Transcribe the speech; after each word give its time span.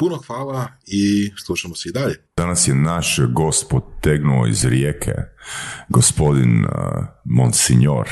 Puno 0.00 0.20
hvala 0.26 0.68
i 0.86 1.30
slušamo 1.46 1.74
se 1.74 1.88
i 1.88 1.92
dalje. 1.92 2.14
Danas 2.36 2.68
je 2.68 2.74
naš 2.74 3.18
gost 3.32 3.70
potegnuo 3.70 4.46
iz 4.46 4.64
rijeke, 4.64 5.12
gospodin 5.88 6.64
uh, 6.64 6.70
Monsignor 7.24 8.08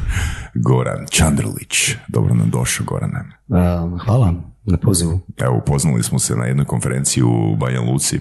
Goran 0.66 1.06
Čandrlić. 1.10 1.94
Dobro 2.08 2.34
nam 2.34 2.50
došao, 2.50 2.86
Gorane. 2.86 3.20
Uh, 3.48 4.00
hvala 4.04 4.34
na 4.64 4.78
pozivu. 4.78 5.20
Evo, 5.36 5.56
upoznali 5.56 6.02
smo 6.02 6.18
se 6.18 6.36
na 6.36 6.44
jednoj 6.44 6.66
konferenciji 6.66 7.22
u 7.22 7.56
Banja 7.56 7.80
Luci 7.80 8.20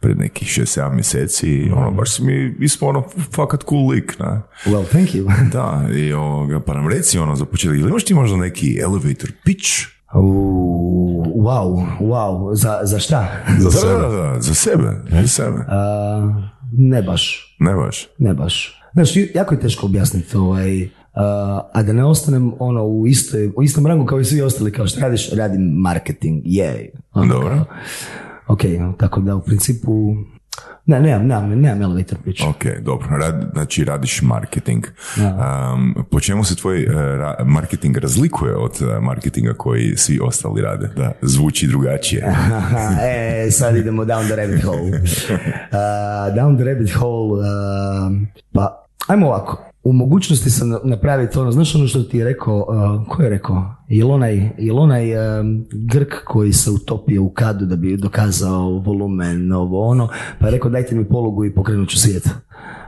pred 0.00 0.18
nekih 0.18 0.48
6-7 0.48 0.94
mjeseci 0.94 1.48
i 1.48 1.70
ono, 1.70 1.90
baš 1.90 2.16
si 2.16 2.22
mi, 2.22 2.54
mi 2.58 2.68
smo 2.68 2.88
ono, 2.88 3.04
fakat 3.32 3.64
cool 3.68 3.88
lik, 3.88 4.18
na. 4.18 4.42
Well, 4.66 4.88
thank 4.90 5.08
you. 5.08 5.50
Da, 5.52 5.88
i 5.94 6.12
ovoga, 6.12 6.60
pa 6.60 6.74
nam 6.74 6.88
reci 6.88 7.18
ono 7.18 7.36
za 7.36 7.44
početak, 7.44 7.78
ili 7.78 7.88
imaš 7.88 8.04
ti 8.04 8.14
možda 8.14 8.36
neki 8.36 8.78
elevator 8.80 9.32
pitch? 9.44 9.93
Wow, 10.14 11.86
wow, 12.00 12.54
za, 12.54 12.80
za 12.82 12.98
šta? 12.98 13.28
Za 13.58 13.70
sebe. 13.70 13.92
Da, 13.92 14.08
da, 14.08 14.08
da, 14.08 14.40
za 14.40 14.54
sebe, 14.54 15.02
za 15.10 15.28
sebe. 15.28 15.56
Uh, 15.56 16.34
ne 16.72 17.02
baš, 17.02 17.56
Ne 17.58 17.74
baš. 17.74 18.08
ne 18.18 18.34
baš. 18.34 18.80
Znaš, 18.92 19.16
jako 19.34 19.54
je 19.54 19.60
teško 19.60 19.86
objasniti 19.86 20.36
ovaj, 20.36 20.82
uh, 20.82 20.90
a 21.72 21.82
da 21.82 21.92
ne 21.92 22.04
ostanem 22.04 22.52
ono 22.58 22.84
u, 22.84 23.06
istoj, 23.06 23.52
u 23.56 23.62
istom 23.62 23.86
rangu 23.86 24.06
kao 24.06 24.20
i 24.20 24.24
svi 24.24 24.42
ostali, 24.42 24.72
kao 24.72 24.86
što 24.86 25.00
radiš, 25.00 25.30
radim 25.32 25.62
marketing, 25.62 26.42
je. 26.44 26.90
Ono, 27.12 27.34
Dobro. 27.34 27.48
kao, 27.48 27.64
Ok, 28.48 28.60
tako 28.98 29.20
da 29.20 29.36
u 29.36 29.40
principu, 29.40 30.14
ne, 30.86 31.00
nemam, 31.00 31.26
nemam, 31.26 31.60
nemam 31.60 31.82
elevator 31.82 32.18
pitch. 32.24 32.48
Ok, 32.48 32.64
dobro. 32.80 33.08
Rad, 33.16 33.50
znači 33.52 33.84
radiš 33.84 34.22
marketing. 34.22 34.84
Um, 35.16 36.04
po 36.10 36.20
čemu 36.20 36.44
se 36.44 36.56
tvoj 36.56 36.84
uh, 36.86 36.92
ra- 36.94 37.44
marketing 37.44 37.96
razlikuje 37.96 38.56
od 38.56 38.72
uh, 38.80 39.02
marketinga 39.02 39.54
koji 39.54 39.96
svi 39.96 40.18
ostali 40.22 40.62
rade? 40.62 40.90
Da, 40.96 41.12
zvuči 41.22 41.66
drugačije. 41.66 42.24
E, 43.02 43.50
sad 43.50 43.76
idemo 43.76 44.04
down 44.04 44.26
the 44.26 44.36
rabbit 44.36 44.62
hole. 44.64 44.80
Uh, 44.80 46.34
down 46.38 46.56
the 46.56 46.64
rabbit 46.64 46.90
hole, 46.92 47.40
uh, 47.40 48.12
pa 48.52 48.86
ajmo 49.06 49.26
ovako. 49.26 49.73
U 49.84 49.92
mogućnosti 49.92 50.50
sam 50.50 50.68
na- 50.68 50.80
napraviti 50.84 51.38
ono, 51.38 51.52
znaš 51.52 51.74
ono 51.74 51.86
što 51.86 52.02
ti 52.02 52.18
je 52.18 52.24
rekao, 52.24 52.56
uh, 52.56 53.08
ko 53.08 53.22
je 53.22 53.30
rekao? 53.30 53.74
Jel 53.88 54.10
onaj, 54.10 54.50
jel 54.58 54.78
onaj 54.78 55.40
um, 55.40 55.64
Grk 55.72 56.14
koji 56.24 56.52
se 56.52 56.70
utopio 56.70 57.22
u 57.22 57.30
kadu 57.30 57.66
da 57.66 57.76
bi 57.76 57.96
dokazao 57.96 58.78
volumen, 58.78 59.52
ovo 59.52 59.88
ono, 59.88 60.08
pa 60.38 60.46
je 60.46 60.52
rekao 60.52 60.70
dajte 60.70 60.94
mi 60.94 61.08
polugu 61.08 61.44
i 61.44 61.54
pokrenut 61.54 61.88
ću 61.88 61.98
svijet. 61.98 62.28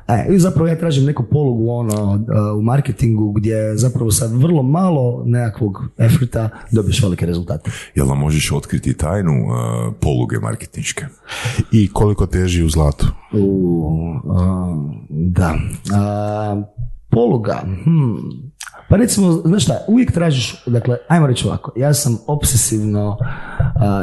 E, 0.08 0.26
i 0.34 0.38
zapravo 0.38 0.68
ja 0.68 0.78
tražim 0.78 1.04
neku 1.04 1.22
polugu 1.22 1.70
ono, 1.70 2.12
uh, 2.12 2.58
u 2.58 2.62
marketingu 2.62 3.32
gdje 3.32 3.76
zapravo 3.76 4.10
sa 4.10 4.26
vrlo 4.26 4.62
malo 4.62 5.22
nekakvog 5.26 5.84
efforta 5.98 6.48
dobiješ 6.72 7.02
velike 7.02 7.26
rezultate. 7.26 7.70
Jel 7.94 8.06
nam 8.06 8.18
možeš 8.18 8.52
otkriti 8.52 8.96
tajnu 8.96 9.32
uh, 9.32 9.94
poluge 10.00 10.38
marketinške? 10.38 11.06
I 11.72 11.88
koliko 11.92 12.26
teži 12.26 12.64
u 12.64 12.68
zlatu? 12.68 13.06
U, 13.32 13.92
a, 14.30 14.76
da. 15.10 15.54
A, 15.94 16.62
poluga. 17.10 17.62
Hmm. 17.84 18.16
Pa 18.88 18.96
recimo, 18.96 19.32
znaš 19.32 19.62
šta, 19.62 19.84
uvijek 19.88 20.12
tražiš, 20.12 20.62
dakle, 20.66 20.96
ajmo 21.08 21.26
reći 21.26 21.48
ovako, 21.48 21.72
ja 21.76 21.94
sam 21.94 22.18
obsesivno 22.26 23.16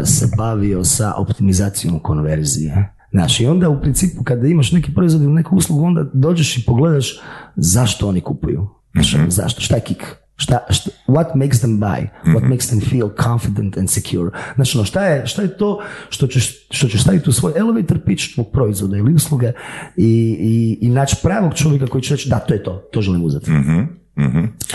se 0.05 0.27
bavio 0.37 0.83
sa 0.83 1.13
optimizacijom 1.17 1.99
konverzije. 1.99 2.93
Znaš, 3.13 3.39
i 3.39 3.45
onda 3.45 3.69
u 3.69 3.81
principu 3.81 4.23
kada 4.23 4.47
imaš 4.47 4.71
neki 4.71 4.93
proizvod 4.93 5.23
ili 5.23 5.33
neku 5.33 5.55
uslugu, 5.55 5.85
onda 5.85 6.05
dođeš 6.13 6.57
i 6.57 6.65
pogledaš 6.65 7.21
zašto 7.55 8.07
oni 8.07 8.21
kupuju. 8.21 8.67
Znaš, 8.93 9.15
zašto, 9.27 9.61
šta 9.61 9.75
je 9.75 9.81
kik? 9.81 10.15
Šta, 10.35 10.59
šta, 10.69 10.89
what 11.07 11.35
makes 11.35 11.59
them 11.59 11.79
buy? 11.79 12.07
What 12.25 12.49
makes 12.49 12.67
them 12.67 12.81
feel 12.81 13.09
confident 13.23 13.77
and 13.77 13.89
secure? 13.89 14.29
Znači, 14.55 14.77
ono, 14.77 14.85
šta 14.85 15.05
je, 15.05 15.27
šta 15.27 15.41
je 15.41 15.57
to 15.57 15.79
što 16.09 16.27
ćeš, 16.27 16.67
što 16.69 16.87
ćeš 16.87 17.01
staviti 17.01 17.29
u 17.29 17.33
svoj 17.33 17.53
elevator 17.55 17.99
pitch 18.05 18.33
tvog 18.33 18.51
proizvoda 18.53 18.97
ili 18.97 19.13
usluge 19.13 19.51
i, 19.97 20.37
i, 20.39 20.77
i 20.87 20.89
naći 20.89 21.15
pravog 21.23 21.53
čovjeka 21.53 21.87
koji 21.87 22.01
će 22.01 22.13
reći 22.13 22.29
da, 22.29 22.39
to 22.39 22.53
je 22.53 22.63
to, 22.63 22.89
to 22.91 23.01
želim 23.01 23.23
uzeti. 23.23 23.51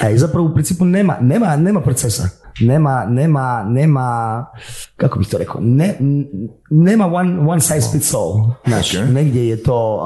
A 0.03 0.10
i 0.10 0.19
zapravo 0.19 0.47
u 0.47 0.54
principu 0.54 0.84
nema, 0.84 1.16
nema, 1.21 1.56
nema 1.56 1.81
procesa. 1.81 2.28
Nema, 2.60 3.06
nema, 3.06 3.66
nema, 3.69 4.47
kako 4.97 5.19
bih 5.19 5.28
to 5.28 5.38
rekao, 5.38 5.60
ne, 5.60 5.97
nema 6.71 7.06
one, 7.06 7.38
one 7.41 7.60
size 7.60 7.88
fits 7.93 8.15
all. 8.15 8.32
Znaš, 8.66 8.94
Ok. 8.94 9.00
negdje 9.10 9.49
je 9.49 9.62
to 9.62 9.97
uh, 9.97 10.03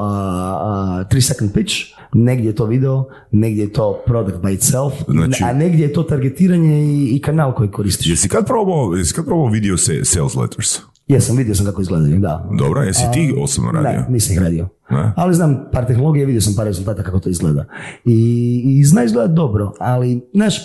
uh, 1.01 1.09
three 1.09 1.21
second 1.21 1.53
pitch, 1.53 1.73
negdje 2.13 2.47
je 2.47 2.55
to 2.55 2.65
video, 2.65 3.05
negdje 3.31 3.61
je 3.61 3.73
to 3.73 4.01
product 4.05 4.37
by 4.37 4.53
itself, 4.53 4.93
Znači- 5.07 5.43
a 5.43 5.53
negdje 5.53 5.83
je 5.83 5.93
to 5.93 6.03
targetiranje 6.03 6.83
i, 6.83 7.15
i 7.15 7.21
kanal 7.21 7.53
koji 7.53 7.71
koristiš. 7.71 8.07
Jesi 8.07 8.29
kad 8.29 8.45
probao, 8.47 8.93
jesi 8.95 9.13
kad 9.13 9.25
probao 9.25 9.47
video 9.47 9.77
se, 9.77 10.05
sales 10.05 10.35
letters? 10.35 10.79
Jesam, 11.07 11.37
vidio 11.37 11.55
sam 11.55 11.65
kako 11.65 11.81
izgledaju, 11.81 12.19
da. 12.19 12.49
Dobro, 12.59 12.81
jesi 12.81 13.03
ti 13.13 13.35
osobno 13.41 13.71
radio? 13.71 13.99
Ne, 13.99 14.05
nisam 14.09 14.33
ih 14.33 14.41
radio. 14.41 14.67
Ne? 14.89 15.13
Ali 15.15 15.35
znam 15.35 15.65
par 15.71 15.85
tehnologije, 15.85 16.25
vidio 16.25 16.41
sam 16.41 16.53
par 16.55 16.65
rezultata 16.65 17.03
kako 17.03 17.19
to 17.19 17.29
izgleda. 17.29 17.65
I, 18.05 18.61
i 18.65 18.83
zna 18.85 19.03
izgleda 19.03 19.33
dobro, 19.33 19.73
ali, 19.79 20.21
znaš, 20.33 20.55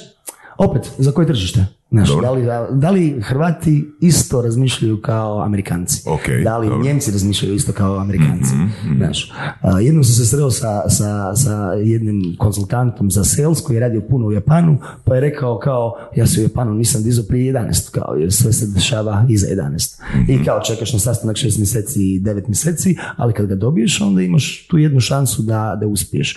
opet, 0.58 0.90
za 0.98 1.12
koje 1.12 1.26
tržište? 1.26 1.66
Znaš, 1.90 2.08
da, 2.22 2.30
li, 2.30 2.46
da 2.72 2.90
li 2.90 3.20
Hrvati 3.22 3.90
isto 4.00 4.42
razmišljaju 4.42 5.00
kao 5.00 5.42
Amerikanci? 5.42 6.02
Ok, 6.06 6.44
da 6.44 6.58
li 6.58 6.66
dobro. 6.66 6.78
Mhm, 6.78 6.88
Njemci 6.88 7.10
razmišljaju 7.10 7.54
isto 7.54 7.72
kao 7.72 7.96
Amerikanci? 7.98 8.50
Znaš, 8.96 9.32
a, 9.60 9.80
jednom 9.80 10.04
sam 10.04 10.14
se 10.14 10.26
sreo 10.26 10.50
sa, 10.50 10.88
sa, 10.88 11.36
sa 11.36 11.72
jednim 11.72 12.36
konsultantom 12.38 13.10
za 13.10 13.24
sales 13.24 13.60
koji 13.60 13.76
je 13.76 13.80
radio 13.80 14.00
puno 14.10 14.26
u 14.26 14.32
Japanu, 14.32 14.78
pa 15.04 15.14
je 15.14 15.20
rekao 15.20 15.58
kao, 15.58 15.94
ja 16.16 16.26
se 16.26 16.40
u 16.40 16.42
Japanu 16.42 16.74
nisam 16.74 17.02
dizao 17.02 17.24
prije 17.28 17.52
11, 17.52 17.90
kao, 17.90 18.14
jer 18.14 18.32
sve 18.32 18.52
se 18.52 18.66
dešava 18.66 19.26
iza 19.28 19.46
11. 19.46 20.00
Mhm. 20.14 20.32
I 20.32 20.44
kao 20.44 20.60
čekaš 20.60 20.92
na 20.92 20.98
sastanak 20.98 21.36
6 21.36 21.58
mjeseci 21.58 22.14
i 22.14 22.20
9 22.20 22.48
mjeseci, 22.48 22.96
ali 23.16 23.32
kad 23.32 23.46
ga 23.46 23.54
dobiješ, 23.54 24.00
onda 24.00 24.22
imaš 24.22 24.66
tu 24.66 24.78
jednu 24.78 25.00
šansu 25.00 25.42
da, 25.42 25.76
da 25.80 25.86
uspiješ. 25.86 26.36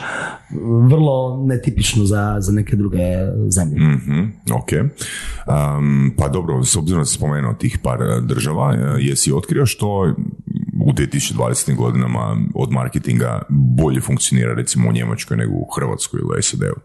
Vrlo 0.90 1.46
netipično 1.46 2.06
za, 2.06 2.38
za 2.40 2.52
neke 2.52 2.76
druge 2.76 3.00
zemlje. 3.50 3.80
Mhm, 3.80 4.22
ok. 4.54 4.70
Um, 5.48 6.14
pa 6.18 6.28
dobro, 6.28 6.64
s 6.64 6.76
obzirom 6.76 7.02
da 7.02 7.06
si 7.06 7.16
spomenuo 7.16 7.54
tih 7.54 7.80
par 7.84 8.02
e, 8.02 8.22
država, 8.22 8.74
e, 8.74 8.78
jesi 9.00 9.34
otkrio 9.34 9.66
što 9.66 10.14
u 10.86 10.94
2020. 10.94 11.76
godinama 11.76 12.38
od 12.56 12.72
marketinga 12.72 13.42
bolje 13.50 14.02
funkcionira 14.02 14.54
recimo 14.54 14.90
u 14.90 14.94
Njemačkoj 14.94 15.38
nego 15.38 15.54
u 15.54 15.68
Hrvatskoj 15.76 16.20
ili 16.20 16.44
SAD-u? 16.44 16.80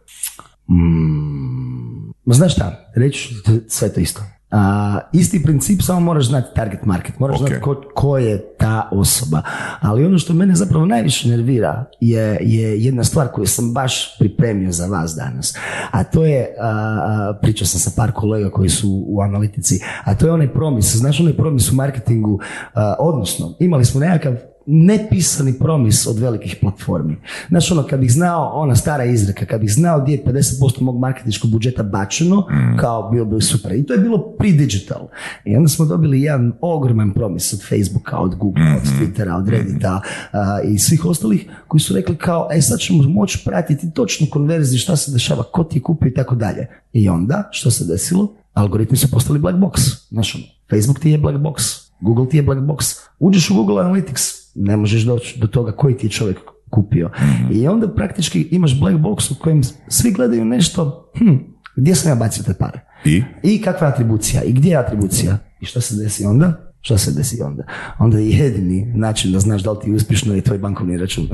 Ma 2.25 2.35
znaš 2.35 2.53
šta, 2.53 2.93
reći 2.95 3.35
sve 3.69 3.93
to 3.93 4.01
isto. 4.01 4.23
A, 4.51 4.99
isti 5.13 5.43
princip, 5.43 5.83
samo 5.83 6.01
moraš 6.01 6.27
znati 6.27 6.55
target 6.55 6.85
market, 6.85 7.19
moraš 7.19 7.41
Ok. 7.41 7.49
znati 7.49 7.63
ko, 7.63 7.83
ko 7.95 8.19
je 8.19 8.45
ta 8.59 8.89
osoba. 8.93 9.43
Ali 9.81 10.05
ono 10.05 10.19
što 10.19 10.35
mene 10.35 10.55
zapravo 10.55 10.87
najviše 10.87 11.29
nervira 11.29 11.85
je, 12.01 12.39
je 12.41 12.85
jedna 12.85 13.05
stvar 13.05 13.29
koju 13.29 13.47
sam 13.47 13.73
baš 13.73 14.19
pripremio 14.19 14.73
za 14.73 14.87
vas 14.87 15.15
danas. 15.15 15.55
A 15.91 16.05
to 16.05 16.25
je, 16.25 16.57
a, 16.61 17.39
pričao 17.43 17.67
sam 17.67 17.81
sa 17.81 17.91
par 17.97 18.13
kolega 18.13 18.51
koji 18.51 18.69
su 18.69 19.05
u 19.07 19.21
analitici, 19.21 19.81
a 20.05 20.15
to 20.15 20.27
je 20.27 20.33
onaj 20.33 20.53
promis, 20.53 20.97
znaš 20.97 21.21
onaj 21.21 21.37
promis 21.37 21.73
u 21.73 21.75
marketingu, 21.75 22.41
a, 22.75 22.95
odnosno 22.99 23.55
imali 23.59 23.85
smo 23.85 24.01
nekakav 24.01 24.35
nepisani 24.67 25.59
promis 25.59 26.07
od 26.07 26.19
velikih 26.19 26.57
platformi. 26.61 27.17
Znaš, 27.49 27.71
ono, 27.73 27.83
kad 27.83 28.01
bih 28.01 28.13
znao, 28.13 28.51
ona 28.55 28.77
stara 28.77 29.05
izreka, 29.05 29.47
kad 29.47 29.61
bih 29.61 29.73
znao 29.73 30.01
gdje 30.01 30.13
je 30.13 30.25
50% 30.25 30.81
mog 30.81 30.99
marketinškog 30.99 31.51
budžeta 31.51 31.83
bačeno, 31.83 32.47
kao 32.81 33.11
bio 33.11 33.25
bi 33.25 33.43
super. 33.43 33.73
I 33.73 33.87
to 33.87 33.93
je 33.93 33.99
bilo 33.99 34.35
pre-digital. 34.39 35.09
I 35.45 35.57
onda 35.57 35.69
smo 35.69 35.85
dobili 35.85 36.23
jedan 36.23 36.53
ogroman 36.61 37.13
promis 37.13 37.53
od 37.53 37.61
Facebooka, 37.69 38.19
od 38.19 38.35
Google, 38.35 38.77
od 38.77 38.83
Twittera, 38.83 39.39
od 39.39 39.49
Reddita 39.49 40.01
a, 40.33 40.61
i 40.65 40.79
svih 40.79 41.05
ostalih 41.05 41.47
koji 41.69 41.81
su 41.81 41.95
rekli 41.95 42.17
kao, 42.17 42.49
e 42.53 42.61
sad 42.61 42.79
ćemo 42.79 43.03
moći 43.03 43.43
pratiti 43.45 43.91
točno 43.91 44.27
konverziju, 44.31 44.79
šta 44.79 44.97
se 44.97 45.13
dešava, 45.13 45.43
ko 45.43 45.65
ti 45.65 45.79
je 45.79 45.83
kupio 45.83 46.09
i 46.09 46.15
tako 46.15 46.35
dalje. 46.35 46.67
I 46.93 47.09
onda, 47.09 47.49
što 47.53 47.71
se 47.71 47.85
desilo? 47.85 48.35
Algoritmi 48.55 48.97
su 48.97 49.11
postali 49.11 49.39
black 49.39 49.59
box. 49.59 50.07
Znaš, 50.09 50.35
ono, 50.35 50.45
Facebook 50.71 51.01
ti 51.01 51.11
je 51.11 51.19
black 51.19 51.39
box, 51.39 51.87
Google 52.01 52.29
ti 52.29 52.37
je 52.37 52.43
black 52.43 52.61
box. 52.61 52.99
Uđeš 53.19 53.51
u 53.51 53.55
Google 53.55 53.85
Analytics, 53.85 54.46
ne 54.57 54.77
možeš 54.77 55.03
doći 55.03 55.39
do 55.39 55.47
toga 55.47 55.73
koji 55.73 55.97
ti 55.97 56.07
je 56.07 56.11
čovjek 56.11 56.39
kupio. 56.71 57.11
I 57.53 57.69
onda 57.69 57.95
praktički 57.95 58.49
imaš 58.51 58.81
black 58.81 58.97
box 58.99 59.33
u 59.33 59.35
kojem 59.43 59.63
svi 59.89 60.13
gledaju 60.13 60.45
nešto, 60.45 61.13
hm, 61.19 61.37
gdje 61.77 61.95
sam 61.95 62.11
ja 62.11 62.15
bacio 62.15 62.45
te 62.45 62.55
pare? 62.55 62.81
I? 63.05 63.23
I 63.43 63.63
kakva 63.63 63.87
je 63.87 63.93
atribucija? 63.93 64.43
I 64.43 64.53
gdje 64.53 64.71
je 64.71 64.77
atribucija? 64.77 65.39
I 65.61 65.65
što 65.65 65.81
se 65.81 65.97
desi 65.97 66.25
onda? 66.25 66.73
Šta 66.81 66.99
se 66.99 67.13
desi 67.13 67.43
onda? 67.43 67.65
Onda 67.99 68.19
je 68.19 68.31
jedini 68.31 68.93
način 68.95 69.33
da 69.33 69.41
znaš 69.41 69.63
da 69.63 69.73
li 69.73 69.79
ti 69.83 69.91
je 69.91 69.95
uspješno 69.95 70.35
je 70.35 70.41
tvoj 70.41 70.59
bankovni 70.59 70.99
račun. 70.99 71.29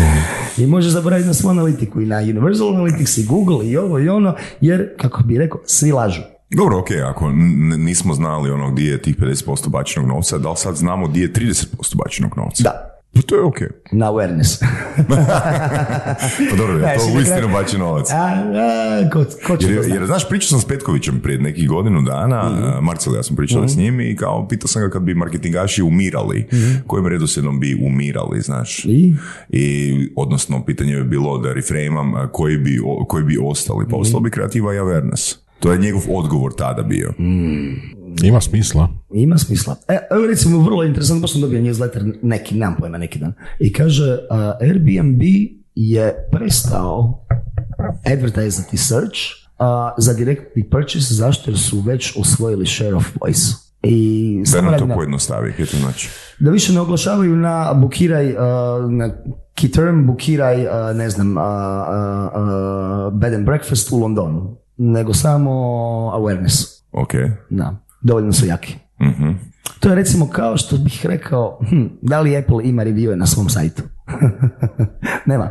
I 0.58 0.66
možeš 0.66 0.92
zaboraviti 0.92 1.26
na 1.26 1.34
svu 1.34 1.48
analitiku 1.48 2.00
i 2.00 2.06
na 2.06 2.18
Universal 2.18 2.68
Analytics 2.68 3.20
i 3.20 3.26
Google 3.26 3.68
i 3.68 3.76
ovo 3.76 3.98
i 3.98 4.08
ono, 4.08 4.34
jer, 4.60 4.88
kako 4.96 5.22
bi 5.22 5.38
rekao, 5.38 5.60
svi 5.66 5.92
lažu. 5.92 6.22
Dobro, 6.50 6.78
ok, 6.78 6.90
ako 7.10 7.30
nismo 7.78 8.14
znali 8.14 8.50
ono 8.50 8.70
gdje 8.70 8.90
je 8.90 9.02
tih 9.02 9.16
50% 9.16 9.68
bačenog 9.68 10.08
novca, 10.08 10.38
da 10.38 10.50
li 10.50 10.56
sad 10.56 10.76
znamo 10.76 11.08
gdje 11.08 11.22
je 11.22 11.32
30% 11.32 11.96
bačenog 11.96 12.36
novca? 12.36 12.62
Da, 12.62 12.98
Pa 13.14 13.22
to 13.22 13.34
je 13.34 13.42
ok. 13.42 13.58
na 13.92 14.12
awareness. 14.12 14.64
Pa 16.50 16.56
dobro, 16.56 16.78
je 16.78 16.96
to 16.96 17.16
uistinu 17.16 17.48
bačen 17.52 17.80
novac. 17.80 18.10
A, 18.10 18.16
a, 18.16 19.10
ko, 19.12 19.24
ko 19.46 19.56
će 19.56 19.66
Jer, 19.66 19.82
znati? 19.82 19.90
jer 19.90 20.06
znaš, 20.06 20.28
pričao 20.28 20.48
sam 20.48 20.60
s 20.60 20.64
Petkovićem 20.64 21.20
prije 21.20 21.38
nekih 21.38 21.68
godinu 21.68 22.02
dana, 22.02 22.42
mm 22.48 22.84
Marcel, 22.84 23.14
ja 23.14 23.22
sam 23.22 23.36
pričali 23.36 23.68
s 23.68 23.76
njim 23.76 24.00
i 24.00 24.16
kao 24.16 24.48
pitao 24.48 24.68
sam 24.68 24.82
ga 24.82 24.90
kad 24.90 25.02
bi 25.02 25.14
marketingaši 25.14 25.82
umirali, 25.82 26.48
kojim 26.86 27.06
redoslijedom 27.06 27.60
bi 27.60 27.78
umirali, 27.82 28.40
znaš. 28.40 28.84
I? 28.84 29.14
I, 29.48 30.12
odnosno, 30.16 30.64
pitanje 30.64 30.92
je 30.92 31.04
bilo 31.04 31.38
da 31.38 31.52
reframam 31.52 32.28
koji 32.32 32.56
bi, 32.56 32.80
koji 33.08 33.24
bi 33.24 33.38
ostali, 33.42 33.86
pa 33.90 33.96
ostalo 33.96 34.20
bi 34.20 34.30
kreativa 34.30 34.74
i 34.74 34.78
awareness. 34.78 35.47
To 35.60 35.72
je 35.72 35.78
njegov 35.78 36.02
odgovor 36.10 36.52
tada 36.54 36.82
bio. 36.82 37.12
Ima 38.22 38.40
smisla. 38.40 38.88
Ima 39.14 39.38
smisla. 39.38 39.76
E, 39.88 39.98
evo 40.10 40.26
recimo 40.26 40.58
vrlo 40.60 40.84
interesantno, 40.84 41.20
baš 41.20 41.32
sam 41.32 41.40
dobio 41.40 41.60
newsletter 41.60 42.14
neki, 42.22 42.54
nemam 42.54 42.76
pojma, 42.78 42.98
neki 42.98 43.18
dan. 43.18 43.32
I 43.58 43.72
kaže, 43.72 44.18
a, 44.30 44.52
Airbnb 44.60 45.22
je 45.74 46.14
prestao 46.32 47.24
advertisati 48.06 48.76
search 48.76 49.18
a, 49.58 49.94
za 49.98 50.14
directly 50.14 50.70
purchase, 50.70 51.14
zašto 51.14 51.50
jer 51.50 51.58
su 51.58 51.80
već 51.80 52.16
osvojili 52.16 52.66
share 52.66 52.94
of 52.94 53.04
voice. 53.20 53.40
I 53.82 54.42
Da 54.52 54.60
nam 54.62 54.78
to 54.78 54.86
na- 54.86 54.94
pojednostavi, 54.94 55.52
to 55.56 55.76
znači? 55.76 56.08
da 56.40 56.50
više 56.50 56.72
ne 56.72 56.80
oglašavaju 56.80 57.36
na 57.36 57.74
bukiraj, 57.74 58.30
a, 58.30 58.40
na 58.90 59.10
key 59.54 59.74
term, 59.74 60.06
bukiraj, 60.06 60.56
ne 60.94 61.10
znam, 61.10 61.38
a, 61.38 61.42
a, 61.42 63.10
bed 63.14 63.34
and 63.34 63.46
breakfast 63.46 63.92
u 63.92 63.98
Londonu, 63.98 64.56
nego 64.78 65.14
samo 65.14 65.50
awareness. 66.14 66.82
Ok. 66.92 67.12
Da, 67.50 67.76
dovoljno 68.02 68.32
su 68.32 68.46
jaki. 68.46 68.76
Mhm. 69.02 69.30
To 69.80 69.88
je 69.88 69.94
recimo 69.94 70.28
kao 70.30 70.56
što 70.56 70.76
bih 70.76 71.06
rekao, 71.06 71.60
hm, 71.70 71.86
da 72.02 72.20
li 72.20 72.36
Apple 72.36 72.64
ima 72.64 72.84
reviewe 72.84 73.14
na 73.14 73.26
svom 73.26 73.48
sajtu? 73.48 73.82
Nema. 75.26 75.50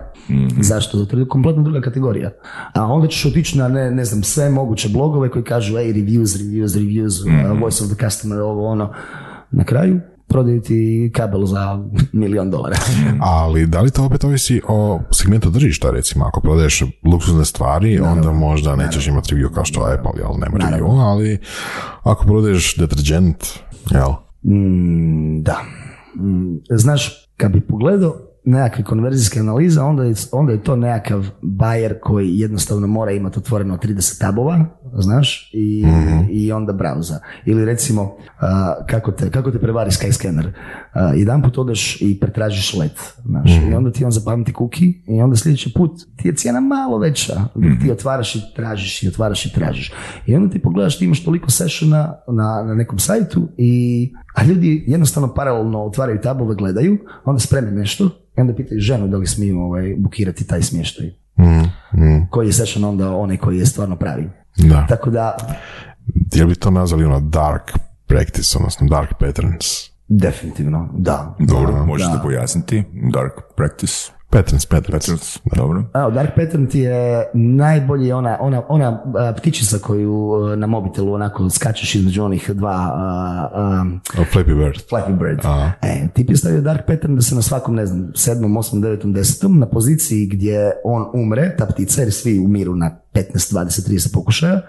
Zašto? 0.61 0.97
Zato 0.97 1.15
jer 1.15 1.19
je 1.19 1.27
kompletno 1.27 1.63
druga 1.63 1.81
kategorija. 1.81 2.31
A 2.73 2.85
onda 2.85 3.07
ćeš 3.07 3.25
otići 3.25 3.57
na, 3.57 3.67
ne, 3.67 3.91
ne 3.91 4.05
znam, 4.05 4.23
sve 4.23 4.49
moguće 4.49 4.89
blogove 4.89 5.29
koji 5.29 5.43
kažu, 5.43 5.77
ej, 5.77 5.93
reviews, 5.93 6.37
reviews, 6.37 6.67
reviews, 6.67 7.51
uh, 7.51 7.59
voice 7.59 7.83
of 7.83 7.89
the 7.91 8.05
customer, 8.05 8.39
ovo, 8.39 8.67
ono. 8.67 8.93
Na 9.51 9.63
kraju 9.63 10.01
prodaju 10.27 10.61
ti 10.61 11.11
kabel 11.15 11.45
za 11.45 11.79
milion 12.13 12.51
dolara. 12.51 12.75
Ali 13.41 13.65
da 13.65 13.81
li 13.81 13.91
to 13.91 14.05
opet 14.05 14.23
ovisi 14.23 14.61
o 14.67 14.99
segmentu 15.11 15.51
tržišta, 15.51 15.91
recimo, 15.91 16.25
ako 16.25 16.41
prodaješ 16.41 16.83
luksuzne 17.05 17.45
stvari, 17.45 17.99
onda 17.99 18.31
možda 18.31 18.75
nećeš 18.75 19.07
imati 19.07 19.35
review 19.35 19.53
kao 19.53 19.65
što 19.65 19.81
Apple, 19.81 20.11
jel, 20.17 20.31
nema 20.39 20.57
review, 20.57 21.01
ali 21.01 21.39
ako 22.03 22.25
prodaješ 22.25 22.75
deterđent, 22.75 23.45
jel, 23.91 24.11
Mm, 24.47 25.43
da. 25.43 25.61
Mm, 26.15 26.57
znaš, 26.69 27.29
kad 27.37 27.51
bi 27.51 27.61
pogledao 27.61 28.26
nekakve 28.47 28.83
konverzijske 28.83 29.39
analize, 29.39 29.81
onda 29.81 30.03
je, 30.03 30.13
onda 30.31 30.53
je 30.53 30.63
to 30.63 30.75
nekakav 30.75 31.25
bajer 31.41 31.99
koji 32.01 32.39
jednostavno 32.39 32.87
mora 32.87 33.11
imati 33.11 33.39
otvoreno 33.39 33.77
30 33.77 34.19
tabova, 34.19 34.65
znaš, 34.93 35.49
i, 35.53 35.85
i 36.29 36.51
onda 36.51 36.73
brauza. 36.73 37.19
Ili 37.45 37.65
recimo, 37.65 38.15
a, 38.39 38.75
kako, 38.89 39.11
te, 39.11 39.31
kako 39.31 39.51
te 39.51 39.59
prevari 39.59 39.91
Skyscanner. 39.91 40.51
A, 40.97 41.13
jedan 41.13 41.41
put 41.41 41.57
odeš 41.57 42.01
i 42.01 42.19
pretražiš 42.19 42.73
let, 42.73 42.99
znaš, 43.25 43.51
i 43.71 43.73
onda 43.73 43.91
ti 43.91 44.05
on 44.05 44.11
zapamti 44.11 44.53
kuki 44.53 44.93
i 45.07 45.21
onda 45.21 45.35
sljedeći 45.35 45.73
put 45.73 45.91
ti 46.15 46.27
je 46.27 46.35
cijena 46.35 46.59
malo 46.59 46.97
veća, 46.97 47.33
dok 47.55 47.71
ti 47.81 47.91
otvaraš 47.91 48.35
i 48.35 48.41
tražiš 48.55 49.03
i 49.03 49.07
otvaraš 49.07 49.45
i 49.45 49.53
tražiš. 49.53 49.91
I 50.25 50.35
onda 50.35 50.49
ti 50.49 50.61
pogledaš, 50.61 50.97
ti 50.99 51.05
imaš 51.05 51.23
toliko 51.23 51.51
sessiona 51.51 52.13
na, 52.27 52.63
na 52.67 52.73
nekom 52.75 52.99
sajtu 52.99 53.47
i 53.57 54.13
a 54.35 54.43
ljudi 54.43 54.83
jednostavno 54.87 55.33
paralelno 55.33 55.83
otvaraju 55.83 56.21
tabove, 56.21 56.55
gledaju, 56.55 56.97
onda 57.25 57.39
spreme 57.39 57.71
nešto 57.71 58.09
i 58.37 58.41
onda 58.41 58.55
pitaju 58.55 58.81
ženu 58.81 59.07
da 59.07 59.17
li 59.17 59.27
smiju 59.27 59.59
ovaj, 59.59 59.95
bukirati 59.97 60.47
taj 60.47 60.61
smještaj. 60.61 61.05
Koji 62.29 62.47
je 62.47 62.53
session 62.53 62.83
onda 62.83 63.15
onaj 63.15 63.37
koji 63.37 63.57
je 63.57 63.65
stvarno 63.65 63.95
pravi. 63.95 64.29
da. 64.57 64.85
Tako 64.89 65.09
da, 65.09 65.37
Jel 66.33 66.47
bi 66.47 66.55
to 66.55 66.71
nazvali 66.71 67.05
ono 67.05 67.19
dark 67.19 67.71
practice, 68.07 68.57
odnosno 68.57 68.87
dark 68.87 69.09
patterns? 69.19 69.96
Definitivno, 70.07 70.89
da. 70.93 71.35
Dobro, 71.39 71.85
možete 71.85 72.11
da. 72.17 72.23
pojasniti. 72.23 72.83
Dark 73.13 73.33
practice. 73.55 74.17
Patterns, 74.29 74.65
patterns. 74.65 75.05
Patterns. 75.05 75.39
Dobro. 75.55 75.83
Evo, 75.93 76.11
Dark 76.11 76.35
Pattern 76.35 76.67
ti 76.67 76.79
je 76.79 77.29
najbolji 77.33 78.11
ona, 78.11 78.37
ona, 78.39 78.61
ona 78.69 79.03
a, 79.17 79.33
ptičica 79.37 79.77
koju 79.77 80.33
a, 80.33 80.55
na 80.55 80.67
mobitelu 80.67 81.13
onako 81.13 81.49
skačeš 81.49 81.95
između 81.95 82.23
onih 82.23 82.49
dva 82.53 82.91
a, 82.95 83.49
a, 83.53 83.85
A 84.17 84.23
Flappy 84.33 84.55
Bird. 84.57 84.77
Flappy 84.89 85.19
Bird. 85.19 85.39
Aha. 85.43 85.71
E, 85.81 86.07
tip 86.13 86.29
je 86.29 86.37
stavio 86.37 86.61
Dark 86.61 86.85
Pattern 86.87 87.15
da 87.15 87.21
se 87.21 87.35
na 87.35 87.41
svakom, 87.41 87.75
ne 87.75 87.85
znam, 87.85 88.11
sedmom, 88.15 88.57
osmom, 88.57 88.81
devetom, 88.81 89.13
desetom, 89.13 89.59
na 89.59 89.65
poziciji 89.65 90.27
gdje 90.27 90.71
on 90.83 91.05
umre, 91.13 91.55
ta 91.57 91.65
ptica, 91.65 92.01
jer 92.01 92.13
svi 92.13 92.39
umiru 92.39 92.75
na 92.75 92.99
15, 93.17 93.53
20, 93.53 93.89
30 93.89 94.13
pokušaja, 94.13 94.61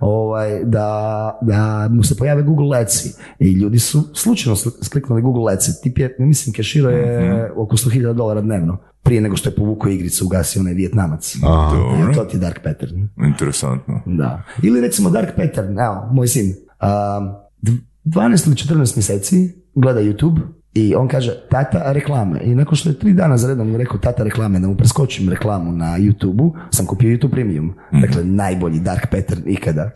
ovaj, 0.00 0.64
da, 0.64 1.38
da 1.42 1.88
mu 1.90 2.02
se 2.02 2.16
pojave 2.16 2.42
Google 2.42 2.78
Ads 2.78 3.04
i 3.38 3.52
ljudi 3.52 3.78
su 3.78 4.02
slučajno 4.14 4.56
sl- 4.56 4.84
skliknuli 4.84 5.22
Google 5.22 5.52
Ads. 5.52 5.80
Tip 5.80 5.98
je, 5.98 6.16
mislim, 6.18 6.52
keširo 6.52 6.90
je 6.90 7.52
oko 7.56 7.76
100.000 7.76 8.12
dolara 8.12 8.40
dnevno 8.40 8.78
prije 9.02 9.20
nego 9.20 9.36
što 9.36 9.48
je 9.48 9.54
povukao 9.54 9.90
igricu, 9.90 10.26
ugasio 10.26 10.60
onaj 10.60 10.74
Vijetnamac. 10.74 11.36
Dobro. 11.42 12.10
E, 12.10 12.14
to 12.14 12.24
ti 12.24 12.36
je 12.36 12.40
Dark 12.40 12.60
Pattern. 12.64 13.08
Interesantno. 13.26 14.02
Da. 14.06 14.42
Ili 14.62 14.80
recimo 14.80 15.10
Dark 15.10 15.36
Pattern, 15.36 15.78
evo, 15.78 16.08
moj 16.12 16.28
sin, 16.28 16.46
um, 16.46 17.34
dv- 17.62 17.78
12 18.04 18.46
ili 18.46 18.56
14 18.56 18.96
mjeseci 18.96 19.54
gleda 19.74 20.00
YouTube 20.00 20.40
i 20.74 20.94
on 20.94 21.08
kaže 21.08 21.32
tata 21.50 21.92
reklame. 21.92 22.40
I 22.42 22.54
nakon 22.54 22.76
što 22.76 22.88
je 22.88 22.98
tri 22.98 23.12
dana 23.12 23.36
za 23.36 23.48
redom 23.48 23.76
rekao 23.76 23.98
tata 23.98 24.22
reklame, 24.22 24.60
da 24.60 24.68
mu 24.68 24.76
preskočim 24.76 25.28
reklamu 25.28 25.72
na 25.72 25.98
YouTube-u, 25.98 26.54
sam 26.70 26.86
kupio 26.86 27.16
YouTube 27.16 27.30
Premium. 27.30 27.74
Dakle, 27.92 28.24
najbolji 28.24 28.80
Dark 28.80 29.10
Pattern 29.10 29.42
ikada. 29.46 29.90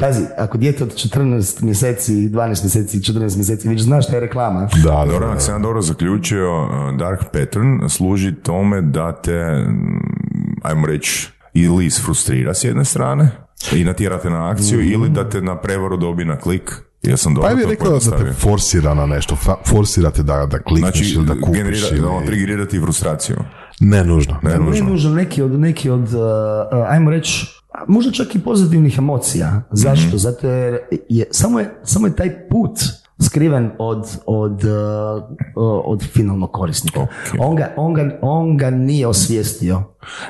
Pazi, 0.00 0.24
ako 0.38 0.58
dijete 0.58 0.84
od 0.84 0.94
14 0.94 1.62
mjeseci, 1.62 2.12
12 2.12 2.46
mjeseci, 2.46 2.98
14 2.98 3.36
mjeseci, 3.36 3.68
već 3.68 3.82
znaš 3.82 4.06
šta 4.06 4.14
je 4.16 4.20
reklama. 4.20 4.68
Da, 4.84 5.04
Dobro, 5.10 5.26
ako 5.26 5.40
sam 5.40 5.62
dobro 5.62 5.82
zaključio, 5.82 6.62
uh, 6.62 6.98
Dark 6.98 7.20
Pattern 7.32 7.88
služi 7.88 8.34
tome 8.34 8.80
da 8.80 9.12
te, 9.12 9.64
mm, 9.68 10.60
ajmo 10.62 10.86
reći, 10.86 11.28
ili 11.54 11.86
isfrustrira 11.86 12.54
s 12.54 12.64
jedne 12.64 12.84
strane 12.84 13.30
i 13.72 13.84
natjerate 13.84 14.30
na 14.30 14.50
akciju 14.50 14.80
ili 14.80 15.08
da 15.08 15.28
te 15.28 15.40
na 15.40 15.60
prevaru 15.60 15.96
dobi 15.96 16.24
na 16.24 16.36
klik. 16.36 16.82
Ja 17.02 17.16
sam 17.16 17.34
dobro 17.34 17.50
Pa 17.50 17.54
bih 17.54 17.66
rekao 17.68 17.98
da 17.98 18.16
te 18.16 18.32
forsira 18.32 18.94
na 18.94 19.06
nešto, 19.06 19.36
forsirate 19.66 20.22
da, 20.22 20.46
da 20.46 20.58
klikneš 20.58 20.94
Znači, 20.94 21.14
ili 21.14 21.26
da 21.26 21.34
kupiš 21.40 21.58
generira, 21.58 21.88
ili... 21.92 22.06
ono, 22.06 22.26
triggerirati 22.26 22.80
frustraciju. 22.80 23.36
Ne 23.80 24.04
nužno. 24.04 24.36
Ne, 24.42 24.50
Ne 24.50 24.58
nužno. 24.58 24.88
nužno 24.88 25.14
neki 25.14 25.42
od, 25.42 25.60
neki 25.60 25.90
od 25.90 26.00
uh, 26.00 26.08
uh, 26.08 26.86
ajmo 26.88 27.10
reći, 27.10 27.46
možda 27.88 28.12
čak 28.12 28.34
i 28.34 28.38
pozitivnih 28.38 28.98
emocija. 28.98 29.62
Zašto? 29.70 30.18
Zato 30.18 30.48
jer 30.48 30.78
je, 31.08 31.24
samo, 31.30 31.60
je, 31.60 31.74
samo 31.84 32.06
je 32.06 32.16
taj 32.16 32.48
put 32.48 32.78
skriven 33.22 33.70
od, 33.78 34.18
od, 34.26 34.64
uh, 34.64 35.22
uh, 35.56 35.82
od 35.84 36.02
finalnog 36.12 36.52
korisnika. 36.52 37.06
On, 37.38 37.56
ga, 37.56 37.72
on, 37.76 37.94
ga, 37.94 38.18
on 38.22 38.56
ga 38.56 38.70
nije 38.70 39.06
osvijestio. 39.06 39.82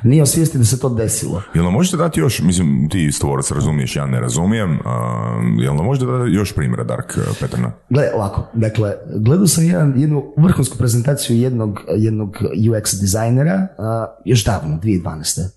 Nije 0.03 0.23
osvijestio 0.23 0.59
da 0.59 0.65
se 0.65 0.81
to 0.81 0.89
desilo. 0.89 1.43
Jel 1.55 1.65
nam 1.65 1.73
možete 1.73 1.97
dati 1.97 2.21
još, 2.21 2.41
mislim, 2.41 2.89
ti 2.89 3.05
istovorac 3.05 3.51
razumiješ, 3.51 3.97
ja 3.97 4.07
ne 4.07 4.21
razumijem, 4.21 4.79
a, 4.85 5.43
jel 5.59 5.75
nam 5.75 5.85
možete 5.85 6.07
dati 6.07 6.31
još 6.31 6.55
primjera 6.55 6.85
Dark 6.85 7.15
uh, 7.17 7.37
Patterna? 7.41 7.73
Gle, 7.91 8.11
ovako, 8.15 8.47
dakle, 8.53 8.95
gledao 9.17 9.47
sam 9.47 9.65
jedan, 9.65 9.95
jednu 9.97 10.35
vrhunsku 10.37 10.79
prezentaciju 10.79 11.37
jednog, 11.37 11.81
jednog 11.97 12.37
UX 12.69 13.01
dizajnera, 13.01 13.67
a, 13.79 14.07
još 14.25 14.45
davno, 14.45 14.79
2012. 14.83 15.49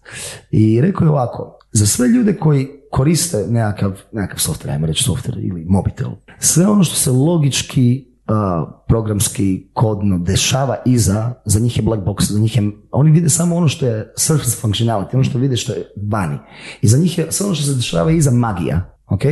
I 0.51 0.82
rekao 0.82 1.06
je 1.06 1.12
ovako, 1.12 1.60
za 1.72 1.86
sve 1.86 2.08
ljude 2.08 2.34
koji 2.34 2.68
koriste 2.92 3.38
nekakav, 3.50 4.01
nekakav 4.12 4.38
software, 4.39 4.72
ajmo 4.72 4.88
reći 4.88 5.10
software 5.10 5.48
ili 5.48 5.65
mobitel, 5.68 6.12
sve 6.39 6.68
ono 6.68 6.84
što 6.84 6.96
se 6.96 7.12
logički 7.12 8.06
a, 8.27 8.65
programski 8.88 9.68
kodno 9.74 10.18
dešava 10.18 10.75
iza, 10.86 11.34
za 11.46 11.60
njih 11.60 11.77
je 11.77 11.84
black 11.84 12.04
box, 12.04 12.32
za 12.32 12.39
njih 12.39 12.58
je, 12.58 12.72
oni 12.92 13.12
vide 13.12 13.30
samo 13.30 13.56
ono 13.56 13.68
što 13.68 13.86
je 13.86 14.13
surface 14.18 14.58
functionality, 14.62 15.13
ono 15.13 15.24
što 15.24 15.38
vide 15.38 15.58
što 15.58 15.74
je 15.74 15.92
vani. 16.10 16.38
I 16.82 16.88
za 16.88 16.98
njih 16.98 17.18
je 17.18 17.32
sve 17.32 17.46
ono 17.46 17.56
što 17.56 17.65
se 17.65 17.75
dešava 17.75 18.12
iza 18.12 18.32
magija. 18.32 18.92
Ok? 19.08 19.25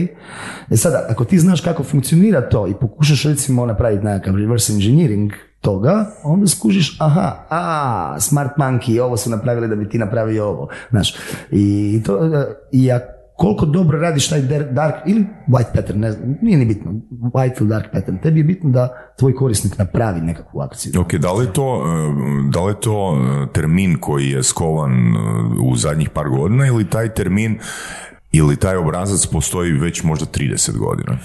E 0.69 0.77
sada, 0.77 1.07
ako 1.09 1.25
ti 1.25 1.39
znaš 1.39 1.61
kako 1.61 1.83
funkcionira 1.83 2.49
to 2.49 2.67
i 2.67 2.73
pokušaš 2.81 3.23
recimo 3.23 3.65
napraviti 3.65 4.05
nekakav 4.05 4.35
reverse 4.35 4.73
engineering 4.73 5.31
toga, 5.61 6.05
onda 6.23 6.47
skužiš, 6.47 6.97
aha, 6.99 7.45
a, 7.49 8.15
smart 8.19 8.51
monkey, 8.57 9.01
ovo 9.01 9.17
su 9.17 9.29
napravili 9.29 9.67
da 9.67 9.75
bi 9.75 9.89
ti 9.89 9.97
napravio 9.97 10.45
ovo. 10.45 10.67
Znaš, 10.89 11.15
i, 11.51 12.01
to, 12.05 12.25
e, 12.25 12.55
i, 12.71 12.81
ak- 12.85 13.12
koliko 13.37 13.65
dobro 13.65 13.99
radiš 13.99 14.29
taj 14.29 14.41
dark 14.71 14.95
ili 15.05 15.25
white 15.47 15.73
pattern, 15.75 15.99
ne 15.99 16.11
znam, 16.11 16.37
nije 16.41 16.57
ni 16.57 16.65
bitno, 16.65 16.91
white 17.11 17.59
ili 17.59 17.69
dark 17.69 17.85
pattern, 17.93 18.17
tebi 18.17 18.39
je 18.39 18.43
bitno 18.43 18.69
da 18.69 19.11
tvoj 19.19 19.35
korisnik 19.35 19.77
napravi 19.77 20.21
nekakvu 20.21 20.61
akciju. 20.61 21.01
Ok, 21.01 21.13
da 21.13 21.33
li 21.33 21.45
je 21.45 21.53
to, 21.53 21.83
e, 21.85 22.49
da 22.49 22.63
li 22.63 22.71
je 22.71 22.79
to 22.79 23.17
e, 23.17 23.53
termin 23.53 23.97
koji 23.99 24.29
je 24.29 24.43
skovan 24.43 24.91
e, 24.91 25.19
u 25.63 25.75
zadnjih 25.75 26.09
par 26.09 26.29
godina 26.29 26.67
ili 26.67 26.89
taj 26.89 27.13
termin 27.13 27.59
ili 28.31 28.55
taj 28.55 28.75
obrazac 28.75 29.25
postoji 29.25 29.71
već 29.71 30.03
možda 30.03 30.25
30 30.25 30.77
godina? 30.77 31.17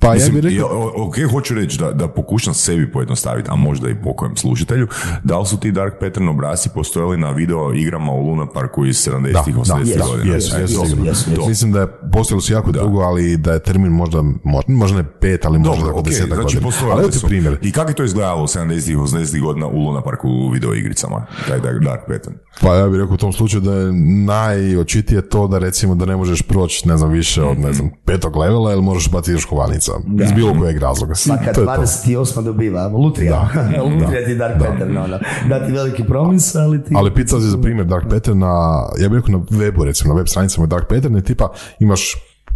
Pa 0.00 0.12
Mislim, 0.12 0.36
ja 0.36 0.42
bih 0.42 0.50
rekao, 0.52 0.92
ok, 0.96 1.14
hoću 1.32 1.54
reći 1.54 1.78
da, 1.78 1.92
da 1.92 2.08
pokušam 2.08 2.54
sebi 2.54 2.92
pojednostaviti, 2.92 3.48
a 3.52 3.56
možda 3.56 3.90
i 3.90 4.02
pokojem 4.02 4.36
slušatelju, 4.36 4.88
da 5.24 5.38
li 5.38 5.46
su 5.46 5.60
ti 5.60 5.72
dark 5.72 5.94
pattern 6.00 6.28
obrasci 6.28 6.68
postojali 6.74 7.16
na 7.16 7.30
video 7.30 7.72
igrama 7.74 8.12
u 8.12 8.26
Luna 8.26 8.46
Parku 8.46 8.86
iz 8.86 8.96
70-ih, 8.96 9.54
Da, 9.54 9.62
da, 9.62 9.74
80-ih 9.74 9.88
jesu, 9.88 10.10
godina? 10.10 10.34
Jesu, 10.34 10.56
E, 10.56 10.60
jesu, 10.60 10.80
jesu, 10.82 10.96
jesu. 11.04 11.48
Mislim 11.48 11.72
da 11.72 11.80
je 11.80 11.86
postojalo 12.12 12.40
su 12.40 12.52
jako 12.52 12.72
dugo, 12.72 13.00
ali 13.00 13.36
da 13.36 13.52
je 13.52 13.58
termin 13.62 13.92
možda, 13.92 14.22
možda, 14.44 14.72
možda 14.72 14.96
ne 14.96 15.04
pet, 15.20 15.44
ali 15.44 15.58
možda 15.58 15.74
Dobro, 15.76 15.90
oko 15.90 16.00
ok, 16.00 16.06
desetak 16.06 16.34
znači 16.34 16.56
godina. 16.56 16.92
Ali 16.92 17.12
su. 17.12 17.26
primjer. 17.26 17.58
I 17.62 17.72
kako 17.72 17.90
je 17.90 17.94
to 17.94 18.04
izgledalo 18.04 18.42
u 18.42 18.46
70-ih, 18.46 18.96
80-ih 18.98 19.42
godina 19.42 19.66
u 19.66 19.78
Luna 19.78 20.02
Parku 20.02 20.28
u 20.28 20.50
video 20.50 20.74
igricama, 20.74 21.26
taj 21.48 21.60
dark, 21.60 22.00
pattern? 22.08 22.36
Pa 22.60 22.74
ja 22.74 22.88
bih 22.88 23.00
rekao 23.00 23.14
u 23.14 23.18
tom 23.18 23.32
slučaju 23.32 23.60
da 23.60 23.74
je 23.74 23.92
najočitije 24.26 25.28
to 25.28 25.46
da 25.46 25.58
recimo 25.58 25.94
da 25.94 26.04
ne 26.06 26.16
možeš 26.16 26.42
proći, 26.42 26.88
ne 26.88 26.96
znam, 26.96 27.10
više 27.10 27.42
od, 27.42 27.58
ne 27.58 27.72
znam, 27.72 27.90
petog 28.04 28.36
levela 28.36 28.72
ili 28.72 28.82
moraš 28.82 29.10
baciti 29.10 29.32
još 29.32 29.46
kovanica. 29.92 30.24
Iz 30.24 30.32
bilo 30.32 30.54
kojeg 30.60 30.78
razloga. 30.78 31.14
Svaka 31.14 31.52
To 31.52 31.60
je 31.60 31.66
to. 31.66 31.72
28. 31.72 32.44
dobiva, 32.44 32.86
lutrija. 32.86 33.48
lutrija 34.00 34.24
ti 34.24 34.34
dark 34.34 34.58
pattern, 34.58 34.96
ono. 34.96 35.18
Da 35.48 35.66
ti 35.66 35.72
veliki 35.72 36.04
promis, 36.04 36.54
ali 36.54 36.84
ti... 36.84 36.94
Ali 36.96 37.14
pitao 37.14 37.40
si 37.40 37.46
za 37.46 37.58
primjer 37.58 37.86
Dark 37.86 38.04
Pattern 38.10 38.38
na, 38.38 38.84
ja 39.00 39.08
bih 39.08 39.16
rekao 39.18 39.38
na 39.38 39.58
webu, 39.58 39.84
recimo 39.84 40.14
na 40.14 40.18
web 40.18 40.26
stranicama 40.26 40.66
Dark 40.66 40.88
Pattern 40.88 41.16
je 41.16 41.24
tipa 41.24 41.52
imaš 41.80 42.14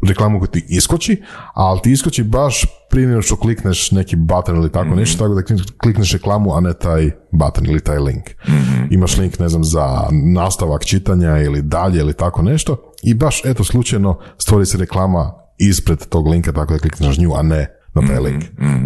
reklamu 0.08 0.38
koja 0.38 0.50
ti 0.50 0.64
iskoči, 0.68 1.22
ali 1.54 1.80
ti 1.82 1.92
iskoči 1.92 2.22
baš 2.22 2.64
prije 2.90 3.08
nego 3.08 3.22
što 3.22 3.36
klikneš 3.36 3.90
neki 3.90 4.16
button 4.16 4.56
ili 4.56 4.72
tako 4.72 4.94
nešto, 4.94 5.18
tako 5.18 5.34
da 5.34 5.42
klikneš 5.78 6.12
reklamu, 6.12 6.56
a 6.56 6.60
ne 6.60 6.74
taj 6.74 7.10
button 7.30 7.66
ili 7.66 7.80
taj 7.80 7.98
link. 7.98 8.30
Imaš 8.90 9.16
link, 9.16 9.38
ne 9.38 9.48
znam, 9.48 9.64
za 9.64 10.00
nastavak 10.34 10.84
čitanja 10.84 11.38
ili 11.38 11.62
dalje 11.62 11.98
ili 11.98 12.14
tako 12.14 12.42
nešto 12.42 12.92
i 13.02 13.14
baš, 13.14 13.44
eto, 13.44 13.64
slučajno 13.64 14.18
stvori 14.38 14.66
se 14.66 14.78
reklama 14.78 15.41
ispred 15.68 16.06
tog 16.06 16.26
linka, 16.26 16.52
tako 16.52 16.72
da 16.72 16.78
klikneš 16.78 17.16
na 17.16 17.22
nju, 17.22 17.32
a 17.34 17.42
ne 17.42 17.82
na 17.94 18.02
taj 18.06 18.18
link. 18.18 18.44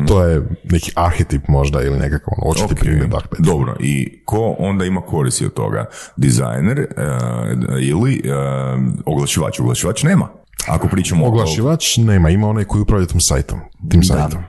To 0.08 0.22
je 0.22 0.42
neki 0.64 0.92
arhetip 0.94 1.48
možda 1.48 1.82
ili 1.82 1.98
nekakav 1.98 2.34
ono, 2.36 2.50
očiti 2.50 2.72
Ok, 2.72 2.80
primjer. 2.80 3.08
Dobro, 3.38 3.76
i 3.80 4.22
ko 4.24 4.56
onda 4.58 4.84
ima 4.84 5.00
koristi 5.00 5.46
od 5.46 5.52
toga? 5.52 5.84
Dizajner 6.16 6.78
e, 6.78 6.86
ili 7.80 8.22
e, 8.24 8.30
oglašivač? 9.06 9.60
Oglašivač 9.60 10.02
nema. 10.02 10.28
Ako 10.68 10.88
pričamo 10.88 11.24
o... 11.24 11.28
Oglašivač 11.28 11.96
nema, 11.96 12.30
ima 12.30 12.48
onaj 12.48 12.64
koji 12.64 12.82
upravlja 12.82 13.06
tim 13.06 13.20
sajtom. 13.20 13.58
Tim 13.90 14.02
sajtom. 14.02 14.42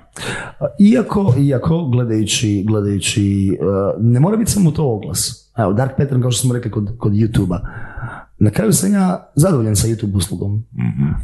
Iako, 0.80 1.34
iako 1.40 1.90
gledajući, 1.92 2.64
gledajući, 2.68 3.58
uh, 3.62 4.04
ne 4.04 4.20
mora 4.20 4.38
biti 4.38 4.52
samo 4.52 4.72
to 4.72 4.86
oglas. 4.86 5.52
Evo, 5.58 5.74
Dark 5.74 5.92
Pattern, 5.98 6.22
kao 6.22 6.32
što 6.32 6.42
smo 6.42 6.54
rekli 6.54 6.72
kod, 6.72 6.98
kod 6.98 7.14
YouTube-a. 7.14 7.87
Na 8.40 8.50
kraju 8.50 8.74
sam 8.74 8.94
ja 8.94 9.32
zadovoljan 9.36 9.76
sa 9.76 9.88
YouTube 9.88 10.16
uslugom, 10.16 10.64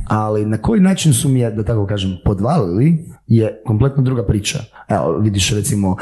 ali 0.08 0.46
na 0.46 0.58
koji 0.58 0.82
način 0.82 1.14
su 1.14 1.30
mi 1.30 1.40
je, 1.40 1.52
da 1.52 1.64
tako 1.64 1.86
kažem, 1.88 2.18
podvalili 2.26 3.06
je 3.28 3.62
kompletno 3.66 4.04
druga 4.04 4.26
priča. 4.26 4.60
Evo, 4.90 5.18
vidiš 5.18 5.54
recimo 5.54 5.96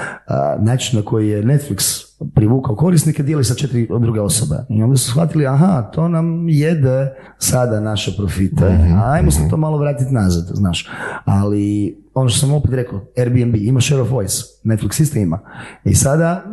način 0.60 1.00
na 1.00 1.06
koji 1.06 1.30
je 1.30 1.44
Netflix 1.44 2.06
privukao 2.36 2.76
korisnike 2.76 3.24
dijeli 3.24 3.44
sa 3.44 3.56
četiri 3.56 3.88
druge 4.00 4.22
osobe. 4.22 4.56
I 4.70 4.84
onda 4.84 4.98
su 4.98 5.12
shvatili, 5.12 5.48
aha, 5.48 5.82
to 5.82 6.08
nam 6.08 6.50
jede 6.50 7.14
sada 7.38 7.80
naše 7.80 8.14
profite, 8.18 8.78
ajmo 9.06 9.32
se 9.32 9.50
to 9.50 9.58
malo 9.58 9.78
vratiti 9.78 10.14
nazad, 10.14 10.44
znaš. 10.54 10.90
Ali 11.26 11.98
ono 12.14 12.30
što 12.30 12.40
sam 12.40 12.54
opet 12.54 12.72
rekao, 12.74 13.02
Airbnb 13.18 13.56
ima 13.56 13.82
share 13.82 14.02
of 14.02 14.12
voice, 14.12 14.44
Netflix 14.64 15.02
isto 15.02 15.20
ima. 15.20 15.40
I 15.86 15.96
sada, 15.96 16.44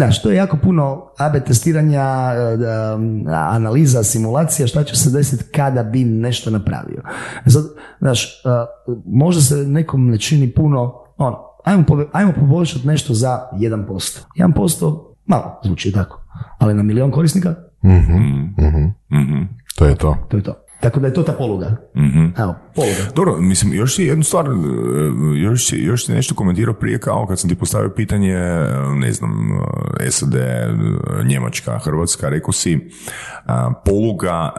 znaš, 0.00 0.22
to 0.22 0.30
je 0.30 0.36
jako 0.36 0.56
puno 0.56 1.10
AB 1.18 1.32
testiranja, 1.46 2.02
e, 2.02 2.94
m, 2.94 3.24
analiza, 3.28 4.02
simulacija, 4.02 4.66
šta 4.66 4.84
će 4.84 4.96
se 4.96 5.10
desiti 5.10 5.44
kada 5.52 5.82
bi 5.82 6.04
nešto 6.04 6.50
napravio. 6.50 7.02
Sad, 7.46 7.64
znaš, 8.00 8.24
e, 8.24 8.48
možda 9.06 9.42
se 9.42 9.54
nekom 9.56 10.10
ne 10.10 10.18
čini 10.18 10.52
puno, 10.52 10.94
ono, 11.16 11.38
ajmo, 11.64 11.84
ajmo 12.12 12.32
poboljšati 12.32 12.86
nešto 12.86 13.14
za 13.14 13.48
1%. 13.52 14.20
1% 14.36 15.04
malo 15.26 15.60
zvuči 15.64 15.92
tako, 15.92 16.20
ali 16.58 16.74
na 16.74 16.82
milion 16.82 17.10
korisnika, 17.10 17.54
Mhm. 19.10 19.34
To 19.76 19.86
je 19.86 19.94
to. 19.94 20.16
to 20.28 20.36
je 20.36 20.42
to. 20.42 20.54
Tako 20.80 21.00
da 21.00 21.06
je 21.06 21.14
to 21.14 21.22
ta 21.22 21.32
poluga. 21.32 21.76
Mhm. 21.96 22.24
Evo, 22.38 22.54
poluga. 22.74 23.12
Dobro, 23.14 23.36
mislim, 23.40 23.74
još 23.74 23.94
si 23.96 24.04
jednu 24.04 24.24
stvar, 24.24 24.46
e, 24.46 24.50
još 25.36 25.66
si, 25.68 25.76
još 25.76 26.06
si 26.06 26.12
nešto 26.12 26.34
komentirao 26.34 26.74
prije 26.74 26.98
kao 27.00 27.26
kad 27.26 27.40
sam 27.40 27.50
ti 27.50 27.56
postavio 27.56 27.90
pitanje, 27.96 28.32
e, 28.32 28.66
ne 28.96 29.12
znam, 29.12 29.30
e, 30.00 30.10
SAD, 30.10 30.34
Njemačka, 31.24 31.78
Hrvatska, 31.78 32.28
rekao 32.28 32.52
si, 32.52 32.90
poluga 33.84 34.52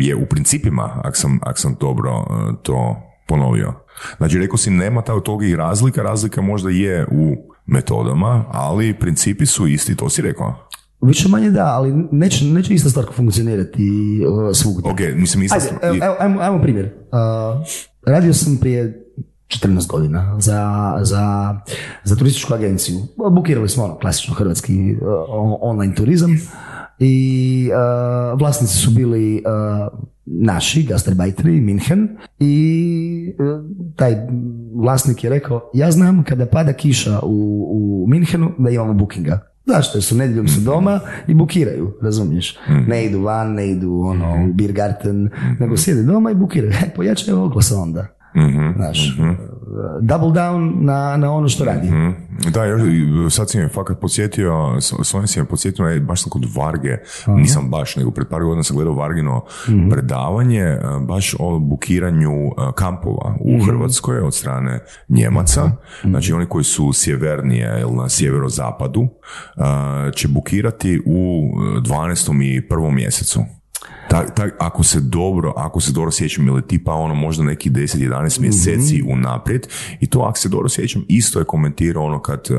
je 0.00 0.16
u 0.16 0.26
principima, 0.26 1.00
ak 1.04 1.16
sam, 1.16 1.38
ak 1.42 1.58
sam 1.58 1.76
dobro 1.80 2.24
to 2.62 2.96
ponovio. 3.26 3.72
Znači, 4.16 4.38
rekao 4.38 4.56
si, 4.56 4.70
nema 4.70 5.02
ta- 5.02 5.20
toga 5.20 5.46
i 5.46 5.56
razlika, 5.56 6.02
razlika 6.02 6.40
možda 6.42 6.70
je 6.70 7.06
u 7.10 7.36
metodama, 7.66 8.44
ali 8.48 8.98
principi 8.98 9.46
su 9.46 9.66
isti, 9.66 9.96
to 9.96 10.08
si 10.08 10.22
rekao. 10.22 10.68
Više 11.00 11.28
manje 11.28 11.50
da, 11.50 11.66
ali 11.66 11.92
neće, 12.12 12.44
neće 12.44 12.74
ista 12.74 12.90
stvar 12.90 13.06
funkcionirati 13.12 13.90
uh, 14.28 14.56
svugdje. 14.56 14.90
Ok, 14.90 14.98
mislim, 15.16 15.42
ista 15.44 15.56
Ajde, 15.56 15.66
stvar- 15.66 15.84
evo, 15.86 15.96
evo, 16.02 16.16
ajmo, 16.18 16.40
ajmo 16.40 16.62
primjer. 16.62 16.84
Uh, 16.86 17.66
radio 18.06 18.34
sam 18.34 18.56
prije 18.56 19.04
14 19.48 19.86
godina 19.88 20.36
za, 20.40 20.94
za, 21.02 21.54
za 22.04 22.16
turističku 22.16 22.54
agenciju. 22.54 22.96
Bukirali 23.32 23.68
smo 23.68 23.84
ono, 23.84 23.98
klasično 23.98 24.34
hrvatski 24.34 24.72
uh, 24.92 24.98
on- 25.28 25.56
online 25.60 25.94
turizam 25.94 26.30
i 26.98 27.70
uh, 28.32 28.40
vlasnici 28.40 28.76
su 28.76 28.90
bili 28.90 29.34
uh, 29.36 29.98
naši, 30.26 30.82
gastarbajteri, 30.82 31.60
Minhen 31.60 32.08
i 32.40 33.34
uh, 33.38 33.64
taj 33.96 34.16
vlasnik 34.74 35.24
je 35.24 35.30
rekao, 35.30 35.70
ja 35.74 35.90
znam 35.90 36.24
kada 36.24 36.46
pada 36.46 36.72
kiša 36.72 37.20
u, 37.22 37.66
u 37.70 38.06
Minhenu 38.08 38.50
da 38.58 38.70
imamo 38.70 38.94
bookinga. 38.94 39.47
Zašto? 39.68 39.98
Jer 39.98 40.02
su 40.02 40.16
nedjeljom 40.16 40.48
su 40.48 40.60
doma 40.60 41.00
i 41.26 41.34
bukiraju, 41.34 41.94
razumiješ? 42.02 42.58
Ne 42.86 43.04
idu 43.04 43.20
van, 43.20 43.52
ne 43.52 43.70
idu 43.70 44.00
ono, 44.04 44.44
u 44.44 44.52
beer 44.52 44.72
garden, 44.72 45.30
nego 45.58 45.76
sjede 45.76 46.02
doma 46.02 46.30
i 46.30 46.34
bukiraju. 46.34 46.72
E, 46.72 46.94
pojačaju 46.96 47.42
oglasa 47.42 47.76
onda. 47.76 48.17
Mhm. 48.36 48.72
Znaš, 48.76 49.16
double 50.00 50.28
down 50.28 50.84
na, 50.84 51.16
na 51.16 51.32
ono 51.32 51.48
što 51.48 51.64
radi. 51.64 51.90
Mm, 51.90 52.28
Da, 52.52 52.64
još, 52.64 52.82
sad 53.34 53.50
si 53.50 53.58
me 53.58 53.68
fakat 53.68 54.00
podsjetio, 54.00 54.80
s 54.80 54.92
s 55.02 55.14
ovim 55.14 55.26
si 55.26 55.40
me 55.40 55.46
podsjetio, 55.46 56.00
baš 56.00 56.22
sam 56.22 56.30
kod 56.30 56.44
Varge, 56.56 56.96
nisam 57.26 57.70
baš, 57.70 57.96
nego 57.96 58.10
pred 58.10 58.28
par 58.28 58.42
godina 58.42 58.62
sam 58.62 58.76
gledao 58.76 58.94
Vargino 58.94 59.44
predavanje, 59.90 60.62
e, 60.62 60.80
baš 61.08 61.34
o 61.38 61.58
bukiranju 61.58 62.32
e, 62.32 62.50
kampova 62.74 63.36
u 63.40 63.64
Hrvatskoj 63.66 64.18
od 64.18 64.34
strane 64.34 64.80
Njemaca, 65.08 65.70
znači 66.04 66.32
oni 66.32 66.46
koji 66.46 66.64
su 66.64 66.92
sjevernije 66.92 67.80
ili 67.80 67.96
na 67.96 68.08
sjeverozapadu, 68.08 69.08
će 70.14 70.28
bukirati 70.28 71.02
u 71.06 71.50
e, 71.76 71.80
12. 71.80 72.42
i 72.44 72.68
1. 72.68 72.94
mjesecu. 72.94 73.40
Ta, 74.08 74.26
ta, 74.26 74.46
ako 74.58 74.82
se 74.82 75.00
dobro, 75.00 75.52
ako 75.56 75.80
se 75.80 75.92
dobro 75.92 76.10
sjećam, 76.10 76.48
ili 76.48 76.62
tipa 76.62 76.92
ono 76.92 77.14
možda 77.14 77.44
neki 77.44 77.70
10-11 77.70 78.40
mjeseci 78.40 79.02
unaprijed 79.08 79.66
i 80.00 80.06
to 80.06 80.20
ako 80.20 80.38
se 80.38 80.48
dobro 80.48 80.68
sjećam 80.68 81.04
isto 81.08 81.38
je 81.38 81.44
komentirao 81.44 82.04
ono 82.04 82.22
kad 82.22 82.40
uh, 82.50 82.58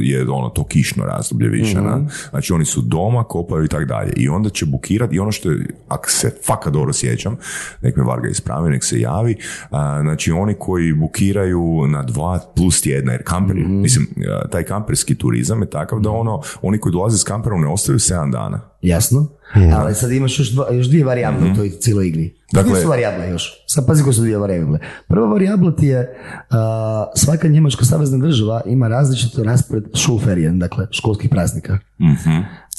je 0.00 0.30
ono 0.30 0.48
to 0.48 0.64
kišno 0.64 1.04
razdoblje 1.04 1.48
više, 1.48 1.80
na? 1.80 2.00
znači 2.30 2.52
oni 2.52 2.64
su 2.64 2.80
doma, 2.80 3.24
kopaju 3.24 3.64
i 3.64 3.68
tak 3.68 3.84
dalje 3.84 4.12
i 4.16 4.28
onda 4.28 4.50
će 4.50 4.66
bukirati 4.66 5.16
i 5.16 5.18
ono 5.18 5.32
što 5.32 5.50
je, 5.50 5.66
ako 5.88 6.10
se 6.10 6.36
fakat 6.46 6.72
dobro 6.72 6.92
sjećam, 6.92 7.36
nek 7.82 7.96
me 7.96 8.02
Varga 8.02 8.28
ispravi, 8.28 8.70
nek 8.70 8.84
se 8.84 9.00
javi, 9.00 9.36
a, 9.70 10.00
znači 10.02 10.32
oni 10.32 10.54
koji 10.58 10.92
bukiraju 10.92 11.86
na 11.88 12.02
dva 12.02 12.40
plus 12.56 12.82
tjedna, 12.82 13.12
jer 13.12 13.22
kamperi, 13.24 13.64
mislim, 13.64 14.08
a, 14.28 14.48
taj 14.48 14.62
kamperski 14.62 15.14
turizam 15.14 15.62
je 15.62 15.70
takav 15.70 16.00
da 16.00 16.10
ono, 16.10 16.40
oni 16.62 16.78
koji 16.78 16.92
dolaze 16.92 17.18
s 17.18 17.24
kamperom 17.24 17.60
ne 17.60 17.68
ostaju 17.68 17.98
7 17.98 18.32
dana. 18.32 18.60
Jasno. 18.82 19.39
Ali 19.74 19.94
sad 19.94 20.12
imaš 20.12 20.38
još, 20.38 20.50
dva, 20.50 20.72
još 20.72 20.86
dvije 20.86 21.04
varijable 21.04 21.50
u 21.50 21.56
toj 21.56 21.70
cijeloj 21.70 22.06
igri. 22.06 22.34
Dakle- 22.52 22.62
Dakle, 22.62 22.82
su 22.82 22.88
varijable 22.88 23.30
još. 23.30 23.64
Sad 23.66 23.86
pazi 23.86 24.02
koje 24.02 24.12
su 24.14 24.20
dvije 24.20 24.38
varijable. 24.38 24.78
Prva 25.08 25.26
varijabla 25.26 25.72
ti 25.72 25.86
je 25.86 26.00
uh, 26.00 26.56
svaka 27.16 27.48
njemačka 27.48 27.84
savezna 27.84 28.18
država 28.18 28.60
ima 28.66 28.88
različit 28.88 29.38
raspored 29.38 29.84
šulferien, 29.96 30.58
dakle 30.58 30.86
školskih 30.90 31.30
praznika. 31.30 31.78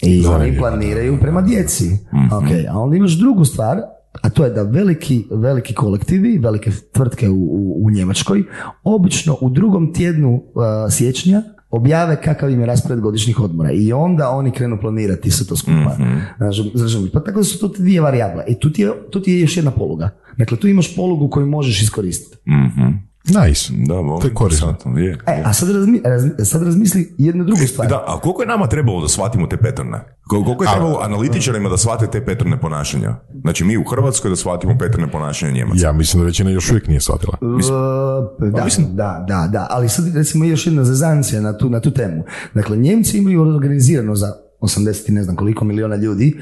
I 0.03 0.25
oni 0.27 0.57
planiraju 0.59 1.19
prema 1.19 1.41
djeci. 1.41 1.89
Ok, 2.33 2.43
a 2.69 2.79
onda 2.79 2.95
imaš 2.95 3.11
drugu 3.11 3.45
stvar, 3.45 3.77
a 4.21 4.29
to 4.29 4.43
je 4.43 4.49
da 4.49 4.61
veliki, 4.63 5.25
veliki 5.31 5.73
kolektivi, 5.73 6.37
velike 6.37 6.71
tvrtke 6.91 7.29
u, 7.29 7.35
u, 7.35 7.85
u 7.85 7.91
Njemačkoj, 7.91 8.43
obično 8.83 9.37
u 9.41 9.49
drugom 9.49 9.93
tjednu 9.93 10.33
uh, 10.33 10.41
siječnja 10.89 11.41
objave 11.71 12.21
kakav 12.21 12.51
im 12.51 12.59
je 12.59 12.65
raspored 12.65 12.99
godišnjih 12.99 13.39
odmora 13.39 13.71
i 13.71 13.93
onda 13.93 14.29
oni 14.29 14.51
krenu 14.51 14.77
planirati 14.81 15.31
sve 15.31 15.47
to 15.47 15.55
skupa. 15.55 15.97
Razumiješ? 16.37 17.11
Pa 17.13 17.19
tako 17.19 17.39
da 17.39 17.43
su 17.43 17.59
to 17.59 17.67
te 17.67 17.81
dvije 17.81 18.01
varijable. 18.01 18.43
I 18.47 18.59
tu 18.59 18.71
ti, 18.71 18.81
je, 18.81 18.91
tu 19.11 19.21
ti 19.21 19.31
je 19.31 19.39
još 19.39 19.57
jedna 19.57 19.71
poluga. 19.71 20.09
Dakle, 20.37 20.57
tu 20.57 20.67
imaš 20.67 20.95
polugu 20.95 21.29
koju 21.29 21.45
možeš 21.45 21.81
iskoristiti. 21.81 22.37
Mhm. 22.49 23.10
Nice. 23.39 23.73
Da, 23.77 23.93
To 23.93 24.21
je 24.23 24.33
korisno. 24.33 24.75
je. 24.97 25.17
E, 25.27 25.41
a 25.45 25.53
sad, 25.53 25.69
razmi, 25.69 26.01
raz- 26.01 26.43
sad 26.43 26.63
razmisli 26.63 27.15
jednu 27.17 27.43
drugu 27.43 27.61
stvar. 27.63 27.87
Da, 27.87 28.03
a 28.07 28.19
koliko 28.19 28.41
je 28.41 28.47
nama 28.47 28.67
trebalo 28.67 29.01
da 29.01 29.07
shvatimo 29.07 29.47
te 29.47 29.57
patterne? 29.57 29.97
Kol- 30.23 30.45
Koliko 30.45 30.63
je 30.63 30.69
trebalo 30.69 30.99
analitičarima 30.99 31.69
da 31.69 31.77
shvate 31.77 32.07
te 32.07 32.25
patterne 32.25 32.59
ponašanja? 32.59 33.15
Znači 33.41 33.63
mi 33.63 33.77
u 33.77 33.83
Hrvatskoj 33.83 34.29
da 34.29 34.35
shvatimo 34.35 34.77
patterne 34.77 35.07
ponašanja 35.07 35.51
Njemaca. 35.51 35.85
Ja 35.85 35.91
mislim 35.91 36.21
da 36.21 36.25
većina 36.25 36.49
još 36.49 36.69
uvijek 36.69 36.87
nije 36.87 36.99
shvatila. 37.01 37.37
E, 37.41 38.49
da, 38.49 38.65
da, 38.87 39.25
da, 39.27 39.47
da, 39.47 39.67
ali 39.69 39.89
sad 39.89 40.15
recimo 40.15 40.45
još 40.45 40.67
jedna 40.67 40.83
zezancija 40.83 41.41
na 41.41 41.57
tu, 41.57 41.69
na 41.69 41.79
tu 41.79 41.91
temu. 41.91 42.23
Dakle, 42.53 42.77
Njemci 42.77 43.17
imaju 43.17 43.41
organizirano 43.45 44.15
za 44.15 44.33
80 44.61 45.09
i 45.09 45.11
ne 45.11 45.23
znam 45.23 45.35
koliko 45.35 45.65
miliona 45.65 45.95
ljudi 45.95 46.37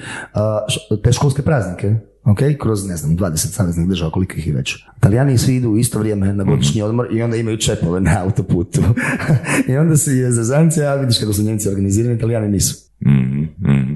te 1.03 1.11
školske 1.11 1.41
praznike. 1.41 1.95
Ok, 2.23 2.39
kroz 2.59 2.87
ne 2.87 2.97
znam 2.97 3.17
20 3.17 3.35
saveznih 3.35 3.87
država 3.87 4.11
koliko 4.11 4.35
ih 4.37 4.47
je 4.47 4.53
već. 4.53 4.75
Italijani 4.97 5.37
svi 5.37 5.55
idu 5.55 5.69
u 5.69 5.77
isto 5.77 5.99
vrijeme 5.99 6.33
na 6.33 6.43
godišnji 6.43 6.81
odmor 6.81 7.07
i 7.11 7.21
onda 7.21 7.37
imaju 7.37 7.57
čepove 7.57 7.99
na 7.99 8.23
autoputu. 8.23 8.81
I 9.69 9.77
onda 9.77 9.97
se 9.97 10.11
je 10.11 10.31
zezancija, 10.31 10.91
a 10.91 10.95
vidiš 10.95 11.19
kako 11.19 11.33
su 11.33 11.43
Njemci 11.43 11.69
organizirani, 11.69 12.15
Italijani 12.15 12.47
nisu. 12.47 12.75
Mhm, 13.05 13.41
mhm. 13.41 13.95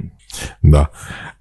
Da. 0.61 0.85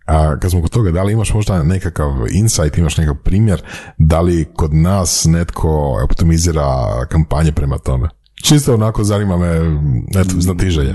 A 0.07 0.39
kad 0.39 0.51
smo 0.51 0.63
kod 0.63 0.71
toga, 0.71 0.91
da 0.91 1.03
li 1.03 1.13
imaš 1.13 1.35
možda 1.35 1.63
nekakav 1.63 2.11
insight, 2.31 2.79
imaš 2.79 2.97
nekakav 2.97 3.23
primjer, 3.23 3.63
da 3.99 4.21
li 4.21 4.47
kod 4.55 4.75
nas 4.75 5.25
netko 5.25 6.01
optimizira 6.05 6.67
kampanje 7.11 7.53
prema 7.53 7.79
tome? 7.79 8.09
Čisto 8.43 8.75
onako 8.75 9.05
zanima 9.05 9.37
me, 9.37 9.57
eto, 10.11 10.31
znatiželje. 10.39 10.95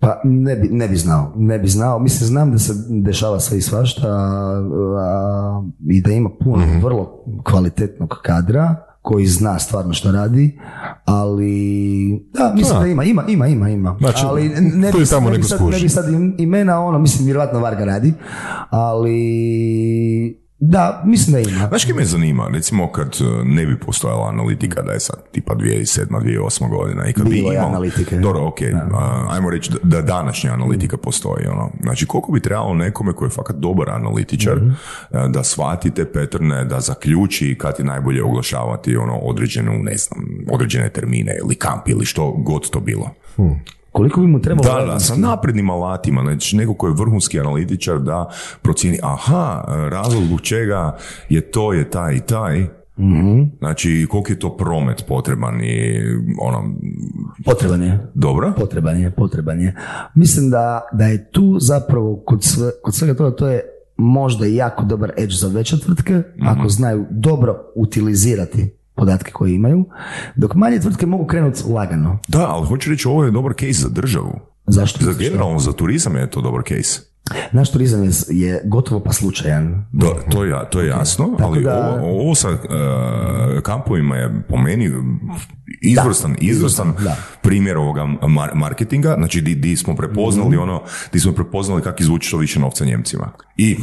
Pa 0.00 0.20
ne 0.24 0.56
bi, 0.56 0.68
ne 0.68 0.88
bi 0.88 0.96
znao, 0.96 1.32
ne 1.36 1.58
bi 1.58 1.68
znao. 1.68 1.98
Mislim, 1.98 2.26
znam 2.26 2.52
da 2.52 2.58
se 2.58 2.72
dešava 2.90 3.40
sve 3.40 3.58
i 3.58 3.62
svašta 3.62 4.08
a, 4.08 5.62
i 5.84 6.00
da 6.00 6.10
ima 6.10 6.30
puno 6.40 6.64
vrlo 6.82 7.12
kvalitetnog 7.44 8.14
kadra 8.22 8.74
koji 9.02 9.26
zna 9.26 9.58
stvarno 9.58 9.92
što 9.92 10.12
radi, 10.12 10.58
ali 11.04 11.50
da, 12.34 12.52
mislim 12.54 12.74
Da. 12.74 12.80
da 12.80 12.86
ima, 12.86 13.04
ima, 13.04 13.24
ima, 13.24 13.46
ima, 13.46 13.68
ima. 13.68 13.96
Znači, 14.00 14.22
ali 14.24 14.48
ne 14.50 14.92
bi, 14.92 15.06
tamo 15.06 15.30
ne 15.30 15.38
bi 15.38 15.44
sad, 15.44 15.60
ne 15.62 15.78
bi 15.78 15.88
sad 15.88 16.08
im- 16.08 16.34
imena, 16.38 16.80
ono, 16.80 16.98
mislim, 16.98 17.24
vjerojatno 17.24 17.60
Varga 17.60 17.84
radi, 17.84 18.12
ali 18.70 20.45
da, 20.58 21.02
mislim 21.06 21.32
da 21.32 21.50
ima. 21.50 21.68
Znaš 21.68 21.88
me 21.88 22.04
zanima? 22.04 22.48
Recimo 22.52 22.92
kad 22.92 23.06
uh, 23.20 23.44
ne 23.44 23.66
bi 23.66 23.78
postojala 23.80 24.28
analitika 24.28 24.82
da 24.82 24.92
je 24.92 25.00
sad 25.00 25.16
tipa 25.32 25.54
2007. 25.54 26.06
2008. 26.08 26.68
godina 26.68 27.08
i 27.08 27.12
kad 27.12 27.28
Bilo 27.28 27.50
bi 27.50 27.56
imao... 27.56 27.68
analitike. 27.68 28.16
Dobro, 28.16 28.46
ok, 28.46 28.58
a, 28.92 29.26
ajmo 29.30 29.50
reći 29.50 29.70
da, 29.70 29.78
da 29.82 30.02
današnja 30.02 30.52
analitika 30.52 30.96
postoji. 30.96 31.46
Ono. 31.46 31.70
Znači 31.82 32.06
koliko 32.06 32.32
bi 32.32 32.40
trebalo 32.40 32.74
nekome 32.74 33.12
koji 33.12 33.26
je 33.26 33.30
fakat 33.30 33.56
dobar 33.56 33.90
analitičar 33.90 34.56
uh, 34.56 34.72
da 35.30 35.44
shvati 35.44 35.90
te 35.90 36.12
patterne, 36.12 36.64
da 36.64 36.80
zaključi 36.80 37.56
kad 37.60 37.74
je 37.78 37.84
najbolje 37.84 38.22
oglašavati 38.22 38.96
ono 38.96 39.14
određenu, 39.14 39.72
ne 39.78 39.96
znam, 39.96 40.24
određene 40.50 40.88
termine 40.88 41.36
ili 41.44 41.54
kamp 41.54 41.88
ili 41.88 42.04
što 42.04 42.30
god 42.30 42.70
to 42.70 42.80
bilo. 42.80 43.10
Koliko 43.96 44.20
bi 44.20 44.26
mu 44.26 44.40
trebalo 44.40 44.80
Da, 44.80 44.84
da, 44.92 44.98
sa 45.00 45.16
naprednim 45.16 45.70
alatima, 45.70 46.22
znači 46.22 46.56
neko 46.56 46.74
ko 46.74 46.86
je 46.86 46.94
vrhunski 46.94 47.40
analitičar 47.40 47.98
da 47.98 48.30
procijeni, 48.62 48.98
aha, 49.02 49.64
razlog 49.90 50.24
zbog 50.24 50.40
čega 50.40 50.96
je 51.28 51.50
to, 51.50 51.72
je 51.72 51.90
taj 51.90 52.14
i 52.14 52.20
taj, 52.20 52.66
znači 53.58 54.06
koliko 54.10 54.32
je 54.32 54.38
to 54.38 54.56
promet 54.56 55.04
potreban 55.08 55.60
i 55.64 56.02
ono, 56.40 56.74
Potreban 57.44 57.82
je. 57.82 58.10
dobro? 58.14 58.52
Potreban 58.56 59.00
je, 59.00 59.10
potreban 59.10 59.60
je. 59.60 59.74
Mislim 60.14 60.50
da, 60.50 60.80
da 60.92 61.04
je 61.04 61.30
tu 61.30 61.56
zapravo 61.60 62.22
kod, 62.26 62.44
sve, 62.44 62.70
kod 62.82 62.94
svega 62.94 63.14
toga 63.14 63.36
to 63.36 63.48
je 63.48 63.60
možda 63.96 64.46
jako 64.46 64.84
dobar 64.84 65.12
edge 65.16 65.34
za 65.34 65.48
veće 65.48 65.80
tvrtke, 65.80 66.22
ako 66.42 66.68
znaju 66.68 67.06
dobro 67.10 67.56
utilizirati 67.76 68.75
podatke 68.96 69.32
koje 69.32 69.54
imaju, 69.54 69.84
dok 70.36 70.54
manje 70.54 70.80
tvrtke 70.80 71.06
mogu 71.06 71.26
krenuti 71.26 71.62
lagano. 71.66 72.18
Da, 72.28 72.46
ali 72.46 72.66
hoću 72.66 72.90
reći, 72.90 73.08
ovo 73.08 73.24
je 73.24 73.30
dobar 73.30 73.52
case 73.54 73.72
za 73.72 73.88
državu. 73.88 74.40
Zašto? 74.66 75.04
Za 75.04 75.12
generalno, 75.14 75.58
za 75.58 75.72
turizam 75.72 76.16
je 76.16 76.30
to 76.30 76.40
dobar 76.40 76.62
case. 76.64 77.00
Naš 77.52 77.70
turizam 77.70 78.04
je, 78.04 78.10
je 78.30 78.60
gotovo 78.64 79.00
pa 79.00 79.12
slučajan. 79.12 79.86
Da, 79.92 80.06
to, 80.30 80.44
je, 80.44 80.54
to 80.70 80.80
je 80.80 80.88
jasno, 80.88 81.36
ali 81.38 81.62
da- 81.62 81.94
ovo, 81.94 82.20
ovo 82.20 82.34
sa 82.34 82.48
e, 82.48 82.56
kampovima 83.62 84.16
je 84.16 84.42
po 84.48 84.56
meni 84.56 84.90
izvrstan, 85.82 86.36
izvrstan 86.40 86.92
da. 87.00 87.16
primjer 87.42 87.76
ovoga 87.76 88.00
mar- 88.22 88.54
marketinga, 88.54 89.14
znači 89.14 89.40
di, 89.40 89.54
di 89.54 89.76
smo 89.76 89.96
prepoznali 89.96 90.50
Mhm. 90.50 90.58
ono, 90.60 90.82
di 91.12 91.20
smo 91.20 91.32
prepoznali 91.32 91.82
kako 91.82 92.02
izvući 92.02 92.28
što 92.28 92.36
više 92.36 92.60
novca 92.60 92.84
Njemcima 92.84 93.30
i 93.56 93.76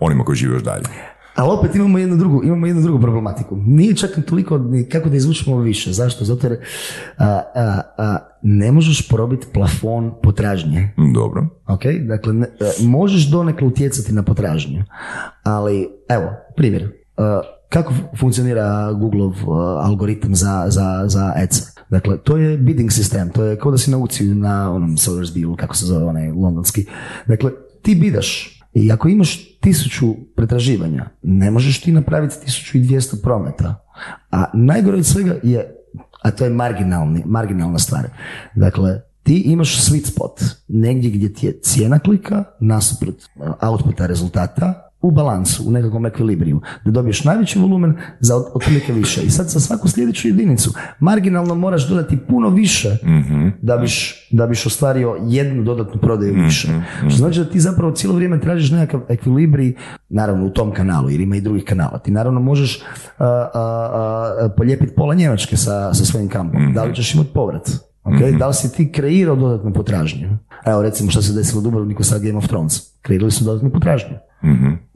onima 0.00 0.24
koji 0.24 0.36
žive 0.36 0.54
još 0.54 0.62
dalje. 0.62 0.84
Ali 1.34 1.50
opet 1.50 1.74
imamo 1.74 1.98
jednu 1.98 2.16
drugu, 2.16 2.44
imamo 2.44 2.66
jednu 2.66 2.82
drugu 2.82 3.00
problematiku. 3.00 3.56
Nije 3.56 3.96
čak 3.96 4.16
ni 4.16 4.22
toliko 4.22 4.58
ni 4.58 4.84
kako 4.84 5.08
da 5.08 5.16
izvučemo 5.16 5.58
više. 5.58 5.92
Zašto? 5.92 6.24
Zato 6.24 6.46
jer 6.46 6.58
a, 7.18 7.24
a, 7.54 7.80
a, 7.98 8.16
ne 8.42 8.72
možeš 8.72 9.08
probiti 9.08 9.46
plafon 9.54 10.12
potražnje. 10.22 10.88
Dobro. 11.14 11.46
Ok, 11.66 11.80
dakle, 12.08 12.32
ne- 12.32 12.46
e, 12.60 12.84
možeš 12.84 13.30
donekle 13.30 13.66
utjecati 13.66 14.12
na 14.12 14.22
potražnju, 14.22 14.84
ali 15.42 15.88
evo, 16.08 16.24
primjer, 16.56 16.82
e, 16.82 16.90
kako 17.68 17.92
fu- 17.92 18.16
funkcionira 18.16 18.92
Googleov 18.92 19.32
e, 19.32 19.44
algoritam 19.80 20.34
za, 20.34 20.64
za, 20.68 21.04
za 21.06 21.32
ads? 21.36 21.58
Dakle, 21.90 22.18
to 22.18 22.36
je 22.36 22.58
bidding 22.58 22.92
sistem, 22.92 23.30
to 23.30 23.44
je 23.44 23.58
kao 23.58 23.70
da 23.70 23.78
si 23.78 23.90
na 23.90 23.98
uciju 23.98 24.34
na 24.34 24.72
onom 24.72 24.90
Sotheby's 24.90 25.56
kako 25.56 25.76
se 25.76 25.86
zove 25.86 26.04
onaj 26.04 26.30
londonski. 26.32 26.86
Dakle, 27.26 27.50
ti 27.82 27.94
bidaš 27.94 28.60
i 28.74 28.92
ako 28.92 29.08
imaš 29.08 29.51
tisuću 29.62 30.14
pretraživanja, 30.36 31.08
ne 31.22 31.50
možeš 31.50 31.80
ti 31.80 31.92
napraviti 31.92 32.34
1200 32.46 33.22
prometa. 33.22 33.84
A 34.30 34.44
najgore 34.54 34.98
od 34.98 35.06
svega 35.06 35.34
je 35.42 35.82
a 36.22 36.30
to 36.30 36.44
je 36.44 36.50
marginalni, 36.50 37.22
marginalna 37.26 37.78
stvar. 37.78 38.08
Dakle, 38.54 39.00
ti 39.22 39.42
imaš 39.46 39.84
sweet 39.84 40.06
spot, 40.06 40.40
negdje 40.68 41.10
gdje 41.10 41.32
ti 41.32 41.46
je 41.46 41.60
cijena 41.60 41.98
klika 41.98 42.44
nasuprot 42.60 43.14
uh, 43.34 43.52
outputa 43.60 44.06
rezultata 44.06 44.88
u 45.02 45.10
balansu, 45.10 45.68
u 45.68 45.70
nekakvom 45.70 46.06
ekvilibriju, 46.06 46.60
da 46.84 46.90
dobiješ 46.90 47.24
najveći 47.24 47.58
volumen 47.58 47.94
za 48.20 48.36
otprilike 48.54 48.92
više. 48.92 49.22
I 49.22 49.30
sad 49.30 49.48
za 49.48 49.60
svaku 49.60 49.88
sljedeću 49.88 50.28
jedinicu 50.28 50.74
marginalno 51.00 51.54
moraš 51.54 51.88
dodati 51.88 52.18
puno 52.28 52.48
više 52.48 52.96
da, 53.62 53.76
biš, 53.76 54.28
da 54.30 54.46
biš 54.46 54.66
ostvario 54.66 55.16
jednu 55.22 55.62
dodatnu 55.62 56.00
prodaju 56.00 56.34
više. 56.34 56.68
Što 57.08 57.16
znači 57.16 57.38
da 57.38 57.44
ti 57.44 57.60
zapravo 57.60 57.92
cijelo 57.92 58.16
vrijeme 58.16 58.40
tražiš 58.40 58.70
nekakav 58.70 59.00
ekvilibrij, 59.08 59.74
naravno 60.08 60.46
u 60.46 60.50
tom 60.50 60.72
kanalu, 60.72 61.10
jer 61.10 61.20
ima 61.20 61.36
i 61.36 61.40
drugih 61.40 61.64
kanala. 61.64 61.98
Ti 61.98 62.10
naravno 62.10 62.40
možeš 62.40 62.82
a, 63.18 63.24
a, 63.24 63.48
a, 63.54 64.48
polijepiti 64.56 64.94
pola 64.94 65.14
Njemačke 65.14 65.56
sa, 65.56 65.94
sa 65.94 66.04
svojim 66.04 66.28
kampom. 66.28 66.72
Da 66.74 66.84
li 66.84 66.94
ćeš 66.94 67.14
imati 67.14 67.30
povrat? 67.34 67.70
Okay? 68.04 68.38
Da 68.38 68.46
li 68.46 68.54
si 68.54 68.72
ti 68.72 68.92
kreirao 68.92 69.36
dodatnu 69.36 69.72
potražnju? 69.72 70.38
Evo 70.66 70.82
recimo 70.82 71.10
što 71.10 71.22
se 71.22 71.32
desilo 71.32 71.60
u 71.60 71.62
Dubrovniku 71.62 72.02
sa 72.02 72.18
Game 72.18 72.38
of 72.38 72.46
Thrones. 72.46 72.80
Kreirali 73.02 73.30
su 73.30 73.44
dodatnu 73.44 73.70
potražnju. 73.70 74.16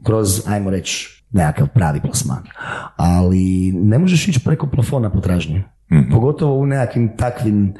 Kroz, 0.03 0.47
ajmo 0.47 0.69
reći, 0.69 1.23
nekakav 1.31 1.67
pravi 1.67 2.01
plasman. 2.01 2.43
Ali 2.95 3.71
ne 3.71 3.99
možeš 3.99 4.27
ići 4.27 4.39
preko 4.43 4.67
plafona 4.67 5.09
potražnje. 5.09 5.63
Pogotovo 6.11 6.57
u 6.57 6.65
nekakvim 6.65 7.17
takvim 7.17 7.73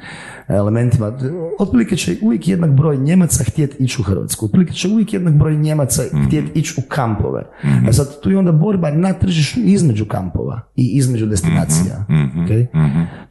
elementima. 0.48 1.18
Otprilike 1.58 1.96
će 1.96 2.16
uvijek 2.22 2.48
jednak 2.48 2.70
broj 2.70 2.96
Njemaca 2.96 3.44
htjeti 3.44 3.84
ići 3.84 4.00
u 4.00 4.04
Hrvatsku. 4.04 4.46
Otprilike 4.46 4.72
će 4.72 4.88
uvijek 4.88 5.12
jednak 5.12 5.34
broj 5.34 5.56
Njemaca 5.56 6.02
htjeti 6.26 6.58
ići 6.58 6.74
u 6.78 6.82
kampove. 6.88 7.42
A 7.88 7.92
sad 7.92 8.20
tu 8.20 8.30
je 8.30 8.38
onda 8.38 8.52
borba 8.52 8.90
na 8.90 9.12
tržištu 9.12 9.60
između 9.60 10.04
kampova 10.04 10.60
i 10.76 10.90
između 10.96 11.26
destinacija. 11.26 12.06
Ok? 12.44 12.68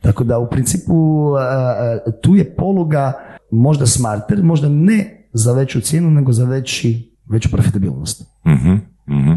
Tako 0.01 0.23
da 0.23 0.39
u 0.39 0.49
principu 0.49 1.33
a, 1.35 1.41
a, 1.41 2.11
tu 2.23 2.35
je 2.35 2.55
poluga 2.55 3.13
možda 3.51 3.85
smarter, 3.85 4.43
možda 4.43 4.69
ne 4.69 5.27
za 5.33 5.53
veću 5.53 5.81
cijenu, 5.81 6.11
nego 6.11 6.31
za 6.31 6.45
veći, 6.45 7.16
veću 7.29 7.49
profitabilnost. 7.49 8.23
Mhm, 8.45 8.75
mhm. 9.09 9.31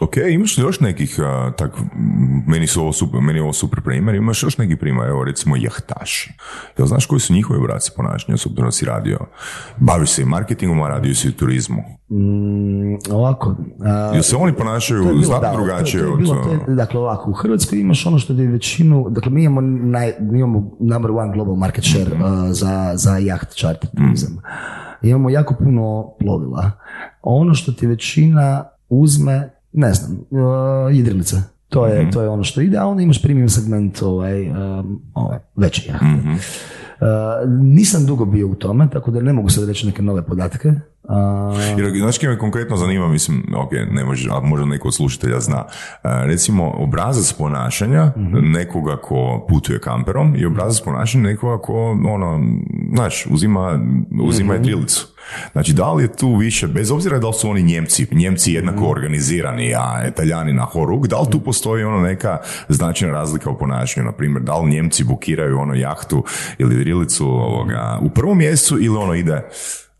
Ok, 0.00 0.12
imaš 0.30 0.58
li 0.58 0.62
još 0.62 0.80
nekih, 0.80 1.20
a, 1.20 1.52
tak, 1.52 1.72
meni, 2.46 2.66
su 2.66 2.80
ovo 2.80 2.92
super, 2.92 3.20
meni 3.20 3.38
je 3.38 3.42
ovo 3.42 3.52
super 3.52 3.80
primjer, 3.80 4.14
imaš 4.16 4.42
još 4.42 4.58
neki 4.58 4.76
primjer, 4.76 5.08
evo 5.08 5.24
recimo 5.24 5.56
jahtaši. 5.56 6.32
Jel 6.78 6.86
znaš 6.86 7.06
koji 7.06 7.20
su 7.20 7.32
njihovi 7.32 7.60
obraci 7.60 7.90
ponašanja, 7.96 8.36
s 8.36 8.46
obzirom 8.46 8.66
da 8.66 8.72
si 8.72 8.84
radio, 8.84 9.18
baviš 9.78 10.10
se 10.10 10.22
i 10.22 10.26
marketingom, 10.26 10.82
a 10.82 10.88
radio 10.88 11.14
si 11.14 11.28
i 11.28 11.32
turizmu. 11.32 11.82
Mm, 12.10 12.94
ovako. 13.10 13.56
a, 13.82 14.10
Jel 14.14 14.22
se 14.22 14.36
oni 14.36 14.52
ponašaju 14.52 15.02
to 15.02 15.08
je 15.08 15.12
bilo, 15.12 15.24
znatno 15.24 15.48
da, 15.48 15.54
drugačije 15.54 16.02
to, 16.02 16.06
to 16.06 16.08
je 16.08 16.12
od... 16.12 16.18
bilo, 16.20 16.34
to 16.36 16.70
je- 16.70 16.76
dakle, 16.76 17.00
ovako, 17.00 17.30
u 17.30 17.34
Hrvatskoj 17.34 17.80
imaš 17.80 18.06
ono 18.06 18.18
što 18.18 18.32
je 18.32 18.48
većinu, 18.48 19.06
dakle, 19.10 19.32
mi 19.32 19.44
imamo, 19.44 19.60
naj, 19.60 20.12
mi 20.20 20.38
imamo 20.38 20.70
number 20.80 21.10
one 21.10 21.32
global 21.32 21.54
market 21.56 21.84
share 21.84 22.14
Mhm. 22.14 22.22
uh, 22.22 22.28
za, 22.50 22.92
za 22.94 23.16
jaht 23.18 23.48
charter 23.50 23.90
turizam. 23.92 24.38
Imamo 25.02 25.30
jako 25.30 25.54
puno 25.54 26.06
plovila. 26.20 26.70
Ono 27.22 27.54
što 27.54 27.72
ti 27.72 27.86
većina 27.86 28.64
uzme, 28.88 29.50
ne 29.72 29.94
znam, 29.94 30.12
uh, 30.20 30.38
jedrilice. 30.92 31.36
To 31.68 31.82
Mhm. 31.82 31.90
je, 31.92 32.10
to 32.10 32.22
je 32.22 32.28
ono 32.28 32.44
što 32.44 32.60
ide, 32.60 32.78
a 32.78 32.86
onda 32.86 33.02
imaš 33.02 33.22
premium 33.22 33.48
segment 33.48 34.02
ovaj, 34.02 34.50
um, 34.50 35.02
ovaj, 35.14 35.38
veće 35.56 35.82
jahte. 35.88 36.06
Mhm. 36.06 36.32
nisam 37.60 38.06
dugo 38.06 38.24
bio 38.24 38.48
u 38.48 38.54
tome, 38.54 38.88
tako 38.90 39.10
da 39.10 39.20
ne 39.20 39.32
mogu 39.32 39.48
sad 39.48 39.68
reći 39.68 39.86
neke 39.86 40.02
nove 40.02 40.22
podatke. 40.22 40.72
A, 41.08 41.52
Jer, 41.78 41.98
znaš 41.98 42.22
me 42.22 42.38
konkretno 42.38 42.76
zanima, 42.76 43.08
mislim, 43.08 43.44
ok, 43.56 43.70
ne 43.90 44.04
može, 44.04 44.28
ali 44.32 44.48
možda 44.48 44.66
neko 44.66 44.88
od 44.88 44.94
slušatelja 44.94 45.40
zna. 45.40 45.56
E, 45.56 45.66
recimo, 46.02 46.72
obrazac 46.72 47.32
ponašanja 47.32 48.12
nekoga 48.42 48.96
ko 48.96 49.46
putuje 49.48 49.80
kamperom 49.80 50.36
i 50.36 50.46
obrazac 50.46 50.80
ponašanja 50.80 51.24
nekoga 51.24 51.62
ko, 51.62 51.74
ono, 52.06 52.40
znaš, 52.94 53.26
uzima, 53.26 53.80
uzima 54.22 54.54
jedrilicu. 54.54 55.06
Znači, 55.52 55.72
da 55.72 55.92
li 55.92 56.04
je 56.04 56.16
tu 56.16 56.36
više, 56.36 56.66
bez 56.66 56.90
obzira 56.90 57.18
da 57.18 57.26
li 57.28 57.34
su 57.34 57.50
oni 57.50 57.62
Njemci, 57.62 58.06
Njemci 58.12 58.52
jednako 58.52 58.88
organizirani, 58.88 59.74
a 59.74 60.06
Italijani 60.08 60.52
na 60.52 60.64
horuk, 60.64 61.06
da 61.06 61.20
li 61.20 61.26
tu 61.30 61.40
postoji 61.40 61.84
ono 61.84 62.00
neka 62.00 62.38
značajna 62.68 63.14
razlika 63.14 63.50
u 63.50 63.58
ponašanju, 63.58 64.04
na 64.06 64.12
primjer, 64.12 64.42
da 64.42 64.58
li 64.58 64.70
Njemci 64.70 65.04
bukiraju 65.04 65.58
ono 65.58 65.74
jahtu 65.74 66.24
ili 66.58 66.74
jedrilicu 66.74 67.26
ovoga, 67.26 67.98
u 68.02 68.10
prvom 68.10 68.38
mjesecu 68.38 68.78
ili 68.80 68.96
ono 68.96 69.14
ide 69.14 69.42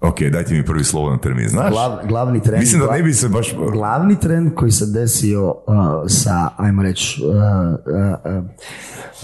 Ok, 0.00 0.20
dajte 0.22 0.54
mi 0.54 0.64
prvi 0.64 0.84
slobodan 0.84 1.18
termin, 1.18 1.48
znaš? 1.48 1.72
glav- 1.72 2.06
glavni 2.08 2.42
trend, 2.42 2.60
Mislim 2.60 2.80
da 2.80 2.92
ne 2.96 3.02
bi 3.02 3.14
se 3.14 3.28
baš... 3.28 3.54
glavni 3.72 4.20
trend 4.20 4.54
koji 4.54 4.70
se 4.72 4.86
desio 4.86 5.48
uh, 5.50 5.54
sa, 6.08 6.48
ajmo 6.56 6.82
reći, 6.82 7.22
uh, 7.24 7.34
uh, 7.34 8.44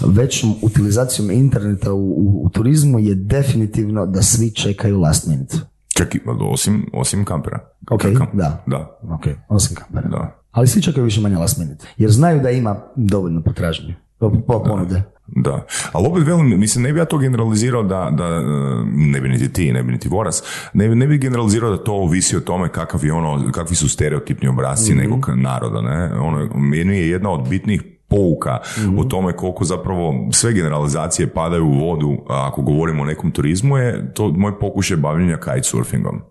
uh, 0.01 0.15
većom 0.15 0.55
utilizacijom 0.61 1.31
interneta 1.31 1.93
u, 1.93 1.97
u, 1.99 2.41
u 2.45 2.49
turizmu 2.49 2.99
je 2.99 3.15
definitivno 3.15 4.05
da 4.05 4.21
svi 4.21 4.51
čekaju 4.51 4.99
last 4.99 5.27
minute. 5.27 5.57
Čak 5.93 6.15
i, 6.15 6.19
osim, 6.41 6.85
osim 6.93 7.25
kampera. 7.25 7.59
Ok, 7.89 8.01
Kam- 8.01 8.27
da. 8.33 8.63
Da, 8.67 8.99
Ok, 9.03 9.21
osim 9.49 9.75
kampera. 9.75 10.07
da. 10.09 10.39
Ali 10.51 10.67
svi 10.67 10.81
čekaju 10.81 11.03
više 11.03 11.21
manje 11.21 11.37
last 11.37 11.57
minute. 11.57 11.85
Jer 11.97 12.11
znaju 12.11 12.41
da 12.41 12.49
ima 12.49 12.75
dovoljno 12.95 13.41
potražnje. 13.41 13.95
Po, 14.19 14.31
po 14.37 14.63
ponude. 14.63 15.03
Da, 15.27 15.65
ali 15.91 16.07
opet 16.07 16.23
velim, 16.23 16.59
mislim, 16.59 16.83
ne 16.83 16.93
bi 16.93 16.99
ja 16.99 17.05
to 17.05 17.17
generalizirao 17.17 17.83
da, 17.83 18.09
da 18.11 18.23
e, 18.25 18.41
ne 18.87 19.21
bi 19.21 19.29
niti 19.29 19.49
ti, 19.49 19.71
ne 19.71 19.83
bi 19.83 19.91
niti 19.91 20.09
Voras, 20.09 20.43
ne, 20.73 20.89
bi- 20.89 20.95
ne 20.95 21.07
bi 21.07 21.17
generalizirao 21.17 21.69
da 21.69 21.83
to 21.83 21.93
ovisi 21.93 22.37
o 22.37 22.41
tome 22.41 22.69
kakav 22.69 23.05
je 23.05 23.13
ono, 23.13 23.51
kakvi 23.51 23.75
su 23.75 23.89
stereotipni 23.89 24.47
obrazci 24.47 24.95
nekog 24.95 25.29
naroda, 25.29 25.81
ne, 25.81 26.13
ono, 26.15 26.49
meni 26.55 26.97
je 26.97 27.09
jedna 27.09 27.29
od 27.29 27.49
bitnih 27.49 27.81
pouka 28.13 28.57
o 28.97 29.03
tome 29.03 29.33
koliko 29.33 29.65
zapravo 29.65 30.13
sve 30.31 30.53
generalizacije 30.53 31.27
padaju 31.27 31.65
u 31.65 31.73
vodu 31.79 32.17
a 32.29 32.47
ako 32.51 32.61
govorimo 32.61 33.03
o 33.03 33.05
nekom 33.05 33.31
turizmu 33.31 33.77
je 33.77 34.13
to 34.13 34.31
moj 34.31 34.59
pokušaj 34.59 34.97
bavljenja 34.97 35.37
kitesurfingom. 35.37 36.21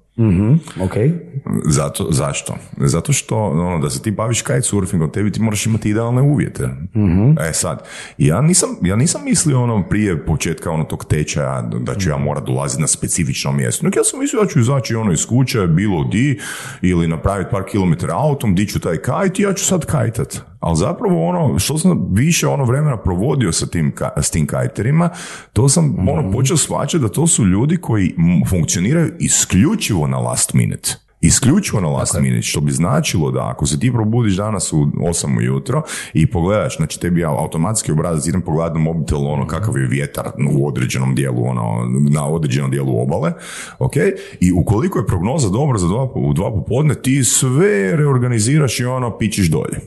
Ok. 0.83 0.93
Zato, 1.65 2.07
zašto? 2.11 2.55
Zato 2.77 3.13
što 3.13 3.37
ono, 3.37 3.79
da 3.79 3.91
se 3.91 4.03
ti 4.03 4.11
baviš 4.11 4.43
kitesurfingom, 4.43 5.11
tebi 5.11 5.33
ti 5.33 5.43
moraš 5.43 5.67
imati 5.67 5.91
idealne 5.91 6.23
uvjete. 6.23 6.69
E 7.49 7.53
sad, 7.53 7.83
ja 8.19 8.41
nisam, 8.41 8.69
ja 8.83 8.97
nisam 8.97 9.25
mislio 9.25 9.63
ono 9.63 9.83
prije 9.89 10.27
početka 10.27 10.71
ono 10.71 10.85
tog 10.85 11.05
tečaja 11.05 11.63
da- 11.81 11.95
ću 11.95 12.11
ja 12.11 12.17
morat 12.17 12.45
dolaziti 12.47 12.81
na 12.81 12.87
specifično 12.87 13.53
mjesto. 13.53 13.87
Nek 13.87 13.97
ja 13.97 14.05
sam 14.05 14.21
mislio 14.21 14.43
da 14.43 14.49
ću 14.49 14.61
izaći 14.61 14.95
ono 14.95 15.13
iz 15.13 15.27
kuće, 15.27 15.67
bilo 15.67 16.05
di, 16.05 16.39
ili 16.83 17.09
napraviti 17.09 17.51
par 17.51 17.63
kilometara 17.71 18.15
autom, 18.17 18.55
di 18.55 18.67
ću 18.67 18.81
taj 18.81 18.97
kajt 18.97 19.39
i 19.39 19.43
ja 19.43 19.53
ću 19.53 19.65
sad 19.65 19.87
kajtat. 19.87 20.52
Ali 20.63 20.77
zapravo 20.77 21.29
ono, 21.29 21.59
što 21.59 21.79
sam 21.79 22.09
više 22.11 22.49
ono 22.49 22.65
vremena 22.65 22.97
provodio 22.97 23.53
sa 23.53 23.67
tim, 23.67 23.93
s 24.17 24.31
tim 24.31 24.47
kajterima, 24.47 25.11
to 25.53 25.69
sam 25.69 26.09
ono 26.09 26.33
počeo 26.33 26.57
shvaćati 26.57 27.03
da 27.03 27.09
to 27.09 27.27
su 27.27 27.47
ljudi 27.47 27.77
koji 27.77 28.15
funkcioniraju 28.49 29.13
isključivo 29.19 30.07
na 30.07 30.19
last 30.19 30.55
minute. 30.55 30.97
Isključivo 31.21 31.81
na 31.81 31.89
last 31.89 32.21
minute, 32.21 32.43
što 32.43 32.61
bi 32.61 32.73
značilo 32.73 33.31
da 33.31 33.49
ako 33.49 33.67
se 33.67 33.79
ti 33.79 33.93
probudiš 33.93 34.37
danas 34.37 34.73
u 34.73 34.77
8 34.77 35.39
ujutro 35.39 35.83
i 36.13 36.31
pogledaš, 36.31 36.77
znači 36.77 37.01
tebi 37.01 37.21
ja 37.21 37.31
automatski 37.31 37.93
obrazac 37.93 38.27
idem 38.27 38.43
pogledati 38.43 38.79
na 38.79 38.85
mobitel 38.85 39.27
ono 39.27 39.47
kakav 39.47 39.79
je 39.79 39.89
vjetar 39.89 40.31
u 40.51 40.69
određenom 40.69 41.15
dijelu, 41.15 41.45
ono, 41.45 41.63
na 42.11 42.27
određenom 42.27 42.71
dijelu 42.71 43.03
obale, 43.03 43.33
ok? 43.79 43.93
I 44.41 44.53
ukoliko 44.53 44.99
je 44.99 45.07
prognoza 45.07 45.49
dobra 45.49 45.79
za 45.79 45.89
dva, 45.89 46.09
u 46.15 46.33
dva 46.33 46.51
popodne, 46.51 46.95
ti 46.95 47.25
sve 47.25 47.97
reorganiziraš 47.97 48.81
i 48.81 48.85
ono 48.85 49.19
pičiš 49.19 49.51
dolje. 49.51 49.81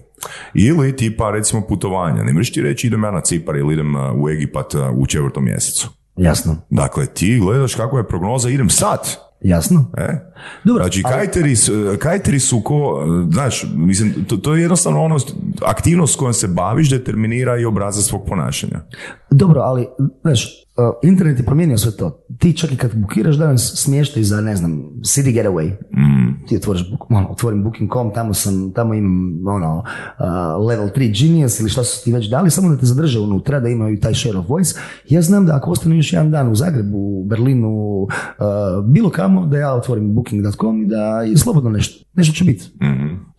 Ili 0.54 0.96
tipa 0.96 1.32
recimo 1.32 1.62
putovanja. 1.62 2.24
Ne 2.24 2.34
možeš 2.34 2.52
ti 2.52 2.62
reći 2.62 2.88
idem 2.88 3.04
ja 3.04 3.12
na 3.12 3.22
Cipar 3.22 3.56
ili 3.56 3.74
idem 3.74 3.96
uh, 3.96 4.02
u 4.16 4.30
Egipat 4.30 4.74
uh, 4.74 4.82
u 4.94 5.06
četvrtom 5.06 5.46
mjesecu. 5.46 5.90
Jasno. 6.18 6.58
Dakle, 6.70 7.06
ti 7.06 7.40
gledaš 7.40 7.76
kako 7.76 7.98
je 7.98 8.08
prognoza, 8.08 8.50
idem 8.50 8.70
sad. 8.70 9.00
Jasno. 9.42 9.92
E? 9.98 10.08
Dobro, 10.64 10.84
Znači, 10.84 11.02
ali- 11.06 11.14
kajteri, 11.16 11.56
su- 11.56 11.74
kajteri 12.00 12.40
su 12.40 12.62
ko, 12.62 13.04
znaš, 13.32 13.66
mislim, 13.76 14.26
to, 14.28 14.38
to 14.38 14.56
je 14.56 14.62
jednostavno 14.62 15.04
ono, 15.04 15.18
aktivnost 15.62 16.14
s 16.14 16.18
kojom 16.18 16.34
se 16.34 16.48
baviš 16.48 16.90
determinira 16.90 17.58
i 17.58 17.66
obrazac 17.66 18.04
svog 18.06 18.26
ponašanja. 18.28 18.80
Dobro, 19.32 19.62
ali, 19.62 19.88
znaš, 20.22 20.64
uh, 20.78 20.94
internet 21.04 21.40
je 21.40 21.46
promijenio 21.46 21.78
sve 21.78 21.92
to. 21.92 22.26
Ti 22.40 22.58
čak 22.58 22.72
i 22.72 22.78
kad 22.78 22.96
bukiraš 22.96 23.36
danas 23.36 23.74
smještaj 23.76 24.24
za, 24.24 24.42
ne 24.42 24.56
znam, 24.56 24.72
city 25.02 25.34
getaway, 25.34 25.72
ti 26.48 26.56
otvoriš, 26.58 26.92
book- 26.92 27.06
ono, 27.10 27.28
otvorim 27.30 27.64
booking.com, 27.64 28.12
tamo 28.14 28.34
sam, 28.34 28.72
tamo 28.74 28.94
imam, 28.94 29.48
ono, 29.48 29.78
uh, 29.78 30.66
level 30.68 30.90
3 30.90 31.22
genius 31.24 31.60
ili 31.60 31.70
šta 31.70 31.84
su 31.84 32.04
ti 32.04 32.14
već 32.14 32.30
dali, 32.30 32.52
samo 32.52 32.70
da 32.70 32.78
te 32.78 32.86
zadrže 32.86 33.20
unutra, 33.20 33.60
da 33.60 33.70
imaju 33.70 34.00
taj 34.00 34.14
share 34.14 34.38
of 34.38 34.50
voice. 34.50 34.76
Ja 35.10 35.22
znam 35.22 35.46
da 35.46 35.56
ako 35.56 35.72
ostane 35.72 35.96
još 35.98 36.14
jedan 36.14 36.32
dan 36.32 36.52
u 36.52 36.56
Zagrebu, 36.56 36.98
u 36.98 37.26
Berlinu, 37.26 38.02
uh, 38.02 38.08
bilo 38.86 39.10
kamo, 39.10 39.46
da 39.46 39.58
ja 39.58 39.74
otvorim 39.74 40.16
booking.com 40.16 40.82
i 40.82 40.86
da 40.86 41.22
je 41.22 41.38
slobodno 41.38 41.70
nešto. 41.70 42.06
Nešto 42.14 42.34
će 42.34 42.44
biti. 42.44 42.64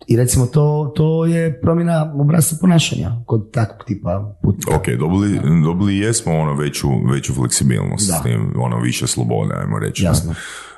I 0.07 0.17
recimo 0.17 0.45
to, 0.45 0.93
to 0.95 1.25
je 1.25 1.61
promjena 1.61 2.13
obrazca 2.19 2.55
ponašanja 2.61 3.11
kod 3.25 3.51
takvog 3.51 3.83
tipa 3.87 4.35
putnika. 4.41 4.75
Ok, 4.75 4.87
dobili, 4.99 5.39
dobili 5.63 5.97
jesmo 5.97 6.33
ono 6.33 6.53
veću, 6.53 6.87
veću 7.13 7.33
fleksibilnost, 7.33 8.07
Da. 8.09 8.13
s 8.19 8.23
tim, 8.23 8.53
ono 8.59 8.79
više 8.79 9.07
slobode, 9.07 9.53
ajmo 9.61 9.79
reći. 9.79 10.03
Jasno. 10.03 10.33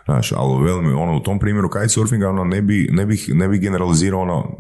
Znaš, 0.05 0.31
ali 0.31 0.63
velim, 0.63 0.97
ono, 0.97 1.17
u 1.17 1.19
tom 1.19 1.39
primjeru 1.39 1.69
kitesurfinga 1.69 2.29
ono, 2.29 2.43
ne, 2.43 2.61
bi, 2.61 2.89
ne, 2.91 3.05
bih, 3.05 3.29
ne 3.33 3.47
bi 3.47 3.59
generalizirao 3.59 4.21
ono, 4.21 4.57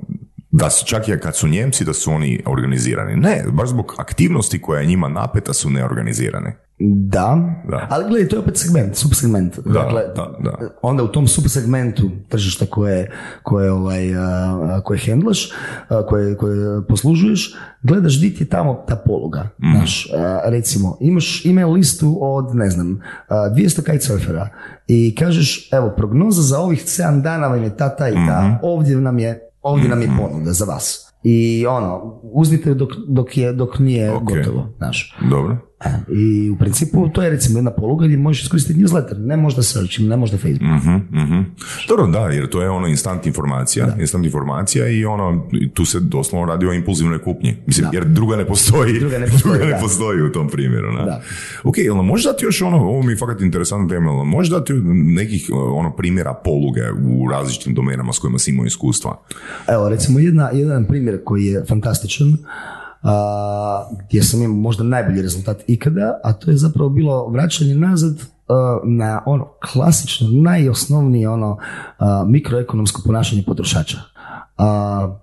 da 0.51 0.69
su 0.69 0.85
čak 0.85 1.07
i 1.07 1.19
kad 1.19 1.35
su 1.35 1.47
Njemci 1.47 1.85
da 1.85 1.93
su 1.93 2.11
oni 2.11 2.43
organizirani. 2.45 3.15
Ne, 3.15 3.43
baš 3.51 3.69
zbog 3.69 3.95
aktivnosti 3.97 4.61
koja 4.61 4.81
je 4.81 4.87
njima 4.87 5.07
napeta 5.07 5.53
su 5.53 5.69
neorganizirane. 5.69 6.57
Da, 6.81 7.37
Da. 7.69 7.87
ali 7.89 8.05
gledaj, 8.09 8.27
to 8.27 8.35
je 8.35 8.39
opet 8.39 8.57
segment, 8.57 8.95
subsegment. 8.95 9.59
Dakle, 9.59 10.01
da, 10.15 10.37
da. 10.39 10.57
onda 10.81 11.03
u 11.03 11.07
tom 11.07 11.27
subsegmentu 11.27 12.09
tržišta 12.29 12.65
koje, 12.65 13.11
koje, 13.43 13.71
ovaj, 13.71 14.01
koje 14.83 14.99
handlaš, 15.07 15.49
a, 15.89 16.05
koje, 16.05 16.37
koje 16.37 16.87
poslužuješ, 16.87 17.55
gledaš 17.83 18.19
di 18.21 18.33
ti 18.33 18.43
je 18.43 18.47
tamo 18.47 18.85
ta 18.87 18.95
poluga. 18.95 19.49
Mhm. 19.63 19.71
Znaš, 19.71 20.07
recimo, 20.45 20.97
imaš 21.01 21.45
email 21.45 21.71
listu 21.71 22.17
od, 22.21 22.55
ne 22.55 22.69
znam, 22.69 23.01
a, 23.27 23.35
200 23.35 23.81
kitesurfera 23.83 24.49
i 24.87 25.15
kažeš, 25.15 25.69
evo, 25.73 25.93
prognoza 25.97 26.41
za 26.41 26.59
ovih 26.59 26.79
7 26.79 27.21
dana 27.21 27.47
vam 27.47 27.63
je 27.63 27.77
ta, 27.77 27.95
ta 27.95 28.09
i 28.09 28.13
ta, 28.13 28.41
Mhm. 28.41 28.53
ovdje 28.61 28.95
nam 28.97 29.19
je, 29.19 29.48
ovdje 29.69 29.89
nam 29.89 30.01
je 30.01 30.09
ponuda 30.19 30.53
za 30.53 30.65
vas. 30.65 31.13
I 31.23 31.65
ono, 31.65 32.19
uzmite 32.23 32.73
dok, 32.73 32.89
dok, 33.07 33.37
je, 33.37 33.53
dok 33.53 33.79
nije 33.79 34.11
Ok. 34.11 34.23
gotovo, 34.23 34.73
znaš. 34.77 35.17
Dobro. 35.29 35.57
E, 35.85 36.13
I 36.13 36.49
u 36.49 36.57
principu 36.57 37.09
to 37.09 37.21
je 37.21 37.29
recimo 37.29 37.57
jedna 37.59 37.71
poluga 37.71 38.05
gdje 38.05 38.17
možeš 38.17 38.43
iskoristiti 38.43 38.79
newsletter, 38.79 39.17
ne 39.17 39.37
možda 39.37 39.63
search, 39.63 39.99
ne 39.99 40.17
možda 40.17 40.37
Facebook. 40.37 40.71
Mhm, 40.83 41.21
mhm. 41.23 41.41
Dobro, 41.87 42.07
da, 42.07 42.19
jer 42.19 42.49
to 42.49 42.61
je 42.61 42.69
ono 42.69 42.87
instant 42.87 43.25
informacija, 43.25 43.87
instant 43.99 44.25
informacija 44.25 44.87
i 44.87 45.05
ono, 45.05 45.49
tu 45.73 45.85
se 45.85 45.99
doslovno 45.99 46.47
radi 46.47 46.67
o 46.67 46.73
impulzivnoj 46.73 47.21
kupnji. 47.21 47.55
Mislim, 47.67 47.87
jer 47.93 48.05
druga 48.05 48.35
ne 48.35 48.45
postoji. 48.45 48.99
Druga 48.99 49.19
ne 49.19 49.27
postoji, 49.27 49.59
ne 49.65 49.71
da. 49.71 49.77
postoji 49.81 50.21
u 50.21 50.31
tom 50.31 50.49
primjeru. 50.49 50.97
Da. 50.97 51.03
Da. 51.05 51.21
Ok, 51.63 51.77
jel 51.77 51.95
možeš 51.95 52.25
dati 52.25 52.45
još 52.45 52.61
ono, 52.61 52.77
ovo 52.77 53.03
mi 53.03 53.11
je 53.11 53.17
fakat 53.17 53.41
interesantna 53.41 53.87
tema, 53.87 54.11
jel 54.11 54.23
možeš 54.23 54.51
dati 54.51 54.73
nekih 54.93 55.49
ono 55.53 55.95
primjera 55.95 56.33
poluge 56.33 56.91
u 56.91 57.29
različitim 57.31 57.73
domenama 57.73 58.13
s 58.13 58.19
kojima 58.19 58.39
si 58.39 58.51
imao 58.51 58.65
iskustva? 58.65 59.21
Evo 59.67 59.89
recimo 59.89 60.19
jedna, 60.19 60.49
jedan 60.53 60.85
primjer 60.85 61.21
koji 61.25 61.45
je 61.45 61.65
fantastičan, 61.65 62.37
a, 63.03 63.89
gdje 64.05 64.23
sam 64.23 64.41
imao 64.41 64.57
možda 64.57 64.83
najbolji 64.83 65.21
rezultat 65.21 65.63
ikada, 65.67 66.19
a 66.23 66.33
to 66.33 66.51
je 66.51 66.57
zapravo 66.57 66.89
bilo 66.89 67.27
vraćanje 67.27 67.75
nazad 67.75 68.21
a, 68.47 68.79
na 68.85 69.23
ono 69.25 69.47
klasično, 69.73 70.27
najosnovnije 70.31 71.29
ono 71.29 71.57
a, 71.97 72.23
mikroekonomsko 72.27 73.01
ponašanje 73.05 73.43
potrošača. 73.47 73.97
A, 74.57 75.17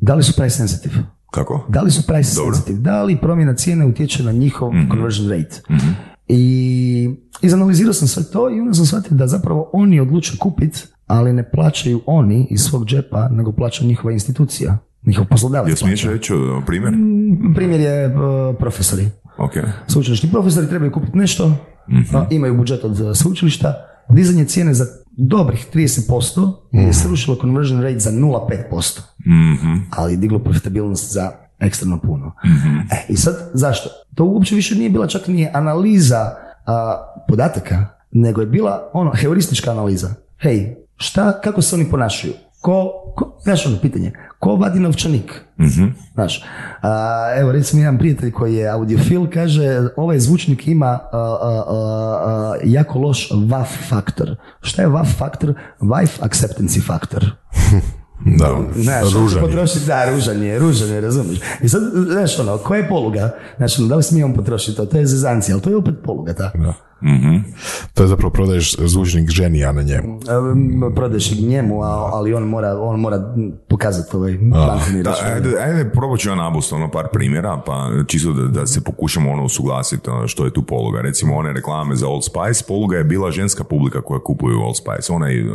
da 0.00 0.14
li 0.14 0.22
su 0.22 0.32
price 0.36 0.56
sensitive? 0.56 0.94
Kako? 1.30 1.66
Da 1.68 1.80
li 1.80 1.90
su 1.90 2.06
price 2.06 2.34
Dobro. 2.36 2.54
sensitive? 2.54 2.78
Da 2.78 3.02
li 3.02 3.20
promjena 3.20 3.54
cijene 3.54 3.86
utječe 3.86 4.22
na 4.22 4.32
njihov 4.32 4.72
conversion 4.90 5.30
rate? 5.30 5.62
I 6.28 7.10
izanalizirao 7.42 7.92
sam 7.92 8.08
sve 8.08 8.22
to 8.32 8.50
i 8.50 8.60
onda 8.60 8.74
sam 8.74 8.86
shvatio 8.86 9.16
da 9.16 9.26
zapravo 9.26 9.70
oni 9.72 10.00
odlučuju 10.00 10.38
kupiti, 10.38 10.82
ali 11.06 11.32
ne 11.32 11.50
plaćaju 11.50 12.00
oni 12.06 12.46
iz 12.50 12.60
svog 12.60 12.84
džepa, 12.86 13.28
nego 13.28 13.52
plaća 13.52 13.84
njihova 13.84 14.12
institucija, 14.12 14.78
njihov 15.06 15.24
poslodavac. 15.26 15.68
Jel 15.68 15.76
smiješ 15.76 16.04
reći 16.04 16.34
o, 16.34 16.62
primjer? 16.66 16.94
Primjer 17.54 17.80
je 17.80 18.06
uh, 18.06 18.12
profesori. 18.58 19.08
Ok. 19.38 19.52
Sveučilišni 19.86 20.30
profesori 20.30 20.68
trebaju 20.68 20.92
kupiti 20.92 21.18
nešto, 21.18 21.52
a, 22.14 22.26
imaju 22.30 22.56
budžet 22.56 22.84
od 22.84 23.00
uh, 23.00 23.16
sveučilišta, 23.16 23.74
dizanje 24.08 24.44
cijene 24.44 24.74
za 24.74 24.86
dobrih 25.16 25.66
30% 25.74 26.52
je 26.72 26.92
srušilo 26.92 27.36
conversion 27.36 27.82
rate 27.82 27.98
za 27.98 28.10
0,5%, 28.10 29.00
Mhm. 29.26 29.74
ali 29.90 30.12
je 30.12 30.16
diglo 30.16 30.38
profitabilnost 30.38 31.12
za 31.12 31.30
ekstremno 31.58 32.00
puno. 32.00 32.32
E, 32.92 33.06
I 33.08 33.16
sad, 33.16 33.50
zašto? 33.54 33.88
To 34.14 34.24
uopće 34.24 34.54
više 34.54 34.74
nije 34.74 34.90
bila 34.90 35.06
čak 35.06 35.26
ni 35.28 35.48
analiza 35.52 36.30
a, 36.66 36.96
podataka, 37.28 37.86
nego 38.12 38.40
je 38.40 38.46
bila 38.46 38.90
ono 38.92 39.12
heuristička 39.14 39.70
analiza. 39.70 40.14
Hej, 40.38 40.74
šta, 40.96 41.40
kako 41.40 41.62
se 41.62 41.74
oni 41.76 41.84
ponašaju? 41.90 42.32
Ko, 42.60 42.92
ko 43.16 43.38
znaš 43.42 43.66
ono 43.66 43.76
pitanje, 43.82 44.12
ko 44.38 44.56
vadi 44.56 44.80
novčanik? 44.80 45.44
Znaš, 46.14 46.44
a, 46.82 47.34
evo 47.38 47.52
recimo 47.52 47.82
jedan 47.82 47.98
prijatelj 47.98 48.32
koji 48.32 48.54
je 48.54 48.68
audiofil 48.68 49.26
kaže 49.34 49.88
ovaj 49.96 50.18
zvučnik 50.18 50.68
ima 50.68 50.86
a, 50.86 51.08
a, 51.12 51.64
a, 51.68 52.54
jako 52.64 52.98
loš 52.98 53.30
WAF 53.30 53.88
faktor. 53.88 54.36
Šta 54.60 54.82
je 54.82 54.88
WAF 54.88 55.16
faktor? 55.18 55.54
Wife 55.80 56.20
acceptancy 56.20 56.86
faktor. 56.86 57.24
Da, 58.38 58.56
Znaš, 58.76 59.12
ružan 59.14 59.38
je. 59.38 59.48
potrošiti, 59.48 59.86
da, 59.86 60.10
ružan 60.10 60.42
je, 60.42 60.58
ružan 60.58 60.88
je, 60.88 61.00
razumiješ. 61.00 61.38
I 61.62 61.68
sad, 61.68 61.82
znaš, 62.10 62.38
ono, 62.38 62.58
koja 62.58 62.78
je 62.78 62.88
poluga? 62.88 63.30
Znači, 63.56 63.80
ono, 63.80 63.88
da 63.88 63.96
li 63.96 64.02
smijemo 64.02 64.34
potrošiti 64.34 64.76
to? 64.76 64.86
To 64.86 64.96
je 64.98 65.06
zezancija, 65.06 65.54
ali 65.54 65.62
to 65.62 65.70
je 65.70 65.76
opet 65.76 65.94
poluga, 66.04 66.34
ta. 66.34 66.50
Da. 66.54 66.74
To 67.94 68.02
je 68.02 68.08
zapravo 68.08 68.30
prodaješ 68.30 68.76
zvučnik 68.78 69.30
ženi, 69.30 69.64
a 69.64 69.72
ne 69.72 69.84
njemu. 69.84 70.20
Um, 70.42 70.92
Prodaješ 70.94 71.32
i 71.32 71.42
njemu, 71.42 71.82
a- 71.82 72.10
ali 72.12 72.34
on 72.34 72.42
mora, 72.42 72.78
on 72.78 73.00
mora 73.00 73.34
pokazati 73.68 74.16
ovaj 74.16 74.32
bankovni 74.34 75.02
račun. 75.02 75.26
ajde, 75.26 75.58
ajde 75.58 75.90
probat 75.90 76.18
ću 76.20 76.28
ja 76.28 76.34
nabust 76.34 76.72
ono 76.72 76.90
par 76.90 77.06
primjera, 77.08 77.62
pa 77.66 77.88
čisto 78.06 78.32
da, 78.32 78.42
da 78.50 78.66
se 78.66 78.80
pokušamo 78.80 79.30
ono 79.32 79.44
usuglasiti 79.44 80.10
ono, 80.10 80.28
što 80.28 80.44
je 80.44 80.52
tu 80.52 80.62
poluga. 80.62 81.00
Recimo 81.00 81.36
one 81.36 81.52
reklame 81.52 81.96
za 81.96 82.08
Old 82.08 82.22
Spice, 82.24 82.64
poluga 82.68 82.96
je 82.96 83.04
bila 83.04 83.30
ženska 83.30 83.64
publika 83.64 84.00
koja 84.00 84.20
kupuju 84.20 84.60
Old 84.60 84.76
Spice, 84.76 85.12
onaj 85.12 85.40
uh, 85.42 85.54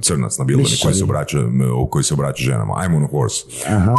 crnac 0.00 0.38
na 0.38 0.44
bilani 0.44 0.68
koji 0.82 0.94
se 0.94 1.04
obraća, 1.04 1.38
koji 1.90 2.04
se 2.04 2.14
obraća 2.14 2.44
ženama. 2.44 2.74
I'm 2.74 2.96
on 2.96 3.04
a 3.04 3.08
horse. 3.08 3.44
Aha. 3.68 3.94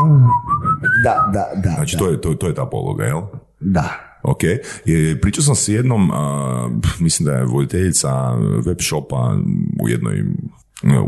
Da, 1.03 1.29
da, 1.33 1.61
da. 1.61 1.69
Znači 1.69 1.95
da, 1.95 1.99
to 1.99 2.09
je, 2.09 2.21
to, 2.21 2.33
to 2.33 2.47
je 2.47 2.53
ta 2.55 2.65
poluga, 2.65 3.03
jel? 3.03 3.21
da. 3.59 4.08
Ok, 4.23 4.39
pričao 5.21 5.43
sam 5.43 5.55
s 5.55 5.67
jednom, 5.67 6.11
a, 6.11 6.69
mislim 6.99 7.25
da 7.25 7.31
je 7.31 7.45
voditeljica 7.45 8.35
web 8.65 8.77
shopa 8.81 9.37
u 9.81 9.89
jednoj, 9.89 10.23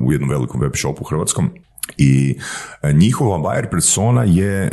u 0.04 0.12
jednom 0.12 0.30
velikom 0.30 0.62
web 0.62 0.72
shopu 0.76 1.04
hrvatskom 1.04 1.50
i 1.98 2.38
e, 2.82 2.94
njihova 2.94 3.38
buyer 3.38 3.70
persona 3.72 4.24
je 4.24 4.64
e, 4.64 4.72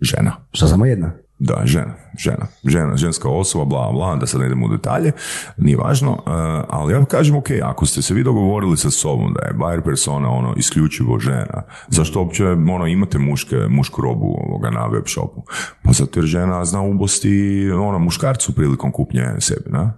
žena. 0.00 0.36
Što 0.52 0.66
samo 0.66 0.86
jedna? 0.86 1.12
Da, 1.44 1.62
žena, 1.64 1.94
žena, 2.18 2.46
žena, 2.64 2.96
ženska 2.96 3.28
osoba, 3.28 3.64
bla, 3.64 3.92
bla, 3.92 4.16
da 4.16 4.26
sad 4.26 4.40
ne 4.40 4.46
idemo 4.46 4.66
u 4.66 4.68
detalje, 4.68 5.12
nije 5.56 5.76
važno, 5.76 6.12
e, 6.12 6.30
ali 6.68 6.92
ja 6.92 7.04
kažem, 7.04 7.36
ok, 7.36 7.46
ako 7.62 7.86
ste 7.86 8.02
se 8.02 8.14
vi 8.14 8.22
dogovorili 8.22 8.76
sa 8.76 8.90
sobom 8.90 9.34
da 9.34 9.46
je 9.46 9.54
buyer 9.54 9.84
persona 9.84 10.30
ono 10.30 10.54
isključivo 10.56 11.18
žena, 11.18 11.62
zašto 11.88 12.20
uopće 12.20 12.46
ono, 12.46 12.86
imate 12.86 13.18
muške, 13.18 13.56
mušku 13.68 14.02
robu 14.02 14.36
ovoga 14.46 14.70
na 14.70 14.86
web 14.86 15.04
shopu? 15.06 15.42
Pa 15.84 15.92
zato 15.92 16.20
jer 16.20 16.26
žena 16.26 16.64
zna 16.64 16.80
ubosti 16.80 17.70
ono, 17.70 17.98
muškarcu 17.98 18.54
prilikom 18.54 18.92
kupnje 18.92 19.26
sebi, 19.38 19.70
na? 19.70 19.92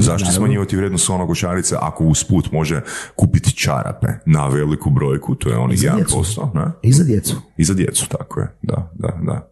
Zašto 0.00 0.32
smanjivati 0.32 0.76
vrijednost 0.76 1.10
onog 1.10 1.28
košarice 1.28 1.76
ako 1.80 2.04
usput 2.04 2.52
može 2.52 2.80
kupiti 3.16 3.56
čarape 3.56 4.08
na 4.26 4.46
veliku 4.46 4.90
brojku, 4.90 5.34
to 5.34 5.48
je 5.48 5.56
onih 5.56 5.80
za 5.80 5.88
1%, 5.88 6.54
ne? 6.54 6.72
I 6.82 6.92
za 6.92 7.04
djecu. 7.04 7.36
I 7.56 7.64
za 7.64 7.74
djecu, 7.74 8.08
tako 8.08 8.40
je, 8.40 8.48
da, 8.62 8.90
da, 8.94 9.18
da. 9.22 9.50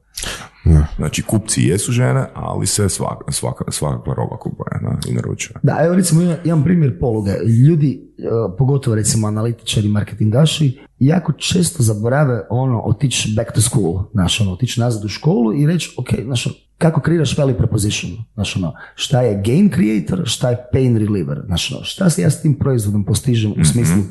Znači, 0.97 1.23
kupci 1.23 1.63
jesu 1.63 1.93
žene, 1.93 2.27
ali 2.35 2.67
se 2.67 2.89
svaka, 2.89 3.33
svaka, 3.33 3.65
svaka 3.71 4.13
roba 4.13 4.37
kupuje 4.37 4.69
da, 4.83 5.11
i 5.11 5.15
naručuje. 5.15 5.57
Da, 5.63 5.79
evo 5.81 5.95
recimo 5.95 6.21
jedan- 6.23 6.39
jedan 6.45 6.65
primjer 6.65 6.99
poluge. 7.01 7.33
Ljudi, 7.69 8.13
e, 8.19 8.23
pogotovo 8.59 8.97
recimo 8.97 9.27
analitičari, 9.29 9.89
marketingaši, 9.89 10.79
jako 10.99 11.33
često 11.33 11.83
zaborave 11.83 12.47
ono 12.51 12.81
otići 12.81 13.35
back 13.37 13.53
to 13.53 13.61
school, 13.61 14.03
znaš, 14.13 14.41
ono, 14.41 14.53
otići 14.53 14.81
nazad 14.81 15.05
u 15.05 15.09
školu 15.09 15.55
i 15.55 15.67
reći, 15.67 15.95
ok, 15.99 16.09
znaš, 16.25 16.68
kako 16.79 17.01
kreiraš 17.01 17.39
value 17.39 17.57
proposition, 17.59 18.13
znaš, 18.35 18.57
ono, 18.57 18.73
šta 18.95 19.21
je 19.23 19.43
gain 19.45 19.71
creator, 19.71 20.23
šta 20.29 20.51
je 20.51 20.57
pain 20.73 20.97
reliever, 20.97 21.43
znaš, 21.47 21.73
ono, 21.73 21.85
šta 21.85 22.11
se 22.11 22.23
ja 22.23 22.31
s 22.31 22.43
tim 22.43 22.55
proizvodom 22.59 23.05
postižem 23.05 23.51
u 23.61 23.65
smislu, 23.65 24.03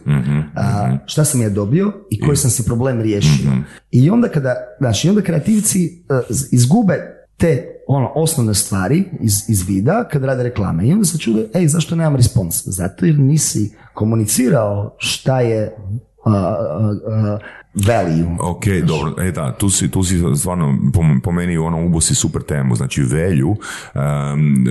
a, 0.55 0.97
šta 1.05 1.25
sam 1.25 1.41
ja 1.41 1.49
dobio 1.49 1.93
i 2.11 2.19
koji 2.19 2.37
sam 2.37 2.49
si 2.51 2.65
problem 2.65 3.01
riješio. 3.01 3.51
I 3.91 4.09
onda 4.09 4.27
kada, 4.27 4.55
znaš, 4.79 5.05
i 5.05 5.09
onda 5.09 5.21
kreativci 5.21 6.03
z- 6.29 6.47
izgube 6.51 6.93
te 7.37 7.67
ono 7.87 8.11
osnovne 8.15 8.53
stvari 8.53 9.03
iz, 9.21 9.33
iz 9.49 9.67
vida 9.67 10.07
kad 10.11 10.23
rade 10.23 10.43
reklame. 10.43 10.87
I 10.87 10.91
onda 10.93 11.05
se 11.05 11.17
čude, 11.17 11.47
ej, 11.53 11.67
zašto 11.67 11.95
nemam 11.95 12.15
respons? 12.15 12.63
Zato 12.65 13.05
jer 13.05 13.19
nisi 13.19 13.71
komunicirao 13.93 14.95
šta 14.97 15.41
je 15.41 15.75
uh, 15.77 15.91
uh, 16.25 16.33
uh, 16.33 17.39
value. 17.85 18.35
Ok, 18.39 18.65
dobro, 18.83 19.23
e 19.23 19.31
da, 19.31 19.51
tu 19.51 19.69
si, 19.69 19.91
tu 19.91 20.03
si 20.03 20.21
stvarno 20.35 20.77
po, 21.23 21.31
meni 21.31 21.57
ono 21.57 21.85
ubosi 21.85 22.15
super 22.15 22.41
temu, 22.41 22.75
znači 22.75 23.01
velju, 23.01 23.55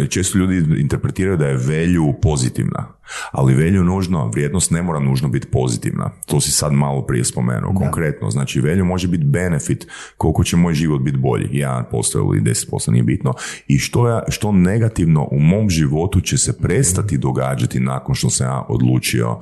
često 0.08 0.38
ljudi 0.38 0.80
interpretiraju 0.80 1.36
da 1.36 1.46
je 1.46 1.56
velju 1.56 2.14
pozitivna, 2.22 2.86
ali 3.30 3.54
velju 3.54 3.84
nužno, 3.84 4.28
vrijednost 4.28 4.70
ne 4.70 4.82
mora 4.82 5.00
nužno 5.00 5.28
biti 5.28 5.46
pozitivna, 5.46 6.10
to 6.26 6.40
si 6.40 6.50
sad 6.50 6.72
malo 6.72 7.06
prije 7.06 7.24
spomenuo, 7.24 7.74
konkretno, 7.74 8.30
znači 8.30 8.60
velju 8.60 8.84
može 8.84 9.08
biti 9.08 9.24
benefit 9.24 9.86
koliko 10.16 10.44
će 10.44 10.56
moj 10.56 10.74
život 10.74 11.02
biti 11.02 11.18
bolji, 11.18 11.48
1% 11.48 12.16
ili 12.16 12.40
10% 12.40 12.90
nije 12.90 13.02
bitno, 13.02 13.34
i 13.68 13.78
što, 13.78 14.08
ja, 14.08 14.22
što 14.28 14.52
negativno 14.52 15.28
u 15.30 15.38
mom 15.38 15.70
životu 15.70 16.20
će 16.20 16.38
se 16.38 16.58
prestati 16.58 17.18
događati 17.18 17.80
nakon 17.80 18.14
što 18.14 18.30
sam 18.30 18.46
ja 18.46 18.64
odlučio 18.68 19.38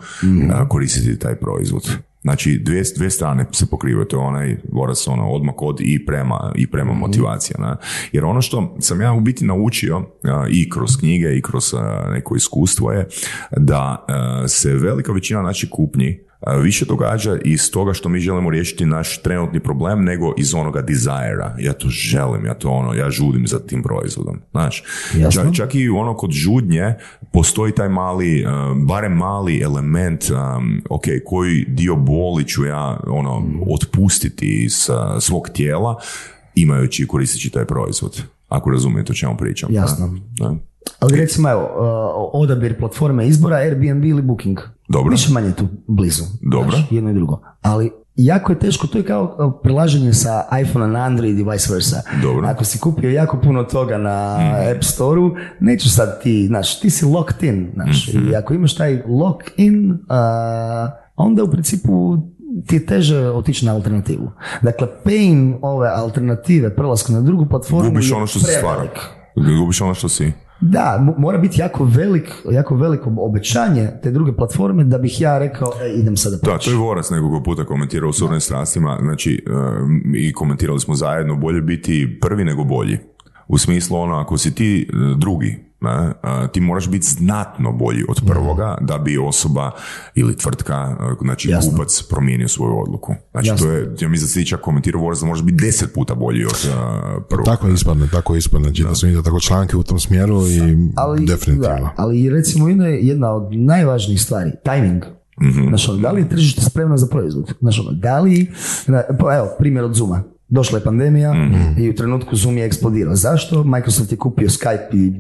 a, 0.53 0.69
koristiti 0.69 1.19
taj 1.19 1.35
proizvod. 1.35 2.14
Znači, 2.25 2.59
dvije, 2.59 2.83
dvije 2.97 3.11
strane 3.11 3.47
se 3.53 3.67
pokrivaju, 3.67 4.05
to 4.05 4.17
je 4.17 4.21
onaj 4.21 4.57
vorac 4.73 5.07
ono, 5.09 5.29
odmah 5.29 5.55
od 5.59 5.81
i 5.81 6.07
prema, 6.07 6.53
i 6.57 6.67
prema 6.67 6.93
motivacija. 6.93 7.57
Ne? 7.61 7.77
Jer 8.13 8.25
ono 8.25 8.43
što 8.43 8.77
sam 8.81 9.01
ja 9.01 9.13
u 9.13 9.21
biti 9.21 9.45
naučio 9.45 10.03
a, 10.23 10.47
i 10.51 10.71
kroz 10.71 10.97
knjige 10.97 11.37
i 11.37 11.43
kroz 11.43 11.75
a, 11.75 12.09
neko 12.11 12.37
iskustvo 12.37 12.93
je 12.93 13.09
da 13.57 14.05
a, 14.09 14.49
se 14.49 14.75
velika 14.75 15.13
većina 15.13 15.43
naših 15.43 15.71
kupnji 15.71 16.24
više 16.63 16.85
događa 16.85 17.37
iz 17.45 17.71
toga 17.71 17.93
što 17.93 18.09
mi 18.09 18.21
želimo 18.21 18.51
riješiti 18.51 18.87
naš 18.87 19.23
trenutni 19.23 19.61
problem 19.61 20.05
nego 20.05 20.35
iz 20.39 20.55
onoga 20.55 20.83
desira. 20.83 21.57
Ja 21.59 21.73
to 21.73 21.89
želim, 21.89 22.47
ja 22.47 22.55
to 22.55 22.69
ono, 22.69 22.95
ja 22.95 23.11
žudim 23.11 23.47
za 23.47 23.59
tim 23.59 23.83
proizvodom. 23.83 24.41
Znaš, 24.51 24.85
Jasno. 25.17 25.43
čak, 25.43 25.55
čak 25.55 25.75
i 25.75 25.89
ono 25.89 26.17
kod 26.17 26.31
žudnje 26.31 26.95
postoji 27.33 27.73
taj 27.73 27.89
mali, 27.89 28.45
uh, 28.45 28.51
barem 28.87 29.13
mali 29.13 29.61
element, 29.61 30.25
um, 30.31 30.83
ok, 30.91 31.05
koji 31.25 31.65
dio 31.69 31.97
boli 31.97 32.45
ću 32.45 32.65
ja 32.65 33.01
ono, 33.07 33.43
otpustiti 33.75 34.65
iz 34.65 34.89
uh, 34.89 35.23
svog 35.23 35.49
tijela 35.49 36.01
imajući 36.55 37.03
i 37.03 37.07
koristeći 37.07 37.51
taj 37.51 37.65
proizvod. 37.65 38.23
Ako 38.49 38.71
razumijete 38.71 39.13
o 39.13 39.15
čemu 39.15 39.37
pričam. 39.37 39.73
Jasno. 39.73 40.19
Da, 40.39 40.49
da. 40.49 40.57
Ali 40.99 41.21
recimo, 41.21 41.51
evo, 41.51 41.63
uh, 41.63 42.41
odabir 42.43 42.79
platforme 42.79 43.27
izbora 43.27 43.57
Airbnb 43.57 44.05
ili 44.05 44.23
Booking. 44.23 44.59
Dobro. 44.89 45.11
Više 45.11 45.33
manje 45.33 45.53
tu 45.53 45.69
blizu. 45.87 46.25
Dobro. 46.53 46.71
znaš, 46.71 46.87
jedno 46.91 47.11
i 47.11 47.15
drugo. 47.15 47.41
Ali 47.63 47.93
jako 48.17 48.53
je 48.53 48.59
teško, 48.59 48.87
to 48.87 48.99
je 48.99 49.05
kao 49.05 49.37
uh, 49.39 49.53
prelaženje 49.63 50.13
sa 50.13 50.45
iPhone 50.63 50.89
na 50.89 50.99
Android 50.99 51.39
i 51.39 51.45
vice 51.45 51.73
versa. 51.73 52.03
Dobro. 52.23 52.47
Ako 52.47 52.65
si 52.65 52.79
kupio 52.79 53.11
jako 53.11 53.41
puno 53.41 53.65
toga 53.65 53.99
na 53.99 54.39
App 54.75 54.85
Store-u, 54.85 55.35
nećeš 55.61 55.95
sad 55.95 56.23
ti, 56.23 56.47
znaš, 56.47 56.81
ti 56.81 56.91
si 56.91 57.05
locked 57.05 57.43
in, 57.43 57.71
znaš, 57.75 58.09
i 58.09 58.37
ako 58.37 58.55
imaš 58.55 58.75
taj 58.75 59.03
lock 59.09 59.43
in, 59.57 59.91
uh, 59.91 59.97
onda 61.17 61.45
u 61.45 61.51
principu 61.51 62.17
ti 62.67 62.77
je 62.77 62.87
teže 62.87 63.31
otići 63.31 63.67
na 63.67 63.75
alternativu. 63.75 64.31
Dakle, 64.63 64.89
pain 65.05 65.59
ove 65.63 65.89
alternative 65.89 66.77
prelaska 66.77 67.13
na 67.13 67.21
drugu 67.21 67.47
platformu 67.47 67.91
Gubiš 67.91 68.11
je 68.11 68.17
ono 68.17 68.27
što 68.27 68.39
si 68.39 68.47
prevelik. 68.61 69.01
Gubiš 69.37 69.81
ono 69.81 69.95
što 69.95 70.09
si. 70.09 70.33
Da, 70.67 70.99
mo- 71.01 71.15
mora 71.19 71.39
biti 71.39 71.61
jako 71.61 71.85
velik, 71.85 72.31
jako 72.51 72.77
veliko 72.77 73.13
obećanje 73.19 73.89
te 74.03 74.11
druge 74.11 74.33
platforme 74.33 74.85
da 74.85 74.99
bih 74.99 75.21
ja 75.21 75.39
rekao, 75.39 75.73
e, 75.83 75.93
idem 75.93 76.17
sada 76.17 76.37
Da, 76.43 76.59
to 76.59 76.71
je 76.71 76.77
Vorac 76.77 77.11
nekoliko 77.11 77.43
puta 77.43 77.65
komentirao 77.65 78.09
u 78.09 78.13
Surnim 78.13 78.41
strastima, 78.41 78.99
znači 79.03 79.45
um, 79.47 80.15
i 80.17 80.33
komentirali 80.33 80.81
smo 80.81 80.95
zajedno, 80.95 81.37
bolje 81.37 81.61
biti 81.61 82.19
prvi 82.21 82.45
nego 82.45 82.65
bolji. 82.65 82.99
U 83.49 83.59
smislu 83.59 83.97
ono, 83.97 84.15
ako 84.15 84.39
si 84.39 84.55
ti 84.55 84.89
uh, 84.93 85.19
drugi, 85.19 85.65
ne, 85.85 86.07
uh, 86.09 86.51
ti 86.53 86.61
moraš 86.61 86.89
biti 86.89 87.07
znatno 87.07 87.73
bolji 87.73 88.05
od 88.09 88.21
prvoga 88.27 88.79
da 88.81 88.99
bi 88.99 89.19
osoba 89.19 89.71
ili 90.15 90.37
tvrtka, 90.37 90.97
uh, 91.01 91.19
znači 91.23 91.49
Jasno. 91.49 91.71
kupac 91.71 92.03
promijenio 92.03 92.49
svoju 92.49 92.81
odluku. 92.81 93.15
Znači 93.33 93.49
Jasno. 93.49 93.67
to 93.67 93.73
je, 93.73 93.95
ja 94.01 94.09
mislim 94.09 94.27
da 94.27 94.33
si 94.33 94.47
čak 94.47 94.61
komentirao 94.61 95.03
Vorac 95.03 95.21
da 95.21 95.27
možeš 95.27 95.45
biti 95.45 95.65
deset 95.65 95.95
puta 95.95 96.15
bolji 96.15 96.45
od 96.45 96.69
uh, 96.69 97.23
prvog. 97.29 97.47
Tako 97.47 97.69
ispadne, 97.69 98.09
tako 98.13 98.37
ispadne. 98.37 98.75
Čitao 98.75 98.95
sam 98.95 99.07
vidio 99.07 99.23
tako 99.23 99.41
članke 99.41 99.77
u 99.77 99.83
tom 99.83 99.99
smjeru 99.99 100.47
i 100.47 100.61
ali, 100.97 101.27
definitivno. 101.27 101.69
da, 101.69 101.95
ali 101.97 102.31
recimo 102.31 102.69
jedna, 102.69 102.87
jedna 102.87 103.31
od 103.31 103.57
najvažnijih 103.57 104.23
stvari, 104.23 104.51
timing. 104.65 105.05
Znaš, 105.69 105.89
ono, 105.89 105.99
da 105.99 106.11
li 106.11 106.21
je 106.21 106.29
tržište 106.29 106.61
spremno 106.61 106.97
za 106.97 107.07
proizvod? 107.07 107.55
Ono, 107.61 107.93
da 107.93 108.21
li, 108.21 108.53
pa 109.21 109.37
evo, 109.37 109.49
primjer 109.59 109.85
od 109.85 109.95
Zuma. 109.95 110.23
Došla 110.55 110.79
je 110.79 110.85
pandemija 110.85 111.35
i 111.79 111.91
u 111.91 111.95
trenutku 111.95 112.37
Zoom 112.37 112.59
je 112.59 112.67
eksplodirao. 112.67 113.17
Zašto? 113.17 113.65
Microsoft 113.65 114.13
je 114.13 114.19
kupio 114.19 114.49
Skype 114.49 114.89
i 114.93 115.13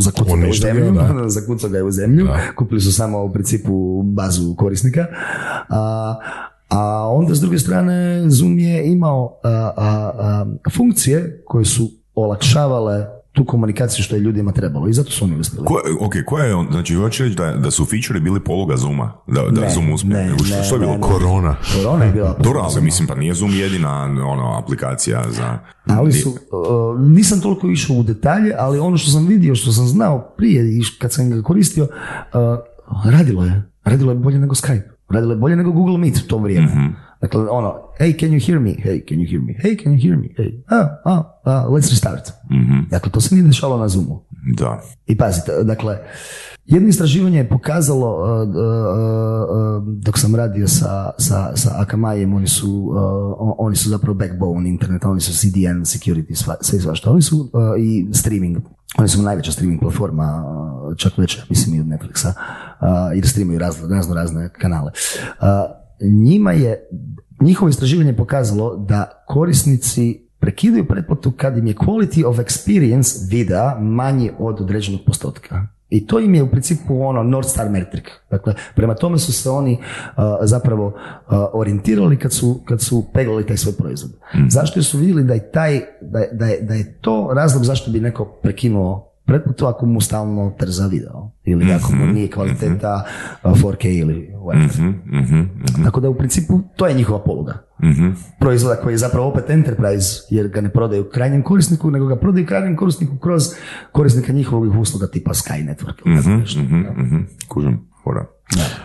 zakucao 0.00 0.36
ga 0.36 0.48
u 0.48 0.52
zemlju. 0.52 0.92
da. 0.92 1.28
zakucao 1.40 1.70
ga 1.70 1.76
je 1.76 1.82
u 1.82 1.90
zemlju. 1.90 2.28
Kupili 2.56 2.80
su 2.80 2.92
samo 2.92 3.24
u 3.24 3.32
principu 3.32 4.02
bazu 4.02 4.54
korisnika. 4.54 5.06
A, 5.68 6.14
a 6.68 7.08
onda 7.10 7.34
s 7.34 7.40
druge 7.40 7.58
strane 7.58 8.24
Zoom 8.30 8.58
je 8.58 8.92
imao 8.92 9.40
a, 9.42 9.48
a, 9.48 9.72
a, 9.76 10.46
funkcije 10.76 11.42
koje 11.46 11.64
su 11.64 11.90
olakšavale 12.14 13.06
tu 13.38 13.44
komunikaciju 13.44 14.04
što 14.04 14.16
je 14.16 14.20
ljudima 14.20 14.52
trebalo 14.52 14.88
i 14.88 14.92
zato 14.92 15.10
su 15.10 15.24
oni 15.24 15.36
uspjeli. 15.40 15.66
Ko, 15.66 15.80
ok, 16.00 16.12
koja 16.26 16.44
je 16.44 16.54
on, 16.54 16.68
znači 16.70 16.94
hoće 16.94 17.24
reći 17.24 17.36
da, 17.36 17.52
da 17.52 17.70
su 17.70 17.84
feature 17.84 18.20
bili 18.20 18.40
pologa 18.40 18.76
Zuma, 18.76 19.12
da, 19.26 19.42
da 19.50 19.60
Ne, 19.60 19.70
Zoom 19.70 19.92
uspije. 19.92 20.14
ne, 20.14 20.38
što, 20.44 20.56
ne, 20.56 20.64
što 20.64 20.74
je 20.74 20.78
bilo? 20.78 20.92
ne, 20.92 20.98
ne. 20.98 21.02
Korona. 21.02 21.56
Korona 21.76 22.04
je 22.04 22.12
bila 22.12 22.36
Dobro, 22.44 22.60
ali 22.60 22.82
mislim, 22.82 23.08
pa 23.08 23.14
nije 23.14 23.34
Zoom 23.34 23.54
jedina 23.54 24.02
ono, 24.04 24.58
aplikacija 24.58 25.24
za... 25.30 25.58
Ali 25.86 26.12
su, 26.12 26.30
uh, 26.30 27.00
nisam 27.00 27.40
toliko 27.40 27.68
išao 27.68 27.96
u 27.96 28.02
detalje, 28.02 28.54
ali 28.58 28.78
ono 28.78 28.96
što 28.96 29.10
sam 29.10 29.26
vidio, 29.26 29.54
što 29.54 29.72
sam 29.72 29.86
znao 29.86 30.34
prije 30.36 30.78
i 30.78 30.82
kad 30.98 31.12
sam 31.12 31.30
ga 31.30 31.42
koristio, 31.42 31.84
uh, 31.84 33.10
radilo 33.12 33.44
je. 33.44 33.62
Radilo 33.84 34.12
je 34.12 34.18
bolje 34.18 34.38
nego 34.38 34.54
Skype. 34.54 34.88
Radilo 35.08 35.32
je 35.32 35.36
bolje 35.36 35.56
nego 35.56 35.72
Google 35.72 35.98
Meet 35.98 36.16
u 36.16 36.28
to 36.28 36.38
vrijeme. 36.38 36.68
Dakle, 37.20 37.50
ono, 37.50 37.74
hey, 37.98 38.12
can 38.12 38.32
you 38.32 38.40
hear 38.46 38.60
me? 38.60 38.76
Hey, 38.82 39.00
can 39.08 39.20
you 39.20 39.28
hear 39.30 39.40
me? 39.40 39.54
Hey, 39.58 39.76
can 39.76 39.92
you 39.92 39.98
hear 39.98 40.16
me? 40.16 40.28
Hey, 40.36 40.62
ah, 40.70 41.00
ah, 41.44 41.66
let's 41.68 41.90
restart. 41.90 42.32
Dakle, 42.90 43.12
to 43.12 43.20
se 43.20 43.34
nije 43.34 43.46
dešalo 43.46 43.78
na 43.78 43.88
Zoomu. 43.88 44.24
Da. 44.56 44.82
I 45.06 45.16
pazite, 45.16 45.52
dakle, 45.64 45.98
jedno 46.64 46.88
istraživanje 46.88 47.38
je 47.38 47.48
pokazalo, 47.48 48.22
uh, 48.22 48.48
uh, 48.48 48.54
uh, 48.54 49.94
dok 50.02 50.18
sam 50.18 50.34
radio 50.34 50.68
sa, 50.68 51.10
sa, 51.18 51.56
sa 51.56 51.70
Akamaijem, 51.78 52.34
oni 52.34 52.46
su, 52.46 52.70
uh, 52.70 53.54
oni 53.58 53.76
su 53.76 53.88
zapravo 53.88 54.14
backbone 54.14 54.68
interneta, 54.68 55.10
oni 55.10 55.20
su 55.20 55.32
CDN, 55.32 55.82
security, 55.82 56.34
sva, 56.34 56.56
sve 56.60 56.78
i 56.78 56.80
svašta. 56.80 57.10
Oni 57.10 57.22
su 57.22 57.40
uh, 57.40 57.48
i 57.78 58.08
streaming, 58.12 58.56
oni 58.98 59.08
su 59.08 59.22
najveća 59.22 59.52
streaming 59.52 59.80
platforma, 59.80 60.44
uh, 60.46 60.96
čak 60.96 61.18
veća, 61.18 61.42
mislim 61.48 61.76
i 61.76 61.80
od 61.80 61.86
Netflixa, 61.86 62.28
uh, 62.28 63.16
jer 63.16 63.28
streamaju 63.28 63.58
razno, 63.58 63.88
razno 63.88 64.14
razne 64.14 64.48
kanale. 64.52 64.92
Njima 66.00 66.52
je, 66.52 66.88
njihovo 67.40 67.68
istraživanje 67.68 68.10
je 68.10 68.16
pokazalo 68.16 68.76
da 68.76 69.24
korisnici 69.26 70.28
prekidaju 70.40 70.88
pretplatu 70.88 71.32
kad 71.36 71.58
im 71.58 71.66
je 71.66 71.74
quality 71.74 72.24
of 72.26 72.36
experience 72.36 73.30
videa 73.30 73.78
manji 73.80 74.30
od 74.38 74.60
određenog 74.60 75.00
postotka. 75.06 75.66
I 75.90 76.06
to 76.06 76.20
im 76.20 76.34
je 76.34 76.42
u 76.42 76.50
principu 76.50 77.02
ono 77.02 77.22
North 77.22 77.50
Star 77.50 77.70
metric. 77.70 78.04
Dakle, 78.30 78.54
prema 78.74 78.94
tome 78.94 79.18
su 79.18 79.32
se 79.32 79.50
oni 79.50 79.72
uh, 79.72 80.24
zapravo 80.42 80.86
uh, 80.86 80.92
orijentirali 81.52 82.18
kad 82.18 82.32
su, 82.32 82.60
kad 82.64 82.80
su 82.80 83.04
peglali 83.14 83.46
taj 83.46 83.56
svoj 83.56 83.74
proizvod. 83.74 84.12
Zašto? 84.48 84.78
Jer 84.78 84.84
su 84.84 84.98
vidjeli 84.98 85.24
da 85.24 85.34
je, 85.34 85.50
taj, 85.50 85.80
da, 86.32 86.46
je, 86.46 86.60
da 86.60 86.74
je 86.74 86.92
to 87.00 87.30
razlog 87.34 87.64
zašto 87.64 87.90
bi 87.90 88.00
neko 88.00 88.24
prekinuo 88.24 89.07
pretplatu 89.28 89.66
ako 89.66 89.86
mu 89.86 90.00
stalno 90.00 90.54
trza 90.58 90.86
video. 90.86 91.30
Ili 91.44 91.72
ako 91.72 91.92
mu 91.92 92.06
nije 92.06 92.30
kvaliteta 92.30 93.04
uh, 93.44 93.52
4K 93.52 93.86
ili 94.00 94.34
whatever. 94.34 94.80
Mhm, 94.80 95.18
mhm, 95.18 95.38
mhm, 95.38 95.84
Tako 95.84 96.00
da 96.00 96.08
u 96.08 96.14
principu 96.14 96.60
to 96.76 96.86
je 96.86 96.94
njihova 96.94 97.24
poluga 97.24 97.64
mhm. 97.82 98.10
proizvoda 98.40 98.76
koji 98.76 98.94
je 98.94 98.98
zapravo 98.98 99.28
opet 99.28 99.50
enterprise 99.50 100.22
jer 100.30 100.48
ga 100.48 100.60
ne 100.60 100.72
prodaju 100.72 101.10
krajnjem 101.12 101.42
korisniku 101.42 101.90
nego 101.90 102.06
ga 102.06 102.16
prodaju 102.16 102.46
krajnjem 102.46 102.76
korisniku 102.76 103.18
kroz 103.18 103.42
korisnika 103.92 104.32
njihovih 104.32 104.72
usluga 104.72 105.06
tipa 105.06 105.30
Sky 105.30 105.66
Network 105.68 106.02
nešto. 106.04 106.60
Mhm, 106.60 106.76
mhm. 106.76 107.16
Kužim, 107.48 107.80
fora. 108.04 108.26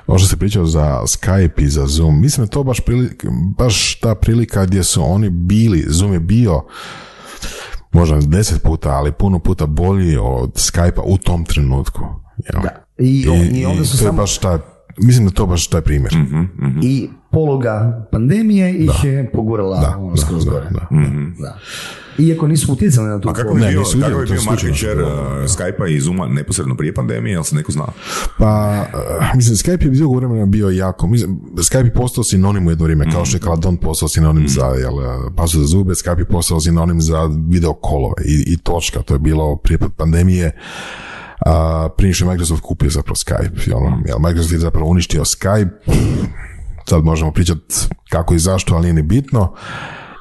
Ovo 0.08 0.20
što 0.20 0.28
se 0.28 0.38
pričao 0.38 0.66
za 0.66 1.02
Skype 1.04 1.62
i 1.62 1.68
za 1.68 1.86
Zoom, 1.88 2.22
mislim 2.22 2.46
da 2.46 2.52
to 2.52 2.64
baš, 2.64 2.80
prilika, 2.80 3.28
baš 3.58 4.00
ta 4.00 4.16
prilika 4.16 4.66
gdje 4.66 4.84
su 4.84 5.04
oni 5.04 5.30
bili, 5.30 5.86
Zoom 5.88 6.14
je 6.14 6.20
bio 6.20 6.62
možda 7.94 8.18
deset 8.20 8.64
puta, 8.64 8.90
ali 8.90 9.12
puno 9.12 9.40
puta 9.40 9.66
bolji 9.66 10.18
od 10.18 10.52
Skype-a 10.52 11.02
u 11.04 11.18
tom 11.18 11.46
trenutku. 11.46 12.02
jel? 12.46 12.62
Da. 12.62 12.70
I, 12.98 13.30
on- 13.30 13.56
i 13.56 13.66
onda 13.66 13.86
su 13.86 13.98
to 13.98 14.04
je 14.04 14.08
samo 14.08 14.18
baš 14.18 14.38
ta, 14.38 14.60
mislim 14.98 15.26
da 15.26 15.30
je 15.30 15.36
to 15.36 15.46
baš 15.46 15.68
taj 15.68 15.82
primjer. 15.82 16.14
Mhm. 16.16 16.80
i 16.82 17.10
poluga 17.32 18.08
pandemije 18.12 18.74
ih 18.76 19.04
je 19.04 19.32
pogurala 19.32 19.80
Da, 19.80 19.98
ono 19.98 20.12
da, 20.12 20.18
skroz 20.18 20.46
da, 20.46 20.52
gore. 20.52 20.68
da. 20.72 21.58
Iako 22.18 22.48
nisu 22.48 22.74
utjecali 22.74 23.08
na 23.08 23.20
tu 23.20 23.30
A 23.30 23.34
kako 23.34 23.54
bi 23.54 23.60
bio, 23.60 23.84
kako 24.02 24.20
bi 24.20 24.28
to 24.28 24.34
bio 24.34 24.42
market 24.46 24.76
share 24.78 25.04
uh, 25.04 25.10
Skype-a 25.46 25.88
i 25.88 26.00
Zooma 26.00 26.28
neposredno 26.28 26.76
prije 26.76 26.94
pandemije, 26.94 27.34
jel 27.34 27.44
se 27.44 27.56
neko 27.56 27.72
zna? 27.72 27.86
Pa, 28.38 28.86
uh, 28.94 29.36
mislim, 29.36 29.56
Skype 29.56 29.84
je 29.84 29.90
bio 29.90 30.08
u 30.08 30.16
vremena 30.16 30.46
bio 30.46 30.70
jako, 30.70 31.08
mislim, 31.08 31.40
Skype 31.56 31.86
je 31.86 31.94
postao 31.94 32.24
sinonim 32.24 32.68
u 32.68 32.70
jedno 32.70 32.84
vrijeme, 32.84 33.12
kao 33.12 33.26
što 33.26 33.38
je 33.38 33.42
Caladon 33.42 33.78
postao 33.78 34.10
sinonim 34.10 34.48
za, 34.48 34.66
jel, 34.66 34.94
pasu 35.36 35.60
za 35.60 35.66
zube, 35.66 35.94
Skype 35.94 36.20
je 36.20 36.26
postao 36.26 36.60
sinonim 36.60 37.02
za 37.02 37.30
video 37.50 37.74
kolove 37.74 38.24
i, 38.26 38.54
i 38.54 38.58
točka, 38.58 39.02
to 39.02 39.16
je 39.16 39.20
bilo 39.20 39.56
prije 39.56 39.80
pandemije, 39.98 40.58
a, 41.46 41.90
prije 41.98 42.14
što 42.14 42.26
je 42.26 42.30
Microsoft 42.30 42.62
kupio 42.62 42.90
zapravo 42.90 43.16
Skype, 43.16 43.70
jel, 43.70 43.80
jel, 44.08 44.20
Microsoft 44.20 44.54
je 44.54 44.60
zapravo 44.60 44.90
uništio 44.90 45.22
Skype, 45.22 45.70
sad 46.90 47.04
možemo 47.04 47.32
pričati 47.32 47.76
kako 48.10 48.34
i 48.34 48.40
zašto, 48.40 48.76
ali 48.76 48.82
nije 48.82 48.94
ni 48.94 49.02
bitno, 49.02 49.54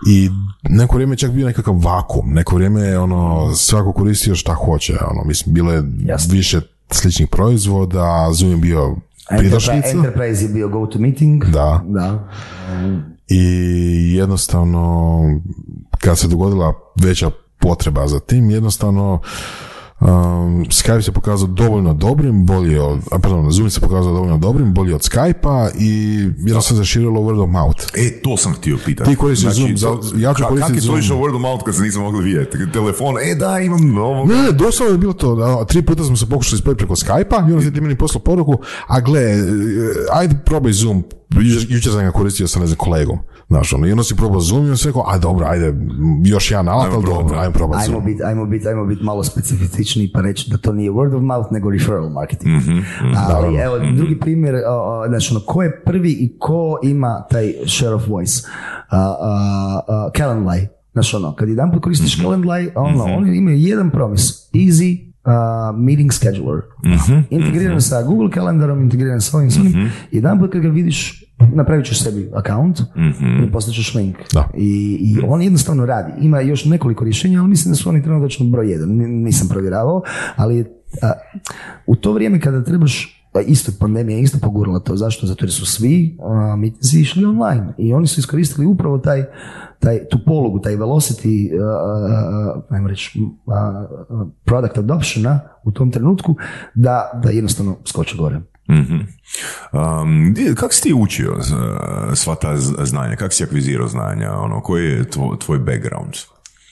i 0.08 0.30
neko 0.62 0.96
vrijeme 0.96 1.12
je 1.12 1.16
čak 1.16 1.30
bio 1.30 1.46
nekakav 1.46 1.74
vakum, 1.84 2.32
neko 2.32 2.54
vrijeme 2.56 2.80
je 2.80 2.98
ono, 2.98 3.54
svako 3.54 3.92
koristio 3.92 4.34
šta 4.34 4.54
hoće, 4.54 4.98
ono, 5.10 5.24
mislim, 5.24 5.54
bilo 5.54 5.72
je 5.72 5.82
Jasno. 6.04 6.32
više 6.34 6.60
sličnih 6.90 7.28
proizvoda, 7.28 8.28
Zoom 8.32 8.50
je 8.50 8.56
bio 8.56 8.96
pridošlica 9.38 9.88
Enterprise 9.88 10.42
je 10.44 10.48
bio 10.48 10.68
go 10.68 10.86
to 10.86 10.98
meeting. 10.98 11.44
Da. 11.44 11.82
da. 11.84 12.28
i 13.28 14.14
jednostavno 14.14 15.20
kad 15.98 16.18
se 16.18 16.28
dogodila 16.28 16.74
veća 17.00 17.30
potreba 17.58 18.06
za 18.08 18.20
tim, 18.20 18.50
jednostavno 18.50 19.20
um, 20.02 20.64
Skype 20.64 21.02
se 21.02 21.12
pokazao 21.12 21.48
dovoljno 21.48 21.94
dobrim, 21.94 22.46
bolji 22.46 22.78
od, 22.78 22.98
a 23.10 23.18
pardon, 23.18 23.50
Zoom 23.50 23.70
se 23.70 23.80
pokazao 23.80 24.12
dovoljno 24.12 24.38
dobrim, 24.38 24.74
bolji 24.74 24.92
od 24.92 25.00
Skype-a 25.00 25.68
i 25.78 26.18
jednostavno 26.18 26.62
se 26.62 26.74
zaširilo 26.74 27.20
word 27.20 27.42
of 27.42 27.50
mouth. 27.50 27.84
E, 27.94 28.20
to 28.22 28.36
sam 28.36 28.54
htio 28.54 28.78
pitati. 28.84 29.10
Ti 29.10 29.16
koristiš 29.16 29.52
Zoom, 29.52 29.76
za- 29.76 29.88
ja 30.16 30.34
ću 30.34 30.42
koristiti 30.48 30.74
Kak 30.74 30.84
je 30.84 30.88
to 30.88 31.00
Zoom. 31.02 31.20
word 31.20 31.34
of 31.36 31.40
mouth 31.42 31.64
kad 31.64 31.74
se 31.74 31.82
nisam 31.82 32.02
mogli 32.02 32.24
vidjeti? 32.24 32.72
Telefon, 32.72 33.14
e 33.22 33.34
da, 33.34 33.58
imam 33.58 33.88
novo. 33.88 34.24
Ne, 34.24 34.42
ne, 34.42 34.52
doslovno 34.52 34.94
je 34.94 34.98
bilo 34.98 35.12
to. 35.12 35.34
Da, 35.34 35.64
tri 35.64 35.82
puta 35.82 36.04
smo 36.04 36.16
se 36.16 36.28
pokušali 36.28 36.58
spojiti 36.58 36.78
preko 36.78 36.94
Skype-a 36.94 37.48
i 37.50 37.52
onda 37.52 37.70
ti 37.70 37.80
meni 37.80 37.96
poslao 37.96 38.22
poruku, 38.22 38.56
a 38.86 39.00
gle, 39.00 39.20
e, 39.22 39.42
ajde 40.12 40.34
probaj 40.44 40.72
Zoom. 40.72 41.04
Jučer, 41.68 41.92
sam 41.92 42.00
ga 42.00 42.10
koristio 42.10 42.48
sa 42.48 42.60
ne 42.60 42.66
znam, 42.66 42.76
kolegom. 42.76 43.18
Znaš, 43.48 43.72
ono, 43.72 43.86
i 43.86 43.90
onda 43.90 44.04
si 44.04 44.16
probao 44.16 44.40
Zoom 44.40 44.66
i 44.66 44.70
on 44.70 44.76
se 44.76 44.88
rekao, 44.88 45.04
a 45.06 45.18
dobro, 45.18 45.46
ajde, 45.46 45.74
još 46.24 46.50
jedan 46.50 46.68
alat, 46.68 46.84
Ajmo 46.84 46.96
ali 46.96 47.04
dobro, 47.06 47.38
ajmo 47.38 47.52
probati 47.52 47.82
Ajmo 47.82 47.92
Zoom. 47.92 48.04
biti 48.04 48.22
ajmo 48.24 48.46
bit, 48.46 48.66
ajmo 48.66 48.84
bit 48.86 49.00
malo 49.02 49.24
specifičniji 49.24 50.10
pa 50.14 50.20
reći 50.20 50.50
da 50.50 50.56
to 50.56 50.72
nije 50.72 50.90
word 50.90 51.16
of 51.16 51.22
mouth 51.22 51.52
nego 51.52 51.70
referral 51.70 52.08
marketing. 52.10 52.56
Mhm, 52.56 52.78
Ali 53.28 53.56
evo, 53.56 53.78
drugi 53.96 54.20
primjer, 54.20 54.54
znači 55.08 55.34
ono, 55.34 55.44
ko 55.46 55.62
je 55.62 55.82
prvi 55.84 56.10
i 56.10 56.36
ko 56.38 56.78
ima 56.82 57.24
taj 57.30 57.54
share 57.66 57.94
of 57.94 58.08
voice? 58.08 58.42
Uh, 58.42 58.98
uh, 58.98 59.04
uh, 59.88 60.12
Calendly. 60.12 60.66
Znači 60.92 61.16
ono, 61.16 61.34
kad 61.34 61.48
jedan 61.48 61.72
put 61.72 61.82
koristiš 61.82 62.18
Mhm. 62.18 62.26
Calendly, 62.26 62.70
ono, 62.74 63.04
oni 63.04 63.36
imaju 63.36 63.56
jedan 63.56 63.90
promis. 63.90 64.22
Easy 64.52 65.11
uh, 65.24 65.32
meeting 65.78 66.12
scheduler. 66.12 66.62
Mhm, 66.84 67.20
Integriran 67.30 67.80
sa 67.80 68.02
Google 68.02 68.30
kalendarom, 68.30 68.82
integriran 68.82 69.20
sa 69.20 69.36
ovim 69.36 69.50
svim. 69.50 69.90
Jedan 70.10 70.38
put 70.38 70.52
kad 70.52 70.62
ga 70.62 70.68
vidiš, 70.68 71.24
napravit 71.54 71.86
ćeš 71.86 72.02
sebi 72.02 72.30
account 72.34 72.80
Mhm. 72.96 73.44
i 73.44 73.52
postaćeš 73.52 73.94
link. 73.94 74.16
Da. 74.34 74.48
I, 74.56 74.98
I 75.00 75.20
on 75.28 75.42
jednostavno 75.42 75.86
radi. 75.86 76.12
Ima 76.20 76.40
još 76.40 76.64
nekoliko 76.64 77.04
rješenja, 77.04 77.40
ali 77.40 77.48
mislim 77.48 77.72
da 77.72 77.76
su 77.76 77.88
oni 77.88 78.02
trenutno 78.02 78.46
broj 78.50 78.70
jedan. 78.70 78.88
Nisam 79.22 79.48
provjeravao, 79.48 80.02
ali 80.36 80.64
a, 81.02 81.12
u 81.86 81.96
to 81.96 82.12
vrijeme 82.12 82.40
kada 82.40 82.64
trebaš 82.64 83.18
a 83.34 83.40
isto 83.40 83.72
pandemija 83.80 84.18
isto 84.18 84.38
pogurala 84.38 84.78
to. 84.78 84.96
Zašto? 84.96 85.26
Zato 85.26 85.44
jer 85.44 85.52
su 85.52 85.66
svi 85.66 86.16
a, 86.22 86.56
mitinzi 86.56 87.00
išli 87.00 87.24
online 87.24 87.74
i 87.78 87.92
oni 87.94 88.06
su 88.06 88.20
iskoristili 88.20 88.66
upravo 88.66 88.98
taj, 88.98 89.24
taj, 89.82 90.08
tu 90.08 90.18
polugu, 90.26 90.60
taj 90.60 90.76
velocity, 90.76 91.50
a, 91.60 91.64
a, 91.64 92.60
ajmo 92.70 92.88
reći, 92.88 93.20
a, 93.46 93.54
a, 93.54 94.26
product 94.44 94.78
adoptiona 94.78 95.40
u 95.64 95.70
tom 95.70 95.90
trenutku 95.90 96.36
da, 96.74 97.10
da 97.22 97.30
jednostavno 97.30 97.76
skoče 97.84 98.16
gore. 98.16 98.40
Mhm. 98.70 98.96
Um, 99.72 100.34
di- 100.34 100.54
kak 100.54 100.72
si 100.72 100.82
ti 100.82 100.94
učio 100.94 101.32
uh, 101.32 102.14
sva 102.14 102.34
ta 102.34 102.56
znanja? 102.84 103.16
Kak 103.16 103.32
si 103.32 103.44
akvizirao 103.44 103.88
znanja? 103.88 104.32
Ono, 104.32 104.60
koji 104.60 104.90
je 104.90 105.10
tvoj, 105.10 105.38
tvoj 105.38 105.58
background? 105.58 106.14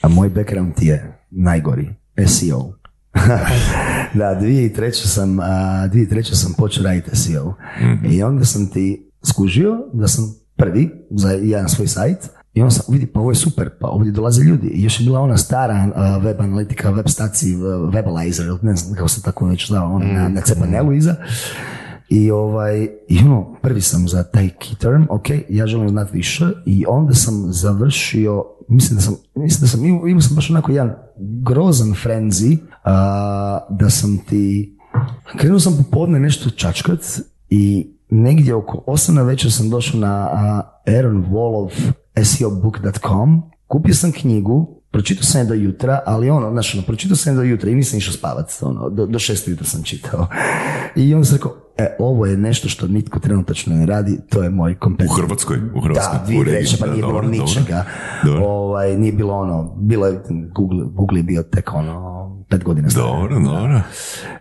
A 0.03 0.09
moj 0.09 0.29
background 0.29 0.73
je 0.81 1.19
najgori, 1.31 1.89
SEO. 2.27 2.73
da, 4.21 4.41
2003. 4.41 4.93
sam, 4.93 5.41
a, 5.41 5.45
2003. 5.93 6.35
sam 6.35 6.55
počeo 6.59 6.85
raditi 6.85 7.17
SEO. 7.17 7.55
I 8.11 8.23
onda 8.23 8.45
sam 8.45 8.71
ti 8.71 9.11
skužio 9.23 9.79
da 9.93 10.09
sam 10.09 10.25
prvi 10.57 10.91
za 11.11 11.31
jedan 11.31 11.69
svoj 11.69 11.87
sajt 11.87 12.29
i 12.55 12.61
onda 12.63 12.71
sam, 12.71 12.95
vidi, 12.95 13.07
pa 13.07 13.21
ovo 13.21 13.31
je 13.31 13.35
super, 13.35 13.71
pa 13.81 13.89
ovdje 13.89 14.13
dolaze 14.13 14.43
ljudi. 14.43 14.67
I 14.67 14.83
još 14.83 15.01
je 15.01 15.05
bila 15.05 15.21
ona 15.21 15.37
stara 15.37 15.91
a, 15.95 16.19
web 16.19 16.41
analitika, 16.41 16.91
web 16.91 17.09
staci, 17.09 17.57
webalizer, 17.93 18.47
ili 18.47 18.59
ne 18.63 18.77
znam 18.77 18.95
kako 18.95 19.09
se 19.09 19.23
tako 19.23 19.47
već 19.47 19.69
zvao, 19.69 19.93
ono, 19.95 20.13
na, 20.13 20.29
na 20.29 20.41
cpanelu 20.41 20.93
iza. 20.93 21.15
I 22.09 22.31
ovaj, 22.31 22.89
i 23.09 23.19
ono, 23.19 23.55
prvi 23.63 23.81
sam 23.81 24.09
za 24.09 24.23
taj 24.23 24.45
key 24.49 24.77
term, 24.77 25.03
ok, 25.09 25.27
ja 25.49 25.67
želim 25.67 25.89
znati 25.89 26.17
više 26.17 26.45
i 26.67 26.85
onda 26.89 27.15
sam 27.15 27.53
završio, 27.53 28.45
mislim 28.69 28.97
da 28.97 29.03
sam, 29.03 29.17
mislim 29.35 29.61
da 29.61 29.67
sam, 29.67 29.85
imao, 29.85 30.07
imao 30.07 30.21
sam 30.21 30.37
baš 30.37 30.51
onako 30.51 30.73
jedan 30.73 30.95
grozan 31.43 31.95
frenzi, 32.03 32.59
a, 32.85 33.59
da 33.71 33.91
sam 33.91 34.19
ti, 34.29 34.77
krenuo 35.37 35.61
sam 35.61 35.77
popodne 35.77 36.21
nešto 36.21 36.51
čačkat 36.51 37.01
i 37.51 37.91
negdje 38.11 38.55
oko 38.55 38.85
8 38.87 39.13
na 39.13 39.23
večer 39.23 39.53
sam 39.53 39.71
došao 39.71 40.01
na 40.01 40.29
a, 40.33 40.63
Aaron 40.87 41.25
Wolof 41.31 41.93
SEObook.com, 42.17 43.43
kupio 43.67 43.95
sam 43.95 44.13
knjigu 44.13 44.81
pročitao 44.91 45.25
sam 45.25 45.41
je 45.41 45.45
do 45.45 45.55
jutra, 45.55 46.01
ali 46.07 46.31
ono, 46.31 46.51
znaš, 46.51 46.75
ono, 46.75 46.85
pročitao 46.85 47.17
sam 47.17 47.33
je 47.33 47.37
do 47.37 47.43
jutra 47.43 47.71
i 47.71 47.75
nisam 47.75 47.99
išao 47.99 48.13
spavat, 48.13 48.53
ono, 48.61 48.91
do, 48.91 49.07
do 49.07 49.19
šest 49.19 49.49
jutra 49.49 49.67
sam 49.67 49.83
čitao. 49.83 50.27
I 50.97 51.15
onda 51.15 51.25
sam 51.25 51.37
rekao, 51.37 51.57
e, 51.79 51.97
ovo 51.99 52.27
je 52.27 52.37
nešto 52.37 52.69
što 52.69 52.87
nitko 52.87 53.19
trenutačno 53.19 53.77
ne 53.77 53.87
radi, 53.87 54.19
to 54.29 54.43
je 54.43 54.51
moj 54.51 54.73
U 54.73 54.77
kompetitor. 54.81 55.23
Hrvatskoj? 55.23 55.57
U 55.75 55.81
Hrvatskoj? 55.81 56.19
Da, 56.19 56.25
dvije 56.25 56.41
u 56.41 56.45
treće, 56.45 56.77
pa 56.81 56.87
da, 56.87 56.93
nije 56.93 57.03
bilo 57.03 57.13
dobro, 57.13 57.29
dobro. 57.29 57.45
ničega. 57.45 57.85
Dobro. 58.25 58.45
Ovaj, 58.45 58.97
nije 58.97 59.13
bilo 59.13 59.35
ono, 59.35 59.75
bilo 59.77 60.07
je, 60.07 60.21
Google, 60.55 60.85
Google 60.85 61.19
je 61.19 61.23
bio 61.23 61.43
tek 61.43 61.75
ono, 61.75 62.40
pet 62.51 62.65
godina. 62.65 62.89
Dobro, 62.89 63.35
dobro. 63.37 63.81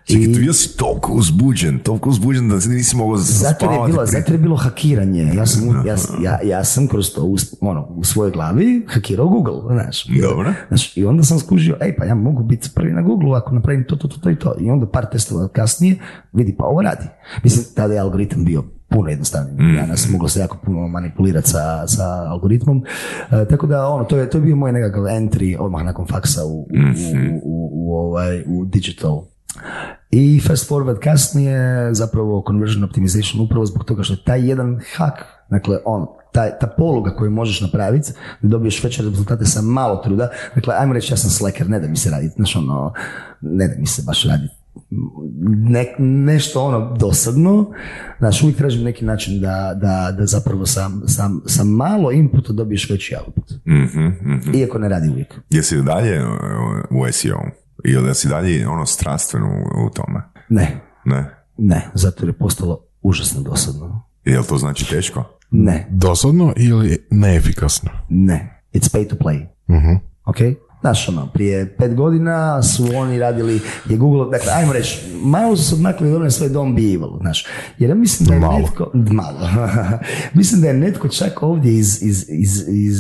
Čekaj, 0.04 0.24
I- 0.24 0.34
tu 0.34 0.40
bio 0.40 0.54
si 0.54 0.78
toliko 0.78 1.14
uzbuđen, 1.14 1.80
toliko 1.80 2.10
uzbuđen 2.10 2.50
da 2.50 2.62
se 2.62 2.70
nisi 2.70 2.96
mogao 2.96 3.18
Zato 3.18 3.66
jer 3.66 3.74
je 3.74 3.86
bilo, 3.86 3.98
prije- 3.98 4.12
zato 4.12 4.32
je 4.32 4.38
bilo 4.38 4.56
hakiranje. 4.56 5.32
Ja 5.36 5.46
sam, 5.46 5.86
ja, 5.86 5.96
ja, 6.24 6.40
ja 6.44 6.64
sam 6.64 6.88
kroz 6.88 7.10
to 7.10 7.36
ono, 7.62 7.86
u 7.86 8.04
svojoj 8.04 8.32
glavi 8.32 8.86
hakirao 8.88 9.28
Google, 9.28 9.54
znaš. 9.74 10.06
Dobro. 10.22 10.54
Znaš, 10.68 10.98
I 10.98 11.06
onda 11.06 11.24
sam 11.24 11.40
skužio, 11.40 11.78
ej 11.82 11.96
pa 11.96 12.06
ja 12.06 12.16
mogu 12.16 12.44
biti 12.44 12.70
prvi 12.76 12.94
na 12.94 13.02
Google 13.02 13.38
ako 13.38 13.52
napravim 13.52 13.84
to, 13.84 13.96
to, 13.96 14.08
to, 14.08 14.18
to 14.18 14.30
i 14.30 14.36
to. 14.36 14.56
I 14.60 14.70
onda 14.70 14.88
par 14.88 15.06
testova 15.06 15.48
kasnije 15.48 15.96
vidi 16.34 16.56
pa 16.58 16.66
ovo 16.66 16.82
radi. 16.82 17.06
Mislim, 17.44 17.66
tada 17.76 17.94
je 17.94 18.00
algoritam 18.00 18.46
bio 18.46 18.64
puno 18.90 19.10
jednostavniji. 19.10 19.56
Mm. 19.60 19.76
Danas 19.76 20.10
moglo 20.12 20.30
se 20.30 20.40
jako 20.40 20.58
puno 20.66 20.88
manipulirati 20.88 21.50
sa, 21.50 21.88
sa 21.88 22.04
algoritmom. 22.30 22.84
E, 23.32 23.46
tako 23.50 23.68
da, 23.68 23.88
ono, 23.88 24.04
to 24.04 24.18
je, 24.18 24.30
to 24.30 24.38
je 24.38 24.42
bio 24.42 24.56
moj 24.56 24.72
nekakav 24.72 25.04
entry 25.04 25.58
odmah 25.60 25.84
nakon 25.86 26.08
faksa 26.08 26.46
u, 26.46 26.62
u, 26.62 26.68
Mhm. 26.74 27.30
u, 27.34 27.40
u, 27.44 27.70
u, 27.74 27.96
ovaj, 27.98 28.44
u 28.48 28.66
digital 28.66 29.24
i 30.12 30.40
fast 30.48 30.70
forward 30.72 31.00
kasnije 31.00 31.90
zapravo 31.94 32.44
conversion 32.48 32.84
optimization 32.84 33.42
upravo 33.46 33.66
zbog 33.66 33.84
toga 33.86 34.04
što 34.04 34.14
je 34.14 34.24
taj 34.26 34.50
jedan 34.50 34.80
hak, 34.96 35.14
dakle 35.50 35.78
on, 35.86 36.06
taj, 36.32 36.50
ta 36.60 36.68
poluga 36.68 37.16
koju 37.16 37.32
možeš 37.32 37.62
napraviti 37.62 38.12
da 38.42 38.48
dobiješ 38.48 38.84
veće 38.84 39.04
rezultate 39.04 39.46
sa 39.46 39.62
malo 39.62 39.96
truda, 39.96 40.30
dakle 40.56 40.76
ajmo 40.78 40.94
reći 40.94 41.14
ja 41.14 41.18
sam 41.18 41.30
slacker, 41.30 41.70
ne 41.70 41.80
da 41.80 41.88
mi 41.88 41.96
se 41.96 42.10
raditi, 42.10 42.34
znaš 42.36 42.56
ono, 42.56 42.94
ne 43.42 43.68
da 43.68 43.74
mi 43.80 43.86
se 43.86 44.02
baš 44.06 44.24
raditi 44.26 44.54
ne, 45.46 45.96
nešto 46.00 46.64
ono 46.64 46.96
dosadno, 47.00 47.72
znaš, 48.20 48.44
uvijek 48.44 48.58
tražim 48.58 48.84
neki 48.84 49.06
način 49.06 49.42
da, 49.42 49.78
da, 49.82 50.16
da 50.18 50.26
zapravo 50.26 50.66
sa, 50.66 50.90
sa, 51.08 51.30
sa 51.46 51.64
malo 51.64 52.12
inputa 52.12 52.54
dobiješ 52.54 52.90
veći 52.90 53.16
output. 53.16 53.52
Mhm, 53.68 54.06
mhm. 54.06 54.56
Iako 54.56 54.78
ne 54.80 54.90
radi 54.90 55.10
uvijek. 55.10 55.40
Jesi 55.50 55.76
li 55.76 55.84
dalje 55.84 56.24
uh, 56.24 56.30
u 56.90 57.12
SEO? 57.12 57.40
Ili 57.86 58.08
da 58.08 58.14
si 58.14 58.28
dalje 58.28 58.68
ono 58.68 58.86
strastveno 58.86 59.48
u, 59.86 59.90
tome? 59.90 60.22
Ne, 60.50 60.82
Ne? 61.06 61.26
ne, 61.58 61.90
zato 61.94 62.24
jer 62.24 62.30
je 62.30 62.38
postalo 62.38 62.86
užasno 63.02 63.42
dosadno. 63.42 64.04
Jel 64.26 64.44
to 64.44 64.58
znači 64.58 64.90
teško? 64.90 65.24
Ne, 65.52 65.88
Dosadno 65.90 66.54
ili 66.58 67.08
neefikasno? 67.12 67.90
Ne, 68.10 68.64
it's 68.74 68.96
pay 68.96 69.10
to 69.10 69.16
play. 69.16 69.46
Ok? 70.26 70.38
Znaš, 70.82 71.10
ono, 71.10 71.28
prije 71.34 71.76
pet 71.78 71.96
godina 71.96 72.64
su 72.64 72.86
oni 72.96 73.20
radili, 73.20 73.62
je 73.90 73.98
Google, 73.98 74.30
dakle, 74.32 74.52
ajmo 74.54 74.74
reći, 74.74 75.02
malo 75.22 75.56
su 75.56 75.64
se 75.64 75.76
odmakli 75.76 76.10
od 76.10 76.16
one 76.16 76.32
svoje 76.32 76.52
don't 76.52 76.76
be 76.76 76.94
evil, 76.94 77.20
znaš. 77.22 77.46
Jer 77.78 77.90
ja 77.90 77.96
mislim 77.96 78.28
da 78.28 78.34
je 78.34 78.40
Malo. 78.40 78.60
netko, 78.60 78.92
malo, 78.94 79.40
mislim 80.34 80.62
da 80.62 80.68
je 80.68 80.74
netko 80.74 81.08
čak 81.08 81.44
ovdje 81.44 81.74
iz, 81.74 82.04
iz, 82.04 82.26
iz, 82.30 82.64
iz, 82.68 82.98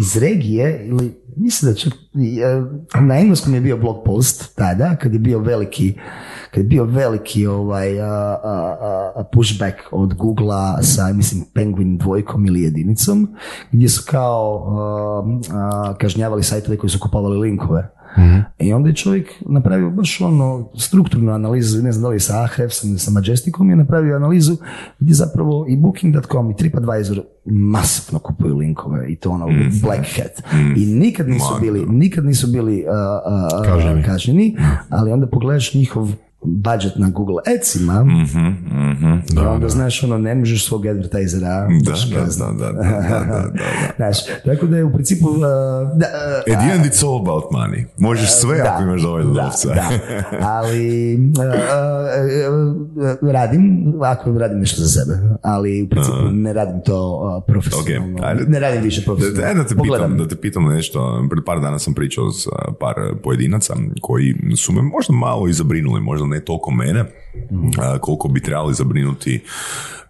iz 0.00 0.16
regije, 0.16 0.86
ili 0.86 1.14
mislim 1.36 1.72
da 1.72 1.78
čak, 1.78 1.92
e, 1.92 3.00
na 3.00 3.18
engleskom 3.18 3.54
je 3.54 3.60
bio 3.60 3.76
blog 3.76 4.04
post 4.04 4.56
tada, 4.56 4.96
kad 4.96 5.12
je 5.12 5.18
bio 5.18 5.38
veliki, 5.38 5.94
kad 6.54 6.64
je 6.64 6.68
bio 6.68 6.84
veliki 6.84 7.46
ovaj, 7.46 8.00
a, 8.00 8.38
a, 8.44 9.12
a, 9.16 9.24
pushback 9.32 9.76
od 9.90 10.14
Googlea 10.14 10.82
sa, 10.82 11.12
mislim, 11.12 11.44
Penguin 11.54 11.98
dvojkom 11.98 12.46
ili 12.46 12.62
jedinicom, 12.62 13.28
gdje 13.72 13.88
su 13.88 14.02
kao 14.10 14.66
a, 15.52 15.94
kažnjavali 15.98 16.42
sajtove 16.42 16.76
koji 16.76 16.90
su 16.90 16.98
kupovali 17.00 17.38
linkove. 17.38 17.90
I 18.58 18.72
onda 18.72 18.88
je 18.88 18.94
čovjek 18.94 19.28
napravio 19.48 19.90
baš 19.90 20.20
ono 20.20 20.68
strukturnu 20.78 21.32
analizu, 21.32 21.82
ne 21.82 21.92
znam 21.92 22.02
da 22.02 22.08
li 22.08 22.20
sa 22.20 22.42
Ahrefsom 22.42 22.90
ili 22.90 22.98
sa 22.98 23.10
Majesticom, 23.10 23.70
je 23.70 23.76
napravio 23.76 24.16
analizu 24.16 24.56
gdje 24.98 25.14
zapravo 25.14 25.66
i 25.68 25.76
Booking.com 25.76 26.50
i 26.50 26.56
TripAdvisor 26.56 27.22
masivno 27.44 28.18
kupuju 28.18 28.56
linkove 28.56 29.12
i 29.12 29.16
to 29.16 29.30
ono 29.30 29.46
black 29.82 30.06
hat. 30.16 30.52
I 30.76 30.86
nikad 30.86 31.28
nisu 31.28 31.54
bili, 31.60 31.86
nikad 31.86 32.24
nisu 32.24 32.46
bili 32.46 32.84
a, 32.88 33.20
a, 33.24 33.62
Kažnjeni. 33.64 34.02
kažnjeni, 34.02 34.56
ali 34.88 35.12
onda 35.12 35.26
pogledaš 35.26 35.74
njihov 35.74 36.08
budget 36.44 36.92
na 36.96 37.10
Google 37.10 37.36
Adsima 37.48 38.04
Mhm, 38.04 38.46
mhm. 38.90 39.12
i 39.34 39.46
onda 39.46 39.68
znaš 39.68 40.02
ono 40.02 40.18
ne 40.18 40.34
možeš 40.34 40.66
svog 40.66 40.86
advertisera 40.86 41.68
Da, 41.84 41.92
da, 41.92 42.16
da, 42.16 42.24
da, 42.26 42.62
da, 42.62 42.72
da, 42.72 43.18
da, 43.20 43.24
da. 43.24 43.48
Znaš, 43.96 44.16
tako 44.44 44.66
da 44.66 44.76
je 44.76 44.84
u 44.84 44.92
principu 44.92 45.28
uh, 45.28 45.36
da, 45.94 46.06
uh, 46.46 46.54
At 46.54 46.60
the 46.60 46.74
end 46.74 46.84
it's 46.84 47.04
all 47.04 47.20
about 47.20 47.44
money. 47.44 47.84
Možeš 47.98 48.30
sve 48.32 48.56
da, 48.58 48.64
ako 48.64 48.82
imaš 48.82 49.02
dovoljno 49.02 49.32
da, 49.34 49.42
novca. 49.42 49.68
da. 49.68 49.88
Ali 50.40 51.14
uh, 51.14 51.20
uh, 51.38 53.14
uh, 53.22 53.32
radim, 53.32 53.64
ako 54.02 54.38
radim 54.38 54.58
nešto 54.58 54.82
za 54.82 54.88
sebe, 54.88 55.18
ali 55.42 55.82
u 55.82 55.88
principu 55.88 56.16
ne 56.32 56.52
radim 56.52 56.80
to 56.82 56.98
uh, 57.16 57.44
profesionalno. 57.46 58.16
Ok, 58.16 58.24
ajde. 58.24 58.44
Ne 58.48 58.60
radim 58.60 58.82
više 58.82 59.04
profesionalno. 59.04 59.54
Da, 59.54 59.62
da, 59.62 59.68
te 59.68 59.74
Pogledam. 59.74 60.10
pitam, 60.10 60.18
da 60.18 60.28
te 60.28 60.36
pitam 60.36 60.64
nešto. 60.64 61.26
Pred 61.30 61.44
par 61.44 61.60
dana 61.60 61.78
sam 61.78 61.94
pričao 61.94 62.30
s 62.32 62.46
par 62.80 62.94
pojedinaca 63.22 63.74
koji 64.00 64.34
su 64.56 64.72
me 64.72 64.82
možda 64.82 65.12
malo 65.14 65.48
i 65.48 65.52
zabrinuli, 65.52 66.00
možda 66.00 66.26
ne 66.34 66.40
toliko 66.40 66.70
mene, 66.70 67.04
a, 67.78 67.98
koliko 67.98 68.28
bi 68.28 68.42
trebali 68.42 68.74
zabrinuti 68.74 69.42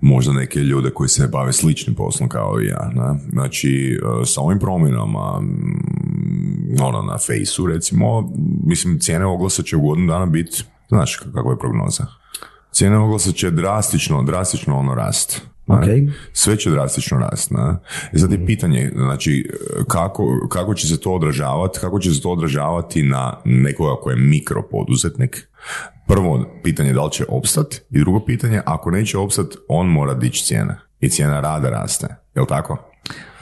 možda 0.00 0.32
neke 0.32 0.58
ljude 0.60 0.90
koji 0.90 1.08
se 1.08 1.28
bave 1.28 1.52
sličnim 1.52 1.96
poslom 1.96 2.28
kao 2.28 2.60
i 2.62 2.66
ja. 2.66 2.90
Ne? 2.94 3.20
Znači, 3.32 4.00
a, 4.04 4.24
sa 4.24 4.40
ovim 4.40 4.58
promjenama 4.58 5.40
mm, 5.40 6.82
ono, 6.82 7.02
na 7.02 7.18
fejsu 7.26 7.66
recimo, 7.66 8.32
mislim, 8.66 8.98
cijene 8.98 9.26
oglasa 9.26 9.62
će 9.62 9.76
u 9.76 9.80
godinu 9.80 10.12
dana 10.12 10.26
biti, 10.26 10.64
znaš 10.88 11.16
kakva 11.16 11.50
je 11.50 11.58
prognoza? 11.58 12.06
Cijene 12.72 12.96
oglasa 12.98 13.32
će 13.32 13.50
drastično, 13.50 14.22
drastično 14.22 14.78
ono 14.78 14.94
rast. 14.94 15.42
ne? 15.66 15.76
Ok. 15.76 16.14
Sve 16.32 16.56
će 16.56 16.70
drastično 16.70 17.18
rast. 17.18 17.50
Ne? 17.50 17.76
I 18.12 18.18
sad 18.18 18.32
je 18.32 18.46
pitanje, 18.46 18.90
znači, 18.94 19.50
kako, 19.88 20.48
kako 20.48 20.74
će 20.74 20.88
se 20.88 21.00
to 21.00 21.12
odražavati, 21.12 21.78
kako 21.80 22.00
će 22.00 22.14
se 22.14 22.22
to 22.22 22.30
odražavati 22.30 23.02
na 23.02 23.36
nekoga 23.44 24.00
ko 24.02 24.10
je 24.10 24.16
mikropoduzetnik. 24.16 25.48
Prvo 26.06 26.46
pitanje 26.62 26.88
je 26.88 26.94
da 26.94 27.04
li 27.04 27.10
će 27.10 27.24
opstat 27.28 27.74
i 27.90 27.98
drugo 27.98 28.24
pitanje, 28.24 28.60
ako 28.66 28.90
neće 28.90 29.18
opstat, 29.18 29.46
on 29.68 29.86
mora 29.86 30.14
dići 30.14 30.44
cijene. 30.44 30.76
I 31.00 31.08
cijena 31.08 31.40
rada 31.40 31.70
raste. 31.70 32.06
Jel 32.34 32.46
tako? 32.46 32.78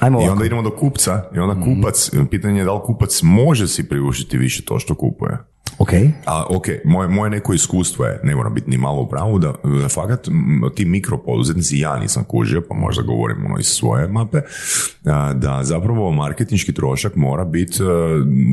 Ajmo 0.01 0.19
I 0.19 0.21
ovako. 0.21 0.33
onda 0.33 0.45
idemo 0.45 0.63
do 0.63 0.77
kupca 0.77 1.23
i 1.35 1.39
onda 1.39 1.65
kupac, 1.65 2.11
pitanje 2.31 2.61
je 2.61 2.65
da 2.65 2.73
li 2.73 2.81
kupac 2.85 3.23
može 3.23 3.69
si 3.69 3.89
priuštiti 3.89 4.39
više 4.39 4.65
to 4.65 4.79
što 4.79 4.95
kupuje. 4.95 5.39
Ok, 5.79 5.89
A, 6.27 6.45
ok, 6.47 6.65
moje, 6.85 7.09
moje 7.09 7.31
neko 7.31 7.53
iskustvo 7.55 8.05
je, 8.05 8.21
ne 8.23 8.35
moram 8.37 8.55
biti 8.55 8.71
ni 8.71 8.79
malo 8.79 9.03
u 9.03 9.09
pravu, 9.09 9.39
da, 9.39 9.53
da 9.83 9.89
fakat 9.89 10.29
ti 10.75 10.85
mikropoduzetnici, 10.85 11.79
ja 11.79 11.99
nisam 11.99 12.25
kužio, 12.25 12.63
pa 12.69 12.75
možda 12.77 13.03
govorim 13.03 13.47
ono 13.47 13.59
iz 13.59 13.67
svoje 13.67 14.09
mape, 14.09 14.39
a, 15.05 15.33
da 15.35 15.61
zapravo 15.63 16.13
marketinški 16.13 16.73
trošak 16.73 17.17
mora 17.17 17.45
biti 17.45 17.83
e, 17.83 17.87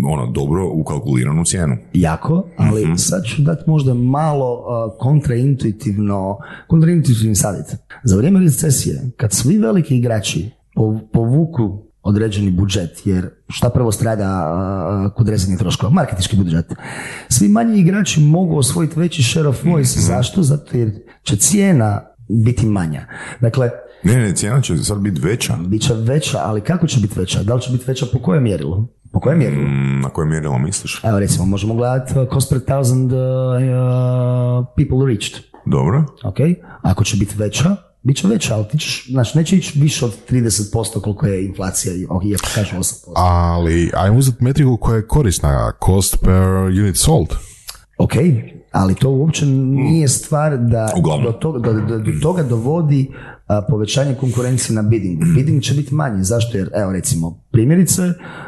ono, 0.08 0.26
dobro 0.28 0.70
ukalkuliran 0.70 1.40
u 1.40 1.46
cijenu. 1.46 1.78
jako, 1.94 2.44
ali 2.58 2.86
Mhm. 2.86 2.96
sad 2.96 3.24
ću 3.26 3.42
dati 3.42 3.64
možda 3.68 3.94
malo 3.94 4.54
uh, 4.54 4.94
kontraintuitivno, 5.00 6.38
kontraintuitivni 6.68 7.36
savjet. 7.36 7.66
Za 8.04 8.18
vrijeme 8.18 8.40
recesije, 8.40 9.02
kad 9.18 9.32
svi 9.34 9.58
veliki 9.58 9.98
igrači 9.98 10.50
pov- 10.76 11.00
povuku 11.14 11.84
određeni 12.04 12.52
budžet, 12.52 13.02
jer 13.06 13.30
šta 13.50 13.70
prvo 13.70 13.92
strada 13.92 14.30
kod 15.16 15.30
rezanja 15.30 15.58
troškova? 15.58 15.92
Marketinški 15.94 16.38
budžet. 16.38 16.66
Svi 17.30 17.48
manji 17.48 17.80
igrači 17.80 18.22
mogu 18.22 18.58
osvojiti 18.58 19.00
veći 19.00 19.24
share 19.24 19.48
of 19.48 19.64
voice. 19.64 20.00
Mhm. 20.00 20.06
Zašto? 20.08 20.44
Zato 20.44 20.78
jer 20.78 20.92
će 21.24 21.36
cijena 21.36 22.02
biti 22.30 22.66
manja. 22.66 23.06
Dakle, 23.42 23.70
Ne, 24.04 24.18
ne, 24.18 24.36
cijena 24.36 24.62
će 24.62 24.78
sad 24.78 24.98
biti 24.98 25.22
veća. 25.22 25.58
bit 25.68 25.82
će 25.82 25.94
veća, 25.94 26.38
ali 26.42 26.62
kako 26.62 26.88
će 26.88 27.00
biti 27.00 27.20
veća? 27.20 27.44
Da 27.44 27.56
li 27.56 27.62
će 27.62 27.72
biti 27.72 27.84
veća 27.88 28.06
po 28.14 28.20
kojem 28.20 28.44
mjerilu? 28.44 28.88
Po 29.12 29.20
kojem 29.20 29.40
mjerilu? 29.40 29.62
Mm, 29.64 30.02
Na 30.02 30.10
koje 30.10 30.28
mjerilo 30.28 30.58
misliš? 30.58 31.02
Evo 31.04 31.20
recimo, 31.20 31.46
možemo 31.46 31.74
gledati 31.74 32.20
uh, 32.20 32.28
cost 32.34 32.50
per 32.50 32.60
thousand 32.60 33.12
uh, 33.12 33.18
uh, 33.20 34.66
people 34.78 35.08
reached. 35.08 35.44
Dobro. 35.66 36.06
Ok? 36.24 36.38
Ako 36.82 37.04
će 37.04 37.18
biti 37.18 37.36
veća, 37.38 37.76
bit 38.04 38.18
će 38.18 38.28
veća, 38.28 38.56
ali 38.56 38.68
ti 38.68 38.78
ćeš, 38.78 39.08
znači 39.10 39.38
neće 39.38 39.58
ići 39.58 39.80
više 39.80 40.06
od 40.06 40.14
30% 40.30 41.02
koliko 41.02 41.26
je 41.26 41.46
inflacija, 41.46 41.94
iako 41.96 42.48
kažem 42.56 42.80
8%. 42.80 43.14
Ali, 43.16 43.92
ajmo 43.94 44.18
uzeti 44.18 44.44
metriku 44.44 44.78
koja 44.78 44.96
je 44.96 45.08
korisna, 45.08 45.74
cost 45.86 46.18
per 46.22 46.44
unit 46.84 46.98
sold. 46.98 47.28
Ok, 47.98 48.14
ali 48.72 48.96
to 48.96 49.10
uopće 49.10 49.46
nije 49.46 50.08
stvar 50.08 50.58
da 50.58 50.92
do 51.24 51.32
toga, 51.32 51.60
do, 51.60 51.74
do, 51.74 51.98
do 51.98 52.12
toga 52.22 52.44
dovodi 52.44 53.12
a, 53.48 53.62
povećanje 53.70 54.16
konkurencije 54.16 54.76
na 54.76 54.82
biddingu. 54.82 55.24
Bidding 55.36 55.62
će 55.62 55.74
biti 55.74 55.96
manji, 55.96 56.24
zašto? 56.24 56.58
Jer, 56.58 56.70
evo 56.76 56.92
recimo, 56.92 57.44
primjerice, 57.52 58.02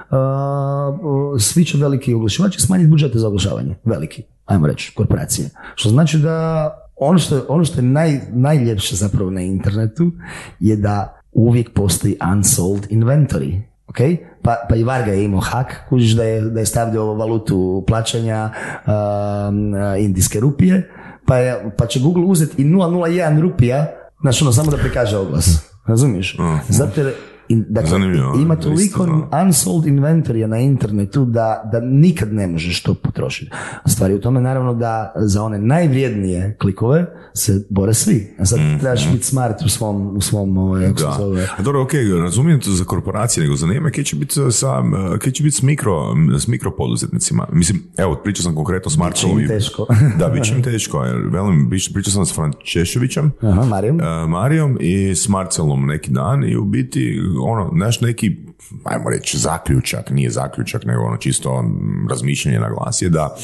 a, 0.09 0.97
svi 1.39 1.65
će 1.65 1.77
veliki 1.77 2.13
oglašivači 2.13 2.61
smanjiti 2.61 2.89
budžete 2.89 3.19
za 3.19 3.27
oglašavanje. 3.27 3.75
Veliki, 3.85 4.23
ajmo 4.45 4.67
reći, 4.67 4.93
korporacije. 4.95 5.49
Što 5.75 5.89
znači 5.89 6.17
da 6.17 6.69
ono 7.01 7.19
što, 7.19 7.45
ono 7.49 7.65
što 7.65 7.79
je 7.79 7.83
naj, 7.83 8.19
najljepše 8.31 8.95
zapravo 8.95 9.29
na 9.29 9.41
internetu 9.41 10.11
je 10.59 10.75
da 10.75 11.21
uvijek 11.31 11.73
postoji 11.73 12.17
unsold 12.33 12.87
inventory. 12.89 13.61
ok? 13.87 13.97
Pa, 14.41 14.55
pa 14.69 14.75
i 14.75 14.83
Varga 14.83 15.11
je 15.11 15.23
imao 15.23 15.39
hak, 15.39 15.89
kužiš 15.89 16.11
da 16.11 16.23
je, 16.23 16.41
da 16.41 16.59
je 16.59 16.65
stavljao 16.65 17.15
valutu 17.15 17.83
plaćanja 17.87 18.49
um, 18.87 19.73
indijske 19.99 20.39
rupije, 20.39 20.91
pa, 21.25 21.37
je, 21.37 21.71
pa 21.77 21.85
će 21.85 21.99
Google 21.99 22.23
uzeti 22.23 22.61
i 22.61 22.65
001 22.65 23.41
rupija, 23.41 23.87
znači 24.21 24.43
ono 24.43 24.53
samo 24.53 24.71
da 24.71 24.77
prikaže 24.77 25.17
oglas. 25.17 25.71
Razumiješ? 25.87 26.37
Zato 26.69 27.01
jer 27.01 27.13
in- 27.51 27.65
dakle, 27.69 27.89
Zanimljivo, 27.89 28.35
ima 28.35 28.55
toliko 28.57 29.07
unsold 29.39 29.85
inventorija 29.87 30.47
na 30.47 30.57
internetu 30.59 31.25
da, 31.25 31.69
da 31.71 31.79
nikad 31.81 32.33
ne 32.33 32.47
možeš 32.47 32.83
to 32.83 32.93
potrošiti. 32.95 33.51
Stvar 33.85 34.09
je 34.09 34.15
u 34.15 34.21
tome 34.21 34.41
naravno 34.41 34.73
da 34.73 34.91
za 35.17 35.43
one 35.43 35.59
najvrijednije 35.59 36.55
klikove 36.55 37.05
se 37.33 37.65
bore 37.69 37.93
svi. 37.93 38.35
A 38.39 38.45
sad 38.45 38.59
trebaš 38.79 39.11
biti 39.11 39.25
smart 39.25 39.61
u 39.61 39.69
svom, 39.69 40.17
u 40.17 40.21
svom 40.21 40.57
ovaj, 40.57 40.85
kako 40.87 40.97
se 40.97 41.05
Da. 41.05 41.15
zove, 41.17 41.47
A 41.57 41.61
dobro, 41.61 41.81
ok, 41.81 41.91
razumijem 42.19 42.59
to 42.59 42.71
za 42.71 42.83
korporacije, 42.85 43.43
nego 43.43 43.55
zanima 43.55 43.89
kaj 43.89 44.03
će 44.03 44.15
biti 44.15 44.35
sa, 44.51 44.81
kaj 45.19 45.31
će 45.31 45.43
biti 45.43 45.55
s 45.55 45.61
mikro, 45.61 45.97
s 46.37 46.47
mikropoduzetnicima. 46.47 47.47
Mislim, 47.51 47.83
evo, 47.97 48.15
pričao 48.15 48.43
sam 48.43 48.55
konkretno 48.55 48.91
s 48.91 48.97
Marcelom. 48.97 49.39
im 49.39 49.45
i- 49.45 49.47
teško. 49.47 49.85
da, 50.19 50.27
bit 50.29 50.43
će 50.43 50.53
im 50.53 50.63
teško. 50.63 51.03
jer, 51.03 51.17
Velim, 51.23 51.69
pričao, 51.69 52.11
sam 52.11 52.25
s 52.25 52.35
Frančeševićem, 52.35 53.31
Aha, 53.41 53.65
Marijom. 53.65 54.01
e, 54.01 54.27
Marijom 54.27 54.77
i 54.79 55.09
s 55.09 55.29
Marcelom 55.29 55.85
neki 55.85 56.11
dan 56.11 56.43
i 56.43 56.57
u 56.57 56.63
biti, 56.65 57.19
ono, 57.43 57.71
znaš, 57.75 58.01
neki, 58.01 58.37
ajmo 58.83 59.09
reći, 59.09 59.37
zaključak, 59.37 60.09
nije 60.09 60.29
zaključak, 60.29 60.85
nego 60.85 61.03
ono 61.03 61.17
čisto 61.17 61.63
razmišljanje 62.09 62.59
na 62.59 62.69
glas 62.69 63.01
je 63.01 63.09
da 63.09 63.35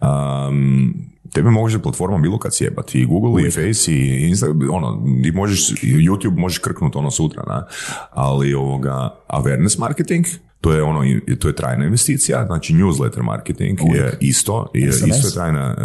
um, 0.00 0.94
tebe 1.32 1.50
može 1.50 1.78
platforma 1.78 2.18
bilo 2.18 2.38
kad 2.38 2.54
sjebati 2.54 3.00
i 3.00 3.06
Google 3.06 3.42
i 3.42 3.50
Face 3.50 3.92
i 3.92 4.28
Insta, 4.28 4.46
ono, 4.70 5.02
i 5.24 5.32
možeš, 5.32 5.70
YouTube 5.82 6.38
možeš 6.38 6.58
krknuti 6.58 6.98
ono 6.98 7.10
sutra, 7.10 7.42
na, 7.46 7.66
ali 8.10 8.54
ovoga, 8.54 9.10
awareness 9.28 9.78
marketing, 9.78 10.26
to 10.62 10.72
je 10.72 10.82
ono, 10.82 11.00
to 11.38 11.48
je 11.48 11.54
trajna 11.54 11.84
investicija, 11.84 12.46
znači 12.46 12.74
newsletter 12.74 13.22
marketing 13.22 13.78
je 13.94 14.16
isto, 14.20 14.70
je, 14.74 14.92
SMS? 14.92 15.06
isto 15.06 15.28
je 15.28 15.34
trajna 15.34 15.76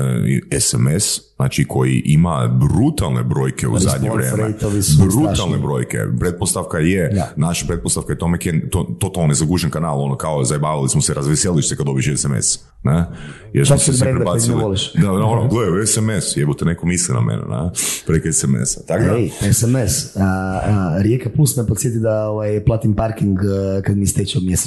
e, 0.52 0.60
SMS, 0.60 1.22
znači 1.36 1.66
koji 1.66 2.02
ima 2.06 2.48
brutalne 2.48 3.24
brojke 3.24 3.68
u 3.68 3.80
zadnje 3.80 4.10
Response 4.10 4.36
vrijeme. 4.36 4.54
Brutalne 5.00 5.36
strašni. 5.36 5.58
brojke. 5.62 5.98
Pretpostavka 6.20 6.78
je, 6.78 7.10
Da. 7.10 7.34
naša 7.36 7.66
pretpostavka 7.68 8.14
je 8.14 8.18
tome 8.18 8.38
je 8.44 8.70
to, 8.70 8.96
totalno 9.00 9.28
nezagužen 9.28 9.70
kanal, 9.70 10.02
ono 10.02 10.16
kao 10.16 10.44
zajebavali 10.44 10.90
smo 10.90 11.02
se, 11.02 11.14
razveseliš 11.14 11.70
se 11.70 11.76
kad 11.76 11.86
dobiš 11.86 12.10
SMS. 12.16 12.60
Ne? 12.84 13.06
Jer 13.54 13.68
smo 13.68 13.78
se 13.78 13.94
svi 13.94 14.06
prebacili. 14.16 14.64
Da, 14.94 15.02
da, 15.02 15.12
ono, 15.12 15.48
gledaj, 15.54 15.86
SMS, 15.86 16.38
jebote, 16.38 16.66
neko 16.66 16.86
misli 16.86 17.16
na 17.16 17.22
mene, 17.22 17.42
na, 17.50 17.72
preko 18.08 18.32
SMS-a. 18.32 18.82
Tako 18.88 19.04
da, 19.04 19.18
Ej, 19.18 19.32
SMS. 19.54 20.16
A, 20.16 20.22
a, 20.24 20.98
Rijeka 21.02 21.30
Plus 21.30 21.58
me 21.58 21.68
podsjeti 21.68 22.00
da 22.00 22.30
ovaj, 22.30 22.64
platim 22.66 22.96
parking 22.96 23.40
a, 23.40 23.82
kad 23.82 23.98
mi 23.98 24.04
isteče 24.04 24.40
mjesečno. 24.40 24.67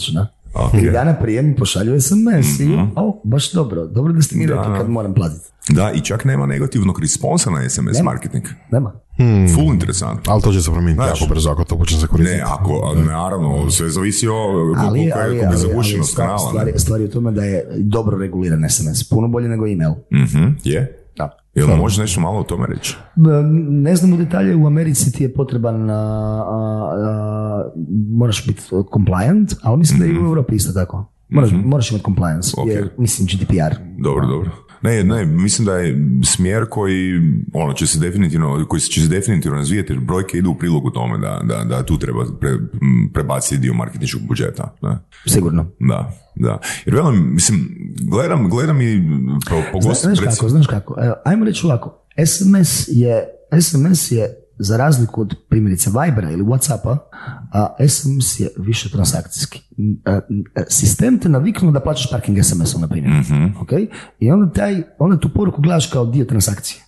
Ok. 0.55 0.73
Mhm. 0.75 0.79
I 0.79 0.91
dana 0.91 1.15
prije 1.15 1.43
mi 1.43 1.57
pošalju 1.57 2.01
SMS 2.01 2.61
i 2.61 2.69
o, 2.97 3.21
baš 3.25 3.53
dobro. 3.53 3.87
Dobro 3.87 4.13
da 4.13 4.23
ste 4.23 4.37
mi 4.37 4.47
Da. 4.47 4.55
rekli 4.55 4.75
kad 4.75 4.89
moram 4.89 5.15
platiti. 5.15 5.45
da, 5.69 5.93
i 5.93 6.01
čak 6.01 6.25
nema 6.25 6.47
negativnog 6.47 7.01
responsa 7.01 7.51
na 7.51 7.69
SMS 7.69 7.93
Nema. 7.93 8.05
marketing. 8.05 8.45
Nema. 8.73 8.93
Full 9.55 9.67
interesantno. 9.67 10.33
Ali 10.33 10.43
to 10.43 10.53
će 10.53 10.63
se 10.63 10.71
promijeniti 10.71 11.07
jako 11.09 11.27
brzo 11.29 11.51
ako 11.51 11.65
to 11.65 11.79
počne 11.79 11.99
se 11.99 12.07
koristiti. 12.07 12.37
Ne, 12.37 12.45
ako, 12.45 12.95
naravno, 13.07 13.71
sve 13.71 13.89
zavisi 13.89 14.29
o 14.29 14.35
koliko 14.85 15.19
je 15.45 15.57
zagušenost 15.59 16.17
kanala. 16.17 16.39
stvar, 16.41 16.65
ne? 16.65 16.71
je- 16.71 16.79
stvar 16.79 17.01
je 17.01 17.07
u 17.07 17.11
tome 17.11 17.33
da 17.33 17.45
je 17.45 17.65
dobro 17.71 18.19
reguliran 18.19 18.65
SMS. 18.71 19.05
Puno 19.05 19.29
bolje 19.29 19.49
nego 19.49 19.67
email. 19.67 19.91
Mhm, 20.15 20.49
je? 20.65 21.00
Da. 21.17 21.31
Jel 21.55 21.69
možeš 21.69 21.99
nešto 21.99 22.21
malo 22.21 22.39
o 22.39 22.43
tome 22.43 22.67
reći? 22.67 22.97
Ne 23.69 23.97
znam 23.97 24.13
u 24.13 24.17
detalje, 24.17 24.57
u 24.57 24.67
Americi 24.67 25.13
ti 25.13 25.23
je 25.23 25.35
potreban, 25.35 25.91
a, 25.91 25.95
a, 25.95 26.93
a, 26.99 27.71
moraš 28.11 28.47
biti 28.47 28.63
compliant, 28.93 29.53
ali 29.63 29.79
mislim 29.79 29.99
da 30.01 30.07
i 30.07 30.13
u 30.13 30.25
Europi 30.25 30.55
isto 30.55 30.73
tako. 30.73 31.13
Moraš, 31.29 31.51
moraš 31.55 31.91
imati 31.91 32.05
compliance, 32.05 32.51
Mhm. 32.57 32.63
Ok. 32.63 32.69
jer, 32.69 32.91
mislim 32.99 33.29
GDPR. 33.29 33.75
Dobro, 33.99 34.27
dobro. 34.27 34.51
Ne, 34.83 35.05
ne, 35.05 35.25
mislim 35.27 35.67
da 35.67 35.77
je 35.77 35.97
smjer 36.25 36.67
koji 36.71 37.21
ono 37.53 37.73
će 37.73 37.87
se 37.87 37.99
definitivno, 37.99 38.67
koji 38.69 38.81
će 38.81 39.01
se 39.01 39.09
definitivno 39.09 39.57
razvijati 39.59 39.93
jer 39.93 40.01
brojke 40.01 40.39
idu 40.39 40.51
u 40.51 40.59
prilogu 40.59 40.91
tome 40.91 41.19
da, 41.19 41.41
da, 41.45 41.65
da 41.65 41.83
tu 41.83 41.99
treba 41.99 42.25
pre, 42.41 42.51
prebaciti 43.15 43.59
dio 43.59 43.75
marketinškog 43.75 44.23
budžeta. 44.23 44.77
Ne? 44.83 44.99
Sigurno. 45.27 45.67
Da, 45.81 46.13
da. 46.35 46.59
Jer 46.87 46.95
velim, 46.95 47.35
mislim, 47.35 47.69
gledam, 48.01 48.49
gledam 48.51 48.81
i 48.81 49.03
po, 49.51 49.57
po 49.73 49.79
Zna- 49.81 49.89
gost- 49.91 50.03
Znaš 50.03 50.19
reci- 50.19 50.25
kako, 50.37 50.49
znaš 50.49 50.67
kako. 50.67 50.97
Ajmo 51.25 51.45
reći 51.45 51.67
ovako. 51.67 52.05
SMS 52.27 52.89
je, 52.89 53.25
SMS 53.61 54.11
je 54.11 54.29
za 54.61 54.77
razliku 54.77 55.21
od 55.21 55.35
primjerice 55.49 55.91
Vibera 55.91 56.31
ili 56.31 56.45
Whatsappa, 56.45 56.97
a 57.53 57.75
SMS 57.89 58.41
je 58.41 58.49
više 58.59 58.91
transakcijski. 58.91 59.63
A, 60.05 60.21
Sistem 60.69 61.19
te 61.19 61.29
naviknuo 61.29 61.73
da 61.73 61.81
plaćaš 61.81 62.11
parking 62.11 62.39
SMS-om, 62.45 62.81
na 62.81 62.89
primjer. 62.89 63.13
Ok? 63.61 63.71
I 64.19 64.31
onda, 64.31 64.53
taj, 64.53 64.83
onda 64.99 65.21
tu 65.21 65.29
poruku 65.29 65.63
gledaš 65.63 65.87
kao 65.87 66.07
dio 66.07 66.25
transakcije. 66.25 66.81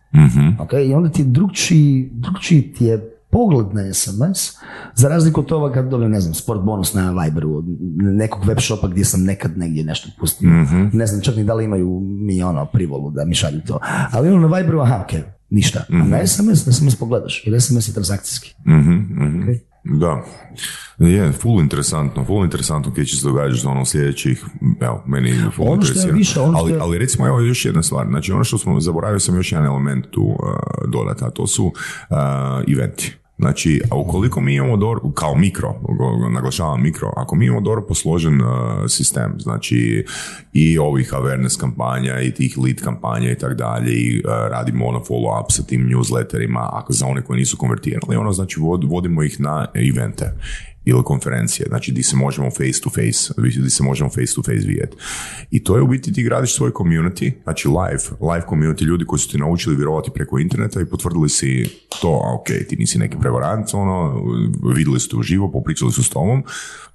Ok? 0.61 0.73
I 0.87 0.95
onda 0.95 1.09
ti 1.09 1.25
drugčiji, 1.25 2.11
drugčiji 2.15 2.73
ti 2.73 2.85
je 2.85 3.09
pogled 3.31 3.67
na 3.73 3.95
SMS, 3.95 4.59
za 4.95 5.09
razliku 5.09 5.41
od 5.41 5.47
toga 5.47 5.75
kad 5.75 5.89
dobijem, 5.89 6.11
ne 6.13 6.21
znam, 6.21 6.35
sport 6.35 6.61
bonus 6.63 6.95
na 6.95 7.23
Viberu, 7.23 7.57
od 7.57 7.65
nekog 7.97 8.45
web 8.45 8.59
shopa 8.61 8.89
gdje 8.89 9.05
sam 9.05 9.25
nekad 9.25 9.59
negdje 9.59 9.85
nešto 9.85 10.09
pustio. 10.19 10.51
Ne 10.93 11.07
znam 11.07 11.21
čak 11.21 11.37
ni 11.37 11.45
da 11.45 11.55
li 11.55 11.65
imaju 11.65 12.01
mi 12.01 12.43
ono 12.43 12.67
privolu 12.67 13.11
da 13.11 13.25
mi 13.25 13.35
šalju 13.35 13.61
to. 13.67 13.79
Ali 14.13 14.29
ono 14.29 14.49
na 14.49 14.57
Viberu, 14.57 14.81
aha, 14.81 15.05
ok, 15.05 15.13
ništa. 15.53 15.85
A 15.91 16.05
na 16.05 16.27
SMS, 16.27 16.67
na 16.67 16.73
SMS 16.73 16.97
pogledaš, 16.97 17.43
jer 17.47 17.63
SMS 17.63 17.89
je 17.89 17.95
transakcijski. 17.95 18.55
Mhm, 18.67 18.93
mhm. 18.93 19.43
Da. 19.85 20.25
Je, 20.99 21.33
full 21.33 21.61
interesantno, 21.61 22.25
full 22.25 22.45
interesantno 22.45 22.95
kaj 22.95 23.05
će 23.05 23.17
se 23.17 23.27
događati 23.27 23.67
ono 23.67 23.85
sljedećih, 23.85 24.45
evo, 24.81 25.03
meni 25.07 25.35
full 25.57 25.71
Ono 25.71 25.83
što 25.83 26.01
je 26.01 26.13
više, 26.13 26.41
ono 26.41 26.53
što 26.53 26.59
ali, 26.59 26.73
je- 26.73 26.79
ali 26.81 26.99
recimo, 26.99 27.27
evo 27.27 27.41
još 27.41 27.65
jedna 27.65 27.83
stvar, 27.83 28.07
znači 28.07 28.33
ono 28.33 28.45
što 28.45 28.59
smo, 28.59 28.81
zaboravio 28.81 29.19
sam 29.21 29.37
još 29.37 29.53
jedan 29.53 29.67
element 29.67 30.07
tu 30.11 30.23
uh, 30.23 30.37
dodati, 30.93 31.25
a 31.25 31.31
to 31.31 31.47
su 31.47 31.65
uh, 31.67 31.73
eventi. 32.75 33.17
Znači, 33.43 33.83
a 33.91 33.97
ukoliko 33.97 34.41
mi 34.41 34.55
imamo 34.55 34.77
dobro, 34.77 35.01
kao 35.15 35.35
mikro, 35.35 35.75
naglašavam 36.31 36.83
mikro, 36.83 37.13
ako 37.17 37.37
mi 37.37 37.47
imamo 37.47 37.61
dobro 37.61 37.83
posložen 37.87 38.41
uh, 38.41 38.49
sistem, 38.89 39.35
znači 39.39 40.05
i 40.53 40.79
ovih 40.79 41.13
awareness 41.13 41.61
kampanja 41.61 42.21
i 42.21 42.35
tih 42.35 42.59
lead 42.59 42.81
kampanja 42.81 43.31
i 43.31 43.39
tak 43.39 43.55
dalje 43.55 43.93
i 43.93 44.23
uh, 44.25 44.33
radimo 44.51 44.87
ono 44.87 44.99
follow 44.99 45.41
up 45.41 45.53
sa 45.53 45.63
tim 45.63 45.89
newsletterima, 45.89 46.69
ako 46.73 46.93
za 46.93 47.07
one 47.07 47.23
koji 47.23 47.39
nisu 47.39 47.57
konvertirali, 47.57 48.17
ono 48.17 48.33
znači 48.33 48.61
vod- 48.61 48.91
vodimo 48.91 49.23
ih 49.23 49.41
na 49.41 49.67
evente 49.75 50.33
ili 50.85 51.03
konferencije, 51.05 51.67
znači 51.69 51.93
di 51.93 52.03
se 52.03 52.17
možemo 52.17 52.51
face 52.51 52.81
to 52.83 52.91
face, 52.91 53.61
di 53.63 53.71
se 53.71 53.83
možemo 53.83 54.11
face 54.11 54.35
to 54.35 54.43
face 54.43 54.67
vidjeti. 54.67 54.97
I 55.51 55.65
to 55.65 55.77
je 55.77 55.83
u 55.83 55.87
biti 55.87 56.13
ti 56.13 56.23
gradiš 56.23 56.57
svoj 56.57 56.71
community, 56.71 57.33
znači 57.43 57.69
live, 57.69 58.33
live 58.33 58.47
community 58.49 58.85
ljudi 58.85 59.05
koji 59.05 59.21
su 59.21 59.31
ti 59.31 59.39
naučili 59.39 59.77
vjerovati 59.77 60.11
preko 60.15 60.39
interneta 60.39 60.81
i 60.81 60.87
potvrdili 60.87 61.29
si 61.29 61.67
to, 62.01 62.21
a 62.25 62.35
ok, 62.35 62.47
ti 62.69 62.77
nisi 62.77 62.99
neki 62.99 63.17
prevarant, 63.21 63.75
ono, 63.75 64.23
vidjeli 64.77 65.01
su 65.01 65.09
te 65.09 65.17
uživo, 65.17 65.53
popričali 65.53 65.93
su 65.93 66.03
s 66.03 66.11
tobom. 66.11 66.45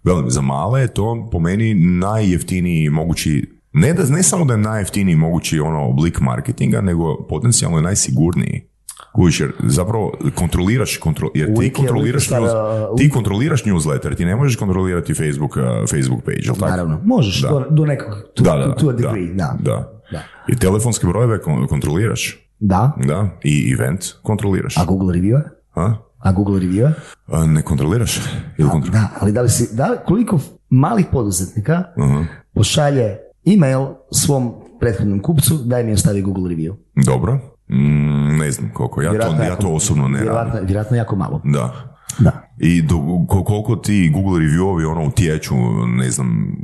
Velim, 0.03 0.29
za 0.29 0.41
male 0.41 0.81
je 0.81 0.93
to 0.93 1.29
po 1.31 1.39
meni 1.39 1.73
najjeftiniji 1.73 2.89
mogući 2.89 3.57
ne, 3.73 3.93
da, 3.93 4.03
ne 4.03 4.23
samo 4.23 4.45
da 4.45 4.53
je 4.53 4.57
najjeftiniji 4.57 5.15
mogući 5.15 5.59
ono 5.59 5.89
oblik 5.89 6.19
marketinga, 6.19 6.81
nego 6.81 7.27
potencijalno 7.29 7.77
je 7.77 7.83
najsigurniji. 7.83 8.66
Kužiš, 9.13 9.39
jer 9.39 9.51
zapravo 9.61 10.13
kontroliraš, 10.35 10.97
kontro, 10.97 11.29
jer 11.33 11.47
ti 11.55 11.73
kontroliraš, 11.73 12.29
news- 12.29 12.97
ti 12.97 13.09
kontroliraš 13.09 13.63
newsletter, 13.63 14.15
ti 14.15 14.25
ne 14.25 14.35
možeš 14.35 14.55
kontrolirati 14.55 15.13
Facebook, 15.13 15.51
uh, 15.51 15.63
Facebook 15.89 16.23
page, 16.23 16.37
jel 16.39 16.55
tako? 16.55 16.69
Naravno, 16.69 17.01
možeš 17.03 17.41
Da. 17.41 17.49
do, 17.49 17.65
do 17.69 17.85
nekog, 17.85 18.13
to, 18.33 18.43
Da, 18.43 18.51
da, 18.51 18.75
to, 18.75 18.89
a 18.89 18.93
degree, 18.93 19.27
da. 19.27 19.55
da. 19.59 19.93
Da. 20.11 20.21
I 20.47 20.55
telefonske 20.55 21.07
brojeve 21.07 21.39
kon- 21.39 21.67
kontroliraš, 21.67 22.37
Da. 22.59 22.91
da, 22.99 23.29
i 23.43 23.73
event 23.73 24.05
kontroliraš. 24.23 24.77
A 24.77 24.85
Google 24.85 25.13
review 25.13 25.41
A? 25.75 25.93
A 26.19 26.31
Google 26.31 26.59
review 26.59 26.91
A 27.27 27.45
ne 27.45 27.61
kontroliraš? 27.61 28.19
Ili 28.57 28.69
kontro- 28.69 28.91
Da, 28.91 29.07
ali 29.19 29.31
da 29.31 29.41
li 29.41 29.49
si, 29.49 29.75
da 29.75 29.87
li- 29.87 29.97
koliko 30.05 30.39
malih 30.69 31.05
poduzetnika 31.11 31.83
Aha. 31.97 32.25
pošalje 32.53 33.17
email 33.45 33.81
svom 34.11 34.51
prethodnom 34.79 35.21
kupcu 35.21 35.55
da 35.55 35.79
im 35.79 35.87
je 35.87 35.93
ostavi 35.93 36.21
Google 36.21 36.43
review? 36.45 36.75
Dobro. 36.95 37.39
Mm, 37.69 38.37
ne 38.37 38.51
znam 38.51 38.69
koliko. 38.73 39.01
Ja 39.01 39.11
to, 39.11 39.43
ja 39.43 39.55
to 39.55 39.67
osobno 39.69 40.07
ne 40.07 40.19
vjerojatno, 40.19 40.53
radim. 40.53 40.67
vjerojatno 40.67 40.97
jako 40.97 41.15
malo. 41.15 41.41
Da. 41.43 41.73
Da. 42.19 42.31
I 42.57 42.81
do, 42.81 42.95
ko- 43.27 43.43
koliko 43.43 43.75
ti 43.75 44.11
Google 44.13 44.39
reviewovi 44.39 44.85
ono 44.85 45.05
utječu, 45.05 45.55
ne 45.87 46.11
znam, 46.11 46.55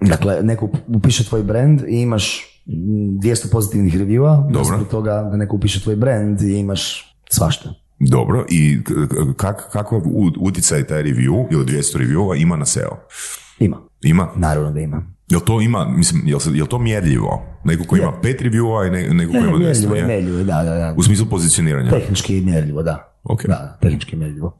Dakle, 0.00 0.42
neko 0.42 0.68
upiše 0.88 1.24
tvoj 1.24 1.42
brand 1.42 1.80
i 1.88 2.00
imaš 2.00 2.44
mm, 2.66 2.72
200 3.18 3.50
pozitivnih 3.52 3.94
reviewa, 3.94 4.52
Dobro. 4.52 4.84
toga 4.84 5.12
da 5.22 5.36
neko 5.36 5.56
upiše 5.56 5.80
tvoj 5.80 5.96
brand 5.96 6.42
i 6.42 6.58
imaš 6.58 7.04
svašta. 7.30 7.68
dobro. 8.00 8.44
I 8.50 8.78
kak, 9.36 9.68
kakav 9.72 10.00
utjecaj 10.40 10.84
taj 10.84 11.02
review 11.02 11.46
ili 11.50 11.64
200 11.64 11.98
reviewova 11.98 12.36
ima 12.36 12.56
na 12.56 12.64
SEO? 12.64 12.96
Ima. 13.58 13.76
Ima? 14.02 14.28
Naravno 14.36 14.70
da 14.72 14.80
ima. 14.80 15.02
Jel 15.30 15.40
to 15.40 15.60
ima, 15.60 15.86
mislim, 15.86 16.22
jel, 16.26 16.38
se- 16.38 16.50
jel 16.54 16.66
to 16.66 16.78
mjerljivo? 16.78 17.42
Neko 17.64 17.84
ko 17.84 17.96
ima 17.96 18.12
pet 18.22 18.40
reviewa 18.40 18.86
i 18.86 18.90
ne, 18.90 19.14
neko 19.14 19.32
ko 19.32 19.38
Ne, 19.38 19.44
ima 19.44 19.52
200, 19.52 19.58
mjerljivo 19.58 19.94
je, 19.94 20.00
je? 20.00 20.06
mjerljivo 20.06 20.38
je, 20.38 20.44
da, 20.44 20.62
da, 20.64 20.74
da. 20.74 20.94
U 20.96 21.02
smislu 21.02 21.26
pozicioniranja? 21.26 21.90
Tehnički 21.90 22.34
je 22.34 22.42
mjerljivo, 22.42 22.82
da. 22.82 23.18
Ok. 23.24 23.46
Da, 23.46 23.78
tehnički 23.80 24.16
je 24.16 24.18
mjerljivo. 24.18 24.56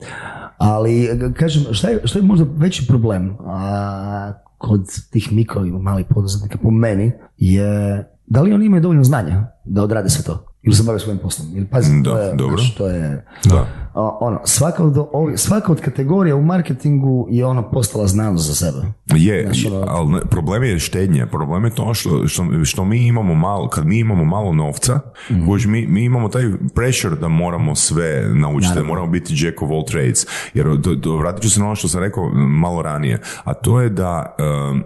Ali, 0.58 1.08
kažem, 1.34 1.74
šta 1.74 1.88
je, 1.88 2.00
šta 2.04 2.18
je 2.18 2.22
možda 2.22 2.46
veći 2.50 2.86
problem 2.86 3.36
a, 3.40 4.32
kod 4.58 4.80
tih 5.10 5.32
mikro 5.32 5.64
i 5.64 5.70
malih 5.70 6.06
poduzetnika 6.10 6.58
po 6.58 6.70
meni 6.70 7.12
je 7.36 8.04
da 8.26 8.42
li 8.42 8.52
oni 8.52 8.66
imaju 8.66 8.82
dovoljno 8.82 9.04
znanja 9.04 9.46
da 9.64 9.82
odrade 9.82 10.08
sve 10.08 10.24
to? 10.24 10.44
Ili 10.68 10.74
se 10.74 10.82
bave 10.82 10.98
svojim 10.98 11.18
poslom? 11.18 11.48
Ili 11.54 11.66
pazi, 11.66 11.92
Da, 11.94 12.10
to 12.10 12.18
je, 12.18 12.34
dobro. 12.34 12.56
znaš, 12.56 12.74
to 12.74 12.86
je, 12.86 13.24
Da. 13.44 13.66
o, 13.94 14.18
ono, 14.20 14.40
svaka 14.44 14.84
od, 14.84 14.98
ovi- 15.12 15.36
svaka 15.36 15.72
od 15.72 15.80
kategorija 15.80 16.36
u 16.36 16.42
marketingu 16.42 17.26
je 17.30 17.46
ono 17.46 17.62
postala 17.64 18.06
znanost 18.06 18.46
za 18.46 18.54
sebe. 18.56 18.78
Je, 19.08 19.42
Znaš, 19.44 19.66
ono- 19.66 19.84
ali 19.88 20.08
ne, 20.08 20.20
problem 20.20 20.62
je 20.64 20.78
štednje. 20.78 21.26
Problem 21.26 21.64
je 21.64 21.70
to 21.70 21.94
što, 21.94 22.28
što, 22.28 22.64
što 22.64 22.84
mi 22.84 22.98
imamo 22.98 23.34
malo, 23.34 23.68
kad 23.68 23.86
mi 23.86 23.98
imamo 23.98 24.24
malo 24.26 24.52
novca, 24.54 25.00
Mhm. 25.30 25.46
kužiš, 25.46 25.66
mi, 25.66 25.86
mi 25.86 26.04
imamo 26.04 26.28
taj 26.28 26.42
pressure 26.74 27.16
da 27.16 27.28
moramo 27.28 27.74
sve 27.74 28.08
naučiti, 28.30 28.74
da 28.74 28.82
moramo 28.82 29.06
biti 29.08 29.34
jack 29.36 29.62
of 29.62 29.70
all 29.70 29.84
trades. 29.84 30.18
Jer 30.54 30.66
do, 30.68 30.94
do, 30.94 31.16
vratit 31.16 31.42
ću 31.42 31.50
se 31.50 31.60
na 31.60 31.66
ono 31.66 31.74
što 31.74 31.88
sam 31.88 32.00
rekao 32.00 32.28
malo 32.34 32.82
ranije, 32.82 33.20
a 33.44 33.54
to 33.54 33.80
je 33.80 33.88
da 33.90 34.36
um, 34.70 34.82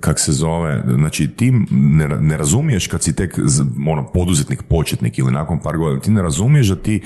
kak 0.00 0.20
se 0.20 0.32
zove, 0.32 0.84
znači 0.94 1.28
ti 1.28 1.52
ne, 1.70 2.08
ne 2.08 2.36
razumiješ 2.36 2.86
kad 2.86 3.02
si 3.02 3.16
tek 3.16 3.38
ono, 3.88 4.06
poduzetnik, 4.12 4.62
početnik 4.62 5.18
ili 5.18 5.32
nakon 5.32 5.60
par 5.60 5.76
godina, 5.76 6.00
ti 6.00 6.10
ne 6.10 6.22
razumiješ 6.22 6.68
da 6.68 6.76
ti 6.76 7.02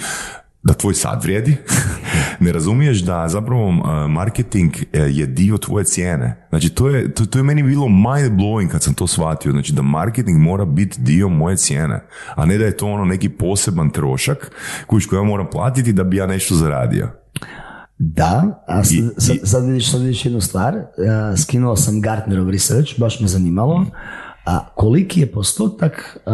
da 0.62 0.72
tvoj 0.74 0.94
sad 0.94 1.22
vrijedi, 1.24 1.56
ne 2.44 2.52
razumiješ 2.52 2.98
da 2.98 3.28
zapravo 3.28 3.70
marketing 4.08 4.72
uh, 4.72 5.00
je 5.16 5.26
dio 5.26 5.58
tvoje 5.58 5.84
cijene. 5.84 6.46
Znači 6.48 6.68
to 6.68 6.88
je, 6.88 7.14
to, 7.14 7.26
to 7.26 7.38
je 7.38 7.42
meni 7.42 7.62
bilo 7.62 7.88
mind 7.88 8.32
blowing 8.32 8.68
kad 8.68 8.82
sam 8.82 8.94
to 8.94 9.06
shvatio, 9.06 9.52
znači 9.52 9.72
da 9.72 9.82
marketing 9.82 10.38
mora 10.38 10.64
biti 10.64 11.00
dio 11.00 11.28
moje 11.28 11.56
cijene, 11.56 12.00
a 12.34 12.46
ne 12.46 12.58
da 12.58 12.64
je 12.64 12.76
to 12.76 12.86
ono 12.86 13.04
neki 13.04 13.28
poseban 13.28 13.90
trošak 13.90 14.52
koji 14.86 15.02
ja 15.12 15.22
moram 15.22 15.46
platiti 15.50 15.92
da 15.92 16.04
bi 16.04 16.16
ja 16.16 16.26
nešto 16.26 16.54
zaradio. 16.54 17.19
Da, 18.02 18.62
a 18.66 18.84
sad, 18.84 18.96
I- 18.96 19.20
sad, 19.20 19.36
sad 19.44 19.64
vidiš, 19.64 19.90
sad 19.90 20.00
vidiš 20.00 20.24
jednu 20.24 20.40
stvar, 20.40 20.76
skinuo 21.36 21.76
sam 21.76 22.00
Gartnerov 22.00 22.50
research, 22.50 22.98
baš 23.00 23.20
me 23.20 23.28
zanimalo, 23.28 23.86
a 24.46 24.68
koliki 24.74 25.20
je 25.20 25.32
postotak 25.32 26.18
uh, 26.26 26.32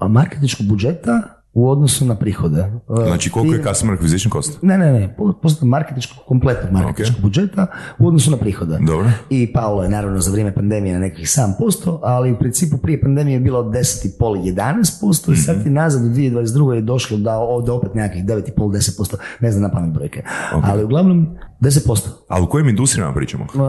uh, 0.00 0.10
marketinškog 0.10 0.66
budžeta 0.66 1.22
u 1.54 1.70
odnosu 1.70 2.04
na 2.04 2.14
prihode. 2.14 2.72
Uh, 2.88 3.06
Znači 3.06 3.30
koliko 3.30 3.54
je 3.54 3.62
customer 3.62 3.98
acquisition 3.98 4.32
cost? 4.32 4.62
Ne, 4.62 4.78
ne, 4.78 4.92
ne, 4.92 5.14
po- 5.18 5.32
postotak 5.42 5.68
marketinškog, 5.68 6.24
kompletnog 6.26 6.72
marketinškog 6.72 7.20
budžeta 7.22 7.66
u 7.98 8.06
odnosu 8.08 8.30
na 8.30 8.36
prihode. 8.36 8.78
Dobro. 8.86 9.10
I 9.30 9.52
palo 9.52 9.82
je 9.82 9.88
naravno 9.88 10.20
za 10.20 10.30
vrijeme 10.30 10.54
pandemije 10.54 10.94
na 10.94 11.00
nekih 11.00 11.26
7%, 11.26 11.98
ali 12.02 12.32
u 12.32 12.38
principu 12.38 12.76
prije 12.78 13.00
pandemije 13.00 13.34
je 13.34 13.40
bilo 13.40 13.62
10,5 13.62 14.54
11% 14.54 15.32
i 15.32 15.36
sad 15.36 15.66
i 15.66 15.70
nazad 15.70 16.04
u 16.04 16.08
2022. 16.08 16.72
je 16.72 16.80
došlo 16.80 17.18
da 17.18 17.36
ovdje 17.36 17.72
opet 17.72 17.94
nekakvih 17.94 18.24
9,5 18.24 18.52
10%, 18.56 19.16
ne 19.40 19.50
znam 19.50 19.62
na 19.62 19.70
pamet 19.70 19.90
brojke. 19.94 20.22
Ali 20.52 20.84
uglavnom 20.84 21.26
10%. 21.60 22.08
Ali 22.28 22.44
u 22.44 22.48
kojim 22.48 22.68
industrijama 22.68 23.14
pričamo? 23.14 23.44
Um, 23.54 23.60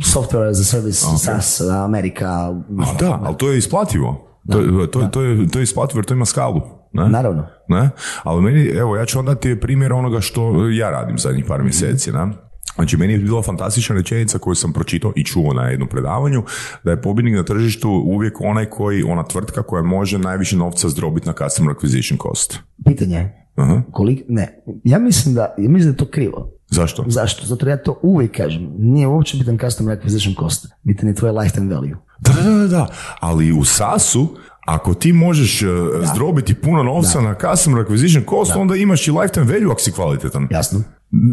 software 0.00 0.50
as 0.50 0.60
a 0.60 0.64
service, 0.64 1.06
SaaS, 1.18 1.60
Amerika, 1.60 2.28
A 2.28 2.94
da, 3.00 3.20
ali 3.24 3.36
to 3.36 3.50
je 3.50 3.58
isplativo. 3.58 4.22
To, 4.52 4.86
to, 4.86 5.06
to, 5.06 5.22
je, 5.22 5.48
to 5.48 5.58
je 5.58 5.62
isplativo 5.62 5.98
jer 5.98 6.04
to 6.04 6.14
ima 6.14 6.24
skalu. 6.24 6.60
Ne? 7.02 7.08
naravno. 7.08 7.46
Ne? 7.68 7.90
Ali 8.22 8.42
meni, 8.42 8.66
evo, 8.66 8.96
ja 8.96 9.04
ću 9.04 9.18
vam 9.18 9.26
dati 9.26 9.60
primjer 9.60 9.92
onoga 9.92 10.20
što 10.20 10.68
ja 10.68 10.90
radim 10.90 11.18
zadnjih 11.18 11.44
par 11.48 11.62
mjeseci. 11.62 12.12
Ne? 12.12 12.26
Znači, 12.74 12.96
meni 12.96 13.12
je 13.12 13.18
bila 13.18 13.42
fantastična 13.42 13.96
rečenica 13.96 14.38
koju 14.38 14.54
sam 14.54 14.72
pročitao 14.72 15.12
i 15.16 15.24
čuo 15.24 15.54
na 15.54 15.62
jednom 15.62 15.88
predavanju, 15.88 16.42
da 16.84 16.90
je 16.90 17.02
pobjednik 17.02 17.34
na 17.34 17.44
tržištu 17.44 17.90
uvijek 17.90 18.40
onaj 18.40 18.66
koji, 18.66 19.02
ona 19.02 19.24
tvrtka 19.24 19.62
koja 19.62 19.82
može 19.82 20.18
najviše 20.18 20.56
novca 20.56 20.88
zdrobiti 20.88 21.26
na 21.26 21.32
customer 21.32 21.74
acquisition 21.76 22.22
cost. 22.22 22.58
Pitanje 22.84 23.16
je, 23.16 23.48
Aha. 23.56 23.82
koliko, 23.92 24.22
ne, 24.28 24.62
ja 24.84 24.98
mislim 24.98 25.34
da, 25.34 25.54
ja 25.58 25.68
mislim 25.68 25.92
da 25.92 25.94
je 25.94 25.96
to 25.96 26.10
krivo. 26.10 26.52
Zašto? 26.70 27.04
Zašto? 27.06 27.46
Zato 27.46 27.68
ja 27.68 27.82
to 27.82 27.98
uvijek 28.02 28.36
kažem. 28.36 28.72
Nije 28.78 29.06
uopće 29.06 29.38
bitan 29.38 29.58
customer 29.58 29.98
acquisition 29.98 30.38
cost. 30.38 30.66
Bitan 30.82 31.08
je 31.08 31.14
tvoj 31.14 31.30
lifetime 31.30 31.74
value. 31.74 31.94
Da, 32.18 32.32
da, 32.32 32.50
da, 32.50 32.66
da. 32.66 32.86
Ali 33.20 33.52
u 33.52 33.64
SaaS-u, 33.64 34.28
ako 34.66 34.94
ti 34.94 35.12
možeš 35.14 35.62
uh, 35.62 35.68
zdrobiti 36.04 36.54
puno 36.54 36.82
novca 36.82 37.20
na 37.20 37.34
customer 37.36 37.80
acquisition 37.80 38.22
cost, 38.26 38.52
onda 38.52 38.76
imaš 38.76 39.08
i 39.08 39.12
lifetime 39.12 39.46
value 39.46 39.66
ako 39.66 39.80
si 39.80 39.92
kvalitetan. 39.92 40.48
Jasno. 40.50 40.82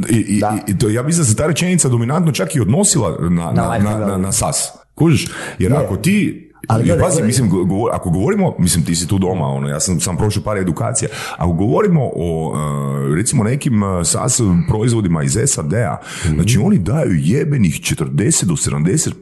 I, 0.10 0.16
i, 0.18 0.40
Da. 0.40 0.58
i 0.68 0.78
to, 0.78 0.90
ja 0.90 1.04
mislim 1.04 1.22
da 1.22 1.30
se 1.30 1.36
ta 1.36 1.48
rečenica 1.48 1.90
dominantno 1.90 2.32
čak 2.32 2.56
i 2.56 2.60
odnosila 2.60 3.18
na, 3.22 3.52
na, 3.52 3.78
na, 3.80 3.98
na, 4.00 4.18
na 4.18 4.32
SAS. 4.32 4.58
Kužiš? 4.96 5.28
Jer 5.60 5.72
Je. 5.72 5.78
ako 5.78 5.98
ti 5.98 6.40
Ali 6.68 6.84
gledaj, 6.84 7.04
pazi, 7.04 7.24
mislim, 7.24 7.50
go- 7.50 7.64
govor- 7.66 7.90
ako 7.94 8.10
govorimo, 8.10 8.56
mislim, 8.60 8.86
ti 8.86 8.96
si 8.96 9.08
tu 9.08 9.18
doma, 9.18 9.46
ono, 9.46 9.68
ja 9.68 9.80
sam, 9.80 10.00
sam 10.00 10.18
prošao 10.18 10.44
par 10.44 10.58
edukacija, 10.58 11.10
ako 11.34 11.54
govorimo 11.54 12.02
o, 12.06 12.50
uh, 12.50 13.16
recimo, 13.16 13.44
nekim 13.44 13.84
uh, 13.84 13.90
SaaS 14.04 14.40
proizvodima 14.70 15.24
iz 15.24 15.38
SAD-a, 15.46 15.98
Mhm. 16.26 16.36
znači 16.36 16.58
oni 16.58 16.78
daju 16.80 17.12
jebenih 17.14 17.74
40 17.76 18.46
do 18.46 18.56
70% 18.56 19.14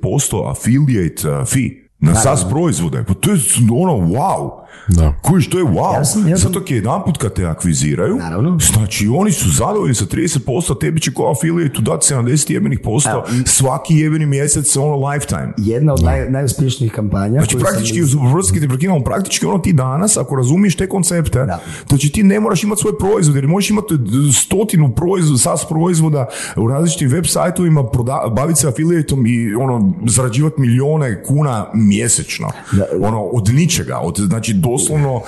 affiliate 0.51 1.21
fee 1.45 1.80
na 2.01 2.15
SaaS 2.15 2.43
proizvode. 2.49 3.03
Pa 3.05 3.13
to 3.13 3.31
je 3.31 3.39
ono, 3.69 3.93
wow! 3.93 4.60
Da. 4.87 5.13
Kužiš, 5.21 5.49
to 5.49 5.57
je 5.57 5.65
wow. 5.65 5.93
Ja 5.93 6.05
sam- 6.05 6.27
ja 6.27 6.37
sam- 6.37 6.53
Zato 6.53 6.65
je 6.67 6.75
jedan 6.75 7.01
put 7.05 7.17
kad 7.17 7.33
te 7.33 7.45
akviziraju, 7.45 8.15
Naravno. 8.15 8.57
znači 8.73 9.07
oni 9.09 9.31
su 9.31 9.49
zadovoljni 9.49 9.95
sa 9.95 10.05
30%, 10.05 10.39
tebi 10.75 10.99
će 10.99 11.13
kao 11.13 11.31
affiliate 11.31 11.81
dati 11.81 12.05
70 12.05 12.49
jebenih 12.49 12.79
posto 12.79 13.09
Evo. 13.11 13.23
svaki 13.45 13.95
jebeni 13.95 14.25
mjesec 14.25 14.75
ono 14.75 15.07
lifetime. 15.07 15.53
Jedna 15.57 15.93
od 15.93 16.03
naj, 16.03 16.29
najuspješnijih 16.29 16.91
kampanja. 16.93 17.31
Znači 17.31 17.51
sam 17.51 17.59
praktički, 17.61 18.01
uz 18.01 18.13
vrstki 18.33 18.59
te 18.59 18.67
prekinemo, 18.67 18.99
praktički 18.99 19.45
ono 19.45 19.57
ti 19.57 19.73
danas, 19.73 20.17
ako 20.17 20.35
razumiješ 20.35 20.75
te 20.75 20.89
koncepte, 20.89 21.39
Da. 21.39 21.59
znači 21.89 22.09
ti 22.09 22.23
ne 22.23 22.39
moraš 22.39 22.63
imati 22.63 22.81
svoj 22.81 22.97
proizvod, 22.97 23.35
jer 23.35 23.47
možeš 23.47 23.69
imati 23.69 23.93
stotinu 24.35 24.91
proizvoda, 24.91 25.37
SaaS 25.37 25.65
proizvoda 25.65 26.27
u 26.55 26.67
različitim 26.67 27.09
web 27.09 27.25
sajtovima, 27.25 27.83
baviti 28.31 28.59
se 28.59 28.67
affiliateom 28.67 29.25
i 29.25 29.55
ono, 29.55 29.93
zarađivati 30.05 30.61
milijone 30.61 31.23
kuna 31.23 31.65
mjesečno. 31.75 32.47
Da. 32.71 32.85
Ono, 33.01 33.21
od 33.21 33.49
ničega, 33.49 33.97
od, 33.97 34.15
znači 34.17 34.53
doslovno 34.61 35.21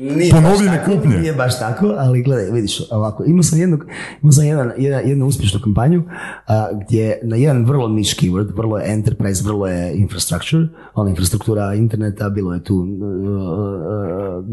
Nije 0.00 0.30
Ponovljene 0.30 0.76
tako, 0.76 0.90
kupnje. 0.90 1.16
Nije 1.16 1.32
baš 1.32 1.58
tako, 1.58 1.94
ali 1.98 2.22
gledaj, 2.22 2.50
vidiš, 2.50 2.80
ovako, 2.90 3.24
imao 3.26 3.42
sam, 3.42 3.60
jednog, 3.60 3.84
imao 4.22 4.32
sam 4.32 4.44
jedan, 4.44 4.72
jedan, 4.78 5.08
jednu 5.08 5.26
uspješnu 5.26 5.60
kampanju 5.60 6.02
a, 6.46 6.68
gdje 6.72 7.20
na 7.22 7.36
jedan 7.36 7.64
vrlo 7.64 7.88
niš 7.88 8.16
keyword, 8.16 8.56
vrlo 8.56 8.78
je 8.78 8.92
enterprise, 8.92 9.44
vrlo 9.44 9.66
je 9.66 9.96
infrastructure, 9.96 10.68
ona 10.94 11.10
infrastruktura 11.10 11.74
interneta, 11.74 12.28
bilo 12.30 12.54
je 12.54 12.64
tu, 12.64 12.74
uh, 12.74 12.86
uh, 12.86 14.44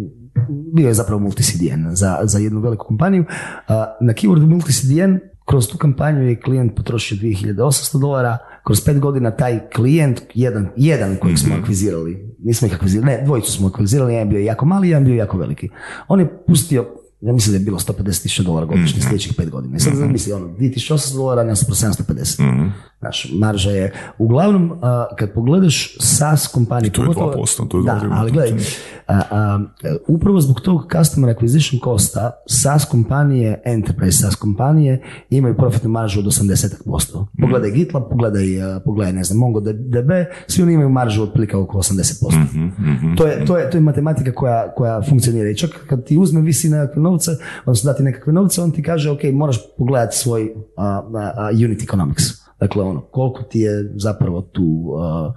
bio 0.74 0.88
je 0.88 0.94
zapravo 0.94 1.20
multi-CDN 1.20 1.96
za, 1.96 2.20
za 2.24 2.40
jednu 2.40 2.60
veliku 2.60 2.86
kompaniju. 2.86 3.26
A, 3.68 3.96
na 4.02 4.14
keywordu 4.14 4.48
multi-CDN 4.48 5.20
kroz 5.46 5.68
tu 5.68 5.78
kampanju 5.78 6.30
je 6.30 6.40
klijent 6.42 6.76
potrošio 6.76 7.18
2800 7.18 8.02
dolara, 8.02 8.38
kroz 8.64 8.82
pet 8.86 9.00
godina 9.00 9.32
taj 9.32 9.70
klijent, 9.70 10.22
jedan, 10.34 10.70
jedan 10.76 11.16
kojeg 11.16 11.38
smo 11.38 11.56
akvizirali, 11.56 12.36
nismo 12.40 12.68
ih 12.68 12.76
akvizirali, 12.76 13.12
ne, 13.12 13.22
dvojicu 13.26 13.52
smo 13.52 13.68
akvizirali, 13.68 14.14
jedan 14.14 14.30
bio 14.30 14.40
jako 14.40 14.66
mali, 14.66 14.90
jedan 14.90 15.06
bio 15.06 15.16
jako 15.16 15.38
veliki. 15.38 15.70
On 16.08 16.20
je 16.20 16.44
pustio, 16.48 16.88
ja 17.26 17.34
mislim 17.34 17.52
da 17.54 17.58
je 17.60 17.66
bilo 17.66 17.80
150 17.80 18.22
tisuća 18.22 18.44
dolara 18.44 18.66
godišnje 18.66 19.02
sljedećih 19.02 19.34
pet 19.38 19.50
godina. 19.50 19.76
I 19.78 19.80
sad 19.80 19.94
zamisli, 19.96 20.34
ono, 20.34 20.48
2800 20.48 21.16
dolara 21.16 21.44
na 21.44 21.56
750. 21.56 22.70
Znaš, 23.00 23.32
marža 23.40 23.72
je, 23.72 23.94
uglavnom, 24.18 24.72
a, 24.82 25.06
kad 25.18 25.34
pogledaš 25.34 25.98
SaaS 26.00 26.48
kompanije, 26.48 26.92
to 26.92 27.02
je 27.02 27.08
pogotovo- 27.08 27.34
2%, 27.36 27.68
to 27.68 27.78
je 27.78 27.84
da, 27.84 28.02
ali 28.12 28.32
gledaj, 28.32 28.60
a, 29.08 29.22
a, 29.32 29.60
upravo 30.08 30.42
zbog 30.42 30.62
tog 30.62 30.82
customer 30.98 31.36
acquisition 31.36 31.84
costa 31.84 32.32
SaaS 32.50 32.86
kompanije, 32.86 33.62
enterprise 33.66 34.18
SaaS 34.18 34.36
kompanije 34.36 35.02
imaju 35.30 35.56
profitnu 35.58 35.90
maržu 35.90 36.20
od 36.20 36.26
80%. 36.26 37.26
Pogledaj 37.42 37.72
GitLab, 37.72 38.04
pogledaj, 38.10 38.46
pogledaj 38.86 39.14
ne 39.14 39.24
znam, 39.24 39.40
MongoDB, 39.40 40.10
svi 40.48 40.64
oni 40.64 40.74
imaju 40.74 40.90
maržu 40.90 41.24
otprilike 41.24 41.58
oko 41.58 41.78
80%. 41.78 43.18
To, 43.18 43.28
je, 43.28 43.46
to, 43.46 43.58
je, 43.58 43.70
to 43.70 43.78
je 43.78 43.82
matematika 43.82 44.32
koja, 44.32 44.74
koja 44.76 45.02
funkcionira 45.10 45.50
i 45.50 45.56
čak 45.58 45.70
kad 45.90 46.06
ti 46.06 46.18
uzme 46.18 46.42
visi 46.42 46.70
nekakve 46.70 47.02
novce, 47.14 47.32
odnosno 47.66 47.92
dati 47.92 48.04
nekakve 48.04 48.34
novce, 48.34 48.62
on 48.62 48.72
ti 48.72 48.84
kaže 48.84 49.12
ok, 49.12 49.24
moraš 49.34 49.58
pogledati 49.78 50.18
svoj 50.18 50.54
a, 50.78 50.84
a, 50.86 51.34
a, 51.38 51.50
unit 51.66 51.84
economics. 51.84 52.24
Dakle, 52.60 52.84
ono, 52.84 53.02
koliko 53.02 53.44
ti 53.44 53.60
je 53.60 53.92
zapravo 53.96 54.42
tu 54.42 54.94
a, 55.00 55.34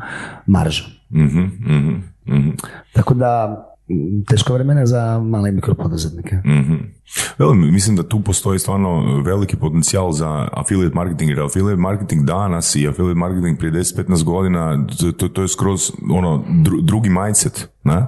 marža. 0.47 0.85
Mhm, 1.11 1.41
mhm, 1.69 1.95
mhm. 2.27 2.51
Tako 2.93 3.15
da, 3.15 3.63
teško 4.29 4.55
vremena 4.55 4.87
za 4.87 5.19
male 5.19 5.51
mikropoduzetnike. 5.51 6.37
Mhm. 6.37 6.75
Velim, 7.39 7.73
mislim 7.73 7.97
da 7.97 8.03
tu 8.03 8.21
postoji 8.21 8.59
stvarno 8.59 9.23
veliki 9.23 9.57
potencijal 9.57 10.13
za 10.13 10.49
affiliate 10.53 10.95
marketing, 10.95 11.31
jer 11.31 11.41
affiliate 11.41 11.81
marketing 11.81 12.25
danas 12.25 12.77
i 12.77 12.89
affiliate 12.89 13.19
marketing 13.19 13.59
prije 13.59 13.73
10-15 13.73 14.25
godina, 14.25 14.87
to, 15.17 15.29
to, 15.29 15.43
je 15.43 15.49
skroz 15.49 15.93
ono, 16.11 16.45
dru- 16.49 16.83
drugi 16.83 17.11
mindset. 17.11 17.69
Ne? 17.85 18.07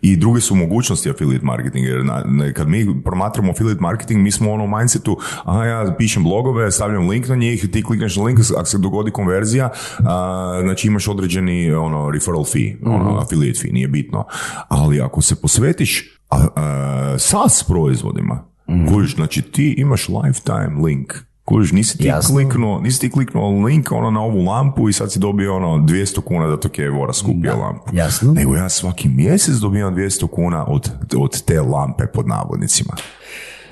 I 0.00 0.16
druge 0.16 0.40
su 0.40 0.54
mogućnosti 0.54 1.10
affiliate 1.10 1.44
marketing, 1.44 1.86
jer 1.86 2.04
na, 2.04 2.24
ne, 2.26 2.54
kad 2.54 2.68
mi 2.68 3.02
promatramo 3.04 3.50
affiliate 3.50 3.80
marketing, 3.80 4.20
mi 4.20 4.30
smo 4.30 4.50
u 4.50 4.54
onom 4.54 4.78
mindsetu, 4.78 5.18
aha, 5.44 5.64
ja 5.64 5.94
pišem 5.98 6.22
blogove, 6.22 6.70
stavljam 6.70 7.08
link 7.08 7.28
na 7.28 7.36
njih, 7.36 7.68
ti 7.72 7.82
klikneš 7.82 8.16
na 8.16 8.24
link, 8.24 8.38
ako 8.56 8.64
se 8.64 8.78
dogodi 8.78 9.10
konverzija, 9.10 9.70
a, 9.98 10.60
znači 10.62 10.88
imaš 10.88 11.08
određeni 11.08 11.72
ono, 11.72 12.10
referral 12.10 12.44
fee, 12.44 12.76
ono, 12.84 13.18
affiliate 13.18 13.60
fee, 13.60 13.72
nije 13.72 13.88
bitno. 13.88 14.24
Ali 14.68 15.00
ako 15.00 15.22
se 15.22 15.40
posvetiš 15.40 16.19
a, 16.30 16.46
a, 16.56 17.14
SaaS 17.18 17.62
proizvodima, 17.62 18.44
Kužiš, 18.88 19.14
znači 19.14 19.42
ti 19.42 19.74
imaš 19.78 20.08
lifetime 20.08 20.82
link. 20.84 21.14
Kužiš, 21.44 21.72
nisi 21.72 21.98
ti 21.98 22.06
Jasno. 22.06 22.34
kliknuo, 22.34 22.80
nisi 22.80 23.00
ti 23.00 23.10
kliknuo 23.10 23.64
link 23.66 23.92
ono 23.92 24.10
na 24.10 24.20
ovu 24.20 24.44
lampu 24.44 24.88
i 24.88 24.92
sad 24.92 25.12
si 25.12 25.18
dobio 25.18 25.56
ono 25.56 25.68
200 25.86 26.20
kuna 26.20 26.46
da 26.46 26.60
to 26.60 26.68
Kevora 26.68 27.12
skupio 27.12 27.56
lampu. 27.56 27.90
jasno. 27.92 28.32
Nego 28.32 28.54
ja 28.54 28.68
svaki 28.68 29.08
mjesec 29.08 29.54
dobijam 29.54 29.94
200 29.94 30.28
kuna 30.28 30.64
od, 30.66 30.90
od 31.16 31.42
te 31.42 31.60
lampe 31.60 32.06
pod 32.06 32.28
navodnicima. 32.28 32.92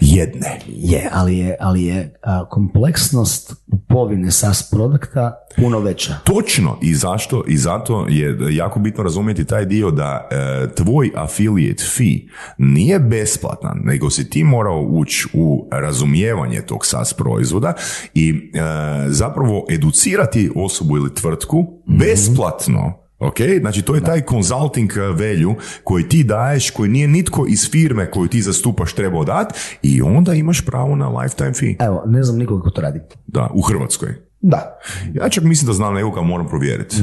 Jedne. 0.00 0.58
Je, 0.66 1.08
ali 1.12 1.38
je, 1.38 1.56
ali 1.60 1.84
je 1.84 2.14
a, 2.22 2.44
kompleksnost 2.48 3.54
kupovine 3.70 4.30
SaaS 4.30 4.70
produkta 4.70 5.34
puno 5.56 5.80
veća. 5.80 6.14
Točno 6.24 6.78
i 6.82 6.94
zašto 6.94 7.44
i 7.46 7.56
zato 7.56 8.06
je 8.08 8.38
jako 8.56 8.80
bitno 8.80 9.02
razumjeti 9.02 9.44
taj 9.44 9.64
dio 9.64 9.90
da 9.90 10.28
e, 10.30 10.74
tvoj 10.74 11.10
affiliate 11.16 11.84
fee 11.96 12.18
nije 12.58 12.98
besplatan, 12.98 13.80
nego 13.84 14.10
si 14.10 14.30
ti 14.30 14.44
morao 14.44 14.80
ući 14.80 15.28
u 15.32 15.68
razumijevanje 15.72 16.60
tog 16.60 16.86
SaaS 16.86 17.14
proizvoda 17.14 17.74
i 18.14 18.30
e, 18.30 18.60
zapravo 19.08 19.66
educirati 19.70 20.50
osobu 20.56 20.96
ili 20.96 21.14
tvrtku 21.14 21.66
besplatno 21.86 23.07
Ok, 23.18 23.36
znači 23.60 23.82
to 23.82 23.94
je 23.94 24.00
taj 24.00 24.22
consulting 24.30 24.92
value 24.96 25.54
koji 25.84 26.08
ti 26.08 26.24
daješ, 26.24 26.70
koji 26.70 26.90
nije 26.90 27.08
nitko 27.08 27.46
iz 27.48 27.70
firme 27.70 28.10
koju 28.10 28.28
ti 28.28 28.42
zastupaš 28.42 28.92
trebao 28.92 29.24
dati 29.24 29.54
i 29.82 30.02
onda 30.02 30.34
imaš 30.34 30.66
pravo 30.66 30.96
na 30.96 31.08
lifetime 31.08 31.52
fee. 31.52 31.76
Evo, 31.80 32.02
ne 32.06 32.22
znam 32.22 32.38
nikoga 32.38 32.62
ko 32.62 32.70
to 32.70 32.80
radi. 32.80 33.00
Da, 33.26 33.50
u 33.54 33.62
Hrvatskoj. 33.62 34.08
Da. 34.40 34.78
Ja 35.14 35.28
čak 35.28 35.44
mislim 35.44 35.66
da 35.66 35.72
znam 35.72 35.94
nekoga, 35.94 36.22
moram 36.22 36.48
provjeriti. 36.48 36.96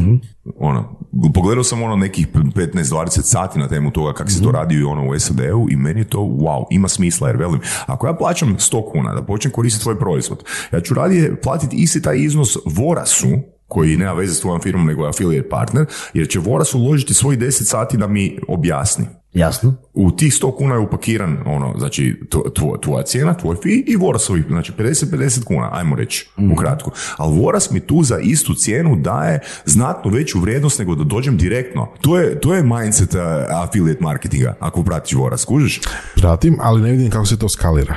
Ono, 0.57 0.99
pogledao 1.33 1.63
sam 1.63 1.83
ono 1.83 1.95
nekih 1.95 2.27
15-20 2.27 3.21
sati 3.21 3.59
na 3.59 3.67
temu 3.67 3.91
toga 3.91 4.13
kako 4.13 4.29
se 4.29 4.43
to 4.43 4.51
radi 4.51 4.75
i 4.75 4.83
ono 4.83 5.09
u 5.09 5.19
SAD-u 5.19 5.67
i 5.69 5.75
meni 5.75 5.99
je 5.99 6.09
to 6.09 6.19
wow, 6.19 6.65
ima 6.71 6.87
smisla 6.87 7.27
jer 7.27 7.37
velim, 7.37 7.59
ako 7.85 8.07
ja 8.07 8.13
plaćam 8.13 8.55
100 8.57 8.91
kuna 8.91 9.13
da 9.13 9.25
počnem 9.25 9.51
koristiti 9.51 9.83
tvoj 9.83 9.99
proizvod, 9.99 10.43
ja 10.71 10.81
ću 10.81 10.93
radije 10.93 11.41
platiti 11.41 11.75
isti 11.75 12.01
taj 12.01 12.17
iznos 12.17 12.57
Vorasu, 12.65 13.27
koji 13.75 13.97
nema 13.97 14.13
veze 14.13 14.33
s 14.33 14.39
tvojom 14.39 14.61
firmom 14.61 14.85
nego 14.87 15.03
je 15.03 15.09
affiliate 15.09 15.49
partner, 15.49 15.85
jer 16.13 16.27
će 16.27 16.39
Voras 16.39 16.73
uložiti 16.73 17.13
svojih 17.13 17.39
10 17.39 17.51
sati 17.51 17.97
da 17.97 18.07
mi 18.07 18.39
objasni. 18.47 19.05
Jasno. 19.35 19.73
U 19.93 20.11
tih 20.11 20.33
100 20.33 20.55
kuna 20.57 20.75
je 20.75 20.79
upakiran 20.79 21.37
ono, 21.45 21.73
znači, 21.77 22.19
tvo- 22.29 22.49
tvo- 22.53 22.79
tvoja 22.81 23.03
cijena, 23.03 23.33
tvoj 23.33 23.55
fee 23.55 23.83
i 23.87 23.95
Vorasovi, 23.95 24.43
znači 24.47 24.71
50-50 24.77 25.43
kuna, 25.43 25.69
ajmo 25.73 25.95
reći, 25.95 26.29
ukratko. 26.51 26.91
Ali 27.17 27.39
Voras 27.39 27.71
mi 27.71 27.79
tu 27.79 28.03
za 28.03 28.19
istu 28.19 28.53
cijenu 28.53 28.95
daje 28.95 29.39
znatno 29.65 30.11
veću 30.11 30.39
vrijednost 30.39 30.79
nego 30.79 30.95
da 30.95 31.03
dođem 31.03 31.37
direktno. 31.37 31.87
To 32.01 32.19
je, 32.19 32.39
to 32.39 32.53
je 32.53 32.63
mindset 32.63 33.13
uh, 33.13 33.19
affiliate 33.63 34.03
marketinga, 34.03 34.55
ako 34.59 34.83
pratiš 34.83 35.13
Voras, 35.13 35.45
kužiš? 35.45 35.81
Pratim, 36.15 36.57
ali 36.61 36.81
ne 36.81 36.91
vidim 36.91 37.09
kako 37.09 37.25
se 37.25 37.39
to 37.39 37.49
skalira. 37.49 37.95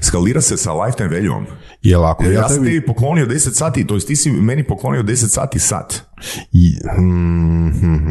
Skalira 0.00 0.40
se 0.40 0.56
sa 0.56 0.72
lifetime 0.72 1.08
value 1.08 1.46
Jel 1.82 2.04
ako 2.04 2.24
Ja, 2.24 2.32
ja, 2.32 2.48
sam 2.48 2.56
tebi... 2.56 2.66
tebi 2.70 2.86
poklonio 2.86 3.26
10 3.26 3.38
sati, 3.52 3.86
to 3.86 3.94
jest 3.94 4.06
ti 4.06 4.16
si 4.16 4.30
meni 4.30 4.64
poklonio 4.64 5.02
10 5.02 5.14
sati 5.28 5.58
sat. 5.58 6.02
I, 6.52 6.76
hmm, 6.96 7.72
hmm. 7.72 8.03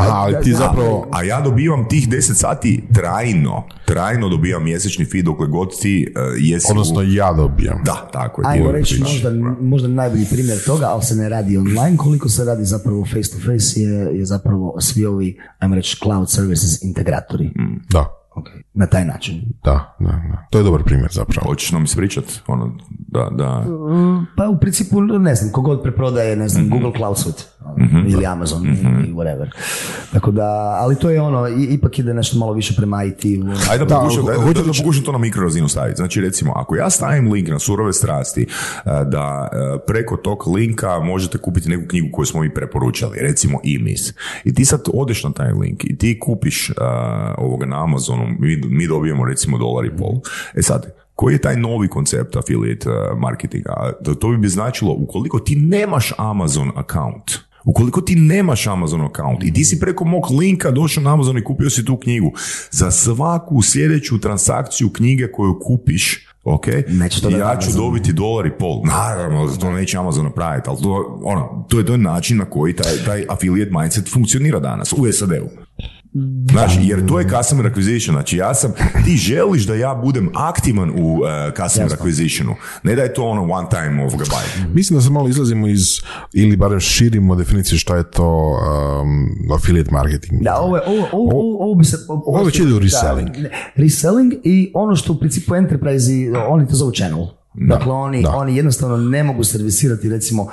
Aha, 0.00 0.12
ali 0.14 0.36
ti 0.42 0.52
zapravo... 0.52 1.08
A 1.12 1.22
ja 1.22 1.40
dobivam 1.40 1.88
tih 1.88 2.08
10 2.08 2.20
sati 2.34 2.84
trajno. 2.92 3.62
Trajno 3.84 4.28
dobivam 4.28 4.64
mjesečni 4.64 5.04
feed 5.04 5.24
dokle 5.24 5.46
god 5.46 5.68
ti 5.80 6.06
uh, 6.08 6.22
jesi 6.38 6.66
u- 6.66 6.70
Odnosno 6.70 7.02
ja 7.02 7.32
dobijam. 7.32 7.78
Da, 7.84 8.08
tako 8.12 8.42
je. 8.42 8.48
Ajmo 8.48 8.72
reći 8.72 9.00
možda, 9.00 9.30
možda 9.60 9.88
najbolji 9.88 10.24
primjer 10.26 10.58
toga, 10.60 10.86
ali 10.86 11.02
se 11.02 11.14
ne 11.14 11.28
radi 11.28 11.56
online, 11.58 11.96
koliko 11.96 12.28
se 12.28 12.44
radi 12.44 12.64
zapravo 12.64 13.04
face 13.04 13.30
to 13.30 13.38
face 13.38 13.80
je, 13.80 14.18
je 14.18 14.24
zapravo 14.24 14.76
svi 14.80 15.06
ovi, 15.06 15.38
ajmo 15.58 15.74
reći, 15.74 15.96
cloud 15.96 16.30
services 16.30 16.82
integratori. 16.82 17.50
Da, 17.90 18.16
Ok, 18.32 18.46
Na 18.74 18.86
taj 18.86 19.04
način. 19.04 19.42
da, 19.64 19.96
da, 20.00 20.06
da. 20.06 20.46
To 20.50 20.58
je 20.58 20.64
dobar 20.64 20.82
primjer 20.82 21.08
zapravo. 21.12 21.46
Hoćeš 21.46 21.72
nam 21.72 21.84
ispričat? 21.84 22.24
Ono, 22.46 22.76
da, 23.08 23.28
da. 23.32 23.64
Pa 24.36 24.48
u 24.48 24.60
principu, 24.60 25.00
ne 25.00 25.34
znam, 25.34 25.52
kogod 25.52 25.82
preprodaje, 25.82 26.36
ne 26.36 26.48
znam, 26.48 26.68
Google 26.70 26.92
Cloud 26.96 27.18
Suite 27.18 27.42
ono, 27.64 27.76
ili 28.08 28.26
Amazon 28.26 28.66
ili 28.66 29.12
whatever. 29.14 29.48
Tako 30.12 30.30
da, 30.30 30.44
ali 30.74 30.96
to 30.96 31.10
je 31.10 31.20
ono, 31.20 31.48
i- 31.48 31.64
ipak 31.64 31.98
ide 31.98 32.14
nešto 32.14 32.38
malo 32.38 32.52
više 32.52 32.74
prema 32.76 33.04
IT-u. 33.04 33.70
Ajde 33.70 33.84
da, 33.84 33.94
pokušam, 33.96 34.24
da, 34.26 34.32
da, 34.32 34.52
da 34.52 34.62
reći- 34.62 34.80
pokušam 34.80 35.04
to 35.04 35.12
na 35.12 35.18
mikrorazinu 35.18 35.68
staviti. 35.68 35.96
Znači 35.96 36.20
recimo, 36.20 36.52
ako 36.56 36.76
ja 36.76 36.90
stavim 36.90 37.32
link 37.32 37.48
na 37.48 37.58
surove 37.58 37.92
strasti, 37.92 38.42
eh, 38.42 38.48
da 39.04 39.48
eh, 39.52 39.56
preko 39.86 40.16
tog 40.16 40.48
linka 40.48 40.98
možete 41.00 41.38
kupiti 41.38 41.68
neku 41.68 41.88
knjigu 41.88 42.08
koju 42.12 42.26
smo 42.26 42.40
mi 42.40 42.54
preporučali, 42.54 43.18
recimo 43.20 43.58
Imis. 43.64 44.14
I 44.44 44.54
ti 44.54 44.64
sad 44.64 44.80
odeš 44.94 45.24
na 45.24 45.32
taj 45.32 45.52
link 45.52 45.84
i 45.84 45.98
ti 45.98 46.18
kupiš 46.18 46.70
eh, 46.70 46.74
ovoga 47.38 47.66
na 47.66 47.84
Amazonu, 47.84 48.26
mi, 48.38 48.56
mi 48.58 48.86
dobijemo 48.86 49.24
recimo 49.24 49.58
dolar 49.58 49.84
i 49.84 49.96
pol. 49.98 50.12
E 50.54 50.62
sad, 50.62 50.86
koji 51.14 51.34
je 51.34 51.38
taj 51.38 51.56
novi 51.56 51.88
koncept 51.88 52.36
affiliate 52.36 52.88
marketinga? 53.18 53.72
To, 54.04 54.14
to 54.14 54.28
bi 54.30 54.48
značilo, 54.48 54.92
ukoliko 54.92 55.38
ti 55.38 55.56
nemaš 55.56 56.12
Amazon 56.18 56.70
account, 56.70 57.30
Ukoliko 57.64 58.00
ti 58.00 58.14
nemaš 58.14 58.66
Amazon 58.66 59.00
account 59.00 59.44
i 59.44 59.52
ti 59.52 59.64
si 59.64 59.80
preko 59.80 60.04
mog 60.04 60.30
linka 60.30 60.70
došao 60.70 61.02
na 61.02 61.12
Amazon 61.12 61.38
i 61.38 61.44
kupio 61.44 61.70
si 61.70 61.84
tu 61.84 61.96
knjigu, 61.96 62.32
za 62.70 62.90
svaku 62.90 63.62
sljedeću 63.62 64.20
transakciju 64.20 64.92
knjige 64.92 65.32
koju 65.32 65.58
kupiš, 65.62 66.26
ok, 66.44 66.66
Neće 66.88 67.20
to 67.20 67.30
ja 67.30 67.38
ću 67.38 67.66
Amazon. 67.66 67.76
dobiti 67.76 68.12
dolar 68.12 68.46
i 68.46 68.50
pol. 68.58 68.82
Naravno, 68.84 69.56
to 69.60 69.72
neće 69.72 69.98
Amazon 69.98 70.24
napraviti, 70.24 70.68
ali 70.70 70.82
to, 70.82 71.20
ono, 71.24 71.66
to 71.68 71.78
je 71.78 71.86
to 71.86 71.96
način 71.96 72.36
na 72.36 72.44
koji 72.44 72.76
taj, 72.76 72.92
taj 73.06 73.24
affiliate 73.28 73.70
mindset 73.70 74.12
funkcionira 74.12 74.60
danas 74.60 74.92
u 74.92 75.12
SAD-u. 75.12 75.48
Znači, 76.50 76.78
jer 76.82 77.06
to 77.08 77.18
je 77.20 77.28
customer 77.28 77.72
acquisition. 77.72 78.10
Znači, 78.10 78.36
ja 78.36 78.54
sam, 78.54 78.72
ti 79.04 79.16
želiš 79.16 79.66
da 79.66 79.74
ja 79.74 79.94
budem 79.94 80.30
aktivan 80.34 80.90
u 80.90 81.14
uh, 81.14 81.26
customer 81.56 81.92
acquisitionu. 81.92 82.54
Ne 82.82 82.94
da 82.94 83.02
je 83.02 83.14
to 83.14 83.24
ono 83.24 83.42
one 83.42 83.68
time 83.70 84.02
ovoga 84.02 84.24
buy. 84.24 84.64
Mislim 84.74 84.98
da 84.98 85.02
se 85.04 85.10
malo 85.10 85.28
izlazimo 85.28 85.66
iz, 85.66 86.00
ili 86.32 86.56
barem 86.56 86.80
širimo 86.80 87.36
definiciju 87.36 87.78
šta 87.78 87.96
je 87.96 88.10
to 88.10 88.58
um, 89.02 89.28
affiliate 89.56 89.90
marketing. 89.92 90.42
Da, 90.42 90.56
ovo, 90.60 90.76
je- 90.76 90.82
ovo, 90.86 91.06
ovo, 91.12 91.30
ovo, 91.32 91.64
ovo 91.64 91.74
bi 91.74 91.84
se... 91.84 91.96
Ovo 92.08 92.44
već 92.44 92.58
ide 92.58 92.74
u 92.74 92.78
reselling. 92.78 93.28
Da, 93.36 93.48
reselling 93.76 94.32
i 94.44 94.72
ono 94.74 94.96
što 94.96 95.12
u 95.12 95.18
principu 95.18 95.54
enterprise, 95.54 96.12
oni 96.48 96.68
to 96.68 96.74
zovu 96.74 96.92
channel. 96.92 97.26
Dakle, 97.54 97.92
oni, 97.92 98.22
da. 98.22 98.30
oni 98.30 98.56
jednostavno 98.56 98.96
ne 98.96 99.22
mogu 99.24 99.44
servisirati 99.44 100.08
recimo 100.08 100.50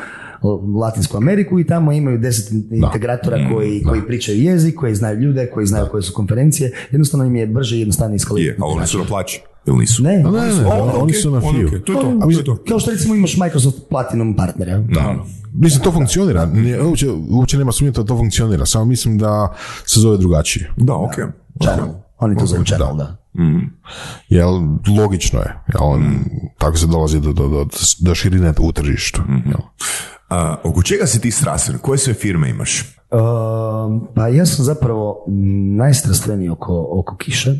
Latinsku 0.76 1.18
Ameriku 1.18 1.60
i 1.60 1.66
tamo 1.66 1.92
imaju 1.92 2.18
deset 2.18 2.52
in- 2.52 2.68
integratora 2.74 3.38
Mm, 3.38 3.54
koji, 3.54 3.84
koji 3.84 4.02
pričaju 4.02 4.42
jezik, 4.42 4.76
koji 4.76 4.96
znaju 4.96 5.20
ljude, 5.20 5.48
koji 5.48 5.66
znaju 5.68 5.86
koje 5.92 6.04
su 6.04 6.14
konferencije. 6.14 6.72
Jednostavno 6.92 7.26
im 7.26 7.36
je 7.36 7.48
brže 7.48 7.76
i 7.76 7.80
jednostavnije 7.80 8.16
iskalirati. 8.16 8.62
Je, 8.62 8.64
ali 8.64 8.74
oni 8.74 8.88
su 8.88 8.98
na 8.98 9.04
plaći. 9.06 9.42
Ili 9.66 9.78
nisu? 9.78 10.04
Ne, 10.04 10.10
Ne, 10.12 10.24
ne, 10.24 10.32
ne, 10.54 10.66
O, 10.68 10.84
oni 10.94 11.04
ok, 11.04 11.16
su 11.16 11.32
na 11.32 11.38
ono, 11.38 11.52
fiju. 11.52 11.70
To 11.70 11.76
je 11.76 12.00
to. 12.00 12.00
Ono, 12.02 12.20
to 12.22 12.30
je 12.30 12.44
to. 12.44 12.58
Kao 12.64 12.80
što 12.80 12.92
recimo 12.92 13.16
imaš 13.16 13.38
Microsoft 13.38 13.78
Platinum 13.90 14.36
partnera. 14.36 14.78
Da. 14.80 15.16
Mislim, 15.54 15.84
to 15.84 15.92
funkcionira. 15.92 16.46
Nije- 16.46 16.84
Uopće, 16.84 17.08
uopće 17.30 17.58
nema 17.58 17.72
sumnje 17.72 17.92
da 17.92 18.04
to 18.04 18.18
funkcionira. 18.18 18.66
Samo 18.66 18.86
mislim 18.86 19.18
da 19.18 19.54
se 19.86 20.00
zove 20.00 20.18
drugačije. 20.18 20.72
Da, 20.78 20.94
ok. 20.96 21.14
Channel. 21.64 21.88
Oni 22.18 22.38
to 22.38 22.46
zovu 22.46 22.64
channel, 22.64 22.96
da. 22.96 23.18
Jel, 24.30 24.52
logično 24.98 25.40
je. 25.40 25.54
Jel, 25.70 26.00
Tako 26.58 26.78
se 26.78 26.88
dolazi 26.88 27.20
do, 27.20 27.34
do, 27.34 27.48
do, 27.48 27.66
do 28.00 28.16
širine 28.16 28.54
u 28.60 28.72
tržištu. 28.72 29.22
Jel. 29.46 29.60
A, 30.30 30.56
oko 30.64 30.84
čega 30.84 31.06
si 31.06 31.22
ti 31.22 31.32
strastven? 31.32 31.78
Koje 31.78 31.98
sve 31.98 32.14
firme 32.14 32.50
imaš? 32.50 32.98
Um, 33.12 34.08
pa 34.16 34.28
ja 34.28 34.46
sam 34.46 34.66
zapravo 34.66 35.26
najstrastveniji 35.78 36.50
oko, 36.50 36.88
oko 36.92 37.18
kiše. 37.18 37.54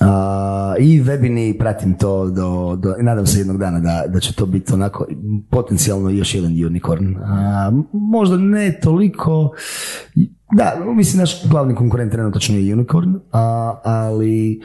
A, 0.00 0.74
I 0.78 1.02
webini 1.02 1.58
pratim 1.58 1.94
to 1.94 2.30
do, 2.30 2.76
do, 2.76 2.94
nadam 3.00 3.26
se 3.26 3.38
jednog 3.38 3.58
dana 3.58 3.80
da, 3.80 4.04
da 4.08 4.20
će 4.20 4.32
to 4.32 4.46
biti 4.46 4.72
onako 4.72 5.06
potencijalno 5.50 6.10
još 6.10 6.34
jedan 6.34 6.52
unicorn. 6.66 7.16
A, 7.16 7.72
možda 7.92 8.36
ne 8.36 8.80
toliko, 8.82 9.50
da, 10.52 10.76
mislim 10.96 11.20
naš 11.20 11.48
glavni 11.48 11.74
konkurent 11.74 12.12
trenutačno 12.12 12.56
je 12.56 12.74
unicorn, 12.74 13.20
a, 13.32 13.74
ali 13.84 14.60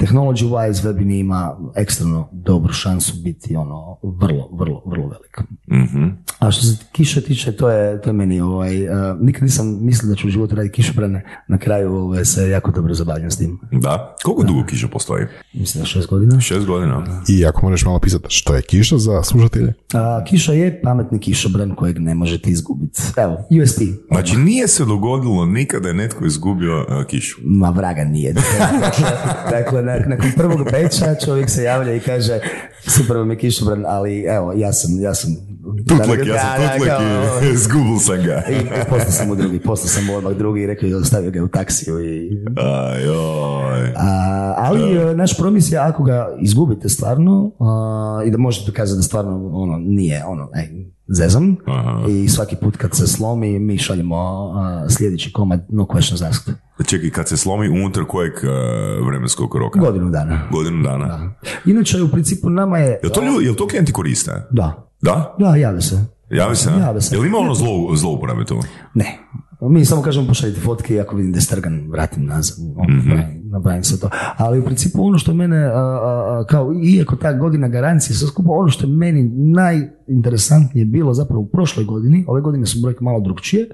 technology 0.00 0.44
wise 0.44 0.82
webini 0.82 1.20
ima 1.20 1.56
ekstremno 1.76 2.28
dobru 2.32 2.72
šansu 2.72 3.12
biti 3.24 3.56
ono 3.56 3.96
vrlo, 4.02 4.48
vrlo, 4.52 4.82
vrlo 4.86 5.08
velik. 5.08 5.40
Mhm. 5.70 6.04
A 6.38 6.50
što 6.50 6.62
se 6.66 6.76
kiše 6.92 7.20
tiče, 7.20 7.52
to 7.52 7.70
je, 7.70 8.00
to 8.00 8.08
je 8.08 8.12
meni, 8.12 8.40
ovaj, 8.40 8.88
uh, 8.88 8.94
nikad 9.20 9.42
nisam 9.42 9.78
mislio 9.84 10.10
da 10.10 10.14
ću 10.14 10.26
u 10.26 10.30
životu 10.30 10.54
raditi 10.54 10.74
kišobrane, 10.74 11.24
na 11.48 11.58
kraju 11.58 11.94
ovaj, 11.94 12.24
se 12.24 12.48
jako 12.48 12.70
dobro 12.70 12.94
zabavljam 12.94 13.30
s 13.30 13.38
tim. 13.38 13.58
Da. 13.72 14.16
Koliko 14.24 14.42
dugo 14.42 14.64
kiša 14.66 14.88
postoji? 14.88 15.26
Mislim 15.52 15.82
da 15.82 15.86
šest 15.86 16.08
godina. 16.08 16.40
Šest 16.40 16.66
godina. 16.66 17.22
I 17.28 17.46
ako 17.46 17.66
možeš 17.66 17.84
malo 17.84 17.98
pisati 17.98 18.26
što 18.28 18.54
je 18.54 18.62
kiša 18.62 18.98
za 18.98 19.22
slušatelje? 19.22 19.72
A, 19.94 20.24
kiša 20.28 20.52
je 20.52 20.80
pametni 20.82 21.18
kišobran 21.18 21.74
kojeg 21.74 21.98
ne 21.98 22.14
možete 22.14 22.50
izgubiti. 22.50 23.02
Evo, 23.16 23.36
USP. 23.62 23.80
Znači 24.10 24.36
nije 24.36 24.68
se 24.68 24.84
dogodilo 24.84 25.46
nikada 25.46 25.88
je 25.88 25.94
netko 25.94 26.26
izgubio 26.26 26.80
uh, 26.80 27.06
kišu. 27.06 27.40
Ma 27.44 27.70
vraga 27.70 28.04
nije. 28.04 28.34
dakle, 29.50 29.82
na- 29.82 29.89
nakon 30.06 30.32
prvog 30.36 30.68
peča 30.70 31.14
čovjek 31.24 31.50
se 31.50 31.62
javlja 31.62 31.94
i 31.94 32.00
kaže 32.00 32.40
super 32.86 33.16
vam 33.16 33.30
je 33.30 33.38
kišobran, 33.38 33.84
ali 33.86 34.24
evo, 34.24 34.52
ja 34.56 34.72
sam, 34.72 35.00
ja 35.00 35.14
sam... 35.14 35.49
Tutlek, 35.88 36.26
ja 36.26 36.38
sam 36.38 36.60
Da, 36.60 36.66
da, 36.66 36.72
tutlek 36.72 36.90
kao- 36.90 37.50
i 37.50 37.52
izgubil 37.52 37.98
sam 38.06 38.16
ga. 38.16 38.42
I 38.50 38.56
postao 38.90 39.10
sam 39.10 39.28
mu 39.28 39.34
drugi, 39.34 39.58
postao 39.60 39.88
sam 39.88 40.04
mu 40.04 40.14
odmah 40.14 40.32
drugi 40.32 40.60
i 40.62 40.66
rekao 40.66 40.86
je 40.86 40.96
ostavio 40.96 41.30
ga 41.30 41.42
u 41.42 41.48
taksiju 41.48 42.00
i... 42.00 42.30
Ajoj. 42.56 43.92
A, 43.96 44.54
Ali 44.58 44.92
e, 44.92 45.14
naš 45.14 45.36
promis 45.38 45.72
je 45.72 45.78
ako 45.78 46.02
ga 46.02 46.36
izgubite 46.40 46.88
stvarno 46.88 47.52
a, 47.60 48.22
i 48.26 48.30
da 48.30 48.38
možete 48.38 48.66
dokazati 48.66 48.96
da 48.98 49.02
stvarno 49.02 49.50
ono 49.52 49.78
nije 49.78 50.24
ono 50.26 50.48
ej, 50.56 50.68
zezam 51.08 51.56
Aha. 51.66 52.02
i 52.08 52.28
svaki 52.28 52.56
put 52.56 52.76
kad 52.76 52.94
se 52.94 53.06
slomi 53.06 53.58
mi 53.58 53.78
šaljemo 53.78 54.16
a, 54.56 54.86
sljedeći 54.88 55.32
komad 55.32 55.66
no 55.68 55.84
question 55.84 56.28
asked. 56.28 56.54
Čekaj, 56.86 57.10
kad 57.10 57.28
se 57.28 57.36
slomi 57.36 57.68
unutar 57.68 58.04
kojeg 58.04 58.32
e, 58.32 58.46
vremenskog 59.06 59.54
roka? 59.54 59.80
Godinu 59.80 60.10
dana. 60.10 60.48
Godinu 60.52 60.82
dana. 60.82 61.34
Inače 61.66 62.02
u 62.02 62.08
principu 62.08 62.50
nama 62.50 62.78
je... 62.78 63.00
Jel 63.02 63.12
to, 63.12 63.40
jel 63.40 63.54
to 63.54 63.68
klijenti 63.68 63.92
koriste? 63.92 64.32
Da, 64.50 64.89
Da? 65.02 65.36
da, 65.38 65.56
jave 65.56 65.80
se. 65.80 66.04
Javi 66.30 66.56
se? 66.56 66.70
Jave 66.70 67.00
se. 67.00 67.14
Jel 67.14 67.26
ima 67.26 67.38
ono 67.38 67.54
zlou, 67.54 67.96
zlouporabe 67.96 68.44
tu? 68.44 68.56
Ne. 68.94 69.18
Mi 69.62 69.84
samo 69.84 70.02
kažemo 70.02 70.26
pošaljite 70.26 70.60
fotke 70.60 70.94
i 70.94 71.00
ako 71.00 71.16
vidim 71.16 71.32
da 71.32 71.38
je 71.38 71.42
strgan, 71.42 71.86
vratim 71.88 72.24
nazad. 72.24 72.56
Ono, 72.76 72.94
napravim- 72.94 73.40
Napravim 73.44 73.84
sve 73.84 73.98
to. 73.98 74.10
Ali 74.36 74.58
u 74.58 74.64
principu 74.64 75.02
ono 75.02 75.18
što 75.18 75.34
mene, 75.34 75.58
a, 75.58 75.70
a, 75.70 75.78
a, 76.30 76.44
kao 76.44 76.72
iako 76.84 77.16
ta 77.16 77.32
godina 77.32 77.68
garancije 77.68 78.16
sve 78.16 78.28
skupa, 78.28 78.50
ono 78.50 78.68
što 78.68 78.86
je 78.86 78.92
meni 78.92 79.22
najinteresantnije 79.34 80.84
bilo 80.84 81.14
zapravo 81.14 81.42
u 81.42 81.46
prošloj 81.46 81.84
godini, 81.84 82.24
ove 82.28 82.40
godine 82.40 82.66
su 82.66 82.80
brojke 82.80 83.04
malo 83.04 83.20
drugčije, 83.20 83.68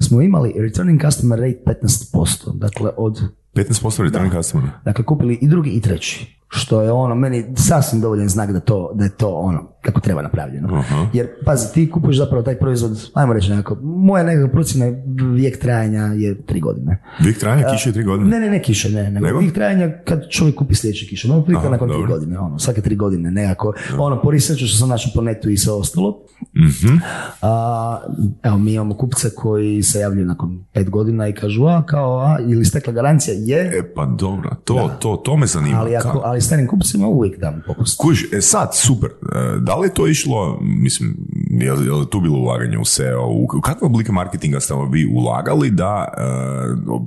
smo 0.00 0.22
imali 0.22 0.54
returning 0.58 1.00
customer 1.02 1.38
rate 1.38 1.62
15%. 1.82 2.54
Dakle, 2.54 2.90
od 2.96 3.20
15% 3.54 4.02
return 4.02 4.30
customer. 4.32 4.70
Dakle, 4.84 5.04
kupili 5.04 5.34
i 5.34 5.48
drugi 5.48 5.70
i 5.70 5.80
treći. 5.80 6.37
Što 6.50 6.82
je 6.82 6.92
ono, 6.92 7.14
meni 7.14 7.44
sasvim 7.56 8.00
dovoljan 8.00 8.28
znak 8.28 8.52
da, 8.52 8.60
to, 8.60 8.90
da 8.94 9.04
je 9.04 9.10
to 9.10 9.28
ono, 9.30 9.68
kako 9.82 10.00
treba 10.00 10.22
napravljeno. 10.22 10.68
Aha. 10.70 11.06
Jer, 11.12 11.28
pazi, 11.44 11.74
ti 11.74 11.90
kupuješ 11.90 12.16
zapravo 12.16 12.42
taj 12.42 12.58
proizvod, 12.58 13.10
ajmo 13.14 13.32
reći 13.32 13.50
nekako, 13.50 13.76
moja 13.82 14.22
nekakva 14.24 14.48
procjena 14.48 14.86
vijek 15.34 15.58
trajanja 15.58 16.02
je 16.02 16.42
tri 16.42 16.60
godine. 16.60 17.02
Vijek 17.20 17.38
trajanja 17.38 17.64
kiše 17.72 17.88
je 17.88 17.92
tri 17.92 18.04
godine? 18.04 18.30
Ne, 18.30 18.40
ne, 18.40 18.50
ne 18.50 18.62
kiše, 18.62 18.90
ne, 18.90 19.10
nego, 19.10 19.26
Nego? 19.26 19.38
vijek 19.38 19.54
trajanja 19.54 19.90
kad 20.04 20.28
čovjek 20.30 20.56
kupi 20.56 20.74
sljedeće 20.74 21.06
kiše, 21.06 21.28
no 21.28 21.42
prilike 21.42 21.60
Aha, 21.60 21.70
nakon 21.70 21.88
tri 21.88 21.96
dobro. 21.96 22.10
godine, 22.10 22.38
ono, 22.38 22.58
svake 22.58 22.80
tri 22.80 22.96
godine, 22.96 23.30
nekako, 23.32 23.72
ono, 23.98 24.22
po 24.22 24.30
researchu 24.30 24.66
što 24.66 24.78
sam 24.78 24.88
našao 24.88 25.12
po 25.14 25.20
netu 25.22 25.50
i 25.50 25.56
sve 25.56 25.72
ostalo, 25.72 26.18
Mhm. 26.56 26.96
a, 27.42 27.98
evo, 28.42 28.58
mi 28.58 28.72
imamo 28.72 28.94
kupce 28.94 29.30
koji 29.30 29.82
se 29.82 30.00
javljaju 30.00 30.26
nakon 30.26 30.64
pet 30.72 30.90
godina 30.90 31.28
i 31.28 31.32
kažu, 31.32 31.64
a, 31.64 31.82
kao, 31.82 32.18
a, 32.18 32.38
ili 32.40 32.64
stekla 32.64 32.92
garancija, 32.92 33.34
je, 33.36 33.78
E 33.78 33.94
pa 33.94 34.06
dobro, 34.06 34.50
to, 34.64 34.90
to, 35.00 35.16
to 35.16 35.36
me 35.36 35.46
zanima. 35.46 35.80
ali, 35.80 35.96
ako? 35.96 36.22
Ali 36.38 36.42
starim 36.42 36.66
kupcima 36.66 37.06
uvijek 37.06 37.38
dam 37.38 37.62
popust. 37.66 37.98
Kuž, 37.98 38.22
e 38.32 38.40
sad, 38.40 38.70
super. 38.74 39.10
E, 39.10 39.58
Da 39.60 39.76
li 39.76 39.86
je 39.86 39.94
to 39.94 40.06
išlo, 40.06 40.58
mislim, 40.62 41.16
je 41.50 41.72
li, 41.72 41.86
je 41.86 41.92
li 41.92 42.06
tu 42.06 42.20
bilo 42.20 42.38
ulaganje 42.38 42.78
u 42.78 42.84
SEO? 42.84 43.26
U 43.26 43.60
kakve 43.60 43.86
oblike 43.86 44.12
marketinga 44.12 44.60
ste 44.60 44.74
vi 44.90 45.06
ulagali 45.08 45.70
da 45.70 46.08
e, 46.08 46.20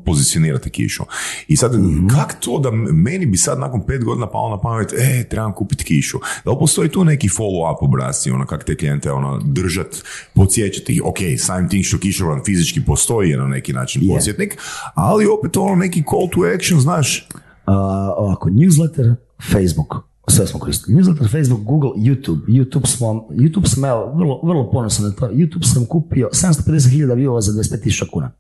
pozicionirate 0.06 0.70
kišu? 0.70 1.04
I 1.48 1.58
sad, 1.58 1.74
Mhm. 1.74 2.08
kak 2.10 2.36
to 2.40 2.60
da 2.60 2.72
meni 2.94 3.26
bi 3.26 3.38
sad 3.38 3.60
nakon 3.60 3.82
pet 3.82 4.04
godina 4.04 4.28
palo 4.28 4.50
na 4.50 4.60
pamet, 4.60 4.94
e, 4.94 5.24
trebam 5.24 5.54
kupiti 5.54 5.84
kišu. 5.84 6.18
Da 6.46 6.52
li 6.52 6.58
postoji 6.60 6.90
tu 6.90 7.04
neki 7.04 7.30
follow-up 7.30 7.76
obrasci, 7.82 8.32
ono, 8.32 8.46
kak 8.46 8.64
te 8.64 8.76
klijente 8.76 9.12
ono, 9.12 9.40
držat, 9.40 9.88
podsjećati 10.34 10.94
ih, 10.94 11.02
ok, 11.06 11.18
samim 11.38 11.70
tim 11.70 11.84
što 11.84 11.98
kišovan 12.00 12.42
fizički 12.46 12.82
postoji 12.82 13.30
je 13.30 13.38
na 13.38 13.48
neki 13.48 13.74
način 13.74 14.04
Je. 14.04 14.10
podsjetnik, 14.10 14.58
ali 14.94 15.26
opet 15.28 15.58
ono 15.58 15.76
neki 15.76 16.04
call 16.04 16.30
to 16.32 16.56
action, 16.56 16.80
znaš, 16.80 17.28
A, 17.66 17.74
ovako, 18.18 18.50
newsletter, 18.50 19.16
Facebook, 19.52 19.96
sve 20.28 20.48
smo 20.48 20.60
koristili. 20.60 20.98
Newsletter, 20.98 21.32
Facebook, 21.32 21.62
Google, 21.62 21.90
YouTube. 21.96 22.46
YouTube 22.48 22.88
smo, 22.88 23.28
YouTube 23.30 23.68
sam, 23.68 23.86
evo, 23.86 24.14
vrlo, 24.16 24.40
vrlo 24.44 24.72
ponosan 24.72 25.06
na 25.06 25.12
to. 25.12 25.30
YouTube 25.30 25.74
sam 25.74 25.86
kupio 25.86 26.30
750.000 26.34 27.16
viewova 27.16 27.42
za 27.42 27.52
25.000 27.52 28.10
kuna. 28.12 28.32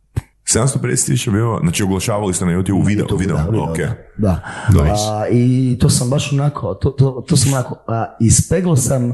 750 0.45 1.05
tisuća 1.05 1.31
bio, 1.31 1.59
znači 1.61 1.83
oglašavali 1.83 2.33
ste 2.33 2.45
na 2.45 2.51
YouTube 2.51 2.87
video, 2.87 3.05
YouTube, 3.05 3.19
video, 3.19 3.37
da, 3.37 3.43
video, 3.43 3.63
ok. 3.63 3.77
da. 4.17 4.41
Da. 4.69 4.81
A, 5.11 5.27
I 5.31 5.77
to 5.79 5.89
sam 5.89 6.09
baš 6.09 6.33
onako, 6.33 6.73
to, 6.73 6.89
to, 6.89 7.25
to 7.27 7.37
sam 7.37 7.53
onako, 7.53 7.75
a, 7.87 8.05
ispeglo 8.19 8.75
sam 8.75 9.13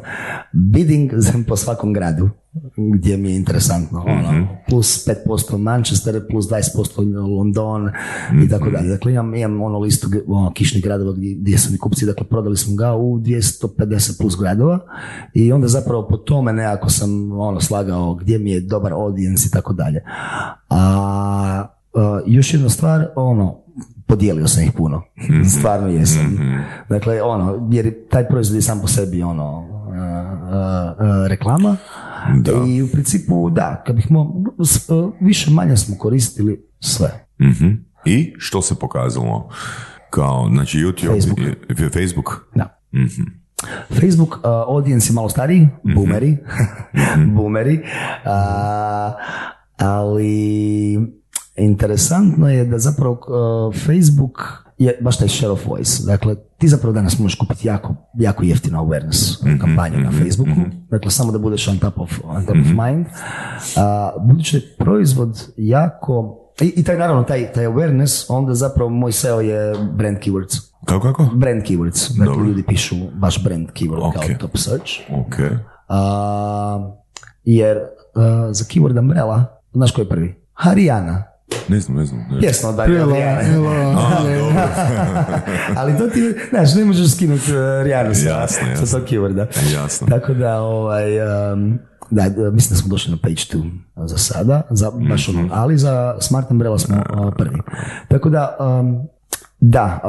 bidding 0.53 1.12
po 1.47 1.55
svakom 1.55 1.93
gradu 1.93 2.30
gdje 2.93 3.18
mi 3.18 3.30
je 3.30 3.36
interesantno. 3.36 4.04
Ono, 4.08 4.48
plus 4.70 5.08
5% 5.28 5.58
Manchester, 5.58 6.28
plus 6.30 6.45
20% 6.45 7.38
London 7.38 7.89
i 8.43 8.50
tako 8.50 8.70
dalje. 8.70 8.89
Dakle, 8.89 9.12
imam, 9.12 9.36
imam 9.36 9.62
ono 9.62 9.80
listu 9.80 10.08
ono, 10.28 10.54
kišnih 10.54 10.84
gradova 10.84 11.14
gdje, 11.14 11.36
gdje 11.36 11.58
su 11.58 11.72
mi 11.72 11.78
kupci, 11.78 12.06
dakle, 12.06 12.26
prodali 12.28 12.58
smo 12.58 12.76
ga 12.76 12.95
u 12.95 13.20
250 13.20 14.22
plus 14.22 14.38
gradova 14.39 14.80
i 15.34 15.52
onda 15.52 15.68
zapravo 15.68 16.08
po 16.08 16.18
tome 16.18 16.54
nekako 16.54 16.89
sam 16.89 17.32
ono, 17.32 17.62
slagao 17.62 18.16
gdje 18.16 18.39
mi 18.39 18.52
je 18.52 18.60
dobar 18.60 18.93
audience 18.93 19.48
i 19.48 19.52
tako 19.52 19.74
dalje. 19.74 20.02
A 20.70 21.68
Uh, 21.93 22.04
još 22.26 22.54
jedna 22.54 22.70
stvar, 22.70 23.08
ono, 23.16 23.58
podijelio 24.06 24.48
sam 24.48 24.64
ih 24.64 24.72
puno. 24.72 25.04
Stvarno 25.58 25.88
jesam. 25.88 26.38
Dakle, 26.89 27.22
ono, 27.22 27.70
jer 27.72 27.86
je 27.86 28.08
taj 28.08 28.28
proizvod 28.28 28.56
je 28.56 28.62
sam 28.62 28.82
po 28.82 28.88
sebi, 28.88 29.24
ono, 29.24 29.76
reklama. 31.28 31.78
Da. 32.36 32.52
I 32.68 32.82
u 32.82 32.88
principu, 32.88 33.50
da, 33.50 33.84
kad 33.86 33.95
bih 33.95 34.12
mo, 34.12 34.22
uh, 34.22 35.14
više 35.22 35.52
manje 35.52 35.78
smo 35.78 35.95
koristili 35.98 36.66
sve. 36.80 37.26
Mhm. 37.41 37.68
I 38.06 38.34
što 38.38 38.62
se 38.62 38.76
pokazalo? 38.76 39.50
Kao, 40.10 40.50
znači 40.50 40.78
YouTube, 40.78 41.14
Facebook. 41.14 41.39
i- 41.39 41.89
Facebook. 41.91 42.45
Da. 42.56 42.80
Mhm. 42.93 43.24
Facebook, 43.91 44.30
uh, 44.34 44.41
audience 44.43 45.10
je 45.10 45.16
malo 45.16 45.30
stariji, 45.30 45.68
boomeri, 45.95 46.38
boomeri, 47.36 47.80
a, 48.26 49.14
ali 49.78 51.00
interesantno 51.58 52.50
je 52.50 52.66
da 52.66 52.80
zapravo 52.80 53.12
uh, 53.68 53.76
Facebook 53.76 54.41
je 54.78 54.98
baš 55.02 55.18
taj 55.18 55.28
share 55.28 55.52
of 55.52 55.66
voice. 55.66 56.04
Dakle, 56.06 56.36
ti 56.58 56.68
zapravo 56.68 56.93
danas 56.93 57.20
možeš 57.20 57.36
kupiti 57.36 57.68
jako, 57.68 57.95
jako 58.14 58.43
jeftino 58.43 58.84
awareness 58.84 59.38
kampanju 59.60 59.97
na 59.99 60.12
Facebooku. 60.12 60.62
Dakle, 60.89 61.12
samo 61.12 61.32
da 61.32 61.38
budeš 61.38 61.68
on 61.68 61.78
top 61.78 61.99
of, 61.99 62.20
on 62.24 62.45
top 62.45 62.55
of 62.55 62.68
mind. 62.68 63.05
A, 63.78 64.12
budući 64.22 64.58
je 64.58 64.76
proizvod 64.80 65.47
jako 65.58 66.43
i, 66.62 66.74
i 66.76 66.84
taj 66.84 66.97
naravno 66.97 67.24
taj, 67.24 67.51
taj 67.51 67.66
awareness, 67.66 68.26
onda 68.30 68.53
zapravo 68.53 68.89
moj 68.89 69.12
SEO 69.12 69.41
je 69.41 69.74
brand 69.93 70.18
keywords. 70.18 70.72
Kako, 70.86 71.01
kako? 71.08 71.30
Brand 71.36 71.62
keywords. 71.64 72.18
Dakle, 72.18 72.26
Dobro. 72.26 72.45
ljudi 72.45 72.64
pišu 72.64 72.95
baš 73.14 73.43
brand 73.43 73.68
keyword 73.70 74.08
Ok. 74.08 74.14
kao 74.14 74.24
top 74.39 74.58
search. 74.58 74.91
Ok. 75.12 75.36
A, 75.88 76.91
jer 77.43 77.78
a, 78.16 78.47
za 78.53 78.66
keyword 78.66 78.99
umbrella, 78.99 79.45
znaš 79.74 79.91
ko 79.91 80.01
je 80.01 80.10
prvi? 80.10 80.36
Harijana. 80.53 81.24
Ne 81.68 81.80
znam, 81.80 81.97
ne 81.97 82.05
znam. 82.05 82.26
Ne. 82.32 82.39
Pjesma 82.39 82.70
od 82.70 82.76
Harijane. 82.76 83.43
Ali 85.78 85.97
to 85.97 86.07
ti, 86.07 86.34
znaš, 86.49 86.76
ne 86.76 86.86
možeš 86.86 87.11
skinuti 87.11 87.51
uh, 87.51 87.57
Rijanu 87.84 88.15
sa, 88.15 88.30
Jasno, 88.30 88.68
jasno. 88.68 88.86
sa 88.86 88.99
tog 88.99 89.07
keyworda. 89.07 89.45
Jasno. 89.74 90.07
Tako 90.09 90.34
da, 90.34 90.61
ovaj, 90.61 91.22
um, 91.53 91.80
da, 92.09 92.30
da, 92.30 92.51
mislim 92.51 92.70
da 92.70 92.82
smo 92.82 92.89
došli 92.89 93.11
na 93.11 93.18
page 93.18 93.36
2 93.36 93.72
za 93.97 94.18
sada, 94.18 94.61
za, 94.70 94.91
baš 95.09 95.28
Mhm. 95.28 95.39
ono, 95.39 95.49
ali 95.53 95.78
za 95.78 96.15
Smart 96.20 96.51
Umbrella 96.51 96.80
smo 96.80 96.95
uh, 96.97 97.34
prvi. 97.38 97.57
Tako 98.07 98.30
da, 98.30 98.57
um, 98.59 99.01
da, 99.59 99.99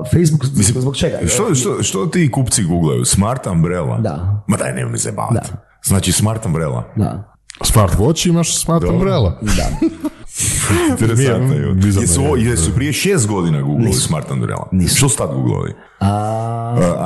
uh, 0.00 0.06
Facebook, 0.10 0.44
zbog 0.80 0.96
čega? 0.96 1.18
Što, 1.26 1.54
što, 1.54 1.82
što 1.82 2.06
ti 2.06 2.30
kupci 2.30 2.64
googlaju? 2.64 3.04
Smart 3.04 3.46
umbrella? 3.46 3.98
Da. 3.98 4.42
Ma 4.48 4.56
daj, 4.56 4.72
nemoj 4.72 4.92
mi 4.92 4.98
zajebavati. 4.98 5.34
Da. 5.52 5.58
Znači 5.84 6.12
smart 6.12 6.46
umbrella. 6.46 6.84
Da, 6.96 7.31
Smart 7.64 7.92
watch 7.98 8.26
imaš 8.28 8.58
smart 8.62 8.84
umbrella. 8.84 9.38
da. 9.42 9.68
Interesantno. 10.90 11.54
Je. 11.54 11.76
Jesu, 12.00 12.20
je. 12.36 12.44
jesu 12.44 12.74
prije 12.74 12.92
šest 12.92 13.26
godina 13.28 13.62
googlali 13.62 13.92
smart 13.92 14.30
umbrella? 14.30 14.68
Nisu. 14.72 14.96
Što 14.96 15.08
su 15.08 15.16
tad 15.16 15.30
googlali? 15.34 15.70
Uh, 15.70 16.06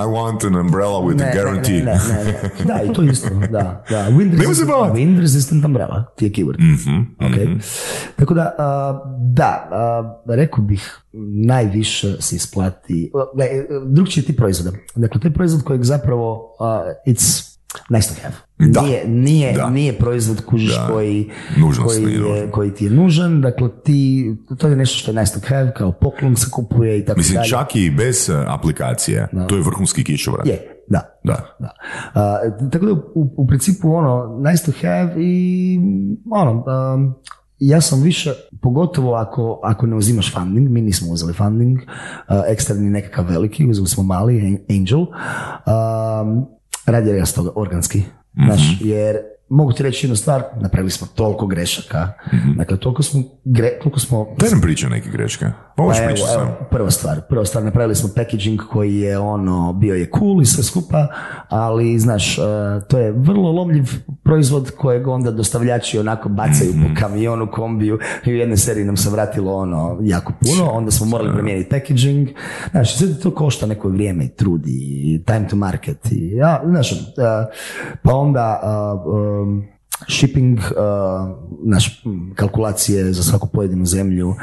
I 0.03 0.07
want 0.07 0.47
an 0.47 0.55
umbrella 0.57 0.99
with 1.01 1.23
a 1.25 1.33
guarantee. 1.35 1.83
Ne, 1.83 1.83
ne, 1.85 2.25
ne, 2.25 2.33
ne. 2.59 2.65
Da, 2.65 2.83
i 2.83 2.93
to 2.93 3.03
isto, 3.03 3.29
da. 3.51 3.85
da. 3.91 4.09
Wind, 4.17 4.39
resistant, 4.49 4.71
wind 4.95 5.21
resistant 5.21 5.65
umbrella, 5.65 6.05
ti 6.17 6.25
je 6.25 6.31
keyword. 6.33 6.61
Mhm, 6.61 7.01
Ok. 7.27 7.63
Tako 8.17 8.35
da, 8.35 8.55
da, 9.35 9.69
a, 9.73 10.21
rekao 10.29 10.65
bih, 10.65 10.99
najviše 11.45 12.23
se 12.23 12.37
isplati, 12.37 13.13
ne, 13.35 13.49
drugčiji 13.87 14.25
ti 14.25 14.37
proizvoda. 14.37 14.77
Dakle, 14.95 15.21
to 15.21 15.29
je 15.29 15.33
proizvod 15.35 15.63
kojeg 15.65 15.83
zapravo, 15.85 16.57
it's 17.07 17.56
nice 17.91 18.09
to 18.09 18.15
have. 18.23 18.35
Da. 18.59 18.81
Nije, 18.83 19.09
nije, 19.09 19.53
Da. 19.53 19.71
nije 19.71 19.93
proizvod 19.93 20.45
kužiš 20.45 20.75
Da. 20.77 20.89
koji, 20.93 21.31
koji, 21.85 22.13
je, 22.13 22.51
koji 22.51 22.75
ti 22.75 22.85
je 22.85 22.91
nužan, 22.91 23.41
dakle 23.41 23.69
ti, 23.85 24.27
to 24.59 24.69
je 24.69 24.77
nešto 24.77 24.99
što 24.99 25.11
je 25.11 25.21
nice 25.21 25.41
to 25.41 25.47
have, 25.49 25.75
kao 25.75 25.93
poklon 25.93 26.37
se 26.37 26.47
kupuje 26.51 26.99
i 26.99 27.05
tako 27.05 27.19
Mislim, 27.19 27.37
dalje. 27.37 27.49
čak 27.49 27.77
i 27.77 27.91
bez 27.91 28.29
uh, 28.29 28.37
aplikacije, 28.55 29.29
to 29.49 29.57
je 29.57 29.63
vrhunski 29.63 30.05
kišobran. 30.05 30.49
Je, 30.49 30.61
da. 30.89 31.19
Da. 31.25 31.57
Da. 31.59 31.71
A, 32.15 32.39
tako 32.73 32.87
da 32.87 32.93
u, 32.93 33.35
u 33.37 33.47
principu 33.47 33.95
ono 33.95 34.41
nice 34.51 34.65
to 34.65 34.73
have 34.83 35.15
i 35.17 35.79
ono 36.31 36.53
um, 36.95 37.15
ja 37.59 37.81
sam 37.81 38.03
više, 38.03 38.33
pogotovo 38.63 39.15
ako, 39.15 39.61
ako 39.63 39.87
ne 39.87 39.97
uzimaš 39.97 40.35
funding, 40.35 40.71
mi 40.71 40.81
nismo 40.83 41.13
uzeli 41.13 41.33
funding, 41.33 41.79
uh, 41.79 41.85
eksterni 42.49 42.91
nekakav 42.91 43.27
veliki, 43.29 43.67
uzeli 43.67 43.87
smo 43.89 44.03
mali, 44.03 44.65
Angel, 44.71 45.01
um, 45.01 46.47
raději 46.87 47.21
azt 47.21 47.39
organsky. 47.53 48.07
Mm-hmm. 48.37 48.85
Jer 48.85 49.36
mogu 49.49 49.73
ti 49.73 49.83
reći 49.83 50.07
jednu 50.07 50.17
stvar, 50.17 50.43
napravili 50.57 50.91
smo 50.91 51.07
toliko 51.15 51.47
grešaka, 51.47 52.13
dakle 52.57 52.77
toliko 52.77 53.03
smo, 53.03 53.23
gre, 53.45 53.79
toliko 53.79 54.01
smo 54.01 54.27
Daj 54.39 54.51
nam 54.51 54.61
priča 54.61 54.89
neke 54.89 55.11
greške. 55.11 55.47
Pa 55.77 55.83
Pa 55.83 56.03
evo, 56.05 56.17
sam. 56.17 56.55
prva 56.71 56.91
stvar, 56.91 57.21
prva 57.21 57.45
stvar, 57.45 57.65
napravili 57.65 57.95
smo 57.95 58.11
packaging 58.17 58.61
koji 58.71 58.97
je 58.97 59.19
ono, 59.19 59.73
bio 59.73 59.95
je 59.95 60.11
cool 60.19 60.43
i 60.43 60.47
sve 60.47 60.65
skupa, 60.65 61.07
ali 61.49 61.99
znaš, 61.99 62.39
e, 62.39 62.43
to 62.89 62.99
je 62.99 63.13
vrlo 63.13 63.53
lomljiv 63.53 63.85
proizvod 64.25 64.71
kojeg 64.71 65.09
onda 65.09 65.31
dostavljači 65.31 65.99
onako 65.99 66.29
bacaju 66.29 66.71
Mhm. 66.71 66.83
po 66.83 67.01
kamionu, 67.01 67.51
kombiju 67.51 67.99
i 68.25 68.33
u 68.33 68.37
jednoj 68.37 68.57
seriji 68.57 68.85
nam 68.85 68.97
se 68.97 69.11
vratilo 69.11 69.55
ono 69.57 69.99
jako 70.03 70.33
puno, 70.41 70.71
onda 70.71 70.91
smo 70.91 71.07
morali 71.07 71.33
promijeniti 71.33 71.71
packaging, 71.71 72.29
znaš, 72.71 72.97
sve 72.97 73.21
to 73.21 73.31
košta 73.31 73.67
neko 73.67 73.89
vrijeme 73.89 74.25
i 74.25 74.29
trud 74.29 74.63
i 74.67 75.23
time 75.27 75.49
to 75.49 75.57
market 75.57 76.13
i 76.13 76.31
ja, 76.31 76.63
znaš, 76.67 76.93
e, 76.93 76.97
pa 78.03 78.15
onda 78.15 78.61
shipping, 80.09 80.59
uh, 80.59 81.37
naš, 81.65 82.03
kalkulacije 82.35 83.13
za 83.13 83.23
svaku 83.23 83.49
pojedinu 83.49 83.85
zemlju, 83.85 84.35